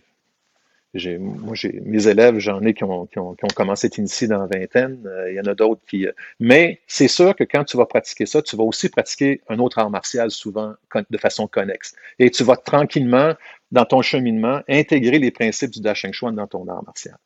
moi, 1.20 1.56
j'ai 1.56 1.82
mes 1.84 2.08
élèves, 2.08 2.40
j'en 2.40 2.62
ai 2.62 2.74
qui 2.74 2.84
ont, 2.84 3.06
qui, 3.06 3.20
ont, 3.20 3.36
qui 3.36 3.44
ont, 3.44 3.54
commencé 3.56 3.88
à 3.88 3.98
initiés 3.98 4.28
dans 4.28 4.40
la 4.40 4.48
vingtaine. 4.48 5.00
Euh, 5.06 5.32
il 5.32 5.36
y 5.36 5.40
en 5.40 5.46
a 5.46 5.54
d'autres 5.54 5.82
qui. 5.88 6.08
Euh, 6.08 6.12
mais 6.40 6.80
c'est 6.88 7.08
sûr 7.08 7.36
que 7.36 7.44
quand 7.44 7.64
tu 7.64 7.78
vas 7.78 7.86
pratiquer 7.86 8.26
ça, 8.26 8.42
tu 8.42 8.56
vas 8.56 8.64
aussi 8.64 8.90
pratiquer 8.90 9.42
un 9.50 9.60
autre 9.60 9.80
art 9.80 9.90
martial 9.90 10.32
souvent 10.32 10.74
de 11.10 11.18
façon 11.18 11.48
connexe. 11.48 11.96
Et 12.20 12.32
tu 12.32 12.44
vas 12.44 12.56
tranquillement, 12.56 13.34
dans 13.72 13.86
ton 13.86 14.02
cheminement, 14.02 14.62
intégrer 14.70 15.20
les 15.20 15.32
principes 15.32 15.72
du 15.72 15.82
Dasheng 15.82 16.14
Chuan 16.14 16.34
dans 16.34 16.48
ton 16.48 16.68
art 16.68 16.84
martial. 16.84 17.18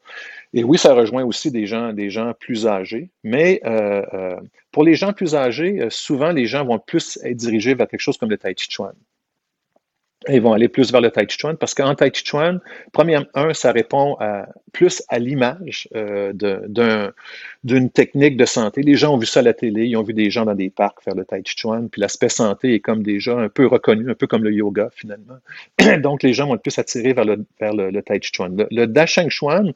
Et 0.53 0.63
oui, 0.63 0.77
ça 0.77 0.93
rejoint 0.93 1.23
aussi 1.23 1.51
des 1.51 1.67
gens, 1.67 1.93
des 1.93 2.09
gens 2.09 2.33
plus 2.39 2.65
âgés. 2.65 3.09
Mais 3.23 3.61
euh, 3.65 4.03
euh 4.13 4.35
pour 4.71 4.83
les 4.83 4.93
gens 4.93 5.13
plus 5.13 5.33
âgés, 5.33 5.87
souvent 5.89 6.31
les 6.31 6.45
gens 6.45 6.63
vont 6.63 6.77
plus 6.77 7.17
être 7.23 7.35
dirigés 7.35 7.73
vers 7.73 7.87
quelque 7.87 8.01
chose 8.01 8.19
comme 8.19 8.29
le 8.29 8.37
Tai 8.37 8.53
Chi 8.55 8.69
Chuan 8.69 8.93
ils 10.27 10.41
vont 10.41 10.51
aller 10.51 10.67
plus 10.67 10.91
vers 10.91 10.99
le 10.99 11.11
Tai 11.11 11.25
Chi 11.29 11.37
Chuan 11.37 11.55
parce 11.55 11.73
qu'en 11.73 11.95
Tai 11.95 12.11
Chi 12.13 12.23
Chuan, 12.25 12.59
premièrement, 12.91 13.27
un, 13.35 13.53
ça 13.53 13.71
répond 13.71 14.17
à, 14.19 14.47
plus 14.73 15.01
à 15.07 15.17
l'image 15.17 15.87
euh, 15.95 16.33
d'une 17.63 17.89
technique 17.89 18.35
de 18.35 18.45
santé. 18.45 18.81
Les 18.81 18.95
gens 18.95 19.13
ont 19.13 19.17
vu 19.17 19.25
ça 19.25 19.39
à 19.39 19.43
la 19.43 19.53
télé, 19.53 19.85
ils 19.85 19.95
ont 19.95 20.03
vu 20.03 20.13
des 20.13 20.29
gens 20.29 20.45
dans 20.45 20.55
des 20.55 20.69
parcs 20.69 21.01
faire 21.01 21.15
le 21.15 21.23
Tai 21.23 21.41
Chi 21.45 21.55
Chuan, 21.57 21.89
puis 21.89 22.01
l'aspect 22.01 22.29
santé 22.29 22.73
est 22.73 22.79
comme 22.81 23.01
déjà 23.01 23.37
un 23.37 23.47
peu 23.47 23.65
reconnu, 23.65 24.11
un 24.11 24.15
peu 24.15 24.27
comme 24.27 24.43
le 24.43 24.51
yoga 24.51 24.89
finalement. 24.93 25.37
Donc 25.99 26.21
les 26.23 26.33
gens 26.33 26.47
vont 26.47 26.55
être 26.55 26.63
plus 26.63 26.77
attirés 26.77 27.13
vers 27.13 27.25
le, 27.25 27.45
vers 27.59 27.73
le, 27.73 28.01
Tai 28.01 28.19
Chi 28.21 28.31
Chuan. 28.33 28.57
Le, 28.57 28.67
le 28.71 28.87
Dasheng 28.87 29.29
Chuan, 29.29 29.73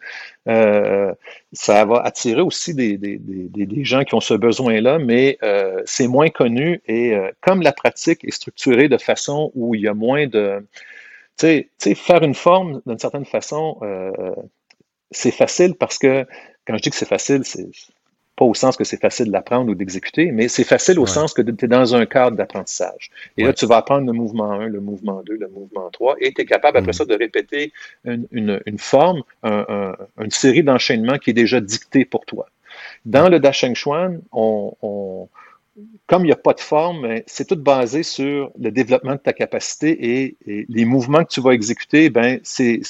euh, 0.49 1.13
ça 1.53 1.85
va 1.85 2.01
attirer 2.01 2.41
aussi 2.41 2.73
des, 2.73 2.97
des, 2.97 3.17
des, 3.19 3.65
des, 3.65 3.85
gens 3.85 4.03
qui 4.03 4.15
ont 4.15 4.19
ce 4.19 4.33
besoin-là, 4.33 4.97
mais 4.97 5.37
euh, 5.43 5.81
c'est 5.85 6.07
moins 6.07 6.29
connu 6.29 6.81
et 6.87 7.15
euh, 7.15 7.31
comme 7.41 7.61
la 7.61 7.71
pratique 7.71 8.25
est 8.25 8.31
structurée 8.31 8.89
de 8.89 8.97
façon 8.97 9.51
où 9.53 9.75
il 9.75 9.81
y 9.81 9.87
a 9.87 9.93
moins 9.93 10.27
de... 10.27 10.65
Tu 11.37 11.69
sais, 11.77 11.95
faire 11.95 12.23
une 12.23 12.35
forme 12.35 12.81
d'une 12.85 12.99
certaine 12.99 13.25
façon, 13.25 13.77
euh, 13.81 14.11
c'est 15.11 15.31
facile 15.31 15.75
parce 15.75 15.97
que, 15.97 16.25
quand 16.65 16.75
je 16.77 16.81
dis 16.81 16.89
que 16.89 16.95
c'est 16.95 17.07
facile, 17.07 17.41
c'est 17.43 17.69
pas 18.35 18.45
au 18.45 18.53
sens 18.53 18.77
que 18.77 18.83
c'est 18.83 18.99
facile 18.99 19.29
d'apprendre 19.31 19.69
ou 19.71 19.75
d'exécuter, 19.75 20.31
mais 20.31 20.47
c'est 20.47 20.63
facile 20.63 20.99
au 20.99 21.05
sens 21.05 21.33
que 21.33 21.41
tu 21.41 21.65
es 21.65 21.67
dans 21.67 21.95
un 21.95 22.05
cadre 22.05 22.35
d'apprentissage. 22.35 23.11
Et 23.37 23.43
là, 23.43 23.53
tu 23.53 23.65
vas 23.65 23.77
apprendre 23.77 24.07
le 24.07 24.13
mouvement 24.13 24.51
1, 24.51 24.67
le 24.67 24.79
mouvement 24.79 25.21
2, 25.23 25.35
le 25.35 25.47
mouvement 25.49 25.89
3, 25.91 26.15
et 26.19 26.33
tu 26.33 26.41
es 26.41 26.45
capable 26.45 26.77
après 26.77 26.91
mm. 26.91 26.93
ça 26.93 27.05
de 27.05 27.15
répéter 27.15 27.73
une, 28.05 28.27
une, 28.31 28.59
une 28.65 28.79
forme, 28.79 29.21
un, 29.43 29.65
un, 30.17 30.23
une 30.23 30.31
série 30.31 30.63
d'enchaînements 30.63 31.19
qui 31.19 31.29
est 31.29 31.33
déjà 31.33 31.61
dictée 31.61 32.05
pour 32.05 32.25
toi. 32.25 32.49
Dans 33.05 33.29
le 33.29 33.39
Dasheng 33.39 33.75
Chuan, 33.75 34.21
on, 34.31 34.73
on 34.81 35.29
comme 36.07 36.23
il 36.23 36.27
n'y 36.27 36.33
a 36.33 36.37
pas 36.37 36.53
de 36.53 36.59
forme, 36.59 37.21
c'est 37.25 37.47
tout 37.47 37.55
basé 37.55 38.03
sur 38.03 38.51
le 38.59 38.71
développement 38.71 39.13
de 39.13 39.17
ta 39.19 39.33
capacité 39.33 39.89
et, 39.89 40.35
et 40.45 40.65
les 40.69 40.85
mouvements 40.85 41.23
que 41.23 41.33
tu 41.33 41.41
vas 41.41 41.51
exécuter, 41.51 42.09
ben, 42.09 42.39
c'est, 42.43 42.81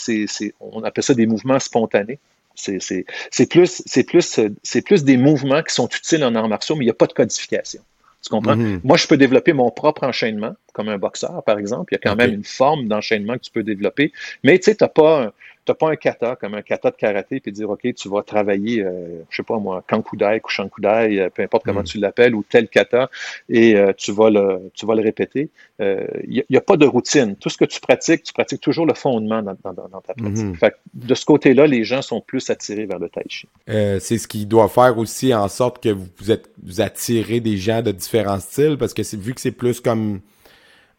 on 0.59 0.83
appelle 0.83 1.03
ça 1.03 1.13
des 1.13 1.25
mouvements 1.25 1.59
spontanés. 1.59 2.19
C'est, 2.55 2.81
c'est, 2.81 3.05
c'est 3.31 3.49
plus, 3.49 3.81
c'est 3.85 4.03
plus, 4.03 4.39
c'est 4.61 4.81
plus 4.81 5.03
des 5.03 5.17
mouvements 5.17 5.63
qui 5.63 5.73
sont 5.73 5.87
utiles 5.87 6.23
en 6.23 6.35
arts 6.35 6.47
martiaux, 6.47 6.75
mais 6.75 6.83
il 6.83 6.87
n'y 6.87 6.91
a 6.91 6.95
pas 6.95 7.07
de 7.07 7.13
codification. 7.13 7.81
Tu 8.23 8.29
comprends? 8.29 8.55
Mm-hmm. 8.55 8.79
Moi, 8.83 8.95
je 8.95 9.07
peux 9.07 9.17
développer 9.17 9.51
mon 9.51 9.69
propre 9.69 10.05
enchaînement, 10.05 10.55
comme 10.71 10.87
un 10.87 10.97
boxeur, 10.97 11.43
par 11.43 11.59
exemple. 11.59 11.93
Il 11.93 11.95
y 11.95 11.97
a 11.97 12.09
quand 12.09 12.15
même 12.15 12.33
une 12.33 12.45
forme 12.45 12.87
d'enchaînement 12.87 13.33
que 13.33 13.43
tu 13.43 13.51
peux 13.51 13.63
développer. 13.63 14.13
Mais 14.43 14.57
tu 14.59 14.65
sais, 14.65 14.75
tu 14.75 14.83
n'as 14.83 14.87
pas, 14.87 15.33
n'as 15.67 15.75
pas 15.75 15.91
un 15.91 15.95
kata 15.95 16.35
comme 16.35 16.55
un 16.55 16.61
kata 16.61 16.91
de 16.91 16.95
karaté 16.95 17.39
puis 17.39 17.51
dire 17.51 17.69
OK, 17.69 17.81
tu 17.93 18.09
vas 18.09 18.23
travailler, 18.23 18.83
euh, 18.83 19.23
je 19.29 19.37
sais 19.37 19.43
pas 19.43 19.57
moi, 19.59 19.83
kankudai, 19.87 20.39
kushankudai, 20.41 21.19
euh, 21.19 21.29
peu 21.29 21.43
importe 21.43 21.63
comment 21.63 21.81
mm. 21.81 21.85
tu 21.85 21.97
l'appelles, 21.99 22.35
ou 22.35 22.43
tel 22.47 22.67
kata, 22.67 23.09
et 23.49 23.75
euh, 23.75 23.93
tu 23.95 24.11
vas 24.11 24.29
le, 24.29 24.71
tu 24.73 24.85
vas 24.85 24.95
le 24.95 25.01
répéter. 25.01 25.49
Il 25.79 25.85
euh, 25.85 26.07
n'y 26.49 26.57
a, 26.57 26.61
pas 26.61 26.77
de 26.77 26.85
routine. 26.85 27.35
Tout 27.35 27.49
ce 27.49 27.57
que 27.57 27.65
tu 27.65 27.79
pratiques, 27.79 28.23
tu 28.23 28.33
pratiques 28.33 28.61
toujours 28.61 28.85
le 28.85 28.93
fondement 28.93 29.41
dans, 29.41 29.55
dans, 29.63 29.73
dans 29.73 30.01
ta 30.01 30.13
pratique. 30.13 30.37
Mm-hmm. 30.37 30.55
Fait 30.55 30.75
de 30.93 31.15
ce 31.15 31.25
côté-là, 31.25 31.67
les 31.67 31.83
gens 31.83 32.01
sont 32.01 32.21
plus 32.21 32.49
attirés 32.49 32.85
vers 32.85 32.99
le 32.99 33.09
tai 33.09 33.23
chi. 33.27 33.47
c'est 33.67 34.17
ce 34.17 34.27
qui 34.27 34.45
doit 34.45 34.69
faire 34.69 34.97
aussi 34.97 35.33
en 35.33 35.47
sorte 35.47 35.81
que 35.81 35.89
vous 35.89 36.31
êtes 36.31 36.49
vous 36.63 36.81
attirez 36.81 37.39
des 37.39 37.57
gens 37.57 37.81
de 37.81 37.91
différents 37.91 38.39
styles 38.39 38.77
parce 38.77 38.93
que 38.93 39.03
c'est 39.03 39.19
vu 39.19 39.33
que 39.33 39.41
c'est 39.41 39.51
plus 39.51 39.79
comme 39.79 40.21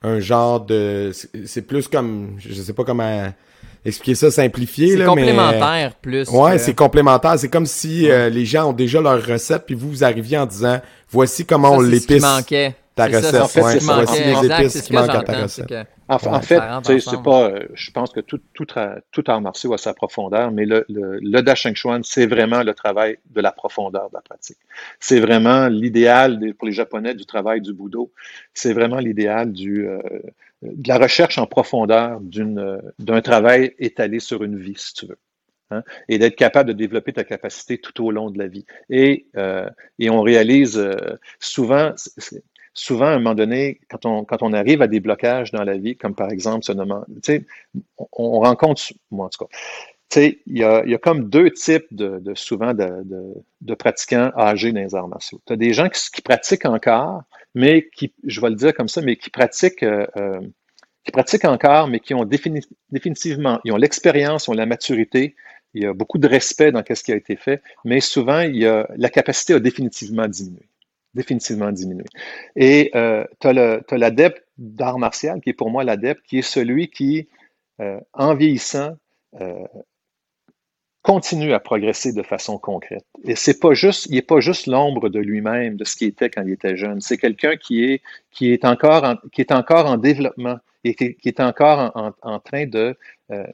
un 0.02 0.20
genre 0.20 0.60
de 0.60 1.12
c'est 1.46 1.66
plus 1.66 1.88
comme 1.88 2.34
je 2.38 2.52
sais 2.52 2.74
pas 2.74 2.84
comment 2.84 3.32
expliquer 3.84 4.14
ça 4.14 4.30
simplifié. 4.30 4.96
C'est 4.96 5.04
complémentaire 5.04 5.94
plus. 5.94 6.28
Ouais, 6.30 6.58
c'est 6.58 6.74
complémentaire. 6.74 7.38
C'est 7.38 7.48
comme 7.48 7.66
si 7.66 8.10
euh, 8.10 8.28
les 8.28 8.44
gens 8.44 8.70
ont 8.70 8.72
déjà 8.72 9.00
leur 9.00 9.24
recette, 9.24 9.64
puis 9.66 9.74
vous, 9.74 9.90
vous 9.90 10.04
arriviez 10.04 10.38
en 10.38 10.46
disant, 10.46 10.80
voici 11.10 11.44
comment 11.44 11.72
on 11.72 11.80
l'épice. 11.80 12.22
manquait 12.22 12.74
ta 12.94 13.06
recette. 13.06 13.34
En 13.34 13.48
fait, 13.48 13.60
ouais, 13.60 13.78
voici 13.80 14.22
les 14.22 14.52
épices 14.52 14.82
qui 14.82 14.92
manquent 14.92 15.14
à 15.14 15.22
ta 15.22 15.42
recette. 15.42 15.72
En, 16.06 16.16
en 16.16 16.42
fait, 16.42 16.60
c'est 17.00 17.22
pas, 17.22 17.44
euh, 17.48 17.60
je 17.72 17.90
pense 17.90 18.12
que 18.12 18.20
tout, 18.20 18.38
tout, 18.52 18.66
tout 19.10 19.24
art 19.26 19.40
martial 19.40 19.72
a 19.72 19.78
sa 19.78 19.94
profondeur, 19.94 20.50
mais 20.52 20.66
le, 20.66 20.84
le, 20.90 21.18
le 21.18 21.40
Dasheng 21.40 21.74
Chuan, 21.74 22.02
c'est 22.04 22.26
vraiment 22.26 22.62
le 22.62 22.74
travail 22.74 23.16
de 23.34 23.40
la 23.40 23.52
profondeur 23.52 24.10
de 24.10 24.14
la 24.14 24.20
pratique. 24.20 24.58
C'est 25.00 25.18
vraiment 25.18 25.66
l'idéal 25.68 26.38
pour 26.58 26.68
les 26.68 26.74
Japonais 26.74 27.14
du 27.14 27.24
travail 27.24 27.62
du 27.62 27.72
Budo. 27.72 28.12
C'est 28.52 28.74
vraiment 28.74 28.98
l'idéal 28.98 29.50
du, 29.50 29.88
euh, 29.88 29.98
de 30.64 30.88
la 30.88 30.98
recherche 30.98 31.38
en 31.38 31.46
profondeur 31.46 32.20
d'un 32.20 33.20
travail 33.22 33.74
étalé 33.78 34.20
sur 34.20 34.42
une 34.44 34.58
vie, 34.58 34.74
si 34.76 34.94
tu 34.94 35.06
veux. 35.06 35.18
Hein, 35.70 35.82
et 36.08 36.18
d'être 36.18 36.36
capable 36.36 36.68
de 36.68 36.74
développer 36.74 37.14
ta 37.14 37.24
capacité 37.24 37.78
tout 37.78 38.04
au 38.04 38.10
long 38.10 38.30
de 38.30 38.38
la 38.38 38.48
vie. 38.48 38.66
Et, 38.90 39.26
euh, 39.36 39.68
on 40.02 40.20
réalise 40.20 40.76
euh, 40.76 41.18
souvent, 41.40 41.94
souvent, 42.74 43.06
à 43.06 43.10
un 43.12 43.18
moment 43.18 43.34
donné, 43.34 43.80
quand 43.88 44.04
on, 44.04 44.52
arrive 44.52 44.82
à 44.82 44.88
des 44.88 45.00
blocages 45.00 45.52
dans 45.52 45.64
la 45.64 45.78
vie, 45.78 45.96
comme 45.96 46.14
par 46.14 46.30
exemple 46.30 46.64
ce 46.64 46.72
on, 47.96 48.06
on 48.12 48.40
rencontre, 48.40 48.82
moi 49.10 49.26
en 49.26 49.28
tout 49.30 49.46
cas, 49.46 49.56
il 50.20 50.38
y 50.46 50.62
a, 50.62 50.98
comme 50.98 51.28
deux 51.28 51.50
types 51.50 51.86
de, 51.90 52.20
souvent 52.34 52.72
de, 52.74 53.74
pratiquants 53.74 54.30
âgés 54.36 54.72
dans 54.72 54.80
les 54.80 54.94
arts 54.94 55.08
martiaux. 55.08 55.40
Tu 55.46 55.52
as 55.52 55.56
des 55.56 55.72
gens 55.72 55.88
qui, 55.88 56.22
pratiquent 56.22 56.66
encore, 56.66 57.22
mais 57.54 57.88
qui, 57.94 58.12
je 58.24 58.40
vais 58.40 58.50
le 58.50 58.56
dire 58.56 58.74
comme 58.74 58.88
ça, 58.88 59.00
mais 59.00 59.16
qui 59.16 59.30
pratiquent, 59.30 59.82
euh, 59.82 60.06
euh 60.16 60.40
qui 61.04 61.12
pratiquent 61.12 61.44
encore, 61.44 61.86
mais 61.86 62.00
qui 62.00 62.14
ont 62.14 62.24
définitivement, 62.24 63.60
ils 63.64 63.72
ont 63.72 63.76
l'expérience, 63.76 64.46
ils 64.46 64.52
ont 64.52 64.54
la 64.54 64.64
maturité, 64.64 65.36
il 65.74 65.82
y 65.82 65.86
a 65.86 65.92
beaucoup 65.92 66.16
de 66.16 66.26
respect 66.26 66.72
dans 66.72 66.82
ce 66.88 67.02
qui 67.02 67.12
a 67.12 67.16
été 67.16 67.36
fait, 67.36 67.60
mais 67.84 68.00
souvent, 68.00 68.40
il 68.40 68.56
y 68.56 68.66
a, 68.66 68.88
la 68.96 69.10
capacité 69.10 69.52
a 69.52 69.60
définitivement 69.60 70.26
diminué 70.26 70.66
définitivement 71.14 71.72
diminué. 71.72 72.04
Et 72.56 72.90
euh, 72.94 73.24
tu 73.40 73.48
as 73.48 73.96
l'adepte 73.96 74.44
d'art 74.58 74.98
martial, 74.98 75.40
qui 75.40 75.50
est 75.50 75.54
pour 75.54 75.70
moi 75.70 75.84
l'adepte, 75.84 76.22
qui 76.26 76.38
est 76.38 76.42
celui 76.42 76.88
qui, 76.88 77.28
euh, 77.80 78.00
en 78.12 78.34
vieillissant, 78.34 78.96
euh, 79.40 79.64
continue 81.04 81.52
à 81.52 81.60
progresser 81.60 82.14
de 82.14 82.22
façon 82.22 82.56
concrète. 82.56 83.04
Et 83.24 83.36
c'est 83.36 83.60
pas 83.60 83.74
juste, 83.74 84.06
il 84.06 84.14
n'est 84.14 84.22
pas 84.22 84.40
juste 84.40 84.66
l'ombre 84.66 85.10
de 85.10 85.20
lui-même, 85.20 85.76
de 85.76 85.84
ce 85.84 85.96
qu'il 85.96 86.08
était 86.08 86.30
quand 86.30 86.42
il 86.46 86.52
était 86.52 86.78
jeune. 86.78 87.02
C'est 87.02 87.18
quelqu'un 87.18 87.56
qui 87.56 87.84
est, 87.84 88.02
qui, 88.32 88.52
est 88.52 88.64
encore 88.64 89.04
en, 89.04 89.16
qui 89.30 89.42
est 89.42 89.52
encore 89.52 89.84
en 89.84 89.98
développement 89.98 90.56
et 90.82 90.94
qui, 90.94 91.14
qui 91.14 91.28
est 91.28 91.40
encore 91.40 91.92
en, 91.94 92.06
en, 92.06 92.14
en 92.22 92.40
train 92.40 92.66
de... 92.66 92.96
Euh, 93.30 93.44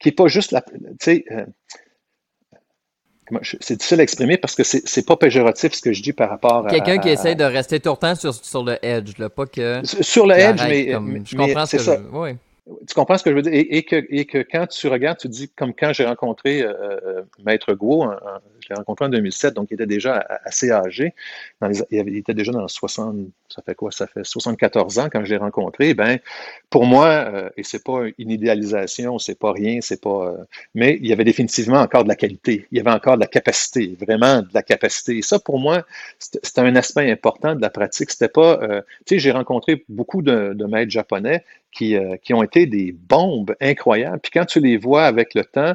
qui 0.00 0.08
n'est 0.08 0.14
pas 0.14 0.28
juste 0.28 0.52
la... 0.52 0.62
Tu 0.62 0.78
sais, 1.00 1.24
euh, 1.30 1.44
c'est 3.60 3.76
difficile 3.76 4.00
à 4.00 4.02
exprimer 4.02 4.38
parce 4.38 4.54
que 4.54 4.64
c'est 4.64 5.06
pas 5.06 5.16
péjoratif 5.16 5.74
ce 5.74 5.82
que 5.82 5.92
je 5.92 6.02
dis 6.02 6.14
par 6.14 6.30
rapport 6.30 6.66
à. 6.66 6.70
Quelqu'un 6.70 6.98
qui 6.98 7.10
essaie 7.10 7.34
de 7.34 7.44
rester 7.44 7.78
tout 7.78 7.90
le 7.90 7.96
temps 7.96 8.14
sur, 8.14 8.34
sur 8.34 8.64
le 8.64 8.84
edge, 8.84 9.18
là, 9.18 9.28
pas 9.28 9.46
que. 9.46 9.82
Sur 9.84 10.26
le 10.26 10.34
edge, 10.34 10.60
mais, 10.66 11.22
Je 11.24 11.36
comprends 11.36 11.66
ce 11.66 11.76
que 11.76 11.82
ça. 11.82 11.96
Je... 11.98 12.16
Oui. 12.16 12.30
Tu 12.86 12.94
comprends 12.94 13.18
ce 13.18 13.24
que 13.24 13.30
je 13.30 13.36
veux 13.36 13.42
dire? 13.42 13.52
Et, 13.54 13.82
que, 13.82 14.04
et 14.10 14.24
que 14.24 14.38
quand 14.38 14.66
tu 14.66 14.88
regardes, 14.88 15.18
tu 15.18 15.28
dis, 15.28 15.48
comme 15.48 15.74
quand 15.74 15.92
j'ai 15.92 16.04
rencontré 16.04 16.62
euh, 16.62 16.72
euh 17.04 17.22
Maître 17.44 17.74
Guo, 17.74 18.04
je 18.60 18.68
l'ai 18.68 18.74
rencontré 18.74 19.06
en 19.06 19.08
2007, 19.08 19.54
donc 19.54 19.68
il 19.70 19.74
était 19.74 19.86
déjà 19.86 20.24
assez 20.44 20.70
âgé. 20.70 21.14
Il 21.90 22.16
était 22.16 22.34
déjà 22.34 22.52
dans 22.52 22.68
60, 22.68 23.16
ça 23.48 23.62
fait 23.62 23.74
quoi? 23.74 23.90
Ça 23.90 24.06
fait 24.06 24.24
74 24.24 24.98
ans 24.98 25.08
quand 25.10 25.24
je 25.24 25.30
l'ai 25.30 25.36
rencontré. 25.36 25.94
Ben, 25.94 26.18
pour 26.68 26.84
moi, 26.84 27.06
euh, 27.06 27.50
et 27.56 27.62
c'est 27.62 27.82
pas 27.82 28.02
une 28.18 28.30
idéalisation, 28.30 29.18
c'est 29.18 29.38
pas 29.38 29.52
rien, 29.52 29.80
c'est 29.80 30.00
pas. 30.00 30.28
Euh, 30.28 30.44
mais 30.74 30.98
il 31.00 31.06
y 31.06 31.12
avait 31.12 31.24
définitivement 31.24 31.80
encore 31.80 32.04
de 32.04 32.08
la 32.08 32.16
qualité. 32.16 32.66
Il 32.72 32.78
y 32.78 32.80
avait 32.80 32.90
encore 32.90 33.16
de 33.16 33.20
la 33.20 33.26
capacité, 33.26 33.96
vraiment 34.00 34.42
de 34.42 34.48
la 34.52 34.62
capacité. 34.62 35.16
Et 35.18 35.22
ça, 35.22 35.38
pour 35.38 35.58
moi, 35.58 35.84
c'était 36.18 36.60
un 36.60 36.76
aspect 36.76 37.10
important 37.10 37.54
de 37.54 37.60
la 37.60 37.70
pratique. 37.70 38.10
C'était 38.10 38.28
pas. 38.28 38.58
Tu 39.06 39.14
sais, 39.14 39.18
j'ai 39.18 39.30
rencontré 39.30 39.84
beaucoup 39.88 40.22
de 40.22 40.64
maîtres 40.66 40.90
japonais 40.90 41.44
qui, 41.72 41.96
qui 42.22 42.34
ont 42.34 42.42
été 42.42 42.66
des 42.66 42.92
bombes 42.92 43.54
incroyables. 43.60 44.20
Puis 44.20 44.30
quand 44.32 44.44
tu 44.44 44.60
les 44.60 44.76
vois 44.76 45.04
avec 45.04 45.34
le 45.34 45.44
temps, 45.44 45.74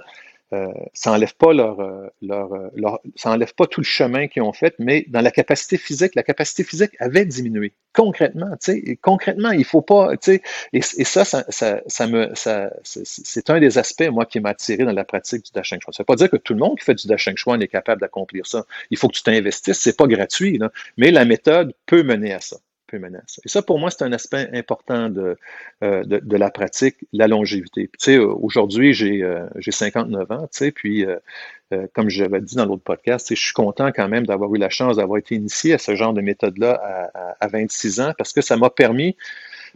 euh, 0.53 0.71
ça 0.93 1.11
enlève 1.11 1.35
pas 1.35 1.53
leur, 1.53 1.79
euh, 1.79 2.07
leur, 2.21 2.53
euh, 2.53 2.69
ça 3.15 3.31
enlève 3.31 3.53
pas 3.55 3.65
tout 3.65 3.81
le 3.81 3.85
chemin 3.85 4.27
qu'ils 4.27 4.43
ont 4.43 4.53
fait, 4.53 4.75
mais 4.77 5.03
dans 5.07 5.21
la 5.21 5.31
capacité 5.31 5.77
physique, 5.77 6.13
la 6.13 6.21
capacité 6.21 6.63
physique 6.63 6.91
avait 6.99 7.25
diminué 7.25 7.73
concrètement. 7.93 8.55
Sais, 8.59 8.97
concrètement, 9.01 9.51
il 9.51 9.65
faut 9.65 9.81
pas, 9.81 10.15
tu 10.17 10.33
et, 10.33 10.41
et 10.73 10.81
ça, 10.81 11.25
ça, 11.25 11.45
ça, 11.49 11.81
ça 11.87 12.69
c'est 12.83 13.49
un 13.49 13.59
des 13.59 13.77
aspects 13.79 14.07
moi 14.11 14.25
qui 14.25 14.39
m'a 14.39 14.49
attiré 14.49 14.85
dans 14.85 14.93
la 14.93 15.03
pratique 15.03 15.45
du 15.45 15.51
dashing 15.51 15.79
chuan. 15.81 15.93
Ça 15.93 16.03
veut 16.03 16.05
pas 16.05 16.15
dire 16.15 16.29
que 16.29 16.37
tout 16.37 16.53
le 16.53 16.59
monde 16.59 16.77
qui 16.77 16.85
fait 16.85 16.95
du 16.95 17.07
dashing 17.07 17.35
chuan 17.35 17.59
est 17.61 17.67
capable 17.67 18.01
d'accomplir 18.01 18.45
ça. 18.45 18.65
Il 18.91 18.97
faut 18.97 19.07
que 19.07 19.15
tu 19.15 19.23
t'investisses, 19.23 19.79
c'est 19.79 19.97
pas 19.97 20.07
gratuit, 20.07 20.59
là, 20.59 20.71
mais 20.97 21.09
la 21.09 21.25
méthode 21.25 21.73
peut 21.87 22.03
mener 22.03 22.33
à 22.33 22.39
ça 22.39 22.57
peu 22.87 22.99
menace. 22.99 23.39
Et 23.45 23.49
ça, 23.49 23.61
pour 23.61 23.79
moi, 23.79 23.89
c'est 23.91 24.03
un 24.03 24.13
aspect 24.13 24.49
important 24.53 25.09
de, 25.09 25.37
euh, 25.83 26.03
de, 26.03 26.37
la 26.37 26.49
pratique, 26.49 26.97
la 27.13 27.27
longévité. 27.27 27.89
Tu 27.99 28.05
sais, 28.11 28.17
aujourd'hui, 28.17 28.93
j'ai 28.93 29.23
euh, 29.23 29.47
59 29.59 30.31
ans, 30.31 30.41
tu 30.43 30.47
sais, 30.51 30.71
puis 30.71 31.05
euh, 31.05 31.17
euh, 31.73 31.87
comme 31.93 32.09
j'avais 32.09 32.41
dit 32.41 32.55
dans 32.55 32.65
l'autre 32.65 32.83
podcast, 32.83 33.27
je 33.29 33.39
suis 33.39 33.53
content 33.53 33.91
quand 33.91 34.07
même 34.07 34.25
d'avoir 34.25 34.53
eu 34.53 34.57
la 34.57 34.69
chance 34.69 34.97
d'avoir 34.97 35.17
été 35.17 35.35
initié 35.35 35.73
à 35.73 35.77
ce 35.77 35.95
genre 35.95 36.13
de 36.13 36.21
méthode-là 36.21 37.09
à, 37.13 37.35
à 37.39 37.47
26 37.47 37.99
ans 38.01 38.13
parce 38.17 38.33
que 38.33 38.41
ça 38.41 38.55
m'a 38.55 38.69
permis 38.69 39.15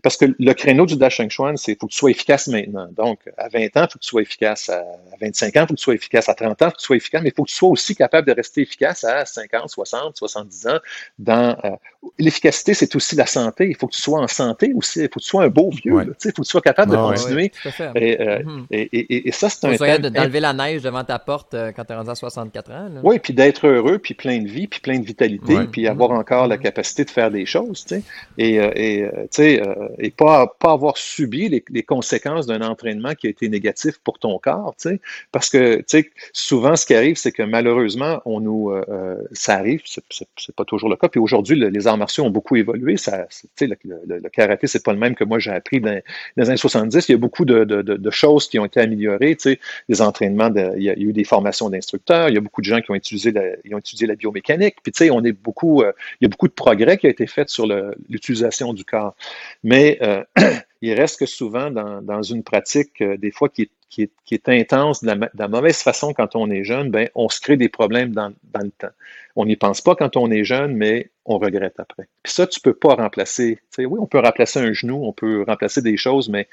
parce 0.02 0.18
que 0.18 0.26
le 0.38 0.54
créneau 0.54 0.86
du 0.86 0.96
Dash 0.96 1.22
Chuan, 1.30 1.58
c'est 1.58 1.78
faut 1.80 1.88
que 1.88 1.92
tu 1.92 1.98
sois 1.98 2.12
efficace 2.12 2.48
maintenant. 2.48 2.88
Donc, 2.96 3.20
à 3.38 3.50
20 3.50 3.60
ans, 3.60 3.70
il 3.76 3.92
faut 3.92 4.00
que 4.00 4.04
tu 4.04 4.10
sois 4.10 4.22
efficace. 4.22 4.70
À 4.70 4.84
25 5.22 5.56
ans, 5.58 5.62
il 5.64 5.68
faut 5.68 5.74
que 5.74 5.80
tu 5.80 5.84
sois 5.84 5.96
efficace. 5.96 6.30
À 6.30 6.34
30 6.34 6.50
ans, 6.50 6.56
il 6.60 6.66
faut 6.66 6.72
que 6.72 6.78
tu 6.78 6.86
sois 6.86 6.96
efficace, 6.98 7.22
mais 7.22 7.30
il 7.30 7.36
faut 7.36 7.44
que 7.44 7.50
tu 7.50 7.56
sois 7.56 7.70
aussi 7.70 7.96
capable 7.96 8.28
de 8.28 8.34
rester 8.34 8.62
efficace 8.62 9.04
à 9.04 9.26
50, 9.26 9.70
60, 9.70 10.18
70 10.18 10.68
ans. 10.68 10.80
Dans 11.18 11.58
euh, 11.64 11.70
L'efficacité, 12.18 12.74
c'est 12.74 12.96
aussi 12.96 13.16
la 13.16 13.26
santé. 13.26 13.68
Il 13.70 13.76
faut 13.76 13.88
que 13.88 13.96
tu 13.96 14.02
sois 14.02 14.22
en 14.22 14.28
santé 14.28 14.72
aussi. 14.74 15.00
Il 15.00 15.04
faut 15.04 15.20
que 15.20 15.24
tu 15.24 15.28
sois 15.28 15.44
un 15.44 15.50
beau 15.50 15.70
vieux. 15.70 16.00
il 16.02 16.32
faut 16.32 16.42
que 16.42 16.42
tu 16.42 16.44
sois 16.46 16.62
capable 16.62 16.92
de 16.92 16.98
continuer. 16.98 17.52
et, 17.96 18.22
euh, 18.22 18.42
et, 18.72 18.82
et, 18.82 19.28
et, 19.28 19.32
ça, 19.34 19.50
c'est 19.50 19.68
un 19.68 19.76
thème... 19.76 20.10
d'enlever 20.10 20.40
la 20.40 20.54
neige 20.54 20.82
devant 20.82 21.04
ta 21.04 21.20
porte 21.20 21.54
euh, 21.54 21.72
quand 21.74 21.84
tu 21.84 21.92
es 21.92 21.96
rendu 21.96 22.10
à 22.10 22.16
64 22.16 22.72
ans. 22.72 22.90
Là. 22.94 23.02
Oui, 23.04 23.20
puis 23.20 23.34
d'être 23.34 23.68
heureux, 23.68 24.00
puis 24.00 24.14
plein 24.14 24.40
de 24.40 24.48
vie, 24.48 24.68
puis 24.68 24.80
plein 24.80 25.00
de 25.00 25.06
vitalité, 25.06 25.58
puis 25.72 25.88
avoir 25.88 26.12
encore 26.12 26.48
la 26.48 26.56
mm-hmm. 26.56 26.62
capacité 26.62 27.04
de 27.06 27.10
faire 27.10 27.32
des 27.32 27.46
choses. 27.46 27.84
T'sais. 27.86 28.02
Et, 28.38 28.56
et 28.56 29.10
tu 29.24 29.28
sais, 29.32 29.62
et 29.98 30.12
pas, 30.12 30.48
pas 30.60 30.72
avoir 30.72 30.98
subi 30.98 31.50
les, 31.50 31.84
conséquences 31.84 32.46
d'un 32.46 32.62
entraînement 32.62 33.16
qui 33.16 33.28
a 33.28 33.30
été 33.30 33.50
négatif 33.50 33.98
pour 34.04 34.20
ton 34.20 34.38
corps, 34.38 34.76
tu 34.80 34.90
sais, 34.90 35.02
parce 35.32 35.50
que 35.50 35.78
tu 35.78 35.84
sais, 35.88 36.12
souvent 36.34 36.76
ce 36.76 36.86
qui 36.86 36.94
arrive, 36.94 37.16
c'est 37.16 37.32
que 37.32 37.44
malheureusement, 37.44 38.22
on 38.26 38.40
nous, 38.42 38.72
euh, 38.72 38.84
euh 38.90 39.16
ça 39.32 39.56
arrive, 39.56 39.82
c'est 39.86 40.56
pas 40.56 40.66
toujours 40.66 40.90
le 40.90 40.96
cas. 40.96 41.08
Puis 41.08 41.20
aujourd'hui, 41.20 41.56
le, 41.56 41.70
les 41.70 41.88
arts 41.88 41.98
martiaux 41.98 42.26
ont 42.26 42.30
beaucoup 42.30 42.56
évolué. 42.56 42.98
Ça, 42.98 43.28
tu 43.30 43.48
sais, 43.56 43.68
le, 43.68 44.30
karaté, 44.30 44.68
c'est 44.68 44.84
pas 44.84 44.94
le 44.94 45.00
même 45.00 45.16
que 45.16 45.24
moi 45.24 45.40
j'ai 45.40 45.52
appris 45.52 45.80
dans, 45.80 46.00
les 46.38 46.50
années 46.50 46.58
70. 46.58 47.08
Il 47.10 47.12
y 47.12 47.16
a 47.16 47.18
beaucoup 47.18 47.46
de, 47.46 48.10
choses 48.12 48.50
qui 48.50 48.60
ont 48.60 48.66
été 48.66 48.80
améliorées. 48.80 49.36
Tu 49.36 49.52
sais, 49.52 49.60
les 49.88 50.02
entraînements, 50.02 50.52
il, 50.76 50.84
y 50.84 50.90
a, 50.90 50.98
eu 50.98 51.14
des 51.14 51.24
formations 51.24 51.70
d'instructeurs. 51.70 52.30
Il 52.30 52.36
y 52.36 52.38
a 52.38 52.42
beaucoup 52.42 52.62
de 52.62 52.66
gens 52.66 52.82
qui 52.82 52.92
ont 52.92 52.96
utilisé 52.96 53.32
la, 53.32 53.42
ont 53.74 53.78
étudié 53.78 54.08
la 54.08 54.16
biomécanique. 54.16 54.76
Puis 54.84 54.92
tu 54.92 55.06
sais, 55.06 55.12
on 55.12 55.24
est 55.24 55.32
beaucoup, 55.32 55.82
euh, 55.82 55.92
il 56.20 56.26
y 56.26 56.28
a 56.28 56.30
beaucoup 56.30 56.48
de 56.48 56.54
progrès 56.54 56.98
qui 56.98 57.08
a 57.08 57.10
été 57.10 57.28
fait 57.28 57.50
sur 57.50 57.68
l'utilisation 58.10 58.74
du 58.74 58.84
corps. 58.84 59.16
Mais 59.64 59.79
euh, 60.02 60.24
il 60.82 60.94
reste 60.94 61.20
que 61.20 61.26
souvent 61.26 61.70
dans, 61.72 62.22
une 62.22 62.44
pratique, 62.44 63.02
euh, 63.02 63.18
des 63.18 63.32
fois, 63.32 63.50
qui 63.50 63.70
est, 63.98 64.50
intense 64.50 65.04
de 65.04 65.30
la, 65.34 65.48
mauvaise 65.48 65.82
façon 65.82 66.14
quand 66.14 66.36
on 66.36 66.50
est 66.50 66.64
jeune, 66.64 66.90
ben, 66.90 67.10
on 67.16 67.30
se 67.30 67.42
crée 67.42 67.58
des 67.58 67.70
problèmes 67.70 68.12
dans, 68.12 68.30
le 68.30 68.72
temps. 68.72 68.92
On 69.36 69.46
n'y 69.46 69.56
pense 69.56 69.82
pas 69.82 69.96
quand 69.96 70.18
on 70.18 70.32
est 70.32 70.44
jeune, 70.44 70.76
mais 70.76 71.10
on 71.26 71.38
regrette 71.38 71.80
après. 71.80 72.08
Puis 72.24 72.34
ça, 72.34 72.48
tu 72.48 72.60
peux 72.62 72.74
pas 72.74 72.96
remplacer. 72.96 73.56
Tu 73.56 73.84
sais, 73.84 73.86
oui, 73.86 74.00
on 74.02 74.08
peut 74.08 74.20
remplacer 74.20 74.60
un 74.60 74.74
genou, 74.74 75.06
on 75.06 75.14
peut 75.14 75.44
remplacer 75.44 75.82
des 75.82 75.98
choses, 75.98 76.30
mais 76.30 76.48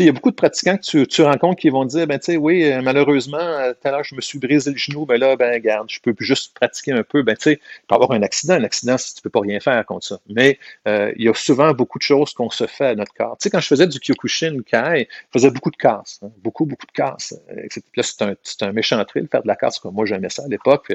il 0.00 0.06
y 0.06 0.08
a 0.08 0.12
beaucoup 0.12 0.30
de 0.30 0.36
pratiquants 0.36 0.76
que 0.76 1.04
tu, 1.04 1.22
rencontres 1.22 1.60
qui 1.60 1.70
vont 1.70 1.84
dire, 1.84 2.06
ben, 2.06 2.18
tu 2.18 2.32
sais, 2.32 2.36
oui, 2.36 2.64
euh, 2.64 2.82
malheureusement, 2.82 3.38
euh, 3.38 3.72
tout 3.72 3.88
à 3.88 3.90
l'heure, 3.92 4.04
je 4.04 4.14
me 4.14 4.20
suis 4.20 4.38
brisé 4.38 4.70
le 4.70 4.76
genou, 4.76 5.06
ben 5.06 5.18
là, 5.18 5.36
ben, 5.36 5.60
garde, 5.60 5.88
je 5.90 6.00
peux 6.00 6.14
juste 6.20 6.54
pratiquer 6.54 6.92
un 6.92 7.02
peu. 7.02 7.22
Ben, 7.22 7.36
tu 7.36 7.42
sais, 7.44 7.52
il 7.52 7.86
peut 7.86 7.94
avoir 7.94 8.12
un 8.12 8.22
accident. 8.22 8.54
Un 8.54 8.64
accident, 8.64 8.96
tu 8.96 9.22
peux 9.22 9.30
pas 9.30 9.40
rien 9.40 9.60
faire 9.60 9.84
contre 9.86 10.06
ça. 10.06 10.20
Mais 10.28 10.58
euh, 10.86 11.12
il 11.16 11.24
y 11.24 11.28
a 11.28 11.34
souvent 11.34 11.72
beaucoup 11.72 11.98
de 11.98 12.02
choses 12.02 12.32
qu'on 12.32 12.50
se 12.50 12.66
fait 12.66 12.86
à 12.86 12.94
notre 12.94 13.14
corps. 13.14 13.36
Tu 13.38 13.44
sais, 13.44 13.50
quand 13.50 13.60
je 13.60 13.68
faisais 13.68 13.86
du 13.86 13.98
Kyokushin 13.98 14.58
Kai, 14.66 15.08
je 15.08 15.38
faisais 15.38 15.50
beaucoup 15.50 15.70
de 15.70 15.76
casse. 15.76 16.20
Hein, 16.22 16.30
beaucoup, 16.42 16.66
beaucoup 16.66 16.86
de 16.86 16.92
casse. 16.92 17.34
Là, 17.96 18.02
c'est 18.02 18.22
un, 18.22 18.34
un 18.68 18.72
méchant 18.72 19.02
thrill, 19.04 19.28
faire 19.30 19.42
de 19.42 19.48
la 19.48 19.56
casse, 19.56 19.78
comme 19.78 19.94
moi, 19.94 20.04
j'aimais 20.04 20.30
ça 20.30 20.44
à 20.44 20.48
l'époque. 20.48 20.92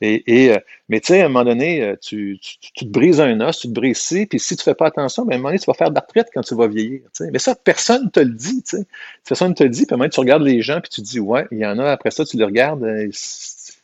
Et, 0.00 0.52
mais 0.88 1.00
tu 1.00 1.08
sais, 1.08 1.22
à 1.22 1.26
un 1.26 1.28
moment 1.28 1.44
donné, 1.44 1.94
tu, 2.00 2.38
tu, 2.40 2.58
tu, 2.72 2.84
te 2.84 2.90
brises 2.90 3.20
un 3.20 3.40
os, 3.40 3.58
tu 3.58 3.68
te 3.68 3.72
brises 3.72 3.98
ci, 3.98 4.26
puis 4.26 4.38
si 4.38 4.56
tu 4.56 4.62
fais 4.62 4.74
pas 4.74 4.86
attention, 4.86 5.24
ben, 5.24 5.32
à 5.32 5.34
un 5.34 5.38
moment 5.38 5.48
donné, 5.48 5.58
tu 5.58 5.66
vas 5.66 5.74
faire 5.74 5.90
de 5.90 5.94
la 5.94 6.00
retraite 6.00 6.28
quand 6.32 6.42
tu 6.42 6.54
vas 6.54 6.68
vieillir. 6.68 7.00
Mais 7.32 7.38
ça, 7.38 7.54
personne 7.54 8.10
te 8.10 8.20
le 8.20 8.30
dit, 8.30 8.43
tu 8.48 8.76
sais. 8.76 8.86
Personne 9.26 9.54
te 9.54 9.62
le 9.64 9.70
dit, 9.70 9.86
puis 9.86 9.96
même 9.96 10.10
tu 10.10 10.20
regardes 10.20 10.42
les 10.42 10.62
gens, 10.62 10.80
puis 10.80 10.90
tu 10.90 11.02
te 11.02 11.06
dis, 11.06 11.20
ouais, 11.20 11.46
il 11.50 11.58
y 11.58 11.66
en 11.66 11.78
a, 11.78 11.90
après 11.90 12.10
ça, 12.10 12.24
tu 12.24 12.36
les 12.36 12.44
regardes, 12.44 12.84
euh, 12.84 13.08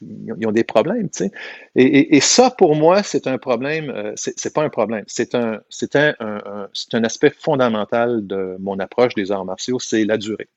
ils 0.03 0.47
ont 0.47 0.53
des 0.53 0.65
problèmes, 0.65 1.09
tu 1.11 1.25
sais. 1.25 1.33
Et, 1.77 1.85
et, 1.85 2.17
et, 2.17 2.21
ça, 2.21 2.51
pour 2.51 2.75
moi, 2.75 3.03
c'est 3.03 3.27
un 3.27 3.39
problème, 3.39 3.91
euh, 3.91 4.13
c'est 4.17 4.53
pas 4.55 4.63
un 4.63 4.71
problème, 4.71 5.05
c'est 5.07 5.35
un, 5.35 5.61
c'est 5.69 5.95
un, 5.97 6.15
un, 6.21 6.39
un, 6.47 6.69
un, 6.93 7.05
aspect 7.05 7.31
fondamental 7.31 8.27
de 8.27 8.57
mon 8.61 8.79
approche 8.79 9.15
des 9.15 9.31
arts 9.31 9.45
martiaux, 9.45 9.79
c'est 9.79 10.05
la 10.05 10.17
durée. 10.17 10.49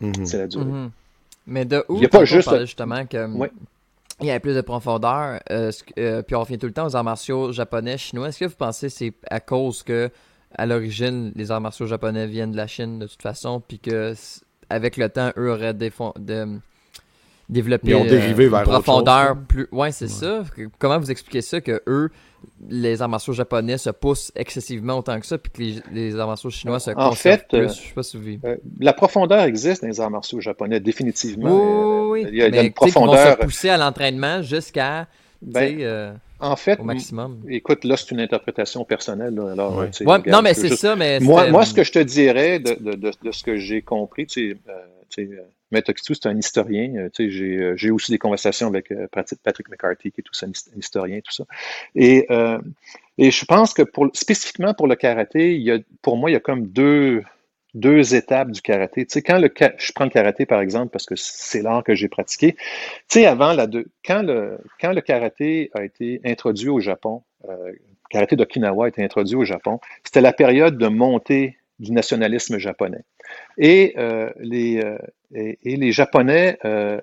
Mm 0.00 0.12
-hmm. 0.12 0.26
C'est 0.26 0.38
la 0.38 0.46
durée. 0.46 0.64
Mm 0.64 0.86
-hmm. 0.86 0.90
Mais 1.48 1.64
de 1.64 1.84
où 1.88 1.96
il 1.96 2.02
y 2.02 2.06
a 2.06 2.08
pas 2.08 2.24
juste 2.24 2.54
justement 2.60 3.06
que 3.06 3.26
ouais. 3.26 3.50
il 4.20 4.26
y 4.26 4.30
avait 4.30 4.40
plus 4.40 4.54
de 4.54 4.60
profondeur, 4.60 5.40
euh, 5.50 5.72
euh, 5.98 6.22
puis 6.22 6.36
on 6.36 6.40
revient 6.40 6.58
tout 6.58 6.66
le 6.66 6.72
temps 6.72 6.86
aux 6.86 6.94
arts 6.94 7.04
martiaux 7.04 7.52
japonais, 7.52 7.96
chinois. 7.96 8.28
Est-ce 8.28 8.38
que 8.38 8.44
vous 8.44 8.54
pensez 8.66 8.88
que 8.88 8.92
c'est 8.92 9.14
à 9.30 9.40
cause 9.40 9.82
que 9.82 10.10
à 10.54 10.66
l'origine, 10.66 11.32
les 11.34 11.50
arts 11.50 11.60
martiaux 11.60 11.86
japonais 11.86 12.26
viennent 12.26 12.52
de 12.52 12.56
la 12.56 12.66
Chine 12.66 12.98
de 12.98 13.06
toute 13.06 13.22
façon, 13.22 13.60
puis 13.60 13.78
que 13.78 14.14
avec 14.70 14.96
le 14.96 15.08
temps, 15.08 15.30
eux 15.36 15.50
auraient 15.50 15.74
de, 15.74 15.90
développé 17.48 17.94
ont 17.94 18.04
dérivé 18.04 18.46
euh, 18.46 18.50
vers 18.50 18.62
profondeur 18.62 19.36
plus. 19.36 19.68
Ouais, 19.72 19.92
c'est 19.92 20.06
ouais. 20.06 20.10
ça. 20.10 20.44
Comment 20.78 20.98
vous 20.98 21.10
expliquez 21.10 21.40
ça 21.40 21.60
que 21.60 21.82
eux, 21.86 22.10
les 22.68 23.00
arts 23.00 23.08
martiaux 23.08 23.32
japonais 23.32 23.78
se 23.78 23.90
poussent 23.90 24.30
excessivement 24.34 24.98
autant 24.98 25.18
que 25.18 25.26
ça, 25.26 25.38
puis 25.38 25.52
que 25.52 25.62
les, 25.62 26.10
les 26.10 26.18
arts 26.18 26.28
martiaux 26.28 26.50
chinois 26.50 26.80
se 26.80 26.90
en 26.90 27.12
fait, 27.12 27.46
plus? 27.48 27.58
Euh, 27.58 27.68
je 27.68 27.74
sais 27.74 27.94
pas 27.94 28.02
si 28.02 28.16
vous... 28.16 28.46
euh, 28.46 28.56
la 28.80 28.92
profondeur 28.92 29.42
existe 29.44 29.82
dans 29.82 29.88
les 29.88 30.00
arts 30.00 30.10
martiaux 30.10 30.40
japonais, 30.40 30.80
définitivement. 30.80 32.08
Oui, 32.10 32.22
oui. 32.22 32.28
Il 32.30 32.38
y 32.38 32.42
a, 32.42 32.48
il 32.48 32.54
y 32.54 32.58
a 32.58 32.62
Mais, 32.62 32.66
une 32.68 32.72
profondeur. 32.74 33.14
Ils 33.14 33.28
vont 33.28 33.36
se 33.36 33.46
pousser 33.46 33.68
à 33.70 33.76
l'entraînement 33.76 34.42
jusqu'à. 34.42 35.06
Ben, 35.40 35.78
euh, 35.80 36.12
en 36.40 36.56
fait, 36.56 36.78
au 36.80 36.84
maximum. 36.84 37.42
écoute, 37.48 37.84
là, 37.84 37.96
c'est 37.96 38.10
une 38.10 38.20
interprétation 38.20 38.84
personnelle. 38.84 39.34
Là, 39.34 39.52
alors, 39.52 39.76
ouais. 39.76 39.86
ouais, 39.86 40.06
regarde, 40.06 40.28
non, 40.28 40.42
mais 40.42 40.54
c'est 40.54 40.68
juste... 40.68 40.80
ça. 40.80 40.96
Mais 40.96 41.20
moi, 41.20 41.50
moi, 41.50 41.64
ce 41.64 41.74
que 41.74 41.84
je 41.84 41.92
te 41.92 41.98
dirais 41.98 42.58
de, 42.58 42.74
de, 42.74 42.92
de, 42.96 43.12
de 43.22 43.32
ce 43.32 43.42
que 43.42 43.56
j'ai 43.56 43.82
compris, 43.82 44.26
tu 44.26 44.56
sais, 45.10 45.22
euh, 45.22 45.42
Metokitsu, 45.70 46.14
c'est 46.14 46.28
un 46.28 46.36
historien. 46.36 46.94
Euh, 46.96 47.08
j'ai, 47.18 47.72
j'ai 47.76 47.90
aussi 47.90 48.10
des 48.10 48.18
conversations 48.18 48.68
avec 48.68 48.90
euh, 48.90 49.06
Patrick 49.42 49.68
McCarthy, 49.68 50.12
qui 50.12 50.20
est 50.20 50.24
tout 50.24 50.32
un 50.44 50.78
historien, 50.78 51.20
tout 51.20 51.32
ça. 51.32 51.44
Et, 51.94 52.26
euh, 52.30 52.58
et 53.18 53.30
je 53.30 53.44
pense 53.44 53.74
que 53.74 53.82
pour, 53.82 54.08
spécifiquement 54.14 54.74
pour 54.74 54.86
le 54.86 54.96
karaté, 54.96 55.54
il 55.54 55.62
y 55.62 55.70
a, 55.70 55.78
pour 56.02 56.16
moi, 56.16 56.30
il 56.30 56.34
y 56.34 56.36
a 56.36 56.40
comme 56.40 56.66
deux, 56.66 57.22
deux 57.78 58.14
étapes 58.14 58.50
du 58.50 58.60
karaté. 58.60 59.06
Tu 59.06 59.12
sais, 59.14 59.22
quand 59.22 59.38
le 59.38 59.50
je 59.78 59.92
prends 59.92 60.04
le 60.04 60.10
karaté 60.10 60.46
par 60.46 60.60
exemple 60.60 60.90
parce 60.90 61.06
que 61.06 61.14
c'est 61.16 61.62
l'art 61.62 61.84
que 61.84 61.94
j'ai 61.94 62.08
pratiqué. 62.08 62.54
Tu 62.54 62.60
sais, 63.08 63.26
avant 63.26 63.52
la 63.52 63.66
deux, 63.66 63.86
quand 64.04 64.22
le 64.22 64.58
quand 64.80 64.92
le 64.92 65.00
karaté 65.00 65.70
a 65.74 65.84
été 65.84 66.20
introduit 66.24 66.68
au 66.68 66.80
Japon, 66.80 67.22
euh, 67.48 67.70
le 67.70 68.08
karaté 68.10 68.36
d'Okinawa 68.36 68.86
a 68.86 68.88
été 68.88 69.02
introduit 69.02 69.36
au 69.36 69.44
Japon, 69.44 69.80
c'était 70.04 70.20
la 70.20 70.32
période 70.32 70.78
de 70.78 70.88
montée 70.88 71.56
du 71.78 71.92
nationalisme 71.92 72.58
japonais. 72.58 73.04
Et 73.56 73.94
euh, 73.98 74.30
les 74.38 74.78
euh, 74.78 74.98
et, 75.34 75.76
les 75.76 75.92
Japonais 75.92 76.58
euh, 76.64 77.00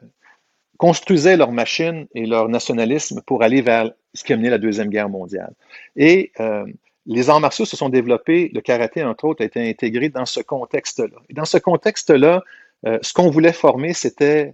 construisaient 0.78 1.38
leurs 1.38 1.52
machines 1.52 2.08
et 2.16 2.26
leur 2.26 2.50
nationalisme 2.50 3.22
pour 3.26 3.44
aller 3.44 3.62
vers 3.62 3.92
ce 4.14 4.24
qui 4.24 4.34
a 4.34 4.38
mené 4.38 4.50
la 4.50 4.58
deuxième 4.58 4.90
guerre 4.90 5.10
mondiale. 5.10 5.54
Et 5.96 6.32
euh, 6.40 6.66
les 7.06 7.30
arts 7.30 7.40
martiaux 7.40 7.66
se 7.66 7.78
sont 7.78 7.90
développés, 7.90 8.50
le 8.54 8.62
karaté, 8.62 9.04
entre 9.04 9.26
autres, 9.26 9.44
a 9.44 9.46
été 9.46 9.68
intégré 9.70 10.10
dans 10.10 10.26
ce 10.26 10.40
contexte-là. 10.40 11.18
Et 11.30 11.34
dans 11.34 11.46
ce 11.46 11.58
contexte-là, 11.58 12.44
euh, 12.86 12.98
ce 13.02 13.14
qu'on 13.14 13.30
voulait 13.30 13.54
former, 13.54 13.94
c'était 13.94 14.54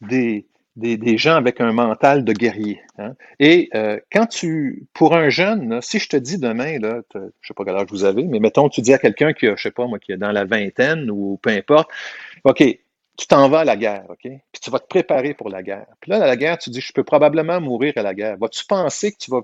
des, 0.00 0.46
gens 1.16 1.36
avec 1.36 1.60
un 1.60 1.72
mental 1.72 2.24
de 2.24 2.32
guerrier. 2.32 2.80
Hein. 2.98 3.14
Et 3.38 3.70
euh, 3.74 3.98
quand 4.12 4.26
tu, 4.26 4.86
pour 4.92 5.14
un 5.16 5.30
jeune, 5.30 5.80
si 5.80 5.98
je 5.98 6.08
te 6.08 6.16
dis 6.16 6.38
demain, 6.38 6.78
je 6.80 7.22
sais 7.48 7.54
pas 7.54 7.64
quel 7.64 7.76
âge 7.76 7.88
vous 7.90 8.04
avez, 8.04 8.24
mais 8.24 8.40
mettons, 8.40 8.68
tu 8.68 8.82
dis 8.82 8.92
à 8.92 8.98
quelqu'un 8.98 9.32
qui 9.32 9.46
a, 9.46 9.56
je 9.56 9.62
sais 9.62 9.70
pas 9.70 9.86
moi, 9.86 9.98
qui 9.98 10.12
est 10.12 10.18
dans 10.18 10.32
la 10.32 10.44
vingtaine 10.44 11.10
ou 11.10 11.38
peu 11.42 11.50
importe, 11.50 11.90
OK, 12.44 12.62
tu 13.16 13.26
t'en 13.26 13.48
vas 13.48 13.60
à 13.60 13.64
la 13.64 13.76
guerre, 13.76 14.04
OK? 14.10 14.20
Puis 14.20 14.60
tu 14.60 14.70
vas 14.70 14.78
te 14.78 14.86
préparer 14.86 15.32
pour 15.32 15.48
la 15.48 15.62
guerre. 15.62 15.86
Puis 16.00 16.10
là, 16.10 16.22
à 16.22 16.26
la 16.26 16.36
guerre, 16.36 16.58
tu 16.58 16.68
dis, 16.68 16.82
je 16.82 16.92
peux 16.92 17.04
probablement 17.04 17.60
mourir 17.62 17.94
à 17.96 18.02
la 18.02 18.14
guerre. 18.14 18.36
Vas-tu 18.36 18.66
penser 18.66 19.12
que 19.12 19.16
tu 19.18 19.30
vas 19.30 19.40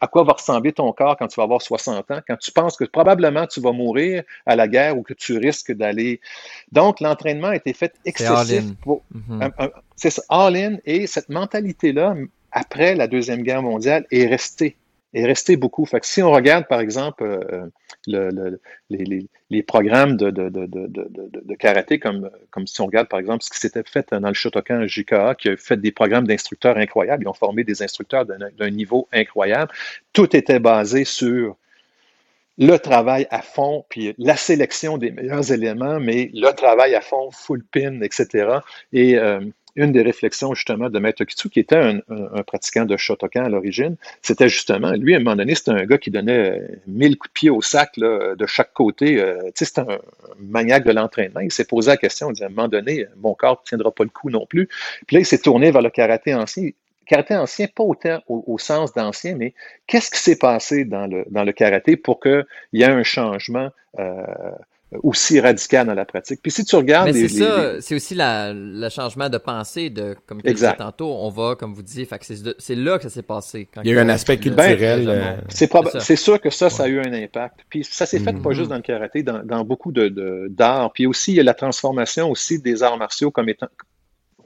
à 0.00 0.06
quoi 0.06 0.24
va 0.24 0.32
ressembler 0.32 0.72
ton 0.72 0.92
corps 0.92 1.16
quand 1.16 1.28
tu 1.28 1.36
vas 1.36 1.44
avoir 1.44 1.62
60 1.62 2.10
ans, 2.10 2.20
quand 2.26 2.36
tu 2.36 2.52
penses 2.52 2.76
que 2.76 2.84
probablement 2.84 3.46
tu 3.46 3.60
vas 3.60 3.72
mourir 3.72 4.22
à 4.46 4.56
la 4.56 4.68
guerre 4.68 4.96
ou 4.96 5.02
que 5.02 5.14
tu 5.14 5.38
risques 5.38 5.72
d'aller. 5.72 6.20
Donc, 6.72 7.00
l'entraînement 7.00 7.48
a 7.48 7.56
été 7.56 7.72
fait 7.72 7.94
excessif. 8.04 8.36
C'est 8.44 8.60
mm 8.60 9.40
-hmm. 9.40 10.10
ça, 10.10 10.22
all-in. 10.28 10.76
Et 10.84 11.06
cette 11.06 11.28
mentalité-là, 11.28 12.14
après 12.52 12.94
la 12.94 13.06
Deuxième 13.06 13.42
Guerre 13.42 13.62
mondiale, 13.62 14.06
est 14.10 14.26
restée. 14.26 14.76
Est 15.14 15.24
resté 15.24 15.56
beaucoup. 15.56 15.86
Fait 15.86 16.00
que 16.00 16.06
si 16.06 16.22
on 16.22 16.30
regarde, 16.30 16.66
par 16.66 16.80
exemple, 16.80 17.22
euh, 17.24 17.66
le, 18.06 18.60
les, 18.90 19.62
programmes 19.62 20.16
de, 20.16 21.54
karaté, 21.54 21.98
comme, 21.98 22.30
comme 22.50 22.66
si 22.66 22.80
on 22.80 22.86
regarde, 22.86 23.08
par 23.08 23.18
exemple, 23.18 23.42
ce 23.44 23.50
qui 23.50 23.58
s'était 23.58 23.82
fait 23.84 24.12
dans 24.12 24.28
le 24.28 24.34
Shotokan 24.34 24.86
JKA, 24.86 25.34
qui 25.34 25.48
a 25.48 25.56
fait 25.56 25.78
des 25.78 25.92
programmes 25.92 26.26
d'instructeurs 26.26 26.76
incroyables, 26.76 27.24
ils 27.24 27.28
ont 27.28 27.34
formé 27.34 27.64
des 27.64 27.82
instructeurs 27.82 28.26
d'un 28.26 28.70
niveau 28.70 29.08
incroyable. 29.12 29.72
Tout 30.12 30.36
était 30.36 30.60
basé 30.60 31.04
sur 31.04 31.56
le 32.58 32.76
travail 32.76 33.26
à 33.30 33.40
fond, 33.40 33.84
puis 33.88 34.14
la 34.18 34.36
sélection 34.36 34.98
des 34.98 35.12
meilleurs 35.12 35.52
éléments, 35.52 36.00
mais 36.00 36.30
le 36.34 36.50
travail 36.50 36.94
à 36.94 37.00
fond, 37.00 37.30
full 37.30 37.62
pin, 37.64 38.00
etc. 38.00 38.58
Et 38.92 39.16
euh, 39.16 39.40
une 39.78 39.92
des 39.92 40.02
réflexions 40.02 40.54
justement 40.54 40.90
de 40.90 40.98
Maître 40.98 41.24
Kitsu, 41.24 41.48
qui 41.48 41.60
était 41.60 41.76
un, 41.76 42.00
pratiquant 42.42 42.84
de 42.84 42.96
Shotokan 42.96 43.44
à 43.44 43.48
l'origine, 43.48 43.96
c'était 44.22 44.48
justement, 44.48 44.90
lui, 44.92 45.14
à 45.14 45.18
un 45.18 45.20
moment 45.20 45.36
donné, 45.36 45.54
c'était 45.54 45.70
un 45.70 45.84
gars 45.86 45.98
qui 45.98 46.10
donnait 46.10 46.62
mille 46.86 47.16
coups 47.16 47.30
de 47.30 47.32
pied 47.32 47.50
au 47.50 47.62
sac 47.62 47.92
de 47.98 48.46
chaque 48.46 48.72
côté. 48.72 49.20
Euh, 49.20 49.38
tu 49.46 49.50
sais, 49.54 49.64
c'était 49.66 49.80
un, 49.82 49.98
maniaque 50.40 50.84
de 50.84 50.92
l'entraînement. 50.92 51.40
Il 51.40 51.52
s'est 51.52 51.64
posé 51.64 51.90
la 51.90 51.96
question, 51.96 52.30
il 52.30 52.34
dit, 52.34 52.42
à 52.42 52.46
un 52.46 52.50
moment 52.50 52.68
donné, 52.68 53.06
mon 53.16 53.34
corps 53.34 53.62
ne 53.64 53.68
tiendra 53.68 53.92
pas 53.92 54.04
le 54.04 54.10
coup 54.10 54.30
non 54.30 54.46
plus. 54.46 54.68
Puis 55.06 55.16
là, 55.16 55.20
il 55.20 55.26
s'est 55.26 55.38
tourné 55.38 55.70
vers 55.70 55.82
le 55.82 55.90
karaté 55.90 56.34
ancien 56.34 56.70
karaté 57.06 57.34
ancien, 57.36 57.66
pas 57.68 57.82
autant 57.82 58.22
au, 58.28 58.58
sens 58.58 58.92
d'ancien, 58.92 59.34
mais 59.34 59.54
qu'est-ce 59.86 60.10
qui 60.10 60.18
s'est 60.18 60.36
passé 60.36 60.84
dans 60.84 61.06
le, 61.06 61.24
dans 61.30 61.42
le 61.42 61.52
karaté 61.52 61.96
pour 61.96 62.20
qu'il 62.20 62.44
y 62.74 62.82
ait 62.82 62.86
un 62.86 63.02
changement 63.02 63.70
euh, 63.98 64.22
aussi 65.02 65.38
radical 65.40 65.86
dans 65.86 65.94
la 65.94 66.04
pratique. 66.04 66.40
Puis 66.42 66.50
si 66.50 66.64
tu 66.64 66.76
regardes... 66.76 67.08
Mais 67.08 67.28
c'est 67.28 67.28
ça, 67.28 67.80
c'est 67.80 67.94
aussi 67.94 68.14
la, 68.14 68.52
le 68.54 68.88
changement 68.88 69.28
de 69.28 69.38
pensée, 69.38 69.90
de, 69.90 70.16
comme 70.26 70.40
tu 70.42 70.52
disais 70.52 70.74
tantôt, 70.76 71.12
on 71.12 71.28
va, 71.28 71.56
comme 71.56 71.74
vous 71.74 71.82
disiez, 71.82 72.08
c'est 72.58 72.74
là 72.74 72.96
que 72.96 73.04
ça 73.04 73.10
s'est 73.10 73.22
passé. 73.22 73.68
Il 73.82 73.88
y 73.88 73.92
a 73.92 73.94
eu 73.94 73.98
un 73.98 74.08
aspect 74.08 74.38
culturel. 74.38 75.08
Euh, 75.08 75.36
c'est 75.48 75.70
c'est 76.00 76.16
sûr 76.16 76.40
que 76.40 76.50
ça, 76.50 76.70
ça 76.70 76.84
a 76.84 76.88
eu 76.88 77.00
un 77.00 77.12
impact. 77.12 77.60
Puis 77.68 77.84
ça 77.84 78.06
s'est 78.06 78.18
fait 78.18 78.32
pas 78.32 78.50
mm-hmm. 78.50 78.54
juste 78.54 78.70
dans 78.70 78.76
le 78.76 78.82
karaté, 78.82 79.22
dans, 79.22 79.44
dans 79.44 79.64
beaucoup 79.64 79.92
d'arts. 79.92 80.10
De, 80.10 80.46
d'arts. 80.48 80.92
Puis 80.92 81.06
aussi, 81.06 81.32
il 81.32 81.36
y 81.36 81.40
a 81.40 81.42
la 81.42 81.54
transformation 81.54 82.30
aussi 82.30 82.60
des 82.60 82.82
arts 82.82 82.96
martiaux 82.96 83.30
comme 83.30 83.48
étant 83.48 83.68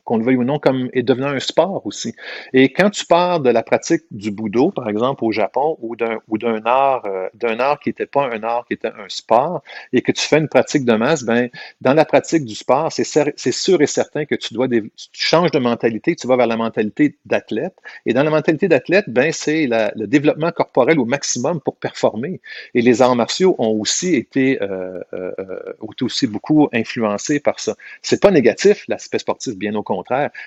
qu'on 0.05 0.17
le 0.17 0.25
veuille 0.25 0.37
ou 0.37 0.45
non, 0.45 0.59
comme 0.59 0.89
est 0.93 1.03
devenu 1.03 1.27
un 1.27 1.39
sport 1.39 1.87
aussi. 1.87 2.15
Et 2.53 2.73
quand 2.73 2.91
tu 2.91 3.07
pars 3.07 3.41
de 3.41 3.51
la 3.51 3.63
pratique 3.63 4.03
du 4.11 4.31
budo, 4.31 4.71
par 4.71 4.89
exemple, 4.89 5.25
au 5.25 5.33
Japon, 5.33 5.77
ou 5.81 5.97
d'un 5.97 6.19
ou 6.29 6.39
d'un 6.39 6.61
art, 6.65 7.07
euh, 7.07 7.29
d'un 7.35 7.61
art 7.61 7.79
qui 7.79 7.91
n'était 7.91 8.07
pas 8.07 8.27
un 8.27 8.43
art, 8.43 8.65
qui 8.67 8.75
était 8.75 8.89
un 8.89 9.09
sport, 9.09 9.63
et 9.93 10.03
que 10.03 10.13
tu 10.13 10.27
fais 10.27 10.39
une 10.39 10.49
pratique 10.49 10.85
de 10.85 10.95
masse, 10.95 11.23
ben, 11.25 11.49
dans 11.81 11.95
la 11.95 12.05
pratique 12.05 12.45
du 12.45 12.55
sport, 12.55 12.91
c'est 12.91 13.05
sûr 13.05 13.81
et 13.81 13.87
certain 13.87 14.25
que 14.25 14.35
tu 14.35 14.55
dois 14.55 14.69
tu 14.69 14.91
changes 15.13 15.51
de 15.51 15.59
mentalité, 15.59 16.17
tu 16.17 16.27
vas 16.27 16.37
vers 16.37 16.47
la 16.47 16.57
mentalité 16.57 17.17
d'athlète. 17.27 17.75
Et 18.07 18.13
dans 18.13 18.23
la 18.23 18.31
mentalité 18.31 18.69
d'athlète, 18.69 19.05
ben, 19.09 19.33
c'est 19.33 19.69
le 19.69 20.07
développement 20.07 20.51
corporel 20.51 20.99
au 20.99 21.05
maximum 21.05 21.61
pour 21.61 21.77
performer. 21.77 22.41
Et 22.75 22.83
les 22.83 23.03
arts 23.03 23.17
martiaux 23.17 23.55
ont 23.59 23.69
aussi 23.81 24.15
été, 24.15 24.61
euh, 24.63 25.01
euh, 25.13 25.33
ont 25.81 25.95
aussi 26.03 26.27
beaucoup 26.27 26.69
influencés 26.73 27.41
par 27.41 27.61
ça. 27.61 27.77
C'est 28.03 28.21
pas 28.21 28.31
négatif, 28.31 28.85
l'aspect 28.89 29.19
sportif, 29.19 29.57
bien 29.57 29.75
au 29.75 29.83
contraire. 29.83 29.92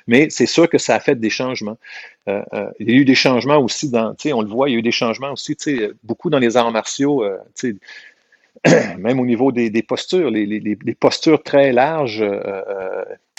Mais 0.07 0.29
c'est 0.29 0.45
sûr 0.45 0.69
que 0.69 0.77
ça 0.77 0.95
a 0.95 0.99
fait 0.99 1.15
des 1.15 1.29
changements. 1.29 1.77
Euh, 2.27 2.41
euh, 2.53 2.71
il 2.79 2.89
y 2.89 2.93
a 2.93 2.95
eu 2.97 3.05
des 3.05 3.15
changements 3.15 3.57
aussi 3.57 3.89
dans, 3.89 4.15
on 4.25 4.41
le 4.41 4.47
voit, 4.47 4.69
il 4.69 4.73
y 4.73 4.75
a 4.75 4.79
eu 4.79 4.83
des 4.83 4.91
changements 4.91 5.31
aussi, 5.31 5.55
beaucoup 6.03 6.29
dans 6.29 6.39
les 6.39 6.57
arts 6.57 6.71
martiaux, 6.71 7.23
euh, 7.23 7.37
même 8.97 9.19
au 9.19 9.25
niveau 9.25 9.51
des, 9.51 9.69
postures, 9.83 10.31
les, 10.31 10.95
postures 10.99 11.43
très 11.43 11.71
larges 11.71 12.23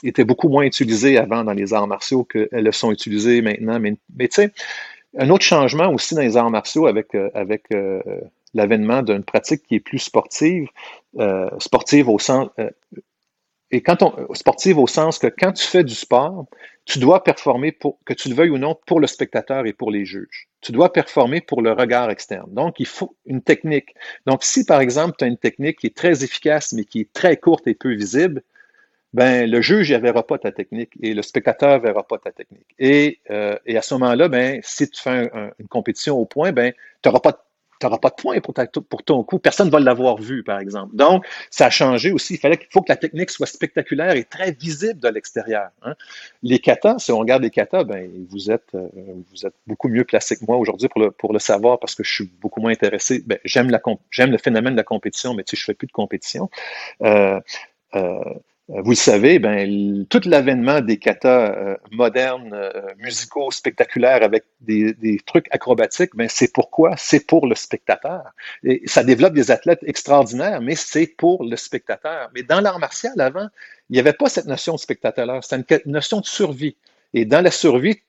étaient 0.05 0.25
beaucoup 0.25 0.49
moins 0.49 0.65
utilisées 0.65 1.19
avant 1.19 1.43
dans 1.43 1.53
les 1.53 1.73
arts 1.73 1.89
martiaux 1.89 2.23
qu'elles 2.23 2.49
le 2.53 2.73
sont 2.73 2.93
utilisées 2.93 3.43
maintenant. 3.43 3.81
Mais, 3.81 3.95
mais 4.17 4.29
tu 4.29 4.43
sais, 4.43 4.53
un 5.19 5.31
autre 5.31 5.45
changement 5.45 5.89
aussi 5.89 6.15
dans 6.15 6.21
les 6.21 6.37
arts 6.37 6.51
martiaux 6.51 6.87
avec, 6.87 7.17
avec 7.35 7.65
l'avènement 8.55 9.03
d'une 9.03 9.25
pratique 9.25 9.63
qui 9.67 9.77
est 9.77 9.81
plus 9.81 9.99
sportive, 9.99 10.69
sportive 11.59 12.09
au 12.09 12.21
sens, 12.21 12.51
et 13.71 13.83
quand 13.83 14.03
on, 14.03 14.33
sportive 14.35 14.79
au 14.79 14.87
sens 14.87 15.19
que 15.19 15.27
quand 15.27 15.53
tu 15.53 15.67
fais 15.67 15.83
du 15.83 15.95
sport, 15.95 16.47
tu 16.85 17.01
dois 17.01 17.25
performer 17.25 17.73
pour, 17.73 17.99
que 18.05 18.15
tu 18.15 18.29
le 18.29 18.35
veuilles 18.35 18.51
ou 18.51 18.59
non, 18.59 18.79
pour 18.87 19.01
le 19.01 19.09
spectateur 19.09 19.67
et 19.67 19.73
pour 19.73 19.91
les 19.91 20.05
juges. 20.05 20.49
Tu 20.61 20.71
dois 20.71 20.93
performer 20.93 21.41
pour 21.41 21.63
le 21.63 21.73
regard 21.73 22.11
externe. 22.11 22.53
Donc, 22.55 22.79
il 22.79 22.87
faut 22.87 23.17
une 23.27 23.43
technique. 23.43 23.95
Donc, 24.27 24.45
si 24.45 24.65
par 24.65 24.81
exemple, 24.81 25.17
tu 25.19 25.25
as 25.25 25.29
une 25.29 25.37
technique 25.37 25.81
qui 25.81 25.89
est 25.89 25.97
très 25.97 26.23
efficace, 26.23 26.73
mais 26.73 26.85
qui 26.85 27.01
est 27.01 27.13
très 27.13 27.37
courte 27.37 27.67
et 27.67 27.75
peu 27.75 27.93
visible, 27.93 28.43
ben, 29.13 29.51
le 29.51 29.61
juge 29.63 29.93
ne 29.93 29.99
verra 29.99 30.25
pas 30.25 30.39
ta 30.39 30.53
technique 30.53 30.93
et 31.03 31.15
le 31.15 31.23
spectateur 31.23 31.79
ne 31.79 31.83
verra 31.83 32.07
pas 32.07 32.19
ta 32.19 32.31
technique. 32.31 32.67
Et, 32.79 33.21
euh, 33.31 33.57
et 33.67 33.77
à 33.77 33.83
ce 33.83 33.95
moment-là, 33.95 34.29
ben, 34.29 34.61
si 34.63 34.89
tu 34.89 35.01
fais 35.01 35.31
une 35.59 35.69
compétition 35.69 36.17
au 36.19 36.27
point, 36.27 36.53
ben, 36.53 36.73
tu 37.03 37.09
n'auras 37.09 37.21
pas 37.21 37.33
de 37.33 37.39
tu 37.81 37.87
n'auras 37.87 37.99
pas 37.99 38.11
de 38.11 38.15
points 38.15 38.41
pour, 38.41 38.55
ton 39.05 39.23
coup. 39.25 39.39
Personne 39.39 39.67
ne 39.67 39.73
va 39.73 39.81
l'avoir 39.81 40.17
vu, 40.17 40.43
par 40.43 40.59
exemple. 40.61 40.95
Donc, 40.97 41.27
ça 41.51 41.67
a 41.67 41.71
changé 41.71 42.13
aussi. 42.13 42.35
Il 42.35 42.41
fallait 42.41 42.57
qu'il 42.57 42.69
faut 42.71 42.83
que 42.83 42.91
la 42.91 42.97
technique 42.97 43.31
soit 43.31 43.47
spectaculaire 43.47 44.17
et 44.17 44.25
très 44.25 44.53
visible 44.53 45.01
de 45.01 45.09
l'extérieur. 45.09 45.69
Hein. 45.83 45.95
Les 46.43 46.59
katas, 46.59 46.99
si 46.99 47.13
on 47.13 47.19
regarde 47.19 47.43
les 47.43 47.51
katas, 47.51 47.85
ben, 47.85 48.11
vous 48.31 48.51
êtes, 48.51 48.75
euh, 48.75 48.89
vous 49.31 49.47
êtes 49.47 49.55
beaucoup 49.67 49.89
mieux 49.89 50.05
placé 50.05 50.37
que 50.37 50.45
moi 50.47 50.57
aujourd'hui 50.57 50.89
pour 50.89 51.01
le, 51.01 51.11
pour 51.11 51.33
le 51.33 51.39
savoir 51.39 51.79
parce 51.79 51.95
que 51.95 52.05
je 52.05 52.13
suis 52.13 52.31
beaucoup 52.41 52.61
moins 52.61 52.73
intéressé. 52.73 53.23
Ben, 53.27 53.39
j'aime 53.45 53.71
la, 53.71 53.81
j'aime 54.11 54.31
le 54.31 54.39
phénomène 54.39 54.73
de 54.73 54.79
la 54.79 54.85
compétition, 54.85 55.35
mais 55.35 55.45
tu 55.45 55.57
sais, 55.57 55.61
je 55.61 55.65
fais 55.65 55.75
plus 55.75 55.87
de 55.87 55.93
compétition. 55.93 56.51
Euh, 57.03 57.41
euh, 57.95 58.35
vous 58.69 58.91
le 58.91 58.97
savez, 58.97 59.39
ben, 59.39 60.07
tout 60.07 60.21
l'avènement 60.25 60.81
des 60.81 60.99
katas 60.99 61.53
euh, 61.53 61.77
modernes, 61.93 62.53
euh, 62.53 62.73
musicaux, 62.99 63.53
spectaculaires 63.53 64.25
avec 64.25 64.45
des, 64.61 64.93
des 64.95 65.21
trucs 65.25 65.47
acrobatiques, 65.53 66.17
ben, 66.17 66.29
c'est 66.29 66.53
pourquoi? 66.53 66.97
C'est 66.97 67.27
pour 67.27 67.47
le 67.47 67.55
spectateur. 67.55 68.33
Et 68.65 68.83
ça 68.87 69.05
développe 69.05 69.35
des 69.35 69.53
athlètes 69.53 69.85
extraordinaires, 69.85 70.61
mais 70.61 70.75
c'est 70.75 71.07
pour 71.07 71.45
le 71.45 71.57
spectateur. 71.57 72.29
Mais 72.35 72.43
dans 72.43 72.61
l'art 72.61 72.81
martial, 72.81 73.21
avant, 73.21 73.47
il 73.89 73.93
n'y 73.93 74.01
avait 74.01 74.13
pas 74.13 74.29
cette 74.29 74.47
notion 74.47 74.75
de 74.75 74.81
spectateur. 74.81 75.45
C'était 75.45 75.83
une 75.87 75.93
notion 75.93 76.21
de 76.21 76.27
survie. 76.27 76.77
Et 77.15 77.25
dans 77.25 77.43
la 77.43 77.53
survie, 77.53 78.01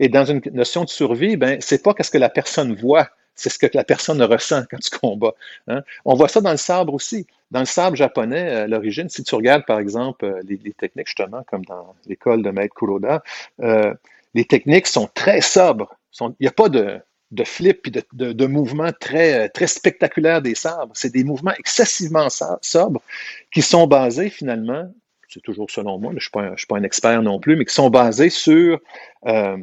et 0.00 0.08
dans 0.08 0.24
une 0.24 0.40
notion 0.52 0.84
de 0.84 0.88
survie, 0.88 1.36
ben, 1.36 1.60
c'est 1.60 1.82
pas 1.82 1.92
qu'est-ce 1.92 2.10
que 2.10 2.18
la 2.18 2.30
personne 2.30 2.74
voit, 2.74 3.10
c'est 3.38 3.50
ce 3.50 3.58
que 3.58 3.66
la 3.72 3.84
personne 3.84 4.20
ressent 4.22 4.64
quand 4.70 4.78
tu 4.78 4.90
combats. 4.90 5.34
Hein. 5.68 5.82
On 6.04 6.14
voit 6.14 6.28
ça 6.28 6.40
dans 6.40 6.50
le 6.50 6.56
sabre 6.56 6.92
aussi. 6.92 7.26
Dans 7.50 7.60
le 7.60 7.66
sabre 7.66 7.96
japonais, 7.96 8.50
à 8.50 8.66
l'origine, 8.66 9.08
si 9.08 9.22
tu 9.22 9.34
regardes 9.34 9.64
par 9.64 9.78
exemple 9.78 10.24
euh, 10.24 10.40
les, 10.46 10.72
techniques, 10.72 11.06
justement, 11.06 11.42
comme 11.44 11.64
dans 11.64 11.94
l'école 12.06 12.42
de 12.42 12.50
Maître 12.50 12.74
Kuroda, 12.74 13.22
euh, 13.62 13.94
les 14.34 14.44
techniques 14.44 14.86
sont 14.86 15.08
très 15.14 15.40
sobres. 15.40 15.96
il 16.20 16.34
n'y 16.40 16.48
a 16.48 16.52
pas 16.52 16.68
de, 16.68 17.00
flip 17.44 17.86
et 17.86 17.90
de, 18.12 18.32
de, 18.32 18.46
mouvements 18.46 18.92
très, 18.92 19.48
très 19.50 19.66
spectaculaires 19.66 20.42
des 20.42 20.54
sabres. 20.54 20.92
C'est 20.94 21.12
des 21.12 21.24
mouvements 21.24 21.54
excessivement 21.58 22.28
sobres 22.60 23.00
qui 23.50 23.62
sont 23.62 23.86
basés 23.86 24.28
finalement, 24.28 24.92
c'est 25.28 25.42
toujours 25.42 25.70
selon 25.70 25.98
moi, 25.98 26.10
je 26.12 26.16
ne 26.16 26.20
suis, 26.56 26.66
pas 26.66 26.76
un, 26.76 26.82
expert 26.82 27.22
non 27.22 27.38
plus, 27.38 27.56
mais 27.56 27.64
qui 27.64 27.74
sont 27.74 27.90
basés 27.90 28.30
sur 28.30 28.80
euh, 29.26 29.58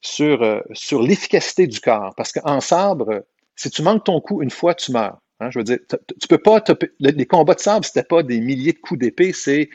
sur, 0.00 0.42
euh, 0.42 0.60
sur 0.72 1.02
l'efficacité 1.02 1.66
du 1.66 1.80
corps. 1.80 2.14
Parce 2.16 2.32
qu'en 2.32 2.60
sabre, 2.60 3.24
si 3.56 3.70
tu 3.70 3.82
manques 3.82 4.04
ton 4.04 4.20
coup 4.20 4.42
une 4.42 4.50
fois, 4.50 4.74
tu 4.74 4.92
meurs. 4.92 5.18
Hein, 5.40 5.50
je 5.50 5.58
veux 5.58 5.64
dire, 5.64 5.78
tu 6.20 6.28
peux 6.28 6.38
pas. 6.38 6.62
Les 6.98 7.26
combats 7.26 7.54
de 7.54 7.60
sabre, 7.60 7.84
c'était 7.84 8.02
pas 8.02 8.22
des 8.22 8.40
milliers 8.40 8.72
de 8.72 8.78
coups 8.78 9.00
d'épée, 9.00 9.32
c'est 9.32 9.70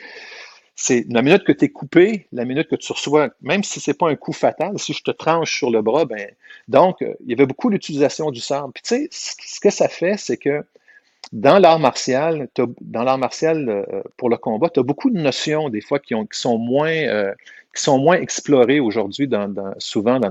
c'est 0.75 1.05
la 1.09 1.21
minute 1.21 1.45
que 1.45 1.53
tu 1.53 1.65
es 1.65 1.69
coupé, 1.69 2.27
la 2.33 2.43
minute 2.43 2.67
que 2.67 2.75
tu 2.75 2.91
reçois, 2.91 3.29
même 3.41 3.63
si 3.63 3.79
c'est 3.79 3.93
pas 3.93 4.09
un 4.09 4.15
coup 4.15 4.33
fatal, 4.33 4.77
si 4.77 4.91
je 4.91 5.03
te 5.03 5.11
tranche 5.11 5.57
sur 5.57 5.71
le 5.71 5.81
bras, 5.81 6.03
ben 6.03 6.29
donc 6.67 7.01
euh, 7.01 7.13
il 7.23 7.29
y 7.29 7.33
avait 7.33 7.45
beaucoup 7.45 7.69
d'utilisation 7.69 8.29
du 8.29 8.41
sabre. 8.41 8.71
Puis 8.73 8.83
tu 8.83 9.09
sais, 9.09 9.09
ce 9.11 9.59
que 9.61 9.69
ça 9.69 9.87
fait, 9.87 10.17
c'est 10.17 10.37
que 10.37 10.65
dans 11.31 11.59
l'art 11.59 11.79
martial, 11.79 12.49
dans 12.81 13.03
l'art 13.03 13.17
martial 13.17 13.69
euh, 13.69 14.03
pour 14.17 14.29
le 14.29 14.37
combat, 14.37 14.69
tu 14.69 14.81
as 14.81 14.83
beaucoup 14.83 15.09
de 15.09 15.19
notions 15.19 15.69
des 15.69 15.81
fois 15.81 15.99
qui, 15.99 16.13
ont, 16.13 16.25
qui 16.25 16.39
sont 16.39 16.57
moins 16.57 17.33
qui 17.75 17.83
sont 17.83 17.99
moins 17.99 18.19
explorés 18.19 18.79
aujourd'hui, 18.79 19.27
dans, 19.27 19.53
souvent 19.77 20.19
dans, 20.19 20.29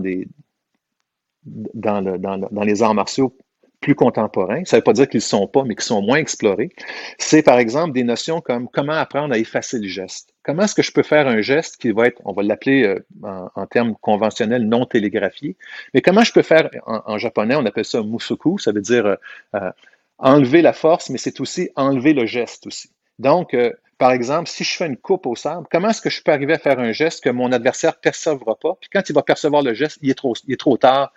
les 2.64 2.82
arts 2.82 2.95
martiaux 2.95 3.36
plus 3.80 3.95
contemporains. 3.95 4.64
Ça 4.64 4.76
ne 4.76 4.80
veut 4.80 4.84
pas 4.84 4.95
dire 4.95 5.07
qu'ils 5.07 5.18
ne 5.18 5.22
sont 5.22 5.47
pas, 5.47 5.62
mais 5.64 5.74
qui 5.74 5.84
sont 5.84 6.01
moins 6.01 6.16
explorés. 6.16 6.70
C'est 7.18 7.42
par 7.42 7.59
exemple 7.59 7.92
des 7.92 8.03
notions 8.03 8.40
comme 8.40 8.66
comment 8.66 8.95
apprendre 8.95 9.34
à 9.34 9.38
effacer 9.38 9.78
le 9.78 9.86
geste. 9.86 10.32
Comment 10.42 10.62
est-ce 10.62 10.74
que 10.74 10.82
je 10.82 10.90
peux 10.90 11.03
faire 11.03 11.28
un 11.28 11.42
geste 11.42 11.76
qui 11.76 11.92
va 11.92 12.07
être, 12.07 12.20
on 12.24 12.32
va 12.32 12.42
l'appeler 12.42 12.84
euh, 12.84 13.05
en, 13.55 13.66
termes 13.66 13.95
conventionnels, 14.01 14.66
non 14.66 14.86
télégraphié, 14.86 15.57
mais 15.92 16.01
comment 16.01 16.24
je 16.24 16.32
peux 16.32 16.42
faire, 16.42 16.70
en, 16.86 17.18
japonais, 17.18 17.57
on 17.57 17.66
appelle 17.66 17.84
ça 17.84 18.03
musuku, 18.03 18.59
ça 18.59 18.72
veut 18.72 18.80
dire 18.80 19.05
euh, 19.05 19.16
euh, 19.57 19.70
enlever 20.16 20.62
la 20.62 20.72
force, 20.72 21.11
mais 21.11 21.18
c'est 21.18 21.38
aussi 21.40 21.68
enlever 21.76 22.14
le 22.14 22.24
geste 22.24 22.66
aussi. 22.66 22.88
Donc, 23.18 23.55
par 23.99 24.12
exemple, 24.12 24.49
si 24.49 24.64
je 24.64 24.74
fais 24.76 24.86
une 24.86 24.97
coupe 24.97 25.26
au 25.26 25.36
sable, 25.36 25.66
comment 25.70 25.90
est-ce 25.90 26.03
que 26.03 26.11
je 26.11 26.22
peux 26.22 26.32
arriver 26.32 26.55
à 26.55 26.59
faire 26.59 26.78
un 26.78 26.92
geste 26.92 27.22
que 27.22 27.30
mon 27.30 27.53
adversaire 27.53 27.92
ne 27.92 28.01
percevra 28.01 28.57
pas? 28.57 28.76
Puis 28.80 28.90
quand 28.92 29.09
il 29.09 29.12
va 29.14 29.22
percevoir 29.22 29.62
le 29.62 29.74
geste, 29.74 29.99
il 30.03 30.11
est 30.11 30.14
trop, 30.14 30.34
il 30.47 30.53
est 30.53 30.61
trop 30.61 30.76
tard, 30.76 31.12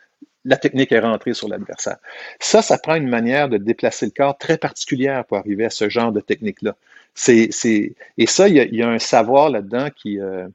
la 0.45 0.57
technique 0.57 0.91
est 0.91 0.99
rentrée 0.99 1.33
sur 1.33 1.47
l'adversaire. 1.47 1.97
Ça, 2.39 2.61
ça 2.61 2.77
prend 2.77 2.95
une 2.95 3.09
manière 3.09 3.49
de 3.49 3.57
déplacer 3.57 4.05
le 4.05 4.11
corps 4.11 4.37
très 4.37 4.57
particulière 4.57 5.25
pour 5.25 5.37
arriver 5.37 5.65
à 5.65 5.69
ce 5.69 5.89
genre 5.89 6.11
de 6.11 6.21
technique-là. 6.21 6.75
C'est, 7.13 7.49
et 8.17 8.27
ça, 8.27 8.47
il 8.47 8.55
y, 8.55 8.59
a, 8.59 8.63
il 8.63 8.75
y 8.75 8.83
a 8.83 8.89
un 8.89 8.99
savoir 8.99 9.49
là-dedans 9.49 9.89
qui, 9.95 10.19
euh, 10.19 10.47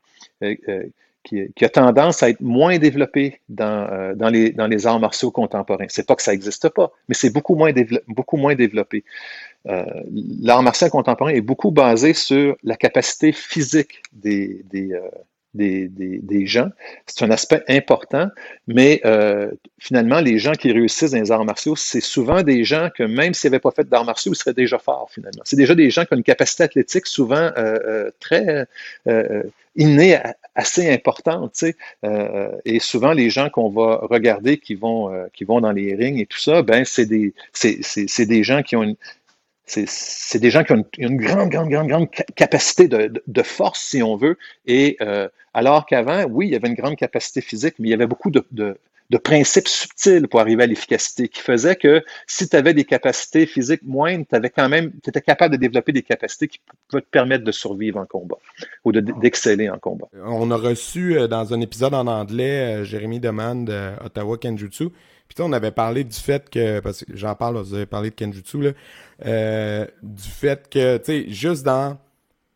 euh, 0.42 0.84
euh 1.32 1.46
qui, 1.54 1.64
a 1.64 1.68
tendance 1.68 2.22
à 2.22 2.30
être 2.30 2.40
moins 2.40 2.78
développé 2.78 3.40
dans, 3.48 4.14
dans, 4.16 4.28
les, 4.28 4.50
dans 4.50 4.66
les 4.66 4.86
arts 4.86 5.00
martiaux 5.00 5.30
contemporains. 5.30 5.86
C'est 5.88 6.06
pas 6.06 6.14
que 6.14 6.22
ça 6.22 6.32
n'existe 6.32 6.68
pas, 6.68 6.90
mais 7.08 7.14
c'est 7.14 7.30
beaucoup 7.30 7.54
moins, 7.54 7.72
beaucoup 8.08 8.36
moins 8.36 8.54
développé. 8.54 9.04
L'art 9.64 10.62
martial 10.62 10.90
contemporain 10.90 11.30
est 11.30 11.40
beaucoup 11.40 11.70
basé 11.70 12.14
sur 12.14 12.56
la 12.64 12.76
capacité 12.76 13.32
physique 13.32 14.02
des, 14.12 14.64
des, 14.70 14.92
des, 15.54 15.88
des, 15.88 16.18
des 16.18 16.46
gens. 16.46 16.70
C'est 17.06 17.24
un 17.24 17.30
aspect 17.30 17.62
important, 17.68 18.28
mais 18.66 19.00
euh, 19.04 19.50
finalement, 19.78 20.20
les 20.20 20.38
gens 20.38 20.52
qui 20.52 20.72
réussissent 20.72 21.10
dans 21.10 21.20
les 21.20 21.30
arts 21.30 21.44
martiaux, 21.44 21.76
c'est 21.76 22.00
souvent 22.00 22.42
des 22.42 22.64
gens 22.64 22.88
que 22.96 23.02
même 23.02 23.34
s'ils 23.34 23.50
n'avaient 23.50 23.60
pas 23.60 23.70
fait 23.70 23.88
d'arts 23.88 24.04
martiaux, 24.04 24.32
ils 24.32 24.36
seraient 24.36 24.54
déjà 24.54 24.78
forts 24.78 25.10
finalement. 25.10 25.42
C'est 25.44 25.56
déjà 25.56 25.74
des 25.74 25.90
gens 25.90 26.04
qui 26.04 26.14
ont 26.14 26.16
une 26.16 26.22
capacité 26.22 26.62
athlétique 26.62 27.06
souvent 27.06 27.36
euh, 27.36 27.50
euh 27.56 28.10
très 28.20 28.66
euh, 29.08 29.42
innée, 29.76 30.18
assez 30.54 30.90
importante. 30.90 31.52
Tu 31.52 31.66
sais. 31.66 31.76
Euh, 32.04 32.50
et 32.64 32.78
souvent, 32.78 33.12
les 33.12 33.30
gens 33.30 33.50
qu'on 33.50 33.70
va 33.70 34.00
regarder 34.02 34.58
qui 34.58 34.74
vont, 34.74 35.10
qui 35.32 35.44
vont 35.44 35.60
dans 35.60 35.72
les 35.72 35.94
rings 35.94 36.18
et 36.18 36.26
tout 36.26 36.40
ça, 36.40 36.62
ben 36.62 36.84
c'est 36.84 37.06
des, 37.06 37.34
c'est, 37.52 38.26
des 38.26 38.42
gens 38.42 38.62
qui 38.62 38.76
ont 38.76 38.82
une, 38.82 38.96
c'est 39.66 40.38
des 40.38 40.50
gens 40.50 40.64
qui 40.64 40.72
ont 40.72 40.84
une, 40.98 41.16
grande, 41.16 41.48
grande, 41.48 41.68
grande, 41.68 41.88
grande 41.88 42.08
capacité 42.34 42.88
de, 42.88 43.22
de, 43.26 43.42
force, 43.42 43.80
si 43.80 44.02
on 44.02 44.16
veut. 44.16 44.36
Et 44.66 44.96
euh, 45.00 45.28
alors 45.54 45.86
qu'avant, 45.86 46.24
oui, 46.24 46.48
il 46.48 46.52
y 46.52 46.56
avait 46.56 46.68
une 46.68 46.74
grande 46.74 46.96
capacité 46.96 47.40
physique, 47.40 47.74
mais 47.78 47.88
il 47.88 47.90
y 47.90 47.94
avait 47.94 48.06
beaucoup 48.06 48.30
de, 48.30 48.44
de, 48.50 48.76
de 49.12 49.18
principes 49.18 49.68
subtils 49.68 50.26
pour 50.26 50.40
arriver 50.40 50.64
à 50.64 50.66
l'efficacité 50.66 51.28
qui 51.28 51.40
faisaient 51.40 51.76
que 51.76 52.02
si 52.26 52.48
tu 52.48 52.56
avais 52.56 52.74
des 52.74 52.84
capacités 52.84 53.46
physiques 53.46 53.82
moindres, 53.84 54.24
tu 54.32 54.40
quand 54.56 54.68
même, 54.68 54.90
étais 55.06 55.20
capable 55.20 55.54
de 55.54 55.60
développer 55.60 55.92
des 55.92 56.02
capacités 56.02 56.48
qui 56.48 56.58
pouvaient 56.88 57.02
te 57.02 57.10
permettre 57.10 57.44
de 57.44 57.52
survivre 57.52 58.00
en 58.00 58.06
combat 58.06 58.38
ou 58.84 58.92
d'exceller 58.92 59.70
en 59.70 59.78
combat. 59.78 60.08
On 60.24 60.50
a 60.50 60.56
reçu 60.56 61.16
euh, 61.16 61.28
dans 61.28 61.54
un 61.54 61.60
épisode 61.60 61.94
en 61.94 62.06
anglais 62.06 62.80
euh, 62.80 62.84
Jérémy 62.84 63.20
Demande 63.20 63.66
de 63.66 63.92
Ottawa 64.04 64.36
Kenjutsu 64.38 64.88
on 65.40 65.52
avait 65.52 65.70
parlé 65.70 66.04
du 66.04 66.18
fait 66.18 66.50
que, 66.50 66.80
parce 66.80 67.04
que 67.04 67.16
j'en 67.16 67.34
parle, 67.34 67.56
vous 67.56 67.74
avez 67.74 67.86
parlé 67.86 68.10
de 68.10 68.14
Kenjutsu, 68.14 68.60
là, 68.60 68.70
euh, 69.24 69.86
du 70.02 70.28
fait 70.28 70.68
que, 70.68 70.98
tu 70.98 71.04
sais, 71.04 71.24
juste 71.28 71.62
dans 71.62 71.98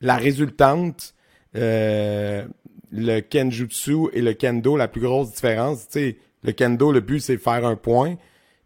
la 0.01 0.17
résultante, 0.17 1.15
euh, 1.57 2.45
le 2.91 3.21
Kenjutsu 3.21 4.09
et 4.13 4.21
le 4.21 4.35
Kendo, 4.35 4.77
la 4.77 4.89
plus 4.89 5.01
grosse 5.01 5.33
différence, 5.33 5.89
tu 5.89 6.01
sais, 6.01 6.17
le 6.43 6.53
Kendo, 6.53 6.93
le 6.93 7.01
but, 7.01 7.21
c'est 7.21 7.39
faire 7.39 7.67
un 7.67 7.77
point. 7.77 8.17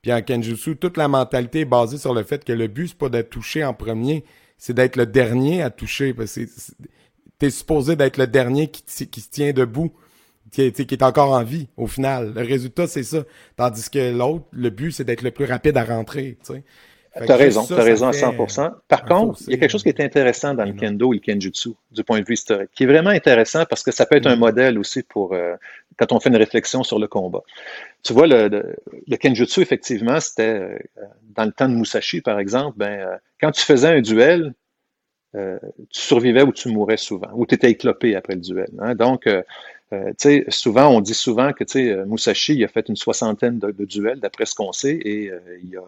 Puis 0.03 0.12
en 0.12 0.23
Kenjutsu, 0.23 0.77
toute 0.77 0.97
la 0.97 1.09
mentalité 1.09 1.61
est 1.61 1.64
basée 1.64 1.99
sur 1.99 2.14
le 2.14 2.23
fait 2.23 2.45
que 2.45 2.53
le 2.53 2.68
but, 2.68 2.89
c'est 2.89 2.99
pas 2.99 3.09
d'être 3.09 3.31
touché 3.31 3.64
en 3.64 3.75
premier, 3.75 4.25
c'est 4.57 4.73
d'être 4.75 4.97
le 4.97 5.07
dernier 5.07 5.62
à 5.62 5.71
toucher. 5.71 6.14
Parce 6.14 6.35
que 6.35 6.43
t'es 7.39 7.51
supposé 7.51 7.97
d'être 7.97 8.16
le 8.16 8.27
dernier 8.27 8.71
qui, 8.71 8.83
se 8.87 9.05
tient 9.05 9.53
debout 9.53 9.93
qui 10.51 10.62
est 10.62 11.03
encore 11.03 11.33
en 11.33 11.45
vie 11.45 11.68
au 11.77 11.87
final. 11.87 12.33
Le 12.35 12.43
résultat, 12.43 12.87
c'est 12.87 13.05
ça. 13.05 13.25
Tandis 13.57 13.89
que 13.89 14.12
l'autre, 14.12 14.47
le 14.53 14.71
but, 14.71 14.93
c'est 14.93 15.05
d'être 15.05 15.23
le 15.23 15.31
plus 15.31 15.45
rapide 15.45 15.77
à 15.77 15.85
rentrer. 15.85 16.39
Tu 17.17 17.33
as 17.33 17.37
raison, 17.37 17.67
tu 17.67 17.73
as 17.73 17.83
raison 17.83 18.07
à 18.07 18.13
100%. 18.13 18.73
Par 18.87 19.05
contre, 19.05 19.41
il 19.47 19.53
y 19.53 19.55
a 19.55 19.59
quelque 19.59 19.71
chose 19.71 19.83
qui 19.83 19.89
est 19.89 20.01
intéressant 20.01 20.55
dans 20.55 20.65
le 20.65 20.73
kendo 20.73 21.13
et 21.13 21.17
le 21.17 21.21
kenjutsu 21.21 21.71
du 21.91 22.05
point 22.05 22.21
de 22.21 22.25
vue 22.25 22.35
historique, 22.35 22.71
qui 22.73 22.85
est 22.85 22.87
vraiment 22.87 23.11
intéressant 23.11 23.65
parce 23.69 23.83
que 23.83 23.91
ça 23.91 24.07
peut 24.07 24.17
être 24.17 24.29
un 24.29 24.37
mm. 24.37 24.41
modèle 24.41 24.79
aussi 24.79 25.03
pour 25.03 25.33
euh, 25.33 25.57
quand 25.99 26.13
on 26.13 26.21
fait 26.21 26.29
une 26.29 26.37
réflexion 26.37 26.85
sur 26.85 27.01
le 27.01 27.09
combat. 27.09 27.43
Tu 28.05 28.13
vois, 28.13 28.29
le, 28.29 28.49
le, 29.09 29.17
kenjutsu, 29.17 29.61
effectivement, 29.61 30.21
c'était 30.21 30.43
euh, 30.43 30.79
dans 31.35 31.45
le 31.45 31.53
temps 31.53 31.69
de 31.69 31.75
Musashi, 31.75 32.21
par 32.21 32.39
exemple, 32.39 32.79
ben, 32.79 33.01
euh, 33.01 33.17
quand 33.41 33.51
tu 33.51 33.63
faisais 33.63 33.89
un 33.89 34.01
duel, 34.01 34.55
tu 35.33 35.39
survivais 35.91 36.43
ou 36.43 36.53
tu 36.53 36.71
mourais 36.71 36.97
souvent, 36.97 37.31
ou 37.35 37.47
tu 37.47 37.55
étais 37.55 37.71
éclopé 37.71 38.17
après 38.17 38.35
le 38.35 38.41
duel. 38.41 38.71
Hein. 38.81 38.97
Donc, 38.97 39.29
euh, 39.93 40.13
souvent, 40.49 40.89
on 40.89 41.01
dit 41.01 41.15
souvent 41.15 41.53
que 41.53 42.05
Musashi 42.05 42.55
il 42.55 42.65
a 42.65 42.69
fait 42.69 42.89
une 42.89 42.97
soixantaine 42.97 43.59
de, 43.59 43.85
duels, 43.85 44.21
d'après 44.21 44.47
ce 44.47 44.55
qu'on 44.55 44.73
sait, 44.73 44.99
et 45.05 45.31
euh, 45.31 45.41
il, 45.63 45.77
a, 45.77 45.83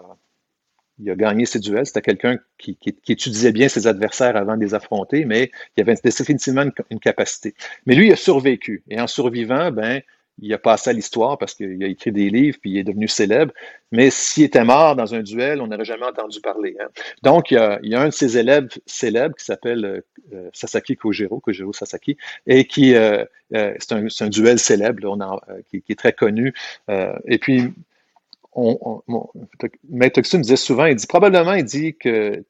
il, 1.03 1.11
a, 1.11 1.15
gagné 1.15 1.47
ses 1.47 1.59
duels. 1.59 1.87
C'était 1.87 2.03
quelqu'un 2.03 2.39
qui, 2.59 2.77
étudiait 3.09 3.53
bien 3.53 3.69
ses 3.69 3.87
adversaires 3.87 4.37
avant 4.37 4.57
de 4.57 4.63
les 4.63 4.75
affronter, 4.75 5.25
mais 5.25 5.51
il 5.77 5.83
avait 5.83 5.95
définitivement 6.03 6.65
une, 6.91 7.01
capacité. 7.01 7.55
Mais 7.87 7.95
lui, 7.95 8.09
il 8.09 8.13
a 8.13 8.17
survécu. 8.17 8.83
Et 8.89 9.01
en 9.01 9.07
survivant, 9.07 9.71
ben, 9.71 10.01
il 10.41 10.53
a 10.55 10.59
passé 10.59 10.91
à 10.91 10.93
l'histoire 10.93 11.37
parce 11.37 11.55
qu'il 11.55 11.83
a 11.85 11.87
écrit 11.87 12.11
des 12.11 12.31
livres 12.31 12.57
puis 12.61 12.71
il 12.71 12.79
est 12.79 12.85
devenu 12.85 13.07
célèbre. 13.09 13.53
Mais 13.91 14.11
s'il 14.11 14.45
était 14.45 14.65
mort 14.65 14.97
dans 14.97 15.15
un 15.15 15.23
duel, 15.23 15.61
on 15.61 15.67
n'aurait 15.67 15.85
jamais 15.85 16.07
entendu 16.07 16.41
parler. 16.41 16.77
Hein. 16.81 16.89
Donc, 17.23 17.51
il 17.51 17.57
y, 17.83 17.95
a, 17.95 18.01
un 18.01 18.09
de 18.09 18.13
ses 18.13 18.39
élèves 18.39 18.69
célèbres 18.87 19.37
qui 19.37 19.45
s'appelle 19.45 19.85
euh, 19.85 20.01
euh, 20.33 20.49
Sasaki 20.55 20.97
Kojiro, 20.97 21.41
Kojiro 21.41 21.73
Sasaki, 21.73 22.17
et 22.47 22.67
qui, 22.67 22.95
euh, 22.95 23.25
c'est 23.51 23.93
un, 23.93 24.29
duel 24.29 24.59
célèbre 24.59 25.01
qui, 25.71 25.83
qui, 25.83 25.93
est 25.93 25.97
très 25.97 26.15
connu. 26.15 26.55
et 26.89 27.39
puis, 27.39 27.71
on, 28.55 29.03
Maître 29.89 30.21
disait 30.21 30.57
souvent, 30.57 30.87
il 30.87 30.97
dit 30.97 31.07
probablement, 31.07 31.55
il 31.55 31.65
dit 31.65 31.95
que 31.95 32.45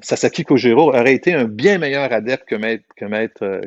Sasaki 0.00 0.44
Kojiro 0.44 0.88
aurait 0.90 1.14
été 1.14 1.34
un 1.34 1.44
bien 1.44 1.78
meilleur 1.78 2.12
adepte 2.12 2.48
que 2.48 2.56
Maître, 2.56 3.60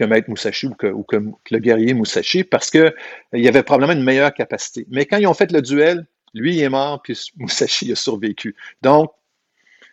Maître 0.00 0.30
Musashi 0.30 0.66
ou 0.66 0.74
que, 0.74 1.16
le 1.50 1.58
guerrier 1.58 1.94
Musashi 1.94 2.44
parce 2.44 2.70
qu'il 2.70 2.80
euh, 3.34 3.48
avait 3.48 3.62
probablement 3.62 3.98
une 3.98 4.04
meilleure 4.04 4.32
capacité. 4.34 4.86
Mais 4.90 5.06
quand 5.06 5.18
ils 5.18 5.26
ont 5.26 5.34
fait 5.34 5.52
le 5.52 5.62
duel, 5.62 6.06
lui 6.34 6.56
il 6.56 6.62
est 6.62 6.68
mort, 6.68 7.02
puis 7.02 7.18
Musashi 7.36 7.92
a 7.92 7.96
survécu. 7.96 8.56
Donc, 8.82 9.12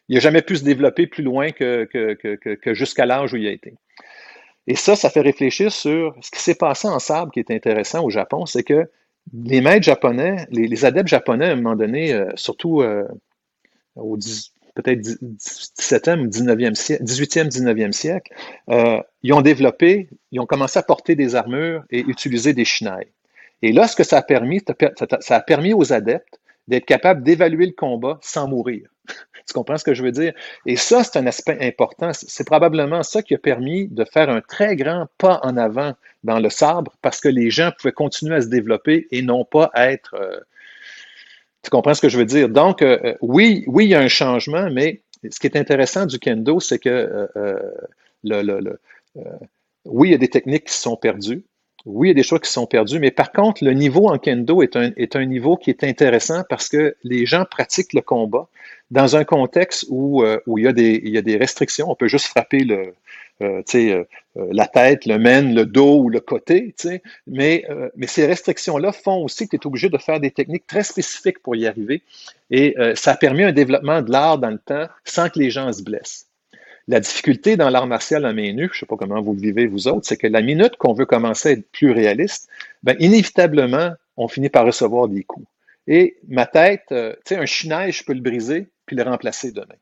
il 0.08 0.16
n'a 0.16 0.22
jamais 0.22 0.42
pu 0.42 0.56
se 0.56 0.64
développer 0.64 1.06
plus 1.06 1.24
loin 1.24 1.52
que, 1.52 1.86
que 1.86 2.74
jusqu'à 2.74 3.06
l'âge 3.06 3.34
où 3.34 3.38
il 3.38 3.48
a 3.48 3.52
été. 3.52 3.76
Et 4.66 4.76
ça, 4.76 4.96
ça 4.96 5.10
fait 5.10 5.22
réfléchir 5.22 5.72
sur 5.72 6.16
ce 6.22 6.32
qui 6.32 6.40
s'est 6.40 6.56
passé 6.56 6.88
en 6.88 7.00
sable 7.00 7.32
qui 7.32 7.40
est 7.40 7.52
intéressant 7.52 8.04
au 8.04 8.10
Japon, 8.10 8.46
c'est 8.48 8.64
que 8.64 8.90
les 9.34 9.62
maîtres 9.62 9.84
japonais, 9.84 10.48
les, 10.52 10.86
adeptes 10.86 11.10
japonais, 11.10 11.46
à 11.46 11.52
un 11.52 11.56
moment 11.56 11.76
donné, 11.76 12.14
euh, 12.14 12.30
surtout 12.36 12.82
euh, 12.82 13.08
au, 13.96 14.18
peut-être 14.76 15.02
17e 15.02 16.22
ou 16.22 16.28
19e 16.28 16.76
siècle, 16.76 17.04
18e, 17.04 17.50
19e 17.50 17.92
siècle, 17.92 18.34
euh, 18.70 19.02
ils 19.24 19.34
ont 19.34 19.42
développé, 19.42 20.10
ils 20.32 20.40
ont 20.40 20.46
commencé 20.46 20.80
à 20.80 20.84
porter 20.84 21.16
des 21.16 21.36
armures 21.36 21.84
et 21.90 22.00
utiliser 22.02 22.54
des 22.54 22.66
shinai. 22.66 23.12
Et 23.62 23.72
là, 23.72 23.88
ce 23.88 23.96
que 23.96 24.04
ça 24.04 24.18
a 24.18 24.22
permis, 24.22 24.62
ça 25.20 25.36
a 25.36 25.42
permis 25.42 25.74
aux 25.74 25.92
adeptes 25.92 26.40
d'être 26.68 26.86
capables 26.86 27.24
d'évaluer 27.24 27.66
le 27.66 27.74
combat 27.74 28.20
sans 28.22 28.48
mourir. 28.48 28.90
tu 29.48 29.54
comprends 29.54 29.78
ce 29.78 29.84
que 29.84 29.94
je 29.94 30.04
veux 30.04 30.12
dire? 30.12 30.34
Et 30.66 30.76
ça, 30.76 31.04
c'est 31.04 31.18
un 31.18 31.28
aspect 31.28 31.58
important. 31.62 32.12
C'est 32.14 32.46
probablement 32.46 33.04
ça 33.04 33.22
qui 33.22 33.36
a 33.36 33.38
permis 33.38 33.88
de 33.88 34.06
faire 34.06 34.30
un 34.30 34.42
très 34.42 34.76
grand 34.76 35.08
pas 35.18 35.40
en 35.44 35.58
avant 35.58 35.94
dans 36.24 36.40
le 36.40 36.50
sabre 36.50 36.94
parce 37.02 37.20
que 37.20 37.30
les 37.30 37.50
gens 37.50 37.72
pouvaient 37.78 37.94
continuer 37.94 38.36
à 38.36 38.42
se 38.42 38.48
développer 38.48 39.08
et 39.12 39.22
non 39.22 39.46
pas 39.46 39.72
être 39.76 40.16
euh, 40.16 40.40
tu 41.64 41.70
comprends 41.70 41.94
ce 41.94 42.02
que 42.02 42.10
je 42.10 42.18
veux 42.18 42.26
dire? 42.26 42.48
Donc, 42.48 42.82
euh, 42.82 42.98
euh, 43.04 43.16
oui, 43.22 43.66
oui, 43.68 43.86
il 43.86 43.90
y 43.90 43.96
a 43.96 44.00
un 44.00 44.08
changement, 44.08 44.70
mais 44.72 45.02
ce 45.30 45.40
qui 45.40 45.48
est 45.48 45.58
intéressant 45.58 46.06
du 46.06 46.18
kendo, 46.18 46.62
c'est 46.62 46.80
que 46.80 47.28
oui, 49.86 50.10
il 50.10 50.12
y 50.12 50.16
a 50.16 50.18
des 50.18 50.30
techniques 50.30 50.66
qui 50.66 50.74
sont 50.74 50.96
perdues. 50.96 51.44
Oui, 51.92 52.08
il 52.08 52.12
y 52.12 52.12
a 52.12 52.16
des 52.16 52.24
choses 52.24 52.42
qui 52.42 52.52
sont 52.52 52.68
perdues, 52.68 53.00
mais 53.00 53.12
par 53.12 53.32
contre, 53.32 53.64
le 53.64 53.74
niveau 53.74 54.10
en 54.10 54.18
kendo 54.18 54.62
est 54.62 54.76
un, 55.16 55.26
niveau 55.26 55.58
qui 55.58 55.70
est 55.72 55.84
intéressant 55.84 56.44
parce 56.50 56.70
que 56.70 56.96
les 57.04 57.26
gens 57.26 57.46
pratiquent 57.50 57.94
le 57.94 58.02
combat 58.02 58.48
dans 58.92 59.16
un 59.16 59.24
contexte 59.24 59.86
où, 59.90 60.24
où 60.46 60.58
il, 60.58 60.66
y 60.66 60.68
a 61.18 61.22
des, 61.22 61.38
restrictions. 61.38 61.90
On 61.90 61.96
peut 61.96 62.08
juste 62.08 62.28
frapper 62.28 62.66
euh, 62.70 62.92
euh, 63.42 63.64
euh, 63.76 64.04
la 64.52 64.68
tête, 64.68 65.06
le 65.06 65.18
mène, 65.18 65.56
le 65.56 65.66
dos 65.66 66.02
ou 66.04 66.10
le 66.10 66.20
côté, 66.20 66.76
mais, 67.26 67.66
euh, 67.70 67.90
mais 67.96 68.06
ces 68.08 68.26
restrictions-là 68.26 68.92
font 68.92 69.24
aussi 69.24 69.48
que 69.48 69.56
tu 69.56 69.62
es 69.64 69.68
obligé 69.68 69.90
de 69.90 69.98
faire 69.98 70.20
des 70.20 70.32
techniques 70.32 70.68
très 70.68 70.84
spécifiques 70.84 71.40
pour 71.40 71.56
y 71.56 71.66
arriver. 71.66 72.04
Et 72.52 72.76
ça 72.96 73.12
a 73.12 73.16
permis 73.16 73.44
un 73.44 73.52
développement 73.52 74.02
de 74.02 74.12
l'art 74.12 74.40
dans 74.40 74.50
le 74.50 74.58
temps 74.58 74.88
sans 75.06 75.30
que 75.30 75.40
les 75.40 75.52
gens 75.52 75.72
se 75.72 75.84
blessent. 75.84 76.29
La 76.90 77.00
difficulté 77.00 77.56
dans 77.56 77.70
l'art 77.70 77.88
martial 77.88 78.26
à 78.26 78.34
main 78.34 78.52
nue, 78.52 78.68
je 78.72 78.76
ne 78.76 78.80
sais 78.80 78.86
pas 78.86 78.98
comment 78.98 79.22
vous 79.22 79.34
le 79.34 79.40
vivez 79.40 79.68
vous 79.68 79.88
autres, 79.88 80.06
c'est 80.08 80.18
que 80.18 80.28
la 80.28 80.42
minute 80.42 80.76
qu'on 80.78 80.94
veut 80.94 81.06
commencer 81.06 81.50
à 81.50 81.52
être 81.54 81.72
plus 81.72 81.92
réaliste, 81.92 82.50
ben, 82.84 82.96
inévitablement, 83.00 83.94
on 84.18 84.28
finit 84.28 84.50
par 84.50 84.66
recevoir 84.66 85.08
des 85.08 85.24
coups. 85.24 85.48
Et 85.88 86.18
ma 86.28 86.46
tête, 86.46 86.86
tu 86.90 86.96
sais, 87.26 87.38
un 87.38 87.46
chinage, 87.46 88.00
je 88.00 88.04
peux 88.04 88.14
le 88.14 88.22
briser 88.22 88.68
puis 88.86 88.96
le 88.96 89.04
remplacer 89.04 89.52
demain. 89.52 89.76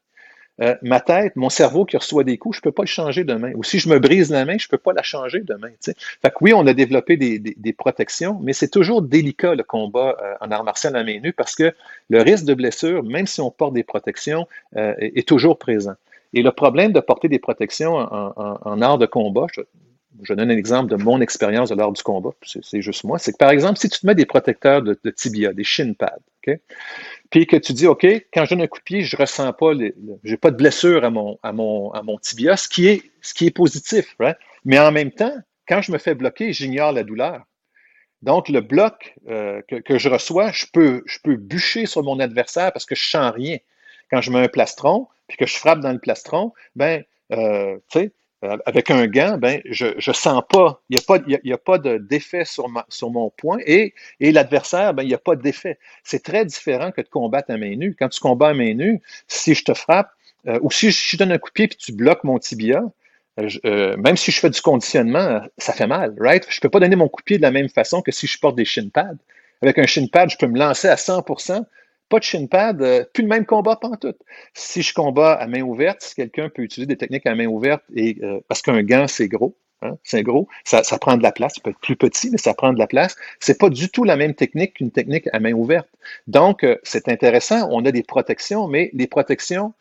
Euh, 0.59 0.75
ma 0.81 0.99
tête, 0.99 1.35
mon 1.35 1.49
cerveau 1.49 1.85
qui 1.85 1.97
reçoit 1.97 2.23
des 2.23 2.37
coups, 2.37 2.57
je 2.57 2.61
peux 2.61 2.71
pas 2.71 2.83
le 2.83 2.87
changer 2.87 3.23
demain. 3.23 3.51
Ou 3.55 3.63
si 3.63 3.77
je 3.77 3.89
me 3.89 3.99
brise 3.99 4.31
la 4.31 4.43
main, 4.43 4.57
je 4.57 4.67
peux 4.67 4.77
pas 4.77 4.91
la 4.91 5.03
changer 5.03 5.41
demain. 5.41 5.69
Fait 5.83 5.93
que 5.93 6.35
oui, 6.41 6.53
on 6.53 6.65
a 6.65 6.73
développé 6.73 7.15
des, 7.15 7.73
protections, 7.73 8.39
mais 8.41 8.53
c'est 8.53 8.69
toujours 8.69 9.01
délicat 9.01 9.53
le 9.53 9.63
combat 9.63 10.17
euh, 10.21 10.33
en 10.41 10.49
art 10.51 10.63
martial 10.63 10.95
à 10.95 11.03
main 11.03 11.19
nue 11.19 11.33
parce 11.33 11.55
que 11.55 11.73
le 12.09 12.21
risque 12.21 12.45
de 12.45 12.55
blessure, 12.55 13.03
même 13.03 13.27
si 13.27 13.39
on 13.39 13.51
porte 13.51 13.73
des 13.73 13.83
protections, 13.83 14.47
euh, 14.75 14.95
est, 14.99 15.27
toujours 15.27 15.59
présent. 15.59 15.93
Et 16.37 16.43
le 16.43 16.51
problème 16.51 16.91
de 16.91 16.99
porter 16.99 17.29
des 17.29 17.39
protections 17.39 17.95
en, 17.95 18.59
en, 18.63 18.81
art 18.81 18.99
de 18.99 19.07
combat, 19.07 19.47
je, 20.21 20.33
donne 20.35 20.51
un 20.51 20.55
exemple 20.55 20.87
de 20.95 20.95
mon 20.95 21.19
expérience 21.19 21.69
de 21.69 21.75
l'art 21.75 21.91
du 21.91 22.03
combat, 22.03 22.29
c'est 22.43 22.79
juste 22.79 23.03
moi, 23.05 23.17
c'est 23.17 23.31
que 23.31 23.37
par 23.37 23.49
exemple, 23.49 23.79
si 23.79 23.89
tu 23.89 23.99
te 23.99 24.05
mets 24.05 24.13
des 24.13 24.27
protecteurs 24.27 24.83
de, 24.83 24.93
tibia, 25.09 25.51
des 25.51 25.63
shin 25.63 25.93
pads, 25.97 26.19
puis 27.31 27.47
que 27.47 27.57
tu 27.57 27.73
dis, 27.73 27.87
OK, 27.87 28.05
quand 28.31 28.45
je 28.45 28.51
donne 28.51 28.61
un 28.61 28.67
coup 28.67 28.77
de 28.77 28.83
pied, 28.83 29.01
je 29.01 29.17
ressens 29.17 29.51
pas, 29.53 29.71
j'ai 30.23 30.37
pas 30.37 30.51
de 30.51 30.57
blessure 30.57 31.03
à 31.03 31.09
mon, 31.09 31.39
à 31.41 31.51
mon, 31.53 31.89
à 31.93 32.03
mon 32.03 32.19
tibia, 32.19 32.55
ce 32.55 32.69
qui 32.69 32.87
est, 32.87 33.01
ce 33.21 33.33
qui 33.33 33.47
est 33.47 33.51
positif, 33.51 34.15
mais 34.63 34.77
en 34.77 34.91
même 34.91 35.11
temps, 35.11 35.35
quand 35.67 35.81
je 35.81 35.91
me 35.91 35.97
fais 35.97 36.13
bloquer, 36.13 36.53
j'ignore 36.53 36.91
la 36.91 37.03
douleur. 37.03 37.41
Donc, 38.21 38.47
le 38.47 38.61
bloc 38.61 39.15
euh, 39.27 39.63
que, 39.63 39.97
je 39.97 40.07
reçois, 40.07 40.51
je 40.51 40.67
peux, 40.71 41.01
je 41.07 41.17
peux 41.23 41.35
bûcher 41.35 41.87
sur 41.87 42.03
mon 42.03 42.19
adversaire 42.19 42.71
parce 42.71 42.85
que 42.85 42.93
je 42.93 43.09
sens 43.09 43.31
rien. 43.33 43.57
Quand 44.11 44.21
je 44.21 44.31
mets 44.31 44.39
un 44.39 44.47
plastron, 44.47 45.07
puis 45.27 45.37
que 45.37 45.45
je 45.45 45.55
frappe 45.57 45.79
dans 45.79 45.91
le 45.91 45.99
plastron, 45.99 46.53
ben, 46.75 47.03
euh, 47.31 47.77
tu 47.91 47.99
sais, 47.99 48.11
euh, 48.43 48.57
avec 48.65 48.91
un 48.91 49.07
gant, 49.07 49.37
ben, 49.37 49.61
je 49.65 49.87
ne 49.95 50.13
sens 50.13 50.43
pas, 50.47 50.81
il 50.89 50.97
n'y 50.97 51.01
a 51.01 51.05
pas, 51.05 51.23
il 51.27 51.39
y 51.43 51.53
a, 51.53 51.57
pas 51.57 51.79
d'effet 51.79 52.45
sur, 52.45 52.67
sur 52.89 53.09
mon 53.09 53.29
point 53.31 53.57
et, 53.65 53.93
et 54.19 54.31
l'adversaire, 54.31 54.93
ben, 54.93 55.03
il 55.03 55.07
n'y 55.07 55.15
a 55.15 55.19
pas 55.19 55.35
d'effet. 55.35 55.79
C'est 56.03 56.23
très 56.23 56.45
différent 56.45 56.91
que 56.91 57.01
de 57.01 57.09
combattre 57.09 57.51
à 57.51 57.57
main 57.57 57.75
nue. 57.75 57.95
Quand 57.97 58.09
tu 58.09 58.19
combats 58.19 58.49
à 58.49 58.53
main 58.53 58.73
nue, 58.73 59.01
si 59.27 59.55
je 59.55 59.63
te 59.63 59.73
frappe, 59.73 60.11
ou 60.61 60.71
si 60.71 60.91
je, 60.91 61.09
je 61.09 61.17
donne 61.17 61.33
un 61.33 61.39
coup 61.39 61.49
de 61.49 61.53
pied 61.53 61.67
puis 61.67 61.77
tu 61.77 61.91
bloques 61.91 62.23
mon 62.23 62.39
tibia, 62.39 62.81
euh, 63.39 63.49
euh, 63.65 63.97
même 63.97 64.17
si 64.17 64.31
je 64.31 64.39
fais 64.39 64.49
du 64.49 64.61
conditionnement, 64.61 65.41
ça 65.57 65.73
fait 65.73 65.87
mal, 65.87 66.15
right? 66.19 66.45
Je 66.49 66.59
peux 66.59 66.69
pas 66.69 66.79
donner 66.79 66.95
mon 66.95 67.07
coup 67.07 67.21
de 67.21 67.25
pied 67.25 67.37
de 67.37 67.43
la 67.43 67.51
même 67.51 67.69
façon 67.69 68.01
que 68.01 68.11
si 68.11 68.27
je 68.27 68.37
porte 68.39 68.55
des 68.55 68.65
shin 68.65 68.89
pads. 68.89 69.17
Avec 69.61 69.77
un 69.79 69.85
shin 69.85 70.07
pad, 70.11 70.29
je 70.29 70.37
peux 70.37 70.47
me 70.47 70.57
lancer 70.57 70.87
à 70.87 70.95
100%. 70.95 71.63
Pas 72.09 72.19
de 72.19 72.23
shin 72.23 72.47
pad, 72.47 72.81
euh, 72.81 73.03
plus 73.13 73.23
le 73.23 73.29
même 73.29 73.45
combat 73.45 73.77
tout. 73.99 74.13
Si 74.53 74.81
je 74.81 74.93
combats 74.93 75.33
à 75.33 75.47
main 75.47 75.61
ouverte, 75.61 76.01
si 76.01 76.15
quelqu'un 76.15 76.49
peut 76.49 76.61
utiliser 76.61 76.87
des 76.87 76.97
techniques 76.97 77.25
à 77.25 77.35
main 77.35 77.47
ouverte, 77.47 77.83
et 77.95 78.19
parce 78.47 78.61
qu'un 78.61 78.81
gant, 78.83 79.07
c'est 79.07 79.27
gros, 79.27 79.57
hein, 79.81 79.97
c'est 80.03 80.23
gros, 80.23 80.47
ça, 80.63 80.81
prend 80.99 81.17
de 81.17 81.23
la 81.23 81.31
place, 81.31 81.55
ça 81.55 81.61
peut 81.61 81.71
être 81.71 81.79
plus 81.79 81.95
petit, 81.95 82.29
mais 82.31 82.37
ça 82.37 82.53
prend 82.53 82.71
de 82.71 82.79
la 82.79 82.87
place. 82.87 83.15
C'est 83.39 83.59
pas 83.59 83.69
du 83.69 83.89
tout 83.89 84.03
la 84.03 84.15
même 84.15 84.35
technique 84.35 84.75
qu'une 84.75 84.91
technique 84.91 85.27
à 85.33 85.39
main 85.39 85.53
ouverte. 85.53 85.89
Donc, 86.27 86.65
c'est 86.83 87.09
intéressant, 87.09 87.67
on 87.71 87.85
a 87.85 87.91
des 87.91 88.03
protections, 88.03 88.67
mais 88.67 88.89
les 88.93 89.07
protections, 89.07 89.73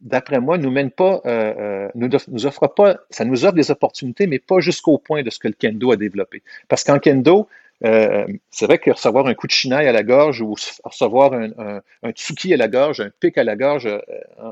d'après 0.00 0.40
moi, 0.40 0.58
nous 0.58 0.70
mène 0.70 0.90
pas, 0.90 1.20
euh, 1.26 1.54
euh, 1.58 1.88
nous, 1.94 2.08
nous 2.28 2.50
pas, 2.76 2.96
ça 3.10 3.24
nous 3.24 3.44
offre 3.44 3.54
des 3.54 3.70
opportunités, 3.70 4.26
mais 4.26 4.38
pas 4.38 4.60
jusqu'au 4.60 4.98
point 4.98 5.22
de 5.22 5.30
ce 5.30 5.38
que 5.38 5.48
le 5.48 5.54
kendo 5.54 5.92
a 5.92 5.96
développé. 5.96 6.42
Parce 6.68 6.84
qu'en 6.84 6.98
kendo, 6.98 7.48
euh, 7.84 8.26
c'est 8.50 8.66
vrai 8.66 8.78
que 8.78 8.90
recevoir 8.90 9.26
un 9.26 9.34
coup 9.34 9.46
de 9.46 9.52
chinaille 9.52 9.86
à 9.86 9.92
la 9.92 10.02
gorge 10.02 10.40
ou 10.40 10.54
recevoir 10.84 11.32
un, 11.32 11.80
un, 12.02 12.10
tsuki 12.10 12.52
à 12.52 12.56
la 12.56 12.68
gorge, 12.68 13.00
un 13.00 13.10
pic 13.20 13.38
à 13.38 13.44
la 13.44 13.56
gorge 13.56 13.88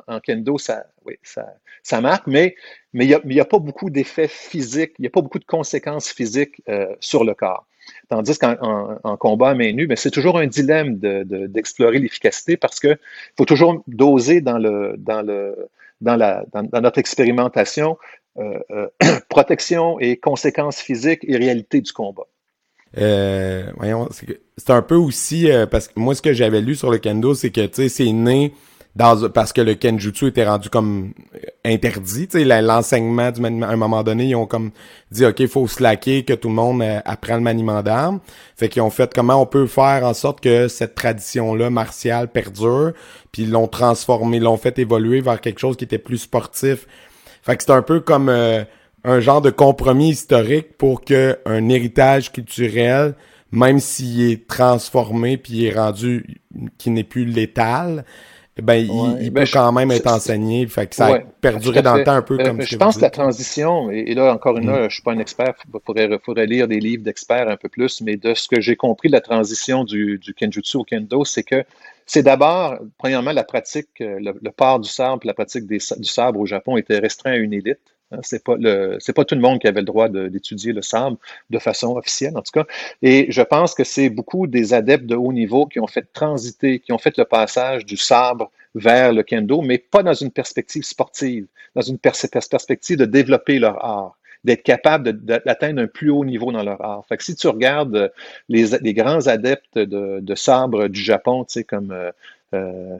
en, 0.07 0.21
kendo, 0.21 0.59
ça, 0.59 0.85
oui, 1.05 1.15
ça, 1.23 1.55
ça 1.83 2.01
marque, 2.01 2.27
mais 2.27 2.55
mais 2.93 3.05
il 3.05 3.21
n'y 3.25 3.41
a, 3.41 3.43
a, 3.43 3.47
pas 3.47 3.59
beaucoup 3.59 3.91
d'effets 3.91 4.29
physiques, 4.29 4.93
il 4.99 5.03
n'y 5.03 5.09
a 5.09 5.11
pas 5.11 5.21
beaucoup 5.21 5.39
de 5.39 5.45
conséquences 5.45 6.11
physiques 6.11 6.63
sur 7.01 7.25
le 7.25 7.35
corps. 7.35 7.67
Tandis 8.09 8.39
qu'en 8.39 9.17
combat 9.19 9.51
à 9.51 9.55
main 9.55 9.73
nue, 9.73 9.87
ben, 9.87 9.97
c'est 9.97 10.11
toujours 10.11 10.39
un 10.39 10.47
dilemme 10.47 10.97
d'explorer 10.97 11.99
l'efficacité 11.99 12.57
parce 12.57 12.81
qu'il 12.81 12.99
faut 13.37 13.45
toujours 13.45 13.83
doser 13.87 14.41
dans, 14.41 14.59
le, 14.59 14.95
dans, 14.99 15.23
le, 15.23 15.69
dans, 16.01 16.17
la, 16.17 16.45
dans, 16.53 16.81
notre 16.81 16.99
expérimentation 16.99 17.99
euh, 18.39 18.59
euh, 18.71 18.89
protection 19.29 19.99
et 19.99 20.17
conséquences 20.17 20.79
physiques 20.79 21.25
et 21.25 21.37
réalité 21.37 21.81
du 21.81 21.93
combat. 21.93 22.27
Euh, 22.99 23.71
c'est 24.57 24.71
un 24.71 24.83
peu 24.83 24.95
aussi 24.95 25.49
parce 25.71 25.89
que 25.89 26.01
moi 26.01 26.15
ce 26.15 26.23
que 26.23 26.33
j'avais 26.33 26.61
lu 26.61 26.75
sur 26.75 26.91
le 26.91 26.99
kendo, 26.99 27.35
c'est 27.35 27.51
que 27.51 27.67
tu 27.67 27.75
sais 27.75 27.89
c'est 27.89 28.13
né 28.13 28.53
parce 28.97 29.53
que 29.53 29.61
le 29.61 29.75
kenjutsu 29.75 30.29
était 30.29 30.47
rendu 30.47 30.71
comme 30.71 31.13
interdit, 31.65 32.29
tu 32.29 32.39
sais, 32.39 32.63
l'enseignement 32.63 33.31
du 33.31 33.41
maniement, 33.41 33.67
à 33.67 33.71
un 33.71 33.77
moment 33.77 34.03
donné, 34.03 34.27
ils 34.27 34.37
ont 34.37 34.47
comme 34.47 34.71
dit, 35.11 35.25
OK, 35.27 35.47
faut 35.47 35.67
slacker, 35.67 36.25
que 36.25 36.33
tout 36.33 36.49
le 36.49 36.55
monde 36.55 36.83
euh, 36.83 37.01
apprend 37.05 37.35
le 37.35 37.43
maniement 37.43 37.83
d'armes. 37.83 38.21
Fait 38.57 38.69
qu'ils 38.69 38.83
ont 38.83 38.91
fait 38.91 39.13
comment 39.15 39.41
on 39.41 39.47
peut 39.47 39.67
faire 39.67 40.05
en 40.05 40.15
sorte 40.15 40.41
que 40.41 40.69
cette 40.69 40.95
tradition-là 40.95 41.69
martiale 41.69 42.29
perdure, 42.29 42.93
puis 43.33 43.43
ils 43.43 43.51
l'ont 43.51 43.69
transformé, 43.69 44.41
l'ont 44.41 44.57
fait 44.57 44.79
évoluer 44.79 45.21
vers 45.21 45.41
quelque 45.41 45.59
chose 45.59 45.77
qui 45.77 45.85
était 45.85 45.99
plus 45.99 46.19
sportif. 46.19 46.87
Fait 47.43 47.57
que 47.57 47.63
c'est 47.63 47.73
un 47.73 47.83
peu 47.83 48.01
comme 48.01 48.29
euh, 48.29 48.65
un 49.07 49.21
genre 49.21 49.41
de 49.41 49.51
compromis 49.51 50.11
historique 50.11 50.77
pour 50.77 51.03
que 51.03 51.39
un 51.47 51.69
héritage 51.69 52.33
culturel, 52.33 53.15
même 53.53 53.79
s'il 53.79 54.31
est 54.31 54.49
transformé 54.49 55.37
puis 55.39 55.55
il 55.55 55.65
est 55.67 55.75
rendu 55.75 56.41
qui 56.77 56.91
n'est 56.91 57.05
plus 57.05 57.25
létal, 57.25 58.05
ben, 58.61 58.75
il, 58.75 59.31
ben, 59.31 59.45
peut 59.45 59.51
quand 59.53 59.71
même 59.71 59.91
être 59.91 60.09
enseigné. 60.09 60.67
Fait 60.67 60.89
que 60.89 60.97
ça 60.97 61.07
a 61.07 61.19
perduré 61.19 61.83
dans 61.83 61.95
le 61.95 62.05
temps 62.05 62.13
un 62.13 62.23
peu 62.23 62.41
euh, 62.41 62.45
comme 62.45 62.63
Je 62.63 62.77
pense 62.77 62.97
que 62.97 63.03
la 63.03 63.11
transition, 63.11 63.91
et, 63.91 64.15
là, 64.15 64.33
encore 64.33 64.57
une 64.57 64.65
fois, 64.65 64.87
mm. 64.87 64.91
je 64.91 64.95
suis 64.95 65.03
pas 65.03 65.13
un 65.13 65.19
expert, 65.19 65.55
il 65.73 65.81
faudrait, 65.85 66.09
faudrait, 66.25 66.47
lire 66.47 66.67
des 66.67 66.81
livres 66.81 67.05
d'experts 67.05 67.49
un 67.49 67.57
peu 67.57 67.69
plus, 67.69 68.01
mais 68.01 68.17
de 68.17 68.35
ce 68.35 68.49
que 68.49 68.61
j'ai 68.61 68.75
compris 68.75 69.09
de 69.09 69.13
la 69.13 69.21
transition 69.21 69.85
du, 69.85 70.19
du 70.19 70.35
kenjutsu 70.35 70.79
au 70.79 70.85
kendo, 70.85 71.25
c'est 71.25 71.43
que 71.45 71.65
c'est 72.07 72.23
d'abord, 72.23 72.79
premièrement, 72.99 73.33
la 73.33 73.45
pratique, 73.45 73.89
euh, 74.01 74.19
le, 74.21 74.35
le 74.41 74.51
port 74.51 74.81
du 74.81 74.89
sabre, 74.89 75.21
la 75.25 75.35
pratique 75.35 75.67
des, 75.67 75.79
du 75.99 76.09
sabre 76.09 76.41
au 76.41 76.47
Japon 76.47 76.77
était 76.77 76.99
restreint 76.99 77.33
à 77.33 77.37
une 77.37 77.53
élite. 77.53 77.79
Hein, 78.13 78.19
c'est 78.23 78.45
pas 78.45 78.55
pas 78.57 79.25
tout 79.25 79.35
le 79.35 79.41
monde 79.41 79.61
qui 79.61 79.67
avait 79.67 79.81
le 79.81 79.87
droit 79.87 80.09
d'étudier 80.09 80.73
le 80.73 80.83
sabre 80.83 81.19
de 81.51 81.59
façon 81.59 81.97
officielle, 81.97 82.37
en 82.37 82.43
tout 82.43 82.53
cas. 82.53 82.67
Et 83.03 83.27
je 83.31 83.43
pense 83.43 83.75
que 83.75 83.85
c'est 83.85 84.11
beaucoup 84.11 84.47
des 84.47 84.75
adeptes 84.75 85.07
de 85.07 85.17
haut 85.17 85.33
niveau 85.33 85.67
qui 85.67 85.81
ont 85.81 85.87
fait 85.87 86.07
transiter, 86.13 86.79
qui 86.79 86.93
ont 86.93 86.99
fait 86.99 87.17
le 87.19 87.25
passage 87.25 87.85
du 87.85 87.97
sabre 87.97 88.51
vers 88.75 89.13
le 89.13 89.23
kendo, 89.23 89.63
mais 89.63 89.79
pas 89.79 90.03
dans 90.03 90.15
une 90.15 90.31
perspective 90.31 90.85
sportive, 90.85 91.47
dans 91.75 91.83
une 91.83 91.99
perspective 91.99 92.99
de 92.99 93.05
développer 93.07 93.59
leur 93.59 93.85
art 93.85 94.17
d'être 94.45 94.63
capable 94.63 95.13
d'atteindre 95.25 95.83
un 95.83 95.89
plus 95.89 96.09
haut 96.09 96.25
niveau 96.25 96.53
dans 96.53 96.63
leur 96.63 96.81
art. 96.81 97.05
Fait 97.09 97.17
que 97.17 97.25
si 97.25 97.35
tu 97.35 97.49
regardes 97.49 98.13
les, 98.49 98.95
grands 98.95 99.27
adeptes 99.27 99.77
de, 99.77 100.21
de 100.21 100.35
sabre 100.37 100.87
du 100.87 101.01
Japon, 101.01 101.45
tu 101.45 101.55
sais, 101.55 101.65
comme 101.65 101.91
euh 101.91 102.13
euh, 102.55 102.99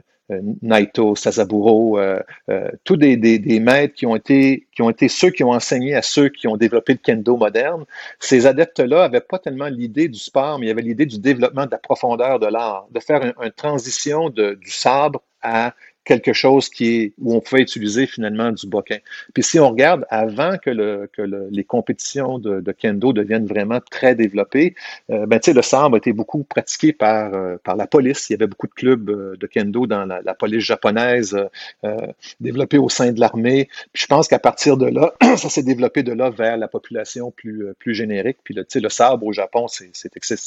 Naito, 0.61 1.15
Sasaburo, 1.15 1.97
euh, 1.99 2.19
euh, 2.49 2.69
tous 2.83 2.97
des, 2.97 3.15
des, 3.15 3.59
maîtres 3.59 3.93
qui 3.93 4.05
ont 4.05 4.15
été 4.15 4.67
qui 4.73 4.81
ont 4.81 4.89
été 4.89 5.07
ceux 5.07 5.29
qui 5.29 5.43
ont 5.43 5.51
enseigné 5.51 5.95
à 5.95 6.01
ceux 6.01 6.29
qui 6.29 6.47
ont 6.47 6.57
développé 6.57 6.93
le 6.93 6.99
kendo 6.99 7.37
moderne. 7.37 7.85
Ces 8.19 8.45
adeptes-là 8.45 9.05
avaient 9.05 9.21
pas 9.21 9.39
tellement 9.39 9.67
l'idée 9.67 10.09
du 10.09 10.19
sport, 10.19 10.59
mais 10.59 10.65
il 10.65 10.69
y 10.69 10.71
avait 10.71 10.81
l'idée 10.81 11.05
du 11.05 11.19
développement 11.19 11.65
de 11.65 11.71
la 11.71 11.77
profondeur 11.77 12.39
de 12.39 12.47
l'art, 12.47 12.87
de 12.91 12.99
faire 12.99 13.23
une 13.23 13.51
transition 13.51 14.29
de, 14.29 14.55
du 14.55 14.69
sabre 14.71 15.21
à 15.41 15.73
quelque 16.07 16.31
chose 16.33 16.69
qui 16.69 16.95
est 16.95 17.13
où 17.21 17.35
on 17.35 17.41
pouvait 17.41 17.61
utiliser 17.61 18.07
finalement 18.07 18.51
du 18.51 18.65
boquin. 18.65 18.97
Puis 19.33 19.43
si 19.43 19.59
on 19.59 19.69
regarde 19.69 20.05
avant 20.09 20.57
que, 20.57 20.69
le, 20.69 21.09
que 21.11 21.21
le, 21.21 21.49
les 21.51 21.65
compétitions 21.65 22.39
de, 22.39 22.61
de, 22.61 22.71
kendo 22.71 23.11
deviennent 23.11 23.45
vraiment 23.45 23.79
très 23.91 24.15
développées, 24.15 24.73
euh, 25.09 25.25
ben, 25.25 25.39
le 25.45 25.61
sabre 25.61 25.95
a 25.95 25.97
été 25.97 26.13
beaucoup 26.13 26.43
pratiqué 26.43 26.93
par, 26.93 27.33
euh, 27.33 27.57
par 27.63 27.75
la 27.75 27.87
police. 27.87 28.29
Il 28.29 28.33
y 28.33 28.35
avait 28.35 28.47
beaucoup 28.47 28.67
de 28.67 28.73
clubs 28.73 29.09
euh, 29.09 29.35
de 29.37 29.47
kendo 29.47 29.85
dans 29.85 30.05
la, 30.05 30.21
la 30.21 30.33
police 30.33 30.63
japonaise 30.63 31.37
euh, 31.83 32.07
développés 32.39 32.77
au 32.77 32.89
sein 32.89 33.11
de 33.11 33.19
l'armée. 33.19 33.67
Puis 33.91 34.03
je 34.03 34.07
pense 34.07 34.29
qu'à 34.29 34.39
partir 34.39 34.77
de 34.77 34.85
là, 34.85 35.13
ça 35.35 35.49
s'est 35.49 35.63
développé 35.63 36.03
de 36.03 36.13
là 36.13 36.29
vers 36.29 36.55
la 36.55 36.69
population 36.69 37.31
plus, 37.31 37.73
plus 37.79 37.93
générique. 37.93 38.37
Puis 38.45 38.53
le, 38.53 38.65
le 38.73 38.89
sabre 38.89 39.25
au 39.25 39.33
Japon, 39.33 39.67
c'est 39.67 39.91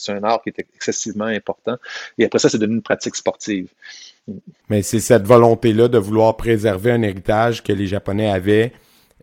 un 0.09 0.25
art 0.25 0.43
qui 0.43 0.49
est 0.49 0.59
excessivement 0.59 1.27
important. 1.27 1.77
Et 2.17 2.25
après 2.25 2.39
ça, 2.39 2.49
c'est 2.49 2.59
devenu 2.59 2.77
une 2.77 2.83
pratique 2.83 3.17
sportive. 3.17 3.69
Mais 4.69 4.83
c'est 4.83 5.01
cette 5.01 5.27
volonté-là 5.27 5.89
de 5.89 5.99
vouloir 5.99 6.37
préserver 6.37 6.93
un 6.93 7.03
héritage 7.03 7.63
que 7.63 7.73
les 7.73 7.87
Japonais 7.87 8.31
avaient, 8.31 8.73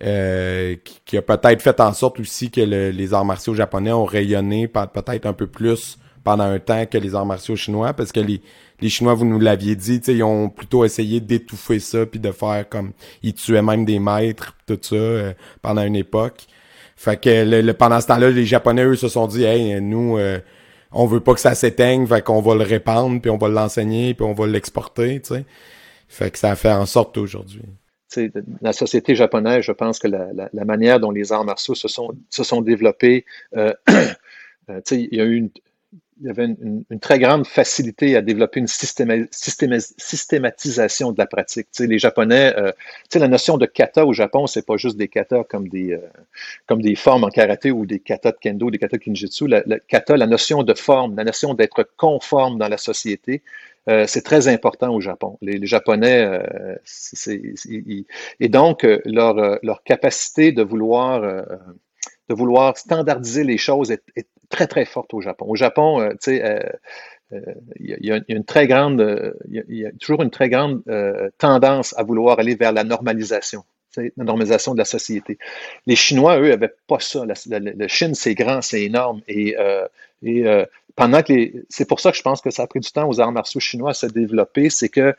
euh, 0.04 0.76
qui, 1.06 1.18
a 1.18 1.22
peut-être 1.22 1.62
fait 1.62 1.80
en 1.80 1.94
sorte 1.94 2.20
aussi 2.20 2.52
que 2.52 2.62
les 2.62 3.14
arts 3.14 3.26
martiaux 3.26 3.56
japonais 3.56 3.92
ont 3.92 4.06
rayonné 4.06 4.68
peut-être 4.68 5.26
un 5.26 5.34
peu 5.34 5.48
plus 5.48 5.98
pendant 6.24 6.44
un 6.44 6.60
temps 6.60 6.86
que 6.86 6.98
les 6.98 7.16
arts 7.16 7.26
martiaux 7.26 7.56
chinois, 7.56 7.94
parce 7.94 8.12
que 8.12 8.20
les, 8.20 8.42
les 8.82 8.90
Chinois, 8.90 9.14
vous 9.14 9.26
nous 9.26 9.40
l'aviez 9.40 9.76
dit, 9.76 10.02
ils 10.08 10.24
ont 10.24 10.50
plutôt 10.50 10.86
essayé 10.86 11.20
d'étouffer 11.20 11.80
ça, 11.80 12.06
puis 12.06 12.20
de 12.20 12.32
faire 12.32 12.68
comme... 12.70 12.92
Ils 13.24 13.34
tuaient 13.34 13.62
même 13.62 13.86
des 13.86 13.98
maîtres, 13.98 14.54
tout 14.68 14.78
ça, 14.82 14.96
euh, 14.96 15.34
pendant 15.62 15.84
une 15.84 15.96
époque. 15.96 16.46
Fait 16.96 17.20
que 17.20 17.72
pendant 17.72 18.02
ce 18.02 18.08
temps-là, 18.08 18.30
les 18.30 18.46
Japonais, 18.46 18.84
eux, 18.84 18.96
se 18.96 19.08
sont 19.08 19.28
dit, 19.28 19.44
hey, 19.46 19.82
nous... 19.82 20.18
Euh, 20.18 20.40
on 20.92 21.06
veut 21.06 21.20
pas 21.20 21.34
que 21.34 21.40
ça 21.40 21.56
s'éteigne, 21.56 22.08
fait 22.08 22.22
qu'on 22.22 22.42
va 22.42 22.56
le 22.56 22.64
répandre, 22.64 23.22
puis 23.22 23.30
on 23.30 23.38
va 23.38 23.48
l'enseigner, 23.48 24.14
puis 24.14 24.26
on 24.26 24.34
va 24.34 24.48
l'exporter, 24.48 25.22
tu 25.22 25.36
sais. 25.36 25.46
Fait 26.08 26.32
que 26.32 26.40
ça 26.40 26.56
fait 26.56 26.72
en 26.72 26.86
sorte 26.86 27.18
aujourd'hui. 27.18 27.64
La 28.62 28.72
société 28.72 29.16
japonaise, 29.16 29.64
je 29.64 29.74
pense 29.74 30.00
que 30.00 30.08
la, 30.08 30.30
la, 30.34 30.66
manière 30.66 31.00
dont 31.00 31.12
les 31.12 31.34
arts 31.34 31.44
martiaux 31.44 31.76
se 31.76 31.90
sont, 31.90 32.16
se 32.30 32.44
sont 32.44 32.62
développés, 32.62 33.26
euh, 33.56 33.74
euh 34.70 34.82
il 34.92 35.14
y 35.14 35.20
a 35.20 35.26
eu 35.26 35.36
une, 35.36 35.50
il 36.20 36.28
y 36.28 36.30
avait 36.30 36.46
une, 36.46 36.84
très 37.00 37.20
grande 37.20 37.46
facilité 37.46 38.16
à 38.16 38.22
développer 38.22 38.60
une 38.60 38.68
systématisation 38.68 41.12
de 41.12 41.18
la 41.18 41.28
pratique. 41.28 41.68
Tu 41.72 41.84
sais, 41.84 41.88
les 41.88 42.00
Japonais, 42.00 42.54
euh, 42.58 42.72
tu 42.72 43.14
sais, 43.14 43.20
la 43.20 43.28
notion 43.28 43.58
de 43.58 43.66
kata 43.66 44.06
au 44.06 44.14
Japon, 44.14 44.48
c'est 44.48 44.66
pas 44.66 44.78
juste 44.78 44.98
des 44.98 45.08
katas 45.08 45.44
comme 45.44 45.68
des, 45.68 45.94
euh, 45.94 46.00
comme 46.66 46.82
des 46.82 46.96
formes 46.96 47.24
en 47.24 47.30
karaté 47.30 47.72
ou 47.72 47.86
des 47.86 48.00
katas 48.00 48.32
de 48.32 48.38
kendo, 48.38 48.72
des 48.72 48.80
katas 48.80 48.98
de 48.98 49.04
kinjitsu. 49.04 49.48
La, 49.48 49.62
kata, 49.88 50.18
la 50.18 50.28
notion 50.28 50.64
de 50.64 50.74
forme, 50.74 51.16
la 51.16 51.24
notion 51.24 51.54
d'être 51.54 51.88
conforme 51.98 52.58
dans 52.58 52.70
la 52.70 52.78
société, 52.78 53.44
euh, 53.90 54.06
c'est 54.08 54.24
très 54.24 54.48
important 54.48 54.94
au 54.94 55.02
Japon. 55.02 55.38
Les, 55.42 55.66
Japonais, 55.66 56.26
euh, 56.26 56.76
c'est, 56.84 57.42
et 58.40 58.50
donc 58.50 58.86
leur, 59.06 59.60
leur 59.64 59.84
capacité 59.84 60.52
de 60.52 60.64
vouloir 60.64 61.22
de 62.30 62.36
vouloir 62.36 62.78
standardiser 62.78 63.44
les 63.44 63.58
choses 63.58 63.92
est, 63.92 64.04
est, 64.16 64.28
très, 64.50 64.68
très 64.68 64.86
forte 64.86 65.14
au 65.14 65.22
Japon. 65.22 65.46
Au 65.48 65.56
Japon, 65.56 66.02
euh, 66.02 66.12
tu 66.12 66.18
sais, 66.22 66.44
euh, 66.44 66.60
euh, 67.34 67.40
il 67.80 67.98
y, 68.06 68.12
a 68.12 68.20
une 68.30 68.46
très 68.46 68.68
grande, 68.68 69.36
il 69.50 69.64
y, 69.68 69.86
a 69.86 69.92
toujours 70.00 70.24
une 70.24 70.30
très 70.30 70.50
grande 70.50 70.82
tendance 71.38 71.94
à 71.98 72.04
vouloir 72.04 72.40
aller 72.40 72.56
vers 72.56 72.72
la 72.72 72.86
normalisation. 72.86 73.64
La 73.98 74.24
normalisation 74.24 74.74
de 74.74 74.78
la 74.78 74.86
société. 74.86 75.38
Les 75.86 75.96
Chinois, 75.96 76.40
eux, 76.40 76.52
avaient 76.52 76.74
pas 76.88 77.00
ça. 77.00 77.26
La, 77.26 77.88
Chine, 77.88 78.16
c'est 78.16 78.36
grand, 78.36 78.62
c'est 78.62 78.84
énorme. 78.84 79.22
Et, 79.28 79.56
euh, 79.58 79.88
et 80.24 80.46
euh, 80.48 80.66
pendant 80.98 81.22
que 81.22 81.32
les, 81.32 81.54
c'est 81.70 81.88
pour 81.88 82.00
ça 82.00 82.12
que 82.12 82.18
je 82.18 82.24
pense 82.24 82.42
que 82.42 82.50
ça 82.50 82.64
a 82.64 82.68
pris 82.68 82.80
du 82.80 82.92
temps 82.92 83.08
aux 83.08 83.22
arts 83.22 83.32
martiaux 83.32 83.60
chinois 83.60 83.92
à 83.92 83.94
se 83.94 84.08
développer, 84.08 84.72
c'est 84.72 84.90
que 84.90 85.16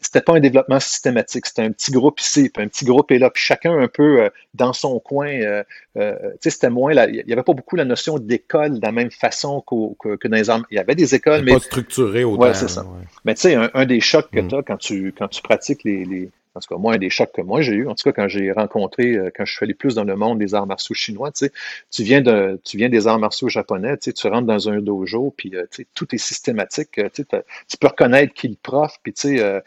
c'était 0.00 0.20
pas 0.20 0.34
un 0.34 0.40
développement 0.40 0.80
systématique, 0.80 1.46
c'était 1.46 1.62
un 1.62 1.70
petit 1.70 1.92
groupe 1.92 2.20
ici, 2.20 2.50
puis 2.52 2.64
un 2.64 2.66
petit 2.66 2.84
groupe 2.84 3.12
est 3.12 3.20
là, 3.20 3.30
puis 3.30 3.40
chacun 3.40 3.78
un 3.78 3.86
peu 3.86 4.22
euh, 4.22 4.28
dans 4.54 4.72
son 4.72 4.98
coin. 4.98 5.28
Euh, 5.28 5.62
euh, 5.96 6.16
tu 6.32 6.36
sais, 6.40 6.50
c'était 6.50 6.68
moins, 6.68 6.92
il 7.06 7.24
y 7.28 7.32
avait 7.32 7.44
pas 7.44 7.52
beaucoup 7.52 7.76
la 7.76 7.84
notion 7.84 8.18
d'école 8.18 8.80
de 8.80 8.84
la 8.84 8.90
même 8.90 9.12
façon 9.12 9.62
que, 9.62 10.16
que, 10.16 10.26
dans 10.26 10.36
les 10.36 10.50
arts. 10.50 10.62
Il 10.72 10.74
y 10.74 10.80
avait 10.80 10.96
des 10.96 11.14
écoles, 11.14 11.42
mais 11.44 11.52
pas 11.52 11.60
structuré 11.60 12.24
autant. 12.24 12.42
Ouais, 12.42 12.54
c'est 12.54 12.68
ça. 12.68 12.84
Mais 13.24 13.34
tu 13.34 13.42
sais, 13.42 13.54
un, 13.54 13.86
des 13.86 14.00
chocs 14.00 14.30
que 14.32 14.40
mm. 14.40 14.48
tu 14.48 14.54
as 14.56 14.62
quand 14.64 14.78
tu 14.78 15.14
quand 15.16 15.28
tu 15.28 15.42
pratiques 15.42 15.84
les, 15.84 16.04
les 16.04 16.30
en 16.60 16.62
tout 16.62 16.74
cas, 16.74 16.78
moi, 16.78 16.94
un 16.94 16.98
des 16.98 17.08
chocs 17.08 17.32
que 17.32 17.40
moi 17.40 17.62
j'ai 17.62 17.72
eu, 17.72 17.88
en 17.88 17.94
tout 17.94 18.04
cas, 18.04 18.12
quand 18.12 18.28
j'ai 18.28 18.52
rencontré, 18.52 19.16
euh, 19.16 19.30
quand 19.34 19.46
je 19.46 19.52
suis 19.52 19.64
allé 19.64 19.72
plus 19.72 19.94
dans 19.94 20.04
le 20.04 20.14
monde 20.14 20.38
des 20.38 20.54
arts 20.54 20.66
martiaux 20.66 20.94
chinois, 20.94 21.32
tu 21.32 21.46
sais, 21.46 21.52
tu 21.90 22.02
viens 22.02 22.20
de, 22.20 22.60
tu 22.64 22.76
viens 22.76 22.90
des 22.90 23.06
arts 23.06 23.18
martiaux 23.18 23.48
japonais, 23.48 23.96
tu 23.96 24.10
sais, 24.10 24.12
tu 24.12 24.26
rentres 24.28 24.46
dans 24.46 24.68
un 24.68 24.80
dojo, 24.80 25.32
puis 25.36 25.56
euh, 25.56 25.62
tu 25.70 25.82
sais, 25.82 25.86
tout 25.94 26.14
est 26.14 26.18
systématique, 26.18 26.98
euh, 26.98 27.08
tu 27.14 27.22
sais, 27.22 27.44
tu 27.66 27.76
peux 27.78 27.86
reconnaître 27.86 28.34
qui 28.34 28.46
est 28.46 28.50
le 28.50 28.56
prof, 28.62 28.94
puis 29.02 29.14
tu 29.14 29.38
sais, 29.38 29.62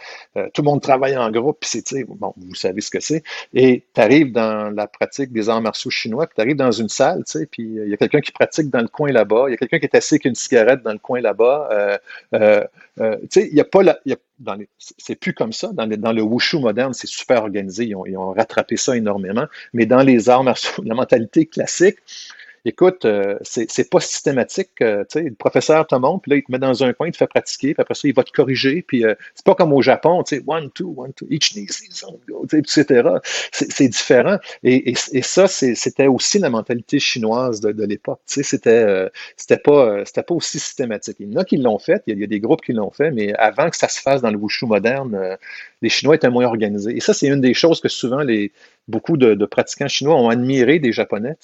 tout 0.53 0.61
le 0.61 0.65
monde 0.65 0.81
travaille 0.81 1.17
en 1.17 1.31
groupe, 1.31 1.57
puis 1.61 1.69
c'est, 1.69 1.81
tu 1.81 1.95
sais, 1.95 2.03
bon, 2.07 2.33
vous 2.37 2.55
savez 2.55 2.81
ce 2.81 2.91
que 2.91 2.99
c'est, 2.99 3.23
et 3.53 3.83
tu 3.93 4.01
arrives 4.01 4.31
dans 4.31 4.69
la 4.75 4.85
pratique 4.85 5.31
des 5.31 5.49
arts 5.49 5.61
martiaux 5.61 5.89
chinois, 5.89 6.27
puis 6.27 6.35
tu 6.35 6.41
arrives 6.41 6.55
dans 6.55 6.71
une 6.71 6.89
salle, 6.89 7.23
tu 7.25 7.39
sais, 7.39 7.45
puis 7.47 7.63
il 7.63 7.89
y 7.89 7.93
a 7.93 7.97
quelqu'un 7.97 8.21
qui 8.21 8.31
pratique 8.31 8.69
dans 8.69 8.81
le 8.81 8.87
coin 8.87 9.11
là-bas, 9.11 9.45
il 9.47 9.51
y 9.51 9.53
a 9.55 9.57
quelqu'un 9.57 9.79
qui 9.79 9.85
est 9.85 9.95
assis 9.95 10.15
avec 10.15 10.25
une 10.25 10.35
cigarette 10.35 10.83
dans 10.83 10.93
le 10.93 10.99
coin 10.99 11.21
là-bas, 11.21 11.99
tu 12.31 12.39
sais, 13.29 13.47
il 13.47 13.53
n'y 13.53 13.61
a 13.61 13.65
pas 13.65 13.81
la, 13.81 13.97
a 14.11 14.15
c'est 14.77 15.15
plus 15.15 15.33
comme 15.33 15.53
ça. 15.53 15.71
Dans, 15.73 15.87
dans 15.87 16.11
le 16.11 16.21
wushu 16.21 16.59
moderne, 16.59 16.93
c'est 16.93 17.07
super 17.07 17.43
organisé. 17.43 17.85
Ils 17.85 17.95
ont, 17.95 18.05
ils 18.05 18.17
ont, 18.17 18.31
rattrapé 18.31 18.77
ça 18.77 18.95
énormément. 18.97 19.45
Mais 19.73 19.85
dans 19.85 20.01
les 20.01 20.29
arts 20.29 20.43
martiaux, 20.43 20.83
la 20.85 20.95
mentalité 20.95 21.45
classique, 21.45 21.97
écoute, 22.65 23.05
euh, 23.05 23.37
c'est 23.43 23.89
pas 23.89 23.99
systématique. 23.99 24.69
Euh, 24.81 25.03
sais, 25.09 25.23
le 25.23 25.35
professeur 25.35 25.85
te 25.85 25.95
montre, 25.95 26.21
puis 26.21 26.31
là, 26.31 26.37
il 26.37 26.43
te 26.43 26.51
met 26.51 26.59
dans 26.59 26.83
un 26.83 26.93
coin, 26.93 27.07
il 27.07 27.11
te 27.11 27.17
fait 27.17 27.27
pratiquer, 27.27 27.73
puis 27.73 27.81
après 27.81 27.93
ça, 27.93 28.07
il 28.07 28.13
va 28.13 28.23
te 28.23 28.31
corriger. 28.31 28.81
Puis 28.81 29.05
euh, 29.05 29.15
c'est 29.35 29.45
pas 29.45 29.55
comme 29.55 29.73
au 29.73 29.81
Japon, 29.81 30.23
tu 30.23 30.37
sais, 30.37 30.43
one, 30.47 30.71
two, 30.71 30.93
one, 30.95 31.13
two, 31.13 31.27
each 31.29 31.53
knee, 31.53 31.67
etc. 32.53 33.09
C'est 33.51 33.87
différent. 33.87 34.37
Et, 34.63 34.91
et, 34.91 34.95
et 35.11 35.21
ça, 35.21 35.47
c'était 35.47 36.07
aussi 36.07 36.39
la 36.39 36.49
mentalité 36.49 36.99
chinoise 36.99 37.59
de, 37.59 37.71
de 37.71 37.83
l'époque. 37.83 38.21
Tu 38.27 38.35
sais, 38.35 38.43
c'était 38.43 39.09
c'était 39.35 39.57
pas 39.57 40.05
c'était 40.05 40.23
pas 40.23 40.33
aussi 40.33 40.59
systématique. 40.59 41.17
Il 41.19 41.31
y 41.31 41.35
en 41.35 41.41
a 41.41 41.45
qui 41.45 41.57
l'ont 41.57 41.79
fait, 41.79 42.01
il 42.07 42.19
y, 42.19 42.23
a, 42.23 42.27
des 42.27 42.39
groupes 42.39 42.61
qui 42.61 42.73
l'ont 42.73 42.91
fait, 42.91 43.11
mais 43.11 43.33
avant 43.33 43.69
que 43.69 43.77
ça 43.77 43.87
se 43.89 43.99
fasse 43.99 44.21
dans 44.21 44.31
le 44.31 44.37
wushu 44.37 44.65
moderne, 44.65 45.37
les 45.81 45.89
Chinois 45.89 46.15
étaient 46.15 46.29
moins 46.29 46.45
organisés. 46.45 46.95
Et 46.95 46.99
ça, 46.99 47.13
c'est 47.13 47.27
une 47.27 47.41
des 47.41 47.53
choses 47.53 47.81
que 47.81 47.89
souvent 47.89 48.21
les 48.21 48.51
beaucoup 48.87 49.17
de, 49.17 49.33
de 49.33 49.45
pratiquants 49.45 49.87
chinois 49.87 50.15
ont 50.15 50.29
admiré 50.29 50.79
des 50.79 50.91
Japonais. 50.91 51.37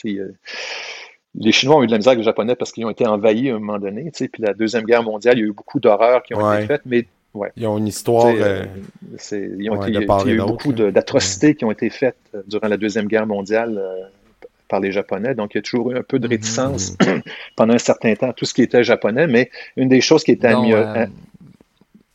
Les 1.36 1.52
Chinois 1.52 1.78
ont 1.78 1.84
eu 1.84 1.88
de 1.88 1.92
la 1.92 1.98
misère 1.98 2.12
avec 2.12 2.20
les 2.20 2.26
Japonais 2.26 2.56
parce 2.56 2.72
qu'ils 2.72 2.86
ont 2.86 2.90
été 2.90 3.06
envahis 3.06 3.50
à 3.50 3.56
un 3.56 3.60
moment 3.60 3.80
donné. 3.80 4.12
Puis 4.12 4.30
la 4.40 4.54
Deuxième 4.54 4.84
Guerre 4.84 5.04
mondiale, 5.04 5.38
il 5.38 5.42
y 5.42 5.44
a 5.44 5.48
eu 5.48 5.54
beaucoup 5.54 5.80
d'horreurs 5.80 6.24
qui 6.24 6.34
ont 6.34 6.54
été 6.54 6.68
faites, 6.68 6.82
mais 6.86 7.06
ouais. 7.34 7.52
Ils 7.56 7.68
ont 7.68 7.78
une 7.78 7.88
histoire. 7.88 8.28
Euh, 8.28 8.64
euh, 8.64 9.56
ils 9.60 9.70
ont 9.70 9.82
été, 9.82 9.92
il 9.92 10.28
y 10.28 10.32
a 10.32 10.34
eu 10.34 10.38
beaucoup 10.38 10.74
d'atrocités 10.74 11.56
qui 11.56 11.66
ont 11.66 11.72
été 11.72 11.90
faites 11.90 12.18
euh, 12.34 12.42
durant 12.48 12.68
la 12.68 12.78
Deuxième 12.78 13.08
Guerre 13.08 13.28
mondiale 13.28 13.82
par 14.68 14.80
les 14.80 14.92
Japonais. 14.92 15.36
Donc, 15.36 15.54
il 15.54 15.58
y 15.58 15.60
a 15.60 15.62
toujours 15.62 15.92
eu 15.92 15.98
un 15.98 16.04
peu 16.04 16.20
de 16.20 16.28
réticence 16.28 16.94
mm-hmm. 16.98 17.22
pendant 17.56 17.74
un 17.74 17.80
certain 17.80 18.14
temps, 18.16 18.34
tout 18.34 18.46
ce 18.46 18.54
qui 18.54 18.62
était 18.62 18.84
japonais. 18.84 19.28
Mais 19.28 19.50
une 19.78 19.90
des 19.90 20.02
choses 20.02 20.24
qui 20.24 20.32
était 20.32 20.54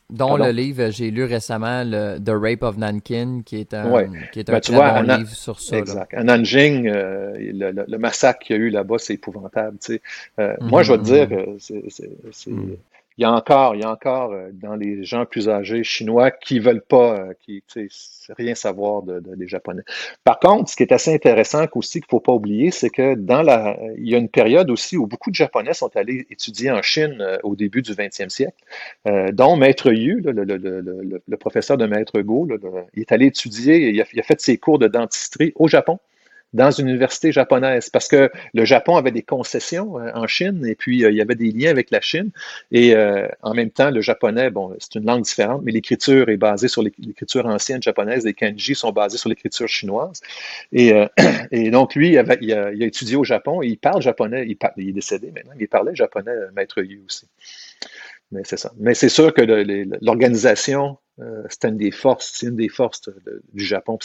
mieux. 0.09 0.17
Dont 0.17 0.37
le 0.37 0.51
livre, 0.51 0.89
j'ai 0.89 1.11
lu 1.11 1.23
récemment 1.23 1.83
le, 1.83 2.17
The 2.19 2.31
Rape 2.31 2.63
of 2.63 2.77
Nankin, 2.77 3.41
qui 3.45 3.59
est 3.59 3.73
un, 3.73 4.07
qui 4.31 4.39
est 4.39 4.49
un 4.49 4.53
ben, 4.53 4.59
très 4.59 4.75
bon 4.75 5.01
livre 5.01 5.29
sur 5.29 5.59
ça. 5.59 5.77
Exact. 5.77 6.13
À 6.13 6.23
Nanjing, 6.23 6.87
euh, 6.87 7.33
le, 7.37 7.97
massacre 7.97 8.39
qu'il 8.39 8.55
y 8.55 8.59
a 8.59 8.61
eu 8.61 8.69
là-bas, 8.69 8.97
c'est 8.99 9.15
épouvantable. 9.15 9.77
Tu 9.83 9.93
sais. 9.93 10.01
Euh, 10.39 10.55
Moi, 10.61 10.83
je 10.83 10.93
vais 10.93 10.99
te 10.99 11.03
dire 11.03 11.29
que 11.29 11.57
c'est, 11.59 12.49
mhm 12.49 12.77
il 13.17 13.21
y 13.21 13.25
a 13.25 13.31
encore, 13.31 13.75
il 13.75 13.81
y 13.81 13.83
a 13.83 13.89
encore 13.89 14.33
euh, 14.33 14.49
dans 14.51 14.75
les 14.75 15.05
gens 15.05 15.25
plus 15.25 15.47
âgés 15.47 15.83
chinois 15.83 16.31
qui 16.31 16.59
veulent 16.59 16.81
pas, 16.81 17.17
euh, 17.17 17.33
qui 17.39 17.63
rien 18.37 18.55
savoir 18.55 19.03
de, 19.03 19.19
des 19.19 19.47
Japonais. 19.47 19.83
Par 20.23 20.39
contre, 20.39 20.69
ce 20.69 20.75
qui 20.75 20.83
est 20.83 20.91
assez 20.91 21.13
intéressant 21.13 21.65
aussi 21.75 22.01
qu'il 22.01 22.09
faut 22.09 22.19
pas 22.19 22.33
oublier, 22.33 22.71
c'est 22.71 22.89
que 22.89 23.15
dans 23.15 23.41
la, 23.41 23.77
il 23.97 24.09
y 24.09 24.15
a 24.15 24.17
une 24.17 24.29
période 24.29 24.69
aussi 24.69 24.97
où 24.97 25.07
beaucoup 25.07 25.29
de 25.29 25.35
Japonais 25.35 25.73
sont 25.73 25.95
allés 25.95 26.27
étudier 26.29 26.71
en 26.71 26.81
Chine 26.81 27.17
euh, 27.21 27.37
au 27.43 27.55
début 27.55 27.81
du 27.81 27.93
20e 27.93 28.29
siècle, 28.29 28.57
dont 29.33 29.55
Maître 29.55 29.91
Yu, 29.91 30.21
le, 30.21 30.31
le, 30.31 30.43
le, 30.43 31.21
le, 31.25 31.37
professeur 31.37 31.77
de 31.77 31.85
Maître 31.85 32.21
Go, 32.21 32.47
il 32.93 33.01
est 33.01 33.11
allé 33.11 33.27
étudier, 33.27 33.89
il 33.89 34.01
a, 34.01 34.05
il 34.11 34.19
a 34.19 34.23
fait 34.23 34.41
ses 34.41 34.57
cours 34.57 34.79
de 34.79 34.87
dentisterie 34.87 35.53
au 35.55 35.67
Japon 35.67 35.99
dans 36.55 36.71
une 36.71 36.87
université 36.87 37.31
japonaise 37.31 37.89
parce 37.89 38.07
que 38.07 38.31
le 38.53 38.65
Japon 38.65 38.95
avait 38.95 39.11
des 39.11 39.21
concessions 39.21 39.99
euh, 39.99 40.09
en 40.15 40.25
Chine 40.25 40.65
et 40.65 40.75
puis 40.75 41.03
euh, 41.03 41.11
il 41.11 41.17
y 41.17 41.21
avait 41.21 41.35
des 41.35 41.51
liens 41.51 41.69
avec 41.69 41.91
la 41.91 41.99
Chine. 42.01 42.31
Et 42.71 42.95
euh, 42.95 43.27
en 43.43 43.53
même 43.53 43.69
temps 43.69 43.91
le 43.91 44.01
japonais 44.01 44.49
bon 44.49 44.75
c'est 44.79 44.95
une 44.95 45.05
langue 45.05 45.23
différente 45.23 45.61
mais 45.63 45.73
l'écriture 45.73 46.29
est 46.29 46.37
basée 46.37 46.69
sur 46.69 46.81
l'écriture 46.81 47.45
ancienne 47.45 47.83
japonaise. 47.83 48.25
Les 48.25 48.33
kanji 48.33 48.73
sont 48.73 48.91
basés 48.91 49.17
sur 49.17 49.29
l'écriture 49.29 49.67
chinoise. 49.67 50.21
Et, 50.71 50.93
donc 51.71 51.93
lui 51.95 52.13
il, 52.13 52.17
a, 52.53 52.71
étudié 52.71 53.17
au 53.17 53.25
Japon 53.25 53.61
et 53.61 53.67
il 53.67 53.77
parle 53.77 54.01
japonais. 54.01 54.45
Il, 54.47 54.57
il 54.77 54.89
est 54.89 54.93
décédé 54.93 55.31
maintenant 55.35 55.53
mais 55.57 55.65
il 55.65 55.67
parlait 55.67 55.95
japonais 55.95 56.33
maître 56.55 56.81
Yu 56.81 57.03
aussi 57.05 57.27
mais 58.31 58.41
c'est 58.43 58.57
ça 58.57 58.71
mais 58.77 58.93
c'est 58.93 59.09
sûr 59.09 59.33
que 59.33 59.41
l'organisation 60.01 60.97
euh, 61.21 61.43
c'est 61.49 61.65
une 61.65 61.77
des 61.77 61.91
forces, 61.91 62.31
c'est 62.35 62.47
une 62.47 62.55
des 62.55 62.67
forces 62.67 63.01
du 63.53 63.63
Japon. 63.63 63.97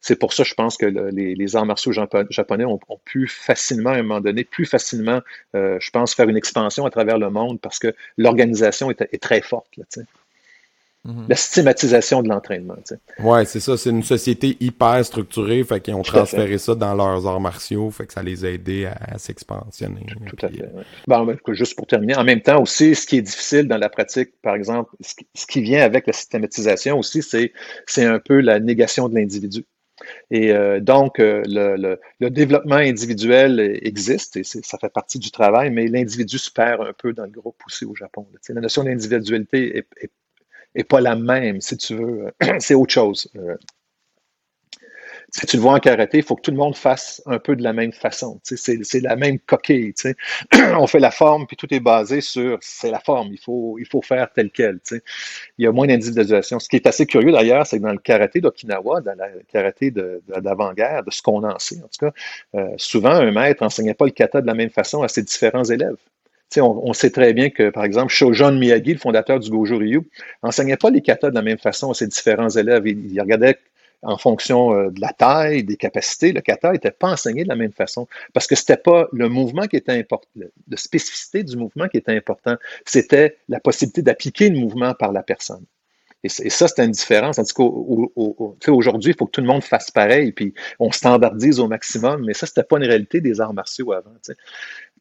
C'est 0.00 0.16
pour 0.16 0.32
ça, 0.32 0.44
je 0.44 0.54
pense 0.54 0.76
que 0.76 0.84
les, 0.86 1.56
arts 1.56 1.64
martiaux 1.64 1.92
japonais 1.92 2.64
ont, 2.64 2.78
pu 3.04 3.26
facilement, 3.28 3.90
à 3.90 3.94
un 3.94 4.02
moment 4.02 4.20
donné, 4.20 4.44
plus 4.44 4.66
facilement, 4.66 5.20
euh, 5.54 5.78
je 5.80 5.90
pense, 5.90 6.14
faire 6.14 6.28
une 6.28 6.36
expansion 6.36 6.84
à 6.84 6.90
travers 6.90 7.18
le 7.18 7.30
monde 7.30 7.60
parce 7.60 7.78
que 7.78 7.94
l'organisation 8.18 8.90
est, 8.90 9.00
est, 9.00 9.22
très 9.22 9.40
forte. 9.40 9.76
Là, 9.76 9.84
Mhm. 11.04 11.26
La 11.28 11.36
systématisation 11.36 12.22
de 12.22 12.28
l'entraînement. 12.28 12.76
Ouais, 13.18 13.44
c'est 13.44 13.60
ça. 13.60 13.76
C'est 13.76 13.90
une 13.90 14.02
société 14.02 14.56
hyper 14.60 15.04
structurée, 15.04 15.62
fait 15.62 15.80
qu'ils 15.80 15.94
ont 15.94 16.02
transféré 16.02 16.56
ça 16.56 16.74
dans 16.74 16.94
leurs 16.94 17.26
arts 17.26 17.40
martiaux, 17.40 17.90
fait 17.90 18.06
que 18.06 18.12
ça 18.14 18.22
les 18.22 18.44
a 18.46 18.50
aidés 18.50 18.86
à, 18.86 19.18
s'expansionner. 19.18 20.06
Tout 20.26 20.46
à 20.46 20.48
fait. 20.48 20.70
Bon, 21.06 21.26
ben, 21.26 21.36
juste 21.48 21.76
pour 21.76 21.86
terminer, 21.86 22.16
en 22.16 22.24
même 22.24 22.40
temps 22.40 22.60
aussi, 22.60 22.94
ce 22.94 23.06
qui 23.06 23.18
est 23.18 23.22
difficile 23.22 23.68
dans 23.68 23.76
la 23.76 23.90
pratique, 23.90 24.30
par 24.40 24.54
exemple, 24.54 24.90
ce 25.02 25.46
qui, 25.46 25.60
vient 25.60 25.82
avec 25.82 26.06
la 26.06 26.12
systématisation 26.14 26.98
aussi, 26.98 27.22
c'est 27.22 27.52
c'est 27.86 28.04
un 28.04 28.18
peu 28.18 28.40
la 28.40 28.58
négation 28.58 29.08
de 29.08 29.14
l'individu. 29.14 29.64
Et 30.30 30.52
euh, 30.52 30.80
donc, 30.80 31.20
euh, 31.20 31.42
le, 31.46 31.98
le, 32.20 32.30
développement 32.30 32.76
individuel 32.76 33.78
existe 33.82 34.36
et 34.36 34.42
ça 34.42 34.78
fait 34.78 34.92
partie 34.92 35.18
du 35.18 35.30
travail, 35.30 35.70
mais 35.70 35.86
l'individu 35.86 36.38
se 36.38 36.50
perd 36.50 36.80
un 36.82 36.92
peu 36.92 37.12
dans 37.12 37.24
le 37.24 37.30
groupe 37.30 37.60
aussi 37.66 37.84
au 37.84 37.94
Japon. 37.94 38.26
La 38.48 38.60
notion 38.60 38.82
d'individualité 38.84 39.78
est, 39.78 39.86
est, 40.00 40.10
est 40.74 40.84
pas 40.84 41.00
la 41.00 41.16
même, 41.16 41.60
si 41.60 41.76
tu 41.76 41.96
veux. 41.96 42.32
c'est 42.58 42.74
autre 42.74 42.92
chose. 42.92 43.30
Euh, 43.36 43.56
si 45.36 45.46
tu 45.46 45.56
le 45.56 45.62
vois 45.62 45.72
en 45.72 45.80
karaté, 45.80 46.18
il 46.18 46.22
faut 46.22 46.36
que 46.36 46.42
tout 46.42 46.52
le 46.52 46.56
monde 46.56 46.76
fasse 46.76 47.20
un 47.26 47.40
peu 47.40 47.56
de 47.56 47.62
la 47.62 47.72
même 47.72 47.92
façon. 47.92 48.40
C'est 48.44 49.00
la 49.00 49.16
même 49.16 49.40
coquille. 49.40 49.92
On 50.78 50.86
fait 50.86 51.00
la 51.00 51.10
forme, 51.10 51.46
puis 51.48 51.56
tout 51.56 51.72
est 51.74 51.80
basé 51.80 52.20
sur 52.20 52.58
c'est 52.60 52.90
la 52.90 53.00
forme. 53.00 53.32
Il 53.32 53.40
faut, 53.40 53.76
il 53.80 53.86
faut 53.86 54.00
faire 54.00 54.32
tel 54.32 54.50
quel. 54.50 54.78
Il 55.58 55.64
y 55.64 55.66
a 55.66 55.72
moins 55.72 55.88
d'individualisation. 55.88 56.60
Ce 56.60 56.68
qui 56.68 56.76
est 56.76 56.86
assez 56.86 57.06
curieux 57.06 57.32
d'ailleurs, 57.32 57.66
c'est 57.66 57.78
que 57.78 57.82
dans 57.82 57.92
le 57.92 57.98
karaté 57.98 58.40
d'Okinawa, 58.40 59.00
dans 59.00 59.14
le 59.14 59.42
karaté 59.52 59.90
d'avant-guerre, 59.90 61.02
de, 61.02 61.10
ce 61.10 61.20
qu'on 61.20 61.42
en 61.42 61.58
sait, 61.58 61.78
en 61.78 61.88
tout 61.88 62.06
cas, 62.06 62.12
euh, 62.54 62.68
souvent 62.76 63.10
un 63.10 63.32
maître 63.32 63.64
n'enseignait 63.64 63.94
pas 63.94 64.04
le 64.04 64.12
kata 64.12 64.40
de 64.40 64.46
la 64.46 64.54
même 64.54 64.70
façon 64.70 65.02
à 65.02 65.08
ses 65.08 65.22
différents 65.24 65.64
élèves. 65.64 65.96
On, 66.56 66.92
sait 66.92 67.10
très 67.10 67.32
bien 67.32 67.50
que, 67.50 67.70
par 67.70 67.84
exemple, 67.84 68.12
Shojon 68.12 68.52
Miyagi, 68.52 68.92
le 68.92 68.98
fondateur 68.98 69.40
du 69.40 69.50
Goju 69.50 69.74
Ryu, 69.74 70.10
n'enseignait 70.42 70.76
pas 70.76 70.90
les 70.90 71.00
katas 71.00 71.30
de 71.30 71.34
la 71.34 71.42
même 71.42 71.58
façon 71.58 71.90
à 71.90 71.94
ses 71.94 72.06
différents 72.06 72.50
élèves. 72.50 72.86
Il, 72.86 73.20
regardait 73.20 73.58
en 74.02 74.18
fonction 74.18 74.72
euh, 74.74 74.90
de 74.90 75.00
la 75.00 75.12
taille, 75.12 75.64
des 75.64 75.76
capacités. 75.76 76.32
Le 76.32 76.42
kata 76.42 76.72
n'était 76.72 76.90
pas 76.90 77.08
enseigné 77.08 77.42
de 77.42 77.48
la 77.48 77.56
même 77.56 77.72
façon 77.72 78.06
parce 78.34 78.46
que 78.46 78.54
c'était 78.54 78.76
pas 78.76 79.08
le 79.12 79.28
mouvement 79.28 79.66
qui 79.66 79.76
était 79.76 79.98
important, 79.98 80.28
la 80.68 80.76
spécificité 80.76 81.42
du 81.42 81.56
mouvement 81.56 81.88
qui 81.88 81.96
était 81.96 82.14
important, 82.14 82.56
c'était 82.84 83.38
la 83.48 83.60
possibilité 83.60 84.02
d'appliquer 84.02 84.50
le 84.50 84.58
mouvement 84.58 84.94
par 84.94 85.10
la 85.10 85.22
personne. 85.22 85.64
Et, 86.24 86.28
ça, 86.28 86.68
c'est 86.68 86.82
une 86.82 86.90
différence. 86.90 87.36
Tandis 87.36 87.52
qu'aujourd'hui, 87.52 89.12
il 89.12 89.16
faut 89.16 89.26
que 89.26 89.30
tout 89.30 89.42
le 89.42 89.46
monde 89.46 89.62
fasse 89.62 89.90
pareil, 89.90 90.32
puis 90.32 90.54
on 90.78 90.90
standardise 90.90 91.60
au 91.60 91.68
maximum, 91.68 92.24
mais 92.24 92.32
ça, 92.32 92.46
c'était 92.46 92.62
pas 92.62 92.78
une 92.78 92.86
réalité 92.86 93.20
des 93.20 93.42
arts 93.42 93.52
martiaux 93.52 93.92
avant. 93.92 94.14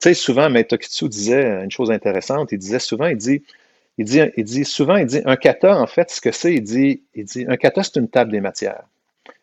Sais, 0.03 0.13
souvent, 0.13 0.49
Maître 0.49 0.77
disait 1.07 1.63
une 1.63 1.71
chose 1.71 1.91
intéressante. 1.91 2.51
Il 2.51 2.57
disait 2.57 2.79
souvent, 2.79 3.07
il 3.07 3.17
dit, 3.17 3.43
il 3.97 4.05
dit, 4.05 4.21
il 4.37 4.43
dit 4.43 4.65
souvent, 4.65 4.97
il 4.97 5.05
dit, 5.05 5.21
un 5.25 5.35
kata, 5.35 5.77
en 5.77 5.87
fait, 5.87 6.09
ce 6.09 6.21
que 6.21 6.31
c'est, 6.31 6.53
il 6.53 6.63
dit, 6.63 7.03
il 7.15 7.25
dit, 7.25 7.45
un 7.47 7.57
kata, 7.57 7.83
c'est 7.83 7.97
une 7.97 8.09
table 8.09 8.31
des 8.31 8.41
matières. 8.41 8.83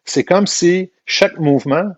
C'est 0.05 0.25
comme 0.25 0.47
si 0.47 0.91
chaque 1.07 1.39
mouvement, 1.39 1.91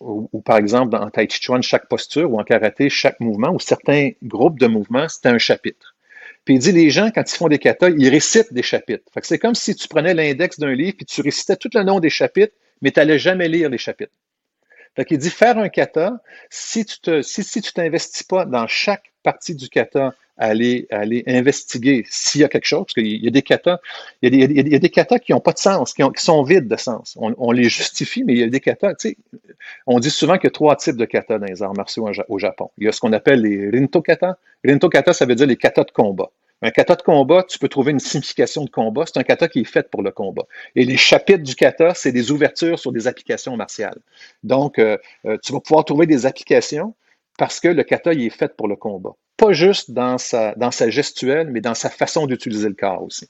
ou, 0.00 0.40
par 0.44 0.56
exemple 0.56 0.90
dans 0.90 1.08
Tai 1.10 1.28
Chi 1.28 1.40
Chuan, 1.40 1.62
chaque 1.62 1.88
posture, 1.88 2.32
ou 2.32 2.40
en 2.40 2.44
karaté, 2.44 2.88
chaque 2.88 3.20
mouvement, 3.20 3.50
ou 3.50 3.60
certains 3.60 4.10
groupes 4.22 4.58
de 4.58 4.66
mouvements, 4.66 5.08
c'était 5.08 5.28
un 5.28 5.38
chapitre. 5.38 5.94
Puis 6.44 6.54
il 6.54 6.58
dit, 6.58 6.72
les 6.72 6.90
gens, 6.90 7.10
quand 7.14 7.30
ils 7.30 7.36
font 7.36 7.48
des 7.48 7.58
katas, 7.58 7.90
ils 7.90 8.08
récitent 8.08 8.52
des 8.52 8.62
chapitres. 8.62 9.04
Fait 9.14 9.20
que 9.20 9.26
c'est 9.26 9.38
comme 9.38 9.54
si 9.54 9.76
tu 9.76 9.86
prenais 9.86 10.14
l'index 10.14 10.58
d'un 10.58 10.72
livre, 10.72 10.96
puis 10.96 11.06
tu 11.06 11.20
récitais 11.20 11.56
tout 11.56 11.70
le 11.72 11.84
nom 11.84 12.00
des 12.00 12.10
chapitres, 12.10 12.54
mais 12.80 12.90
tu 12.90 12.98
n'allais 12.98 13.18
jamais 13.18 13.48
lire 13.48 13.68
les 13.68 13.78
chapitres. 13.78 14.12
Fait 14.94 15.04
qu'il 15.04 15.18
dit 15.18 15.30
faire 15.30 15.58
un 15.58 15.68
kata, 15.68 16.20
si 16.50 16.84
tu 16.84 17.00
te, 17.00 17.22
si, 17.22 17.42
si 17.42 17.62
tu 17.62 17.72
t'investis 17.72 18.24
pas 18.24 18.44
dans 18.44 18.66
chaque 18.66 19.12
partie 19.22 19.54
du 19.54 19.68
kata 19.68 20.14
aller, 20.36 20.86
aller 20.90 21.22
investiguer 21.26 22.04
s'il 22.08 22.40
y 22.40 22.44
a 22.44 22.48
quelque 22.48 22.66
chose, 22.66 22.84
parce 22.84 22.94
qu'il 22.94 23.24
y 23.24 23.28
a 23.28 23.30
des 23.30 23.42
katas, 23.42 23.78
il 24.20 24.34
y 24.34 24.42
a 24.42 24.46
des, 24.46 24.54
il 24.54 24.68
y 24.68 24.74
a 24.74 24.78
des 24.78 24.90
katas 24.90 25.18
qui 25.18 25.32
n'ont 25.32 25.40
pas 25.40 25.52
de 25.52 25.58
sens, 25.58 25.94
qui, 25.94 26.02
sont 26.16 26.42
vides 26.42 26.68
de 26.68 26.76
sens. 26.76 27.16
On, 27.18 27.52
les 27.52 27.68
justifie, 27.68 28.24
mais 28.24 28.34
il 28.34 28.38
y 28.40 28.42
a 28.42 28.48
des 28.48 28.60
katas, 28.60 28.94
tu 28.94 29.10
sais, 29.10 29.16
on 29.86 29.98
dit 30.00 30.10
souvent 30.10 30.34
qu'il 30.36 30.44
y 30.44 30.48
a 30.48 30.50
trois 30.50 30.76
types 30.76 30.96
de 30.96 31.04
katas 31.04 31.38
dans 31.38 31.46
les 31.46 31.62
arts 31.62 31.74
martiaux 31.74 32.08
au 32.28 32.38
Japon. 32.38 32.70
Il 32.78 32.84
y 32.84 32.88
a 32.88 32.92
ce 32.92 33.00
qu'on 33.00 33.12
appelle 33.12 33.42
les 33.42 33.70
rinto 33.70 34.02
kata. 34.02 34.38
Rinto 34.64 34.88
kata, 34.88 35.12
ça 35.12 35.26
veut 35.26 35.34
dire 35.34 35.46
les 35.46 35.56
katas 35.56 35.84
de 35.84 35.90
combat. 35.90 36.30
Un 36.64 36.70
kata 36.70 36.94
de 36.94 37.02
combat, 37.02 37.42
tu 37.42 37.58
peux 37.58 37.68
trouver 37.68 37.90
une 37.90 37.98
signification 37.98 38.64
de 38.64 38.70
combat. 38.70 39.04
C'est 39.06 39.18
un 39.18 39.24
kata 39.24 39.48
qui 39.48 39.60
est 39.60 39.64
fait 39.64 39.90
pour 39.90 40.02
le 40.02 40.12
combat. 40.12 40.44
Et 40.76 40.84
les 40.84 40.96
chapitres 40.96 41.42
du 41.42 41.56
kata, 41.56 41.92
c'est 41.94 42.12
des 42.12 42.30
ouvertures 42.30 42.78
sur 42.78 42.92
des 42.92 43.08
applications 43.08 43.56
martiales. 43.56 43.98
Donc, 44.44 44.78
euh, 44.78 44.96
euh, 45.26 45.36
tu 45.42 45.52
vas 45.52 45.58
pouvoir 45.58 45.84
trouver 45.84 46.06
des 46.06 46.24
applications 46.24 46.94
parce 47.36 47.58
que 47.58 47.66
le 47.66 47.82
kata, 47.82 48.12
il 48.12 48.22
est 48.24 48.30
fait 48.30 48.56
pour 48.56 48.68
le 48.68 48.76
combat. 48.76 49.10
Pas 49.36 49.52
juste 49.52 49.90
dans 49.90 50.18
sa, 50.18 50.54
dans 50.54 50.70
sa 50.70 50.88
gestuelle, 50.88 51.50
mais 51.50 51.60
dans 51.60 51.74
sa 51.74 51.90
façon 51.90 52.26
d'utiliser 52.26 52.68
le 52.68 52.74
corps 52.74 53.02
aussi. 53.02 53.28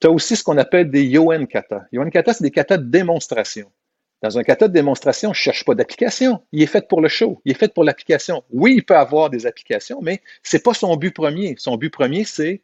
Tu 0.00 0.06
as 0.06 0.10
aussi 0.10 0.36
ce 0.36 0.44
qu'on 0.44 0.58
appelle 0.58 0.90
des 0.90 1.04
yoen 1.04 1.46
kata. 1.46 1.86
Yoen 1.92 2.10
kata, 2.10 2.34
c'est 2.34 2.44
des 2.44 2.50
katas 2.50 2.76
de 2.76 2.84
démonstration. 2.84 3.70
Dans 4.22 4.38
un 4.38 4.42
kata 4.42 4.68
de 4.68 4.72
démonstration, 4.72 5.34
je 5.34 5.40
ne 5.40 5.42
cherche 5.42 5.64
pas 5.64 5.74
d'application. 5.74 6.42
Il 6.52 6.62
est 6.62 6.66
fait 6.66 6.88
pour 6.88 7.00
le 7.00 7.08
show. 7.08 7.40
Il 7.44 7.52
est 7.52 7.58
fait 7.58 7.72
pour 7.72 7.84
l'application. 7.84 8.42
Oui, 8.50 8.74
il 8.76 8.84
peut 8.84 8.96
avoir 8.96 9.28
des 9.28 9.46
applications, 9.46 10.00
mais 10.02 10.22
ce 10.42 10.56
n'est 10.56 10.62
pas 10.62 10.74
son 10.74 10.96
but 10.96 11.14
premier. 11.14 11.54
Son 11.58 11.76
but 11.76 11.90
premier, 11.90 12.24
c'est 12.24 12.62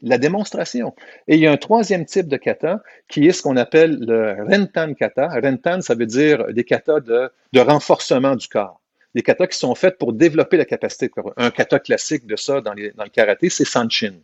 la 0.00 0.18
démonstration. 0.18 0.94
Et 1.28 1.36
il 1.36 1.40
y 1.40 1.46
a 1.46 1.52
un 1.52 1.58
troisième 1.58 2.06
type 2.06 2.26
de 2.26 2.38
kata 2.38 2.82
qui 3.08 3.26
est 3.26 3.32
ce 3.32 3.42
qu'on 3.42 3.56
appelle 3.56 3.98
le 4.00 4.44
rentan 4.48 4.94
kata. 4.94 5.28
Rentan, 5.28 5.82
ça 5.82 5.94
veut 5.94 6.06
dire 6.06 6.46
des 6.52 6.64
katas 6.64 7.00
de, 7.00 7.30
renforcement 7.54 8.34
du 8.34 8.48
corps. 8.48 8.80
Des 9.14 9.22
katas 9.22 9.48
qui 9.48 9.58
sont 9.58 9.74
faits 9.74 9.98
pour 9.98 10.14
développer 10.14 10.56
la 10.56 10.64
capacité. 10.64 11.10
Un 11.36 11.50
kata 11.50 11.80
classique 11.80 12.26
de 12.26 12.36
ça 12.36 12.62
dans, 12.62 12.74
dans 12.74 13.04
le 13.04 13.10
karaté, 13.10 13.50
c'est 13.50 13.66
Sanchin. 13.66 14.14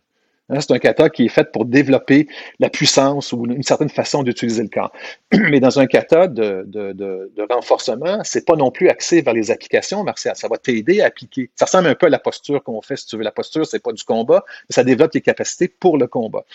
Hein, 0.49 0.59
c'est 0.61 0.71
un 0.71 0.79
kata 0.79 1.09
qui 1.09 1.25
est 1.25 1.29
fait 1.29 1.51
pour 1.51 1.65
développer 1.65 2.27
la 2.59 2.69
puissance 2.69 3.33
ou 3.33 3.45
une 3.45 3.63
certaine 3.63 3.89
façon 3.89 4.23
d'utiliser 4.23 4.63
le 4.63 4.69
corps. 4.69 4.91
Mais 5.31 5.59
dans 5.59 5.79
un 5.79 5.85
kata 5.85 6.27
de, 6.27 6.63
de, 6.65 6.93
de, 6.93 7.31
de 7.35 7.53
renforcement, 7.53 8.19
c'est 8.23 8.45
pas 8.45 8.55
non 8.55 8.71
plus 8.71 8.89
axé 8.89 9.21
vers 9.21 9.33
les 9.33 9.51
applications 9.51 10.03
martiales. 10.03 10.35
Ça 10.35 10.47
va 10.47 10.57
t'aider 10.57 11.01
à 11.01 11.05
appliquer. 11.07 11.51
Ça 11.55 11.65
ressemble 11.65 11.87
un 11.87 11.95
peu 11.95 12.07
à 12.07 12.09
la 12.09 12.19
posture 12.19 12.63
qu'on 12.63 12.81
fait, 12.81 12.95
si 12.95 13.05
tu 13.05 13.17
veux. 13.17 13.23
La 13.23 13.31
posture, 13.31 13.65
c'est 13.65 13.83
pas 13.83 13.93
du 13.93 14.03
combat, 14.03 14.43
mais 14.69 14.73
ça 14.73 14.83
développe 14.83 15.11
tes 15.11 15.21
capacités 15.21 15.67
pour 15.67 15.97
le 15.97 16.07
combat. 16.07 16.45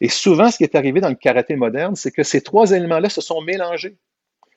Et 0.00 0.08
souvent, 0.08 0.50
ce 0.50 0.56
qui 0.56 0.64
est 0.64 0.74
arrivé 0.74 1.00
dans 1.00 1.08
le 1.08 1.14
karaté 1.14 1.56
moderne, 1.56 1.96
c'est 1.96 2.10
que 2.10 2.22
ces 2.22 2.40
trois 2.40 2.72
éléments-là 2.72 3.08
se 3.08 3.20
sont 3.20 3.40
mélangés. 3.42 3.96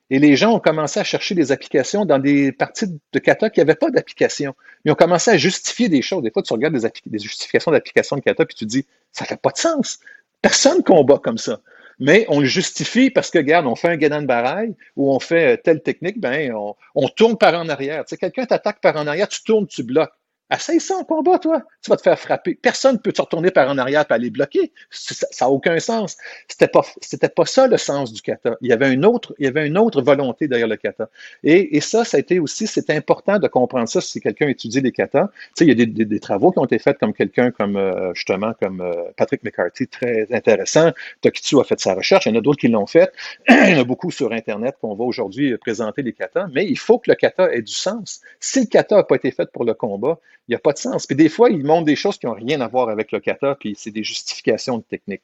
Et 0.09 0.19
les 0.19 0.35
gens 0.35 0.53
ont 0.53 0.59
commencé 0.59 0.99
à 0.99 1.03
chercher 1.03 1.33
des 1.33 1.51
applications 1.51 2.05
dans 2.05 2.19
des 2.19 2.51
parties 2.51 2.85
de 3.11 3.19
kata 3.19 3.49
qui 3.49 3.59
n'avaient 3.59 3.75
pas 3.75 3.89
d'application. 3.89 4.55
Ils 4.83 4.91
ont 4.91 4.95
commencé 4.95 5.31
à 5.31 5.37
justifier 5.37 5.89
des 5.89 6.01
choses. 6.03 6.21
Des 6.21 6.31
fois, 6.31 6.43
tu 6.43 6.53
regardes 6.53 6.75
des, 6.75 7.19
justifications 7.19 7.71
d'application 7.71 8.15
de 8.15 8.21
kata 8.21 8.45
puis 8.45 8.55
tu 8.55 8.65
te 8.65 8.69
dis, 8.69 8.85
ça 9.11 9.25
fait 9.25 9.39
pas 9.39 9.49
de 9.49 9.57
sens. 9.57 9.99
Personne 10.41 10.83
combat 10.83 11.17
comme 11.17 11.39
ça. 11.39 11.59
Mais 11.99 12.25
on 12.29 12.41
le 12.41 12.45
justifie 12.45 13.09
parce 13.09 13.31
que, 13.31 13.39
regarde, 13.39 13.65
on 13.65 13.75
fait 13.75 13.87
un 13.87 13.99
Gedan 13.99 14.23
Barail 14.23 14.75
ou 14.95 15.13
on 15.13 15.19
fait 15.19 15.53
euh, 15.53 15.57
telle 15.61 15.81
technique, 15.81 16.19
ben, 16.19 16.53
on, 16.53 16.75
on 16.93 17.07
tourne 17.07 17.37
par 17.37 17.53
en 17.55 17.69
arrière. 17.69 18.03
Tu 18.03 18.09
sais, 18.09 18.17
quelqu'un 18.17 18.45
t'attaque 18.45 18.81
par 18.81 18.97
en 18.97 19.07
arrière, 19.07 19.29
tu 19.29 19.43
tournes, 19.43 19.65
tu 19.65 19.81
bloques. 19.81 20.11
Essaye 20.53 20.79
ça 20.79 20.95
en 20.97 21.03
combat, 21.03 21.39
toi. 21.39 21.63
Tu 21.81 21.89
vas 21.89 21.97
te 21.97 22.03
faire 22.03 22.19
frapper. 22.19 22.53
Personne 22.53 22.93
ne 22.93 22.99
peut 22.99 23.11
te 23.11 23.21
retourner 23.21 23.49
par 23.49 23.67
en 23.67 23.79
arrière 23.79 24.05
et 24.07 24.13
aller 24.13 24.29
bloquer. 24.29 24.71
Ça 24.91 25.25
n'a 25.41 25.49
aucun 25.49 25.79
sens. 25.79 26.17
C'était 26.47 26.67
pas, 26.67 26.83
c'était 27.01 27.29
pas 27.29 27.45
ça 27.45 27.67
le 27.67 27.77
sens 27.77 28.13
du 28.13 28.21
kata. 28.21 28.55
Il 28.61 28.69
y 28.69 28.73
avait 28.73 28.93
une 28.93 29.05
autre, 29.05 29.33
il 29.39 29.45
y 29.45 29.47
avait 29.47 29.65
une 29.65 29.77
autre 29.77 30.03
volonté 30.03 30.47
derrière 30.47 30.67
le 30.67 30.75
kata. 30.75 31.09
Et, 31.43 31.75
et 31.75 31.81
ça, 31.81 32.05
ça 32.05 32.17
a 32.17 32.19
été 32.19 32.39
aussi, 32.39 32.67
c'est 32.67 32.91
important 32.91 33.39
de 33.39 33.47
comprendre 33.47 33.89
ça 33.89 34.01
si 34.01 34.21
quelqu'un 34.21 34.47
étudie 34.47 34.81
les 34.81 34.91
katas. 34.91 35.27
Tu 35.27 35.33
sais, 35.55 35.65
il 35.65 35.69
y 35.69 35.71
a 35.71 35.85
des, 35.85 36.05
des, 36.05 36.19
travaux 36.19 36.51
qui 36.51 36.59
ont 36.59 36.65
été 36.65 36.77
faits 36.77 36.99
comme 36.99 37.13
quelqu'un 37.13 37.49
comme, 37.49 37.75
euh, 37.75 38.13
justement, 38.13 38.53
comme 38.61 38.81
euh, 38.81 38.93
Patrick 39.17 39.43
McCarthy, 39.43 39.87
très 39.87 40.27
intéressant. 40.31 40.91
Tokitsu 41.21 41.59
a 41.59 41.63
fait 41.63 41.79
sa 41.79 41.95
recherche. 41.95 42.27
Il 42.27 42.33
y 42.33 42.35
en 42.35 42.37
a 42.37 42.41
d'autres 42.41 42.59
qui 42.59 42.67
l'ont 42.67 42.85
fait. 42.85 43.11
il 43.49 43.71
y 43.71 43.75
en 43.75 43.79
a 43.79 43.83
beaucoup 43.83 44.11
sur 44.11 44.31
Internet 44.31 44.75
qu'on 44.79 44.93
va 44.93 45.05
aujourd'hui 45.05 45.57
présenter 45.57 46.03
les 46.03 46.13
katas. 46.13 46.47
Mais 46.53 46.65
il 46.67 46.77
faut 46.77 46.99
que 46.99 47.09
le 47.09 47.15
kata 47.15 47.51
ait 47.51 47.63
du 47.63 47.73
sens. 47.73 48.21
Si 48.39 48.59
le 48.59 48.67
kata 48.67 48.97
n'a 48.97 49.03
pas 49.03 49.15
été 49.15 49.31
fait 49.31 49.51
pour 49.51 49.65
le 49.65 49.73
combat, 49.73 50.19
il 50.47 50.51
n'y 50.51 50.55
a 50.55 50.59
pas 50.59 50.73
de 50.73 50.77
sens. 50.77 51.07
Puis 51.07 51.15
des 51.15 51.29
fois, 51.29 51.49
ils 51.49 51.63
montrent 51.63 51.85
des 51.85 51.95
choses 51.95 52.17
qui 52.17 52.25
n'ont 52.25 52.33
rien 52.33 52.61
à 52.61 52.67
voir 52.67 52.89
avec 52.89 53.11
le 53.11 53.19
kata, 53.19 53.55
puis 53.59 53.75
c'est 53.77 53.91
des 53.91 54.03
justifications 54.03 54.77
de 54.77 54.83
technique. 54.83 55.23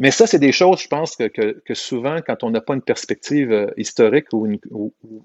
Mais 0.00 0.10
ça, 0.10 0.26
c'est 0.26 0.38
des 0.38 0.50
choses, 0.50 0.80
je 0.80 0.88
pense, 0.88 1.14
que, 1.14 1.26
que, 1.26 1.74
souvent, 1.74 2.22
quand 2.26 2.42
on 2.42 2.50
n'a 2.50 2.62
pas 2.62 2.72
une 2.72 2.80
perspective 2.80 3.52
euh, 3.52 3.70
historique 3.76 4.32
ou 4.32 4.46
une, 4.46 4.58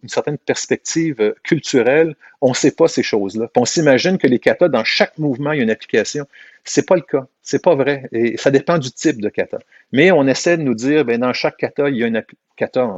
une, 0.03 0.09
certaine 0.09 0.37
perspective 0.37 1.15
euh, 1.21 1.33
culturelle, 1.43 2.17
on 2.41 2.49
ne 2.49 2.53
sait 2.53 2.71
pas 2.71 2.89
ces 2.89 3.01
choses-là. 3.01 3.49
on 3.55 3.63
s'imagine 3.63 4.17
que 4.17 4.27
les 4.27 4.37
katas, 4.37 4.67
dans 4.67 4.83
chaque 4.83 5.17
mouvement, 5.17 5.53
il 5.53 5.59
y 5.59 5.61
a 5.61 5.63
une 5.63 5.69
application. 5.71 6.27
C'est 6.65 6.85
pas 6.85 6.95
le 6.95 7.03
cas. 7.03 7.25
C'est 7.41 7.63
pas 7.63 7.73
vrai. 7.75 8.09
Et 8.11 8.35
ça 8.35 8.51
dépend 8.51 8.77
du 8.77 8.91
type 8.91 9.21
de 9.21 9.29
kata. 9.29 9.59
Mais 9.93 10.11
on 10.11 10.27
essaie 10.27 10.57
de 10.57 10.63
nous 10.63 10.75
dire, 10.75 11.05
ben, 11.05 11.21
dans 11.21 11.31
chaque 11.31 11.55
kata, 11.55 11.87
il 11.89 11.95
y 11.95 12.03
a 12.03 12.07
une 12.07 12.21
kata, 12.57 12.91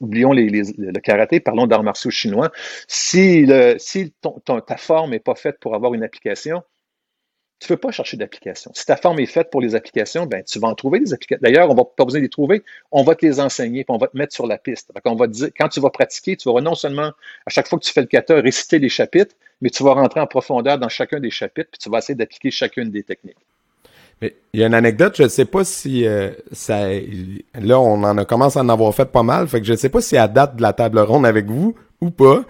oublions 0.00 0.32
le 0.32 1.00
karaté, 1.00 1.40
parlons 1.40 1.66
d'arts 1.66 1.82
martiaux 1.82 2.10
chinois. 2.10 2.50
Si 2.88 3.46
ta 3.46 4.76
forme 4.76 5.10
n'est 5.10 5.20
pas 5.20 5.34
faite 5.34 5.58
pour 5.60 5.74
avoir 5.74 5.94
une 5.94 6.02
application, 6.02 6.62
tu 7.60 7.70
ne 7.70 7.76
peux 7.76 7.80
pas 7.80 7.92
chercher 7.92 8.16
d'application. 8.16 8.70
Si 8.74 8.86
ta 8.86 8.96
forme 8.96 9.20
est 9.20 9.26
faite 9.26 9.50
pour 9.50 9.60
les 9.60 9.74
applications, 9.74 10.24
ben, 10.24 10.42
tu 10.42 10.58
vas 10.58 10.68
en 10.68 10.74
trouver 10.74 10.98
des 10.98 11.12
applications. 11.12 11.42
D'ailleurs, 11.42 11.70
on 11.70 11.74
va 11.74 11.84
pas 11.84 12.06
besoin 12.06 12.20
de 12.20 12.24
les 12.24 12.30
trouver, 12.30 12.62
on 12.90 13.02
va 13.02 13.14
te 13.14 13.24
les 13.24 13.38
enseigner, 13.38 13.84
puis 13.84 13.94
on 13.94 13.98
va 13.98 14.06
te 14.08 14.16
mettre 14.16 14.32
sur 14.32 14.46
la 14.46 14.56
piste. 14.56 14.90
on 15.04 15.14
va 15.14 15.26
dire, 15.26 15.48
quand 15.58 15.68
tu 15.68 15.78
vas 15.78 15.90
pratiquer, 15.90 16.38
tu 16.38 16.50
vas 16.50 16.62
non 16.62 16.74
seulement, 16.74 17.12
à 17.44 17.50
chaque 17.50 17.68
fois 17.68 17.78
que 17.78 17.84
tu 17.84 17.92
fais 17.92 18.00
le 18.00 18.06
kata, 18.06 18.40
réciter 18.40 18.78
les 18.78 18.88
chapitres, 18.88 19.34
mais 19.60 19.68
tu 19.68 19.82
vas 19.84 19.92
rentrer 19.92 20.20
en 20.20 20.26
profondeur 20.26 20.78
dans 20.78 20.88
chacun 20.88 21.20
des 21.20 21.30
chapitres, 21.30 21.68
puis 21.70 21.78
tu 21.78 21.90
vas 21.90 21.98
essayer 21.98 22.14
d'appliquer 22.14 22.50
chacune 22.50 22.90
des 22.90 23.02
techniques. 23.02 23.36
Mais 24.20 24.36
il 24.52 24.60
y 24.60 24.64
a 24.64 24.66
une 24.66 24.74
anecdote, 24.74 25.14
je 25.16 25.22
ne 25.24 25.28
sais 25.28 25.44
pas 25.44 25.64
si 25.64 26.06
euh, 26.06 26.30
ça. 26.52 26.88
Là, 27.54 27.80
on 27.80 28.02
en 28.02 28.18
a 28.18 28.24
commencé 28.24 28.58
à 28.58 28.62
en 28.62 28.68
avoir 28.68 28.94
fait 28.94 29.06
pas 29.06 29.22
mal, 29.22 29.48
fait 29.48 29.60
que 29.60 29.66
je 29.66 29.72
ne 29.72 29.76
sais 29.78 29.88
pas 29.88 30.00
si 30.00 30.16
à 30.16 30.28
date 30.28 30.56
de 30.56 30.62
la 30.62 30.72
table 30.72 30.98
ronde 30.98 31.26
avec 31.26 31.46
vous 31.46 31.74
ou 32.00 32.10
pas. 32.10 32.42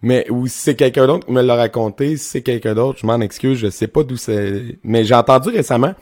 Mais 0.00 0.26
ou 0.30 0.46
si 0.46 0.58
c'est 0.58 0.74
quelqu'un 0.76 1.08
d'autre 1.08 1.26
qui 1.26 1.32
me 1.32 1.42
l'a 1.42 1.56
raconté, 1.56 2.16
si 2.16 2.24
c'est 2.24 2.42
quelqu'un 2.42 2.74
d'autre, 2.74 3.00
je 3.00 3.06
m'en 3.06 3.20
excuse, 3.20 3.58
je 3.58 3.68
sais 3.68 3.88
pas 3.88 4.04
d'où 4.04 4.16
c'est. 4.16 4.78
Mais 4.84 5.04
j'ai 5.04 5.14
entendu 5.14 5.48
récemment 5.48 5.94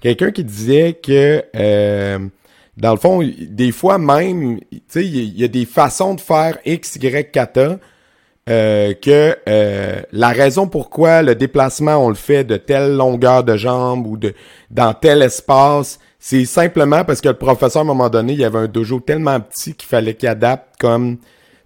quelqu'un 0.00 0.30
qui 0.30 0.44
disait 0.44 0.94
que 0.94 1.44
euh, 1.56 2.18
dans 2.76 2.92
le 2.92 2.98
fond, 2.98 3.22
des 3.22 3.72
fois 3.72 3.98
même, 3.98 4.60
tu 4.70 4.80
sais, 4.88 5.04
il 5.04 5.38
y, 5.38 5.44
a 5.44 5.48
des 5.48 5.64
façons 5.64 6.14
de 6.14 6.20
faire 6.20 6.58
X, 6.64 6.96
Y, 6.96 7.30
kata 7.30 7.78
euh, 8.48 8.92
que 8.92 9.36
euh, 9.48 10.02
la 10.12 10.28
raison 10.28 10.66
pourquoi 10.68 11.22
le 11.22 11.34
déplacement 11.34 11.96
on 11.96 12.10
le 12.10 12.14
fait 12.14 12.44
de 12.44 12.56
telle 12.56 12.94
longueur 12.94 13.42
de 13.42 13.56
jambe 13.56 14.06
ou 14.06 14.16
de 14.18 14.34
dans 14.70 14.92
tel 14.92 15.22
espace, 15.22 15.98
c'est 16.18 16.44
simplement 16.44 17.04
parce 17.04 17.20
que 17.20 17.28
le 17.28 17.34
professeur 17.34 17.80
à 17.80 17.84
un 17.84 17.86
moment 17.86 18.10
donné, 18.10 18.34
il 18.34 18.40
y 18.40 18.44
avait 18.44 18.58
un 18.58 18.66
dojo 18.66 19.00
tellement 19.00 19.40
petit 19.40 19.74
qu'il 19.74 19.88
fallait 19.88 20.14
qu'il 20.14 20.28
adapte 20.28 20.78
comme 20.78 21.16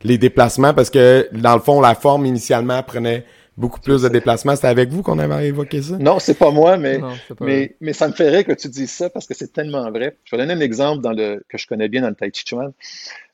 les 0.04 0.18
déplacements 0.18 0.72
parce 0.72 0.90
que 0.90 1.28
dans 1.32 1.54
le 1.54 1.60
fond 1.60 1.80
la 1.80 1.96
forme 1.96 2.26
initialement 2.26 2.82
prenait 2.84 3.24
beaucoup 3.58 3.80
plus 3.80 4.02
de 4.02 4.08
déplacements. 4.08 4.54
C'était 4.54 4.68
avec 4.68 4.88
vous 4.88 5.02
qu'on 5.02 5.18
avait 5.18 5.48
évoqué 5.48 5.82
ça? 5.82 5.98
Non, 5.98 6.20
c'est 6.20 6.38
pas 6.38 6.52
moi, 6.52 6.76
mais, 6.76 7.00
mais, 7.40 7.74
mais 7.80 7.92
ça 7.92 8.06
me 8.06 8.12
ferait 8.12 8.44
que 8.44 8.52
tu 8.52 8.68
dises 8.68 8.92
ça 8.92 9.10
parce 9.10 9.26
que 9.26 9.34
c'est 9.34 9.52
tellement 9.52 9.90
vrai. 9.90 10.16
Je 10.24 10.36
vais 10.36 10.42
donner 10.42 10.54
un 10.54 10.64
exemple 10.64 11.02
dans 11.02 11.12
le, 11.12 11.42
que 11.48 11.58
je 11.58 11.66
connais 11.66 11.88
bien 11.88 12.02
dans 12.02 12.08
le 12.08 12.14
Tai 12.14 12.30
Chi 12.32 12.44
Chuan. 12.46 12.72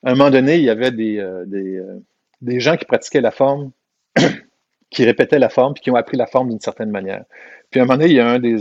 À 0.03 0.11
un 0.11 0.15
moment 0.15 0.31
donné, 0.31 0.57
il 0.57 0.65
y 0.65 0.71
avait 0.71 0.91
des, 0.91 1.19
euh, 1.19 1.45
des, 1.47 1.79
des 2.45 2.61
gens 2.61 2.77
qui 2.77 2.85
pratiquaient 2.85 3.21
la 3.21 3.31
forme, 3.31 3.73
qui 4.91 5.05
répétaient 5.05 5.39
la 5.39 5.49
forme, 5.49 5.75
puis 5.75 5.83
qui 5.83 5.91
ont 5.91 5.97
appris 5.97 6.17
la 6.17 6.27
forme 6.27 6.51
d'une 6.51 6.61
certaine 6.61 6.91
manière. 6.91 7.25
Puis 7.71 7.81
à 7.81 7.83
un 7.83 7.87
moment 7.87 7.99
donné, 7.99 8.11
il 8.11 8.17
y 8.17 8.21
a 8.21 8.29
un, 8.29 8.39
des, 8.39 8.59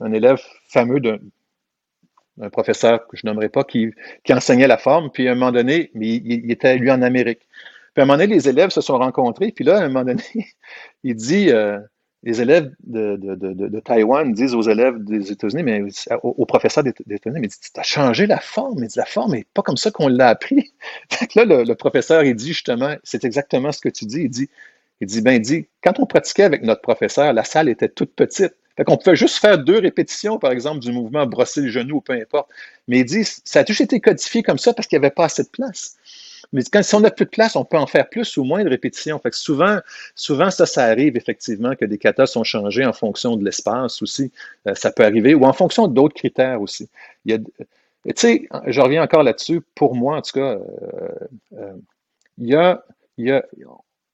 un 0.00 0.12
élève 0.12 0.40
fameux 0.68 1.00
d'un 1.00 2.50
professeur 2.50 3.06
que 3.06 3.16
je 3.16 3.26
nommerai 3.26 3.48
pas, 3.48 3.64
qui, 3.64 3.92
enseignait 4.30 4.66
la 4.66 4.78
forme, 4.78 5.10
puis 5.10 5.28
à 5.28 5.32
un 5.32 5.34
moment 5.34 5.52
donné, 5.52 5.90
il, 5.94 6.26
il, 6.26 6.50
était 6.50 6.76
lui 6.76 6.90
en 6.90 7.02
Amérique. 7.02 7.46
Puis 7.94 8.00
à 8.00 8.02
un 8.02 8.06
moment 8.06 8.18
donné, 8.18 8.34
les 8.34 8.48
élèves 8.48 8.70
se 8.70 8.80
sont 8.80 8.98
rencontrés, 8.98 9.52
puis 9.52 9.64
là, 9.64 9.78
à 9.78 9.82
un 9.82 9.88
moment 9.88 10.04
donné, 10.04 10.22
il 11.04 11.14
dit, 11.14 11.50
euh, 11.50 11.78
les 12.26 12.42
élèves 12.42 12.72
de, 12.84 13.14
de, 13.16 13.36
de, 13.36 13.80
Taïwan 13.80 14.32
disent 14.32 14.56
aux 14.56 14.62
élèves 14.62 14.98
des 15.04 15.30
États-Unis, 15.30 15.62
mais 15.62 15.80
aux, 16.24 16.44
professeurs 16.44 16.82
des, 16.82 16.90
États-Unis, 16.90 17.40
mais 17.40 17.48
tu 17.48 17.70
as 17.76 17.84
changé 17.84 18.26
la 18.26 18.40
forme. 18.40 18.80
Mais 18.80 18.88
la 18.96 19.04
forme 19.04 19.36
n'est 19.36 19.46
pas 19.54 19.62
comme 19.62 19.76
ça 19.76 19.92
qu'on 19.92 20.08
l'a 20.08 20.30
appris. 20.30 20.72
là, 21.36 21.44
le, 21.44 21.74
professeur, 21.74 22.24
il 22.24 22.34
dit 22.34 22.48
justement, 22.48 22.96
c'est 23.04 23.24
exactement 23.24 23.70
ce 23.70 23.80
que 23.80 23.88
tu 23.88 24.06
dis. 24.06 24.22
Il 24.22 24.30
dit, 24.30 24.50
il 25.00 25.06
dit, 25.06 25.20
ben, 25.20 25.34
il 25.34 25.40
dit, 25.40 25.68
quand 25.84 26.00
on 26.00 26.06
pratiquait 26.06 26.42
avec 26.42 26.62
notre 26.62 26.82
professeur, 26.82 27.32
la 27.32 27.44
salle 27.44 27.68
était 27.68 27.88
toute 27.88 28.12
petite. 28.12 28.54
Fait 28.76 28.82
qu'on 28.82 28.96
pouvait 28.96 29.16
juste 29.16 29.36
faire 29.38 29.58
deux 29.58 29.78
répétitions, 29.78 30.40
par 30.40 30.50
exemple, 30.50 30.80
du 30.80 30.90
mouvement 30.90 31.26
brosser 31.26 31.62
le 31.62 31.68
genou 31.68 31.98
ou 31.98 32.00
peu 32.00 32.12
importe. 32.12 32.50
Mais 32.88 32.98
il 32.98 33.04
dit, 33.04 33.22
ça 33.24 33.60
a 33.60 33.64
toujours 33.64 33.84
été 33.84 34.00
codifié 34.00 34.42
comme 34.42 34.58
ça 34.58 34.74
parce 34.74 34.88
qu'il 34.88 34.98
n'y 34.98 35.04
avait 35.04 35.14
pas 35.14 35.26
assez 35.26 35.44
de 35.44 35.48
place. 35.48 35.96
Mais 36.52 36.62
quand, 36.64 36.82
si 36.82 36.94
on 36.94 37.00
n'a 37.00 37.10
plus 37.10 37.24
de 37.24 37.30
place, 37.30 37.56
on 37.56 37.64
peut 37.64 37.76
en 37.76 37.86
faire 37.86 38.08
plus 38.08 38.36
ou 38.36 38.44
moins 38.44 38.64
de 38.64 38.68
répétitions. 38.68 39.20
Souvent, 39.32 39.78
souvent, 40.14 40.50
ça, 40.50 40.66
ça 40.66 40.84
arrive 40.84 41.16
effectivement 41.16 41.74
que 41.74 41.84
des 41.84 41.98
katas 41.98 42.26
sont 42.26 42.44
changés 42.44 42.84
en 42.84 42.92
fonction 42.92 43.36
de 43.36 43.44
l'espace 43.44 44.02
aussi. 44.02 44.32
Euh, 44.66 44.74
ça 44.74 44.90
peut 44.90 45.04
arriver, 45.04 45.34
ou 45.34 45.44
en 45.44 45.52
fonction 45.52 45.88
d'autres 45.88 46.14
critères 46.14 46.60
aussi. 46.60 46.88
Il 47.24 47.34
a, 47.34 47.38
tu 47.38 48.12
sais, 48.16 48.48
je 48.66 48.80
reviens 48.80 49.02
encore 49.02 49.22
là-dessus. 49.22 49.60
Pour 49.74 49.94
moi, 49.94 50.18
en 50.18 50.22
tout 50.22 50.32
cas, 50.32 50.58
il 52.38 52.46
y 52.46 52.54
a, 52.54 52.84
y 53.18 53.32
a 53.32 53.44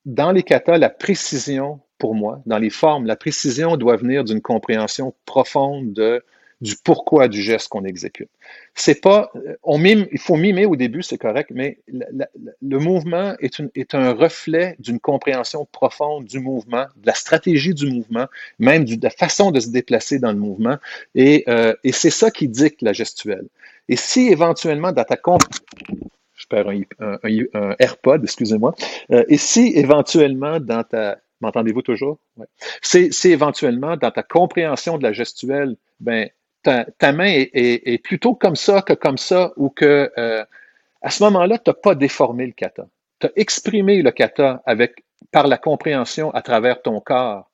dans 0.05 0.33
les 0.33 0.43
katas, 0.43 0.79
la 0.79 0.89
précision, 0.89 1.81
pour 1.99 2.15
moi, 2.15 2.41
dans 2.47 2.59
les 2.59 2.71
formes, 2.71 3.07
la 3.07 3.17
précision 3.17 3.77
doit 3.77 3.97
venir 3.97 4.25
d'une 4.25 4.41
compréhension 4.41 5.15
profonde 5.27 5.93
de 5.93 6.25
du 6.63 6.77
pourquoi 6.77 7.27
du 7.27 7.43
geste 7.43 7.69
qu'on 7.69 7.85
exécute. 7.85 8.31
C'est 8.75 9.01
pas, 9.01 9.33
on 9.65 9.79
mime, 9.79 10.07
il 10.13 10.21
faut 10.21 10.37
mimer 10.37 10.65
au 10.65 10.77
début, 10.77 11.03
c'est 11.03 11.19
correct, 11.19 11.51
mais 11.53 11.79
le 11.89 12.79
mouvement 12.79 13.35
est, 13.41 13.59
une, 13.59 13.69
est 13.75 13.97
un 13.97 14.13
reflet 14.13 14.77
d'une 14.79 15.01
compréhension 15.01 15.67
profonde 15.73 16.25
du 16.25 16.39
mouvement, 16.39 16.87
de 16.97 17.07
la 17.07 17.15
stratégie 17.15 17.75
du 17.75 17.91
mouvement, 17.91 18.27
même 18.61 18.85
de 18.85 18.97
la 19.03 19.11
façon 19.11 19.51
de 19.51 19.59
se 19.59 19.71
déplacer 19.71 20.21
dans 20.21 20.31
le 20.31 20.39
mouvement, 20.39 20.79
et, 21.17 21.43
euh, 21.49 21.75
et 21.83 21.91
c'est 21.91 22.11
ça 22.11 22.31
qui 22.31 22.47
dicte 22.47 22.81
la 22.81 22.93
gestuelle. 22.93 23.49
Et 23.89 23.97
si 23.97 24.29
éventuellement 24.29 24.93
dans 24.93 25.05
ta 25.05 25.19
je 26.37 26.47
perds 26.47 26.69
un, 26.69 27.19
un, 27.25 27.75
AirPod, 27.81 28.23
excusez-moi, 28.23 28.73
euh, 29.11 29.25
et 29.29 29.37
si 29.37 29.73
éventuellement 29.75 30.61
dans 30.61 30.85
ta 30.85 31.19
M'entendez-vous 31.43 31.83
toujours? 31.83 32.19
Ouais. 32.37 32.47
C'est 32.83 33.31
éventuellement 33.31 33.97
dans 33.97 34.13
ta 34.13 34.23
compréhension 34.23 34.97
de 34.97 35.03
la 35.03 35.13
gestuelle, 35.13 35.77
ben, 35.99 36.31
ta, 36.63 37.13
main 37.13 37.29
est, 37.29 38.03
plutôt 38.03 38.35
comme 38.35 38.57
ça 38.57 38.83
que 38.83 38.93
comme 38.93 39.19
ça, 39.19 39.53
ou 39.57 39.69
que 39.69 40.11
euh, 40.17 40.45
à 41.01 41.11
ce 41.11 41.23
moment-là, 41.25 41.59
tu 41.59 41.71
n'as 41.71 41.75
pas 41.75 41.95
déformé 41.95 42.47
le 42.47 42.53
kata. 42.53 42.87
Tu 43.21 43.27
as 43.27 43.31
exprimé 43.37 44.03
le 44.03 44.11
kata 44.11 44.63
avec, 44.67 45.05
par 45.31 45.47
la 45.47 45.59
compréhension 45.59 46.31
à 46.33 46.43
travers 46.43 46.83
ton 46.83 47.01
corps 47.01 47.49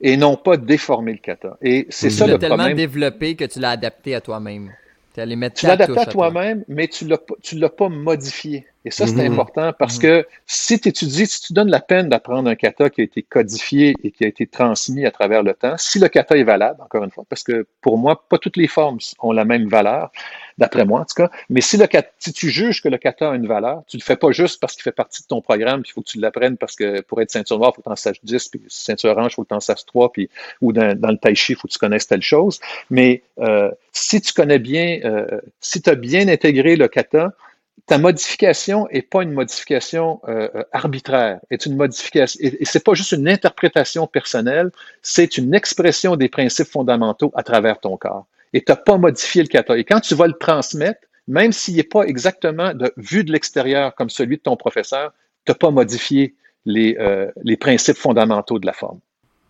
et 0.00 0.16
non 0.16 0.36
pas 0.36 0.56
déformé 0.56 1.12
le 1.12 1.18
kata. 1.18 1.56
Et 1.62 1.86
c'est 1.90 2.10
ça 2.10 2.26
le 2.26 2.38
problème. 2.38 2.50
Tu 2.50 2.58
l'as 2.58 2.64
tellement 2.64 2.76
développé 2.76 3.36
que 3.36 3.44
tu 3.44 3.60
l'as 3.60 3.70
adapté 3.70 4.14
à 4.14 4.20
toi-même. 4.20 4.72
Tu 5.14 5.20
l'as 5.66 5.72
adapté 5.72 6.00
à 6.00 6.06
toi-même, 6.06 6.64
mais 6.68 6.88
tu 6.88 7.04
ne 7.04 7.60
l'as 7.60 7.68
pas 7.68 7.88
modifié. 7.88 8.66
Et 8.84 8.90
ça, 8.90 9.06
c'est 9.06 9.14
mhm. 9.14 9.32
important 9.32 9.72
parce 9.72 9.96
mhm. 9.96 10.02
que 10.02 10.26
si 10.46 10.80
tu 10.80 10.88
étudies, 10.88 11.26
si 11.26 11.40
tu 11.40 11.52
donnes 11.52 11.70
la 11.70 11.80
peine 11.80 12.08
d'apprendre 12.08 12.50
un 12.50 12.56
kata 12.56 12.90
qui 12.90 13.00
a 13.00 13.04
été 13.04 13.22
codifié 13.22 13.94
et 14.02 14.10
qui 14.10 14.24
a 14.24 14.26
été 14.26 14.46
transmis 14.46 15.06
à 15.06 15.10
travers 15.10 15.42
le 15.42 15.54
temps, 15.54 15.76
si 15.78 15.98
le 15.98 16.08
kata 16.08 16.36
est 16.36 16.44
valable, 16.44 16.82
encore 16.82 17.04
une 17.04 17.10
fois, 17.10 17.24
parce 17.28 17.44
que 17.44 17.66
pour 17.80 17.96
moi, 17.98 18.24
pas 18.28 18.38
toutes 18.38 18.56
les 18.56 18.66
formes 18.66 18.98
ont 19.20 19.32
la 19.32 19.44
même 19.44 19.68
valeur, 19.68 20.10
d'après 20.58 20.84
moi 20.84 21.00
en 21.00 21.04
tout 21.04 21.14
cas, 21.14 21.30
mais 21.48 21.60
si, 21.60 21.76
le, 21.76 21.86
si 22.18 22.32
tu 22.32 22.50
juges 22.50 22.82
que 22.82 22.88
le 22.88 22.98
kata 22.98 23.30
a 23.30 23.34
une 23.34 23.46
valeur, 23.46 23.82
tu 23.86 23.96
le 23.96 24.02
fais 24.02 24.16
pas 24.16 24.32
juste 24.32 24.60
parce 24.60 24.74
qu'il 24.74 24.82
fait 24.82 24.92
partie 24.92 25.22
de 25.22 25.28
ton 25.28 25.40
programme, 25.40 25.82
puis 25.82 25.90
il 25.90 25.94
faut 25.94 26.02
que 26.02 26.08
tu 26.08 26.18
l'apprennes 26.18 26.56
parce 26.56 26.74
que 26.74 27.00
pour 27.02 27.20
être 27.20 27.30
ceinture 27.30 27.58
noire, 27.58 27.72
il 27.72 27.76
faut 27.76 27.82
que 27.82 27.88
tu 27.88 27.92
en 27.92 27.96
saches 27.96 28.20
10, 28.22 28.48
puis 28.48 28.62
ceinture 28.68 29.10
orange, 29.10 29.32
il 29.32 29.34
faut 29.36 29.44
que 29.44 29.48
tu 29.48 29.54
en 29.54 29.60
saches 29.60 29.86
3, 29.86 30.12
puis, 30.12 30.28
ou 30.60 30.72
dans, 30.72 30.96
le 31.00 31.16
tai 31.16 31.34
chi, 31.34 31.52
il 31.52 31.56
faut 31.56 31.68
que 31.68 31.72
tu 31.72 31.78
connaisses 31.78 32.06
telle 32.06 32.22
chose. 32.22 32.60
Mais 32.90 33.22
euh, 33.38 33.70
si 33.92 34.20
tu 34.20 34.32
connais 34.32 34.58
bien, 34.58 35.00
euh, 35.04 35.40
si 35.60 35.80
tu 35.80 35.90
as 35.90 35.94
bien 35.94 36.28
intégré 36.28 36.76
le 36.76 36.88
kata, 36.88 37.32
ta 37.86 37.98
modification 37.98 38.86
n'est 38.92 39.02
pas 39.02 39.22
une 39.22 39.32
modification 39.32 40.20
euh, 40.28 40.48
euh, 40.54 40.64
arbitraire, 40.72 41.40
est 41.50 41.66
une 41.66 41.76
modification, 41.76 42.38
et, 42.42 42.64
c'est 42.64 42.84
pas 42.84 42.94
juste 42.94 43.12
une 43.12 43.28
interprétation 43.28 44.06
personnelle, 44.06 44.70
c'est 45.02 45.36
une 45.36 45.54
expression 45.54 46.16
des 46.16 46.28
principes 46.28 46.68
fondamentaux 46.68 47.32
à 47.34 47.42
travers 47.42 47.80
ton 47.80 47.96
corps. 47.96 48.26
Et 48.52 48.62
tu 48.62 48.70
n'as 48.70 48.76
pas 48.76 48.98
modifié 48.98 49.42
le 49.42 49.48
kata. 49.48 49.76
Et 49.78 49.84
quand 49.84 50.00
tu 50.00 50.14
vas 50.14 50.26
le 50.26 50.34
transmettre, 50.34 51.00
même 51.26 51.52
s'il 51.52 51.76
n'est 51.76 51.82
pas 51.82 52.04
exactement 52.04 52.74
de, 52.74 52.92
vu 52.96 53.24
de 53.24 53.32
l'extérieur 53.32 53.94
comme 53.94 54.10
celui 54.10 54.36
de 54.36 54.42
ton 54.42 54.56
professeur, 54.56 55.12
tu 55.44 55.52
n'as 55.52 55.56
pas 55.56 55.70
modifié 55.70 56.34
les, 56.64 56.96
euh, 57.00 57.30
les 57.42 57.56
principes 57.56 57.96
fondamentaux 57.96 58.58
de 58.58 58.66
la 58.66 58.72
forme. 58.72 59.00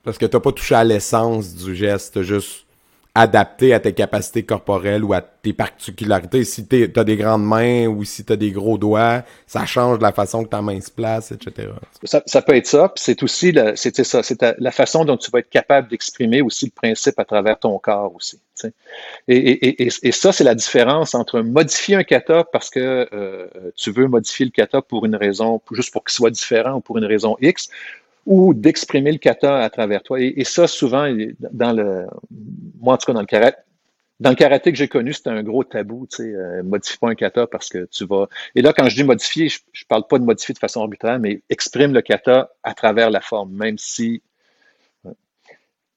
Parce 0.04 0.18
que 0.18 0.26
tu 0.26 0.36
n'as 0.36 0.40
pas 0.40 0.52
touché 0.52 0.74
à 0.74 0.84
l'essence 0.84 1.54
du 1.54 1.74
geste, 1.74 2.22
juste 2.22 2.61
adapté 3.14 3.74
à 3.74 3.80
tes 3.80 3.92
capacités 3.92 4.42
corporelles 4.42 5.04
ou 5.04 5.12
à 5.12 5.20
tes 5.20 5.52
particularités. 5.52 6.44
Si 6.44 6.66
tu 6.66 6.90
as 6.96 7.04
des 7.04 7.16
grandes 7.16 7.44
mains 7.44 7.86
ou 7.86 8.04
si 8.04 8.24
tu 8.24 8.32
as 8.32 8.36
des 8.36 8.50
gros 8.50 8.78
doigts, 8.78 9.22
ça 9.46 9.66
change 9.66 9.98
la 10.00 10.12
façon 10.12 10.44
que 10.44 10.48
ta 10.48 10.62
main 10.62 10.80
se 10.80 10.90
place, 10.90 11.30
etc. 11.30 11.68
Ça, 12.04 12.42
peut 12.42 12.56
être 12.56 12.66
ça. 12.66 12.90
C'est 12.96 13.22
aussi 13.22 13.52
la, 13.52 13.76
c'est 13.76 14.02
ça, 14.02 14.22
c'est 14.22 14.42
la 14.58 14.70
façon 14.70 15.04
dont 15.04 15.18
tu 15.18 15.30
vas 15.30 15.40
être 15.40 15.50
capable 15.50 15.88
d'exprimer 15.88 16.40
aussi 16.40 16.66
le 16.66 16.70
principe 16.70 17.18
à 17.18 17.24
travers 17.24 17.58
ton 17.58 17.78
corps 17.78 18.14
aussi. 18.14 18.40
Et, 19.28 19.90
ça, 20.12 20.32
c'est 20.32 20.44
la 20.44 20.54
différence 20.54 21.14
entre 21.14 21.40
modifier 21.40 21.96
un 21.96 22.04
kata 22.04 22.44
parce 22.44 22.70
que 22.70 23.08
euh, 23.12 23.48
tu 23.76 23.90
veux 23.90 24.06
modifier 24.06 24.46
le 24.46 24.52
kata 24.52 24.80
pour 24.80 25.04
une 25.04 25.16
raison, 25.16 25.60
juste 25.72 25.92
pour 25.92 26.04
qu'il 26.04 26.14
soit 26.14 26.30
différent 26.30 26.74
ou 26.74 26.80
pour 26.80 26.98
une 26.98 27.04
raison 27.04 27.36
X, 27.40 27.68
ou 28.26 28.54
d'exprimer 28.54 29.12
le 29.12 29.18
kata 29.18 29.58
à 29.58 29.70
travers 29.70 30.02
toi. 30.02 30.20
Et, 30.20 30.44
ça, 30.44 30.66
souvent, 30.66 31.08
dans 31.52 31.72
le, 31.72 32.06
moi 32.80 32.94
en 32.94 32.96
tout 32.96 33.06
cas 33.06 33.12
dans 33.12 33.20
le 33.20 33.26
karaté, 33.26 33.58
dans 34.20 34.30
le 34.30 34.36
karaté 34.36 34.70
que 34.70 34.78
j'ai 34.78 34.88
connu, 34.88 35.12
c'était 35.12 35.30
un 35.30 35.42
gros 35.42 35.64
tabou, 35.64 36.06
tu 36.08 36.18
sais, 36.18 36.34
euh, 36.34 36.62
modifie 36.62 36.96
pas 36.98 37.08
un 37.08 37.16
kata 37.16 37.48
parce 37.48 37.68
que 37.68 37.88
tu 37.90 38.06
vas. 38.06 38.28
Et 38.54 38.62
là, 38.62 38.72
quand 38.72 38.88
je 38.88 38.94
dis 38.94 39.02
modifier, 39.02 39.48
je, 39.48 39.58
je 39.72 39.84
parle 39.84 40.06
pas 40.06 40.18
de 40.18 40.24
modifier 40.24 40.54
de 40.54 40.60
façon 40.60 40.80
arbitraire, 40.80 41.18
mais 41.18 41.42
exprime 41.50 41.92
le 41.92 42.02
kata 42.02 42.52
à 42.62 42.74
travers 42.74 43.10
la 43.10 43.20
forme, 43.20 43.52
même 43.52 43.78
si 43.78 44.22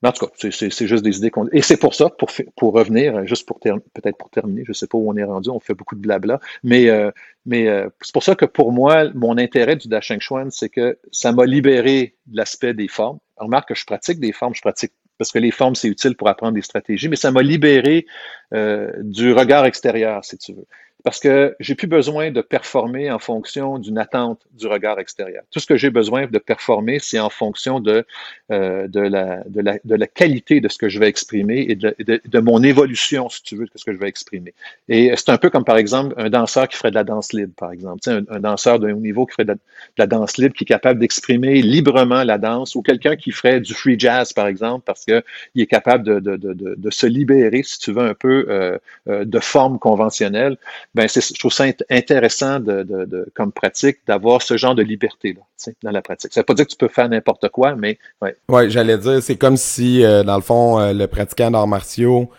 en 0.03 0.11
tout 0.11 0.25
cas, 0.25 0.49
c'est 0.51 0.87
juste 0.87 1.03
des 1.03 1.17
idées 1.17 1.31
qu'on. 1.31 1.47
Et 1.51 1.61
c'est 1.61 1.77
pour 1.77 1.95
ça, 1.95 2.09
pour, 2.09 2.29
pour 2.55 2.73
revenir, 2.73 3.25
juste 3.25 3.47
pour 3.47 3.59
peut-être 3.59 4.17
pour 4.17 4.29
terminer, 4.29 4.63
je 4.65 4.71
ne 4.71 4.73
sais 4.73 4.87
pas 4.87 4.97
où 4.97 5.09
on 5.09 5.15
est 5.15 5.23
rendu, 5.23 5.49
on 5.49 5.59
fait 5.59 5.73
beaucoup 5.73 5.95
de 5.95 6.01
blabla, 6.01 6.39
mais, 6.63 6.89
euh, 6.89 7.11
mais 7.45 7.67
euh, 7.67 7.89
c'est 8.01 8.13
pour 8.13 8.23
ça 8.23 8.35
que 8.35 8.45
pour 8.45 8.71
moi, 8.71 9.09
mon 9.13 9.37
intérêt 9.37 9.75
du 9.75 9.87
Dasheng 9.87 10.19
Chuan, 10.19 10.51
c'est 10.51 10.69
que 10.69 10.97
ça 11.11 11.31
m'a 11.31 11.45
libéré 11.45 12.15
de 12.27 12.37
l'aspect 12.37 12.73
des 12.73 12.87
formes. 12.87 13.19
Remarque 13.37 13.69
que 13.69 13.75
je 13.75 13.85
pratique 13.85 14.19
des 14.19 14.31
formes, 14.31 14.53
je 14.53 14.61
pratique 14.61 14.93
parce 15.17 15.31
que 15.31 15.39
les 15.39 15.51
formes, 15.51 15.75
c'est 15.75 15.87
utile 15.87 16.15
pour 16.15 16.27
apprendre 16.27 16.53
des 16.53 16.61
stratégies, 16.61 17.07
mais 17.07 17.15
ça 17.15 17.31
m'a 17.31 17.41
libéré 17.41 18.05
euh, 18.53 18.91
du 19.01 19.31
regard 19.31 19.65
extérieur, 19.65 20.25
si 20.25 20.37
tu 20.37 20.53
veux 20.53 20.65
parce 21.05 21.19
que 21.19 21.55
j'ai 21.59 21.75
plus 21.75 21.85
besoin 21.85 22.31
de 22.31 22.41
performer 22.41 23.11
en 23.11 23.19
fonction 23.19 23.77
d'une 23.77 23.99
attente 23.99 24.41
du 24.53 24.65
regard 24.65 24.99
extérieur. 24.99 25.43
Tout 25.51 25.59
ce 25.59 25.67
que 25.67 25.77
j'ai 25.77 25.91
besoin 25.91 26.25
de 26.25 26.39
performer, 26.39 26.97
c'est 26.97 27.19
en 27.19 27.29
fonction 27.29 27.79
de, 27.79 28.07
euh, 28.51 28.87
de, 28.87 29.01
la, 29.01 29.43
de, 29.45 29.61
la, 29.61 29.77
de, 29.85 29.95
la, 29.95 30.07
qualité 30.07 30.61
de 30.61 30.67
ce 30.67 30.79
que 30.79 30.89
je 30.89 30.97
vais 30.97 31.07
exprimer 31.07 31.63
et 31.69 31.75
de, 31.75 31.95
de, 31.99 32.39
mon 32.39 32.63
évolution, 32.63 33.29
si 33.29 33.43
tu 33.43 33.55
veux, 33.55 33.65
de 33.65 33.71
ce 33.75 33.85
que 33.85 33.93
je 33.93 33.99
vais 33.99 34.07
exprimer. 34.07 34.55
Et 34.89 35.13
c'est 35.15 35.29
un 35.29 35.37
peu 35.37 35.51
comme, 35.51 35.63
par 35.63 35.77
exemple, 35.77 36.15
un 36.17 36.31
danseur 36.31 36.67
qui 36.67 36.75
ferait 36.75 36.89
de 36.89 36.95
la 36.95 37.03
danse 37.03 37.33
libre, 37.33 37.53
par 37.55 37.71
exemple. 37.71 37.99
Tu 38.01 38.09
sais, 38.09 38.23
un, 38.27 38.39
danseur 38.39 38.79
d'un 38.79 38.95
haut 38.95 38.99
niveau 38.99 39.27
qui 39.27 39.33
ferait 39.33 39.45
de 39.45 39.55
la, 39.99 40.07
danse 40.07 40.37
libre, 40.37 40.55
qui 40.55 40.63
est 40.63 40.67
capable 40.67 40.99
d'exprimer 40.99 41.61
librement 41.61 42.23
la 42.23 42.39
danse, 42.39 42.73
ou 42.73 42.81
quelqu'un 42.81 43.15
qui 43.15 43.29
ferait 43.29 43.61
du 43.61 43.75
free 43.75 43.99
jazz, 43.99 44.33
par 44.33 44.47
exemple, 44.47 44.81
parce 44.83 45.05
qu'il 45.05 45.21
est 45.55 45.67
capable 45.67 46.03
de, 46.03 46.19
de, 46.19 46.35
de, 46.35 46.89
se 46.89 47.05
libérer, 47.05 47.61
si 47.61 47.77
tu 47.77 47.91
veux, 47.93 48.05
un 48.05 48.15
peu 48.15 48.47
euh, 48.49 48.79
euh 49.07 49.23
de 49.23 49.39
forme 49.39 49.77
conventionnelle 49.77 50.57
ben 50.95 51.09
je 51.09 51.37
trouve 51.37 51.51
ça 51.51 51.65
intéressant 51.89 52.61
de, 52.61 52.83
de, 52.83 53.29
comme 53.35 53.51
pratique 53.51 53.97
d'avoir 54.07 54.41
ce 54.41 54.55
genre 54.55 54.75
de 54.75 54.81
liberté 54.81 55.33
là, 55.33 55.73
dans 55.83 55.91
la 55.91 56.01
pratique. 56.01 56.31
Ça 56.33 56.39
veut 56.39 56.45
pas 56.45 56.53
dire 56.53 56.65
que 56.65 56.71
tu 56.71 56.77
peux 56.77 56.87
faire 56.87 57.09
n'importe 57.09 57.49
quoi, 57.49 57.75
mais 57.75 57.99
ouais. 58.21 58.35
Ouais, 58.47 58.69
j'allais 58.69 58.97
dire, 58.97 59.21
c'est 59.21 59.35
comme 59.35 59.57
si 59.57 60.05
euh, 60.05 60.23
dans 60.23 60.37
le 60.37 60.41
fond 60.41 60.79
euh, 60.79 60.93
le 60.93 61.07
pratiquant 61.07 61.51
d'arts 61.51 61.67
martiaux 61.67 62.29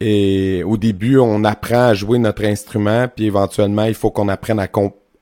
et 0.00 0.64
au 0.64 0.76
début 0.76 1.18
on 1.18 1.44
apprend 1.44 1.88
à 1.88 1.94
jouer 1.94 2.18
notre 2.18 2.44
instrument, 2.44 3.06
puis 3.06 3.26
éventuellement 3.26 3.84
il 3.84 3.94
faut 3.94 4.10
qu'on 4.10 4.28
apprenne 4.28 4.58
à, 4.58 4.66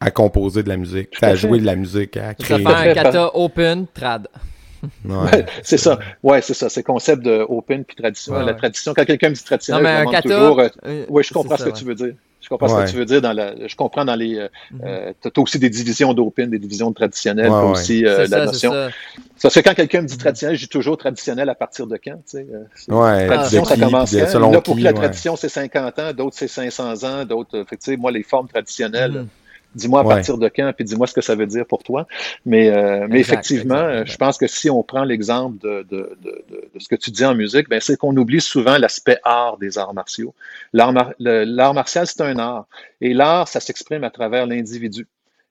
à 0.00 0.10
composer 0.10 0.62
de 0.62 0.70
la 0.70 0.78
musique, 0.78 1.10
à, 1.22 1.34
jouer 1.34 1.60
de 1.60 1.66
la 1.66 1.76
musique, 1.76 2.16
à 2.16 2.32
créer. 2.32 2.64
Ça 2.64 2.70
fait 2.70 2.90
un 2.90 2.94
kata 2.94 3.36
open 3.36 3.86
trad. 3.92 4.28
Ouais, 5.04 5.44
c'est 5.62 5.76
ça. 5.76 5.98
Ouais, 6.22 6.40
c'est 6.40 6.54
ça. 6.54 6.68
C'est 6.68 6.80
le 6.80 6.84
concept 6.86 7.22
de 7.22 7.44
open 7.48 7.84
puis 7.84 7.96
tradition. 7.96 8.32
la 8.32 8.54
tradition, 8.54 8.94
quand 8.94 9.04
quelqu'un 9.04 9.30
me 9.30 9.34
dit 9.34 9.44
traditionnel, 9.44 9.82
non, 9.82 9.88
mais 9.90 9.96
je 10.04 10.08
un 10.08 10.12
kata, 10.12 10.28
toujours. 10.28 10.60
Euh, 10.60 11.04
oui, 11.08 11.22
je 11.24 11.34
comprends 11.34 11.56
ce 11.56 11.64
que 11.64 11.76
tu 11.76 11.84
veux 11.84 11.96
dire. 11.96 12.14
Je 12.48 12.56
comprends 12.56 12.68
ce 12.68 12.82
que 12.82 12.90
tu 12.90 12.96
veux 12.96 13.04
dire 13.04 13.20
dans 13.20 13.34
la. 13.34 13.68
Je 13.68 13.76
comprends 13.76 14.06
dans 14.06 14.14
les. 14.14 14.38
Euh, 14.38 14.48
mm 14.70 14.78
-hmm. 14.80 15.14
tu 15.22 15.28
as 15.28 15.42
aussi 15.42 15.58
des 15.58 15.68
divisions 15.68 16.14
d'open, 16.14 16.48
des 16.48 16.58
divisions 16.58 16.90
traditionnelles, 16.94 17.50
ouais, 17.50 17.70
aussi 17.72 18.06
euh, 18.06 18.26
la 18.30 18.46
notion. 18.46 18.72
Ça. 18.72 18.88
Parce 19.42 19.54
que 19.54 19.60
quand 19.60 19.74
quelqu'un 19.74 20.00
me 20.00 20.06
dit 20.06 20.16
traditionnel, 20.16 20.56
je 20.56 20.62
dis 20.62 20.68
toujours 20.78 20.96
traditionnel 20.96 21.48
à 21.50 21.54
partir 21.54 21.86
de 21.86 21.96
quand, 22.02 22.16
tu 22.16 22.38
sais. 22.38 22.46
Euh, 22.50 22.94
ouais, 23.00 23.26
tradition, 23.26 23.64
ça 23.66 23.76
commence 23.76 24.12
quand? 24.12 24.52
Y 24.52 24.56
a 24.56 24.60
pour 24.62 24.76
qui 24.76 24.82
la 24.82 24.94
tradition, 24.94 25.36
c'est 25.36 25.50
50 25.50 25.98
ans, 25.98 26.12
d'autres 26.14 26.36
c'est 26.38 26.48
500 26.48 27.04
ans, 27.10 27.24
d'autres. 27.26 27.64
tu 27.70 27.76
sais, 27.80 27.96
moi, 27.98 28.10
les 28.18 28.22
formes 28.22 28.48
traditionnelles. 28.48 29.12
Mm 29.12 29.24
-hmm 29.24 29.47
Dis-moi 29.74 30.00
à 30.00 30.04
partir 30.04 30.38
de 30.38 30.48
quand, 30.48 30.72
puis 30.74 30.84
dis-moi 30.84 31.06
ce 31.06 31.14
que 31.14 31.20
ça 31.20 31.34
veut 31.34 31.46
dire 31.46 31.66
pour 31.66 31.82
toi. 31.82 32.06
Mais, 32.46 32.70
euh, 32.70 33.06
mais 33.08 33.20
effectivement, 33.20 34.04
je 34.04 34.16
pense 34.16 34.38
que 34.38 34.46
si 34.46 34.70
on 34.70 34.82
prend 34.82 35.04
l'exemple 35.04 35.58
de, 35.58 35.86
de, 35.90 36.16
de, 36.22 36.44
de, 36.50 36.78
ce 36.78 36.88
que 36.88 36.96
tu 36.96 37.10
dis 37.10 37.24
en 37.24 37.34
musique, 37.34 37.68
ben, 37.68 37.80
c'est 37.80 37.96
qu'on 37.96 38.16
oublie 38.16 38.40
souvent 38.40 38.78
l'aspect 38.78 39.18
art 39.24 39.58
des 39.58 39.78
arts 39.78 39.94
martiaux. 39.94 40.34
L'art 40.72 41.74
martial, 41.74 42.06
c'est 42.06 42.22
un 42.22 42.38
art. 42.38 42.66
Et 43.00 43.14
l'art, 43.14 43.46
ça 43.46 43.60
s'exprime 43.60 44.04
à 44.04 44.10
travers 44.10 44.46
l'individu. 44.46 45.06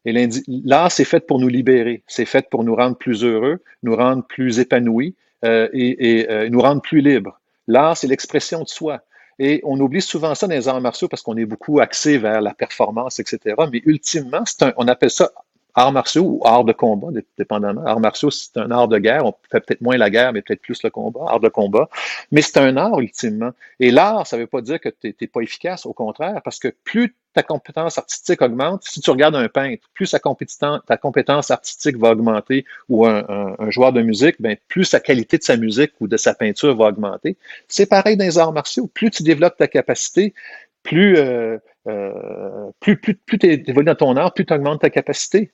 Et 0.05 0.29
l'art, 0.63 0.91
c'est 0.91 1.03
fait 1.03 1.19
pour 1.19 1.37
nous 1.39 1.49
libérer, 1.49 2.01
c'est 2.07 2.25
fait 2.25 2.49
pour 2.49 2.63
nous 2.63 2.75
rendre 2.75 2.95
plus 2.95 3.23
heureux, 3.25 3.59
nous 3.83 3.95
rendre 3.95 4.23
plus 4.23 4.59
épanouis 4.59 5.15
euh, 5.43 5.67
et, 5.73 6.19
et 6.19 6.31
euh, 6.31 6.49
nous 6.49 6.61
rendre 6.61 6.81
plus 6.81 7.01
libres. 7.01 7.39
L'art, 7.67 7.97
c'est 7.97 8.07
l'expression 8.07 8.63
de 8.63 8.69
soi. 8.69 9.01
Et 9.39 9.61
on 9.63 9.79
oublie 9.79 10.01
souvent 10.01 10.33
ça 10.35 10.47
dans 10.47 10.53
les 10.55 10.67
arts 10.67 10.81
martiaux 10.81 11.07
parce 11.07 11.21
qu'on 11.21 11.37
est 11.37 11.45
beaucoup 11.45 11.79
axé 11.79 12.17
vers 12.17 12.41
la 12.41 12.53
performance, 12.53 13.19
etc. 13.19 13.55
Mais 13.71 13.81
ultimement, 13.85 14.43
un, 14.61 14.73
on 14.77 14.87
appelle 14.87 15.11
ça 15.11 15.31
arts 15.77 15.91
martiaux 15.91 16.23
ou 16.23 16.41
arts 16.43 16.63
de 16.63 16.73
combat, 16.73 17.09
dépendamment. 17.37 17.85
Arts 17.85 17.99
martiaux, 17.99 18.31
c'est 18.31 18.57
un 18.57 18.71
art 18.71 18.87
de 18.87 18.97
guerre. 18.97 19.25
On 19.25 19.33
fait 19.51 19.59
peut-être 19.59 19.81
moins 19.81 19.95
la 19.95 20.09
guerre, 20.09 20.33
mais 20.33 20.41
peut-être 20.41 20.61
plus 20.61 20.81
le 20.83 20.89
combat, 20.89 21.25
art 21.27 21.39
de 21.39 21.49
combat. 21.49 21.87
Mais 22.31 22.41
c'est 22.41 22.57
un 22.57 22.75
art, 22.77 22.99
ultimement. 22.99 23.51
Et 23.79 23.91
l'art, 23.91 24.25
ça 24.25 24.37
ne 24.37 24.41
veut 24.41 24.47
pas 24.47 24.61
dire 24.61 24.79
que 24.79 24.89
tu 24.89 25.15
n'es 25.21 25.27
pas 25.27 25.41
efficace, 25.41 25.85
au 25.85 25.93
contraire, 25.93 26.41
parce 26.43 26.57
que 26.57 26.69
plus 26.83 27.15
ta 27.35 27.43
compétence 27.43 27.99
artistique 27.99 28.41
augmente, 28.41 28.83
si 28.85 29.01
tu 29.01 29.11
regardes 29.11 29.35
un 29.35 29.47
peintre, 29.49 29.87
plus 29.93 30.07
sa 30.07 30.19
ta 30.19 30.97
compétence 30.97 31.51
artistique 31.51 31.97
va 31.97 32.09
augmenter, 32.09 32.65
ou 32.89 33.05
un, 33.05 33.55
joueur 33.69 33.93
de 33.93 34.01
musique, 34.01 34.37
ben, 34.39 34.57
plus 34.67 34.91
la 34.91 34.99
qualité 34.99 35.37
de 35.37 35.43
sa 35.43 35.57
musique 35.57 35.91
ou 35.99 36.07
de 36.07 36.17
sa 36.17 36.33
peinture 36.33 36.75
va 36.75 36.85
augmenter. 36.85 37.37
C'est 37.67 37.85
pareil 37.85 38.17
dans 38.17 38.25
les 38.25 38.39
arts 38.39 38.51
martiaux. 38.51 38.87
Plus 38.87 39.11
tu 39.11 39.21
développes 39.21 39.57
ta 39.57 39.67
capacité, 39.67 40.33
plus, 40.81 41.17
euh, 41.17 41.59
euh, 41.87 42.71
plus, 42.79 42.97
plus, 42.97 43.13
plus 43.13 43.37
tu 43.37 43.45
évolues 43.45 43.85
dans 43.85 43.93
ton 43.93 44.15
art, 44.15 44.33
plus 44.33 44.47
tu 44.47 44.53
augmentes 44.55 44.81
ta 44.81 44.89
capacité. 44.89 45.51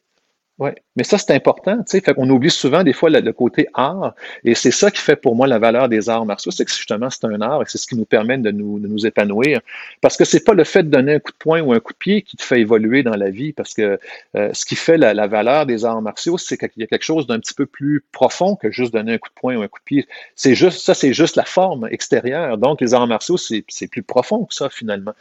Oui, 0.60 0.70
mais 0.96 1.04
ça, 1.04 1.18
c'est 1.18 1.34
important. 1.34 1.78
Tu 1.78 1.84
sais, 1.88 2.02
fait 2.02 2.14
qu'on 2.14 2.30
oublie 2.30 2.52
souvent 2.52 2.84
des 2.84 2.94
fois 2.94 3.10
le, 3.10 3.34
côté 3.34 3.68
art. 3.74 4.14
Et 4.44 4.54
c'est 4.54 4.70
ça 4.70 4.92
qui 4.92 5.02
fait 5.02 5.16
pour 5.16 5.36
moi 5.36 5.48
la 5.48 5.58
valeur 5.58 5.90
des 5.90 6.10
arts 6.10 6.28
martiaux, 6.28 6.52
c'est 6.52 6.64
que 6.64 6.72
justement, 6.72 7.10
c'est 7.10 7.26
un 7.26 7.42
art 7.42 7.64
et 7.64 7.66
c'est 7.68 7.80
ce 7.80 7.88
qui 7.88 7.96
nous 7.96 8.06
permet 8.06 8.38
de 8.38 8.52
nous, 8.52 8.80
de 8.80 8.88
nous 8.88 9.08
épanouir. 9.08 9.62
Parce 10.02 10.16
que 10.16 10.26
c'est 10.26 10.44
pas 10.44 10.54
le 10.54 10.64
fait 10.64 10.84
de 10.84 10.90
donner 10.90 11.16
un 11.16 11.20
coup 11.20 11.32
de 11.32 11.38
poing 11.38 11.62
ou 11.62 11.74
un 11.74 11.80
coup 11.80 11.94
de 11.94 11.98
pied 11.98 12.22
qui 12.22 12.38
te 12.38 12.44
fait 12.44 12.62
évoluer 12.62 13.02
dans 13.02 13.16
la 13.16 13.32
vie. 13.32 13.52
Parce 13.52 13.74
que 13.74 14.00
euh, 14.36 14.52
ce 14.54 14.66
qui 14.66 14.76
fait 14.76 14.98
la, 14.98 15.26
valeur 15.26 15.66
des 15.66 15.86
arts 15.86 16.04
martiaux, 16.04 16.38
c'est 16.38 16.56
qu'il 16.58 16.70
y 16.78 16.84
a 16.84 16.88
quelque 16.88 17.04
chose 17.04 17.26
d'un 17.26 17.40
petit 17.40 17.56
peu 17.56 17.66
plus 17.66 18.04
profond 18.12 18.56
que 18.56 18.70
juste 18.70 18.94
donner 18.94 19.14
un 19.14 19.18
coup 19.18 19.30
de 19.30 19.40
poing 19.40 19.56
ou 19.56 19.64
un 19.64 19.68
coup 19.68 19.80
de 19.80 19.86
pied. 19.86 20.08
C'est 20.36 20.54
juste, 20.54 20.82
ça, 20.82 20.94
c'est 20.94 21.14
juste 21.14 21.36
la 21.36 21.46
forme 21.46 21.88
extérieure. 21.90 22.60
Donc, 22.60 22.80
les 22.80 22.94
arts 22.94 23.08
martiaux, 23.08 23.38
c'est 23.38 23.64
plus 23.88 24.04
profond 24.04 24.46
que 24.46 24.54
ça, 24.54 24.70
finalement. 24.70 25.14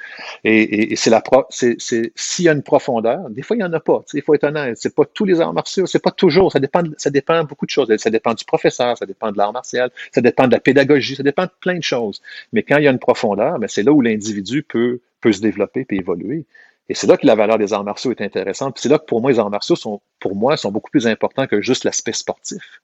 Et, 0.45 0.93
et, 0.93 0.97
c'est 0.97 1.09
la 1.09 1.23
c'est 1.49 1.77
s'il 2.15 2.45
y 2.45 2.49
a 2.51 2.53
une 2.53 2.63
profondeur, 2.63 3.31
des 3.31 3.41
fois, 3.41 3.57
il 3.57 3.61
y 3.61 3.65
en 3.65 3.73
a 3.73 3.81
pas. 3.81 4.05
Il 4.13 4.21
faut 4.21 4.35
être 4.35 4.45
honnête. 4.45 4.77
C'est 4.77 4.95
pas 4.95 5.05
tous 5.23 5.27
les 5.27 5.41
arts 5.41 5.53
martiaux. 5.53 5.87
C'est 5.87 6.03
pas 6.03 6.11
toujours. 6.11 6.51
Ça 6.51 6.59
dépend, 6.59 6.83
ça 6.97 7.11
dépend 7.11 7.45
beaucoup 7.45 7.67
de 7.67 7.71
choses. 7.71 7.95
Ça 7.97 8.11
dépend 8.11 8.35
du 8.35 8.45
professeur, 8.45 8.99
ça 8.99 9.07
dépend 9.07 9.31
de 9.31 9.39
l'art 9.39 9.53
martial, 9.53 9.91
ça 10.13 10.21
dépend 10.21 10.49
de 10.49 10.53
la 10.53 10.61
pédagogie, 10.61 11.15
ça 11.15 11.23
dépend 11.23 11.45
de 11.45 11.51
plein 11.61 11.77
de 11.77 11.83
choses. 11.83 12.21
Mais 12.53 12.63
quand 12.63 12.79
il 12.79 12.85
y 12.85 12.89
a 12.89 12.91
une 12.91 12.99
profondeur, 12.99 13.59
ben, 13.59 13.69
c'est 13.69 13.85
là 13.85 13.93
où 13.93 14.01
l'individu 14.01 14.65
peut, 14.65 15.01
peut 15.21 15.33
se 15.33 15.41
développer 15.41 15.87
et 15.89 15.97
évoluer. 15.97 16.45
Et 16.89 16.95
c'est 16.95 17.07
là 17.07 17.17
que 17.17 17.27
la 17.27 17.37
valeur 17.37 17.59
des 17.59 17.73
arts 17.73 17.85
martiaux 17.85 18.11
est 18.11 18.21
intéressante. 18.21 18.79
c'est 18.79 18.89
là 18.89 18.99
que 18.99 19.05
pour 19.05 19.21
moi, 19.21 19.31
les 19.31 19.39
arts 19.39 19.49
martiaux 19.49 19.77
sont, 19.77 20.03
pour 20.19 20.35
moi, 20.35 20.57
sont 20.57 20.73
beaucoup 20.73 20.91
plus 20.91 21.07
importants 21.07 21.47
que 21.47 21.61
juste 21.61 21.85
l'aspect 21.85 22.13
sportif. 22.13 22.81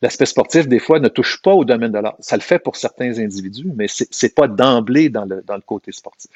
L'aspect 0.00 0.26
sportif, 0.26 0.68
des 0.68 0.78
fois, 0.78 1.00
ne 1.00 1.08
touche 1.08 1.42
pas 1.42 1.52
au 1.52 1.64
domaine 1.64 1.90
de 1.90 1.98
l'art. 1.98 2.14
Ça 2.20 2.36
le 2.36 2.42
fait 2.42 2.60
pour 2.60 2.76
certains 2.76 3.18
individus, 3.18 3.70
mais 3.74 3.88
c'est, 3.88 4.06
c'est 4.12 4.34
pas 4.34 4.46
d'emblée 4.46 5.08
dans 5.08 5.24
le, 5.24 5.42
dans 5.42 5.56
le 5.56 5.62
côté 5.62 5.90
sportif. 5.90 6.30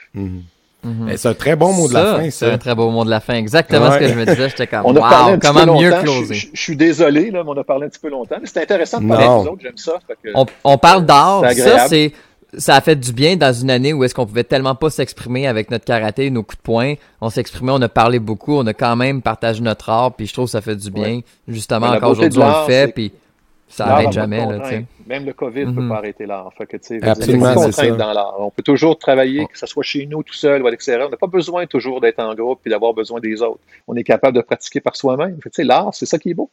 Mm-hmm. 0.85 0.91
Mhm. 0.91 1.17
C'est 1.17 1.29
un 1.29 1.35
très 1.35 1.57
bon 1.57 1.73
mot 1.73 1.89
de 1.89 1.95
la 1.95 2.17
fin, 2.17 2.31
ça. 2.31 2.47
C'est 2.47 2.53
un 2.53 2.59
très 2.59 2.75
beau 2.75 2.91
mot 2.91 3.05
de 3.05 3.11
la 3.11 3.21
fin. 3.21 3.35
Exactement 3.35 3.93
ce 3.93 3.99
que 3.99 4.09
je 4.09 4.15
me 4.15 4.25
disais. 4.25 4.49
J'étais 4.49 4.67
comme, 4.67 4.83
on 4.85 4.97
a 4.97 5.01
parlé 5.01 5.39
comment 5.41 5.81
mieux 5.81 5.93
closer. 6.03 6.35
Je, 6.35 6.61
suis 6.61 6.77
désolé, 6.77 7.31
là, 7.31 7.43
mais 7.45 7.51
on 7.51 7.59
a 7.59 7.65
parlé 7.65 7.87
un 7.87 7.89
petit 7.89 8.01
peu 8.01 8.11
longtemps. 8.11 8.37
Mais 8.41 8.47
c'est 8.47 8.63
intéressant 8.63 9.01
de 9.01 9.09
parler 9.09 9.25
avec 9.25 9.53
autres. 9.53 9.63
J'aime 9.63 9.77
ça. 9.77 9.99
on, 10.65 10.79
parle 10.79 11.07
d'art. 11.07 11.45
Ça, 11.53 11.87
c'est, 11.89 12.13
ça 12.59 12.77
a 12.77 12.81
fait 12.81 12.97
du 12.97 13.13
bien 13.13 13.37
dans 13.37 13.53
une 13.53 13.71
année 13.71 13.93
où 13.93 14.05
est-ce 14.05 14.15
qu'on 14.15 14.27
pouvait 14.27 14.45
tellement 14.45 14.75
pas 14.75 14.91
s'exprimer 14.91 15.47
avec 15.47 15.71
notre 15.71 15.85
karaté, 15.85 16.31
nos 16.31 16.43
coups 16.43 16.59
de 16.59 16.63
poing. 16.63 16.95
On 17.21 17.31
s'exprimait, 17.31 17.73
on 17.73 17.83
a 17.83 17.89
parlé 17.89 18.19
beaucoup, 18.19 18.55
on 18.55 18.67
a 18.67 18.75
quand 18.75 18.97
même 18.97 19.23
partagé 19.23 19.63
notre 19.63 19.89
art, 19.89 20.15
puis 20.15 20.27
je 20.27 20.33
trouve 20.33 20.47
que 20.47 20.51
ça 20.51 20.61
fait 20.61 20.77
du 20.77 20.91
bien. 20.91 21.21
Justement, 21.49 21.89
encore 21.89 22.11
aujourd'hui, 22.11 22.41
on 22.43 22.61
le 22.61 22.67
fait, 22.67 22.93
puis 22.93 23.13
ça 23.73 23.87
n'arrête 23.87 24.13
jamais. 24.13 24.47
Là, 24.47 24.71
Même 25.07 25.25
le 25.25 25.33
COVID 25.33 25.67
ne 25.67 25.73
peut 25.73 25.81
mhm. 25.81 25.89
pas 25.89 25.97
arrêter 25.97 26.27
l'art. 26.27 26.53
Fait 26.57 26.67
que, 26.67 26.77
Absolument, 27.07 27.73
c'est 27.73 27.97
dans 27.97 28.13
l'art. 28.13 28.35
On 28.39 28.51
peut 28.51 28.63
toujours 28.63 28.99
travailler, 28.99 29.47
que 29.47 29.59
ce 29.59 29.67
soit 29.67 29.83
chez 29.83 30.05
nous 30.05 30.23
tout 30.23 30.35
seul 30.35 30.63
ou 30.63 30.67
à 30.67 30.71
l'extérieur. 30.71 31.09
On 31.09 31.11
n'a 31.11 31.17
pas 31.17 31.27
besoin 31.27 31.67
toujours 31.67 32.01
d'être 32.01 32.21
en 32.21 32.35
groupe 32.35 32.61
et 32.67 32.71
d'avoir 32.71 32.93
besoin 32.93 33.19
des 33.19 33.41
autres. 33.41 33.61
On 33.89 33.97
est 33.97 34.05
capable 34.05 34.37
de 34.37 34.43
pratiquer 34.43 34.81
par 34.81 34.95
soi-même. 34.95 35.39
L'art, 35.59 35.95
c'est 35.95 36.07
ça 36.07 36.19
qui 36.19 36.31
est 36.31 36.35
beau. 36.35 36.51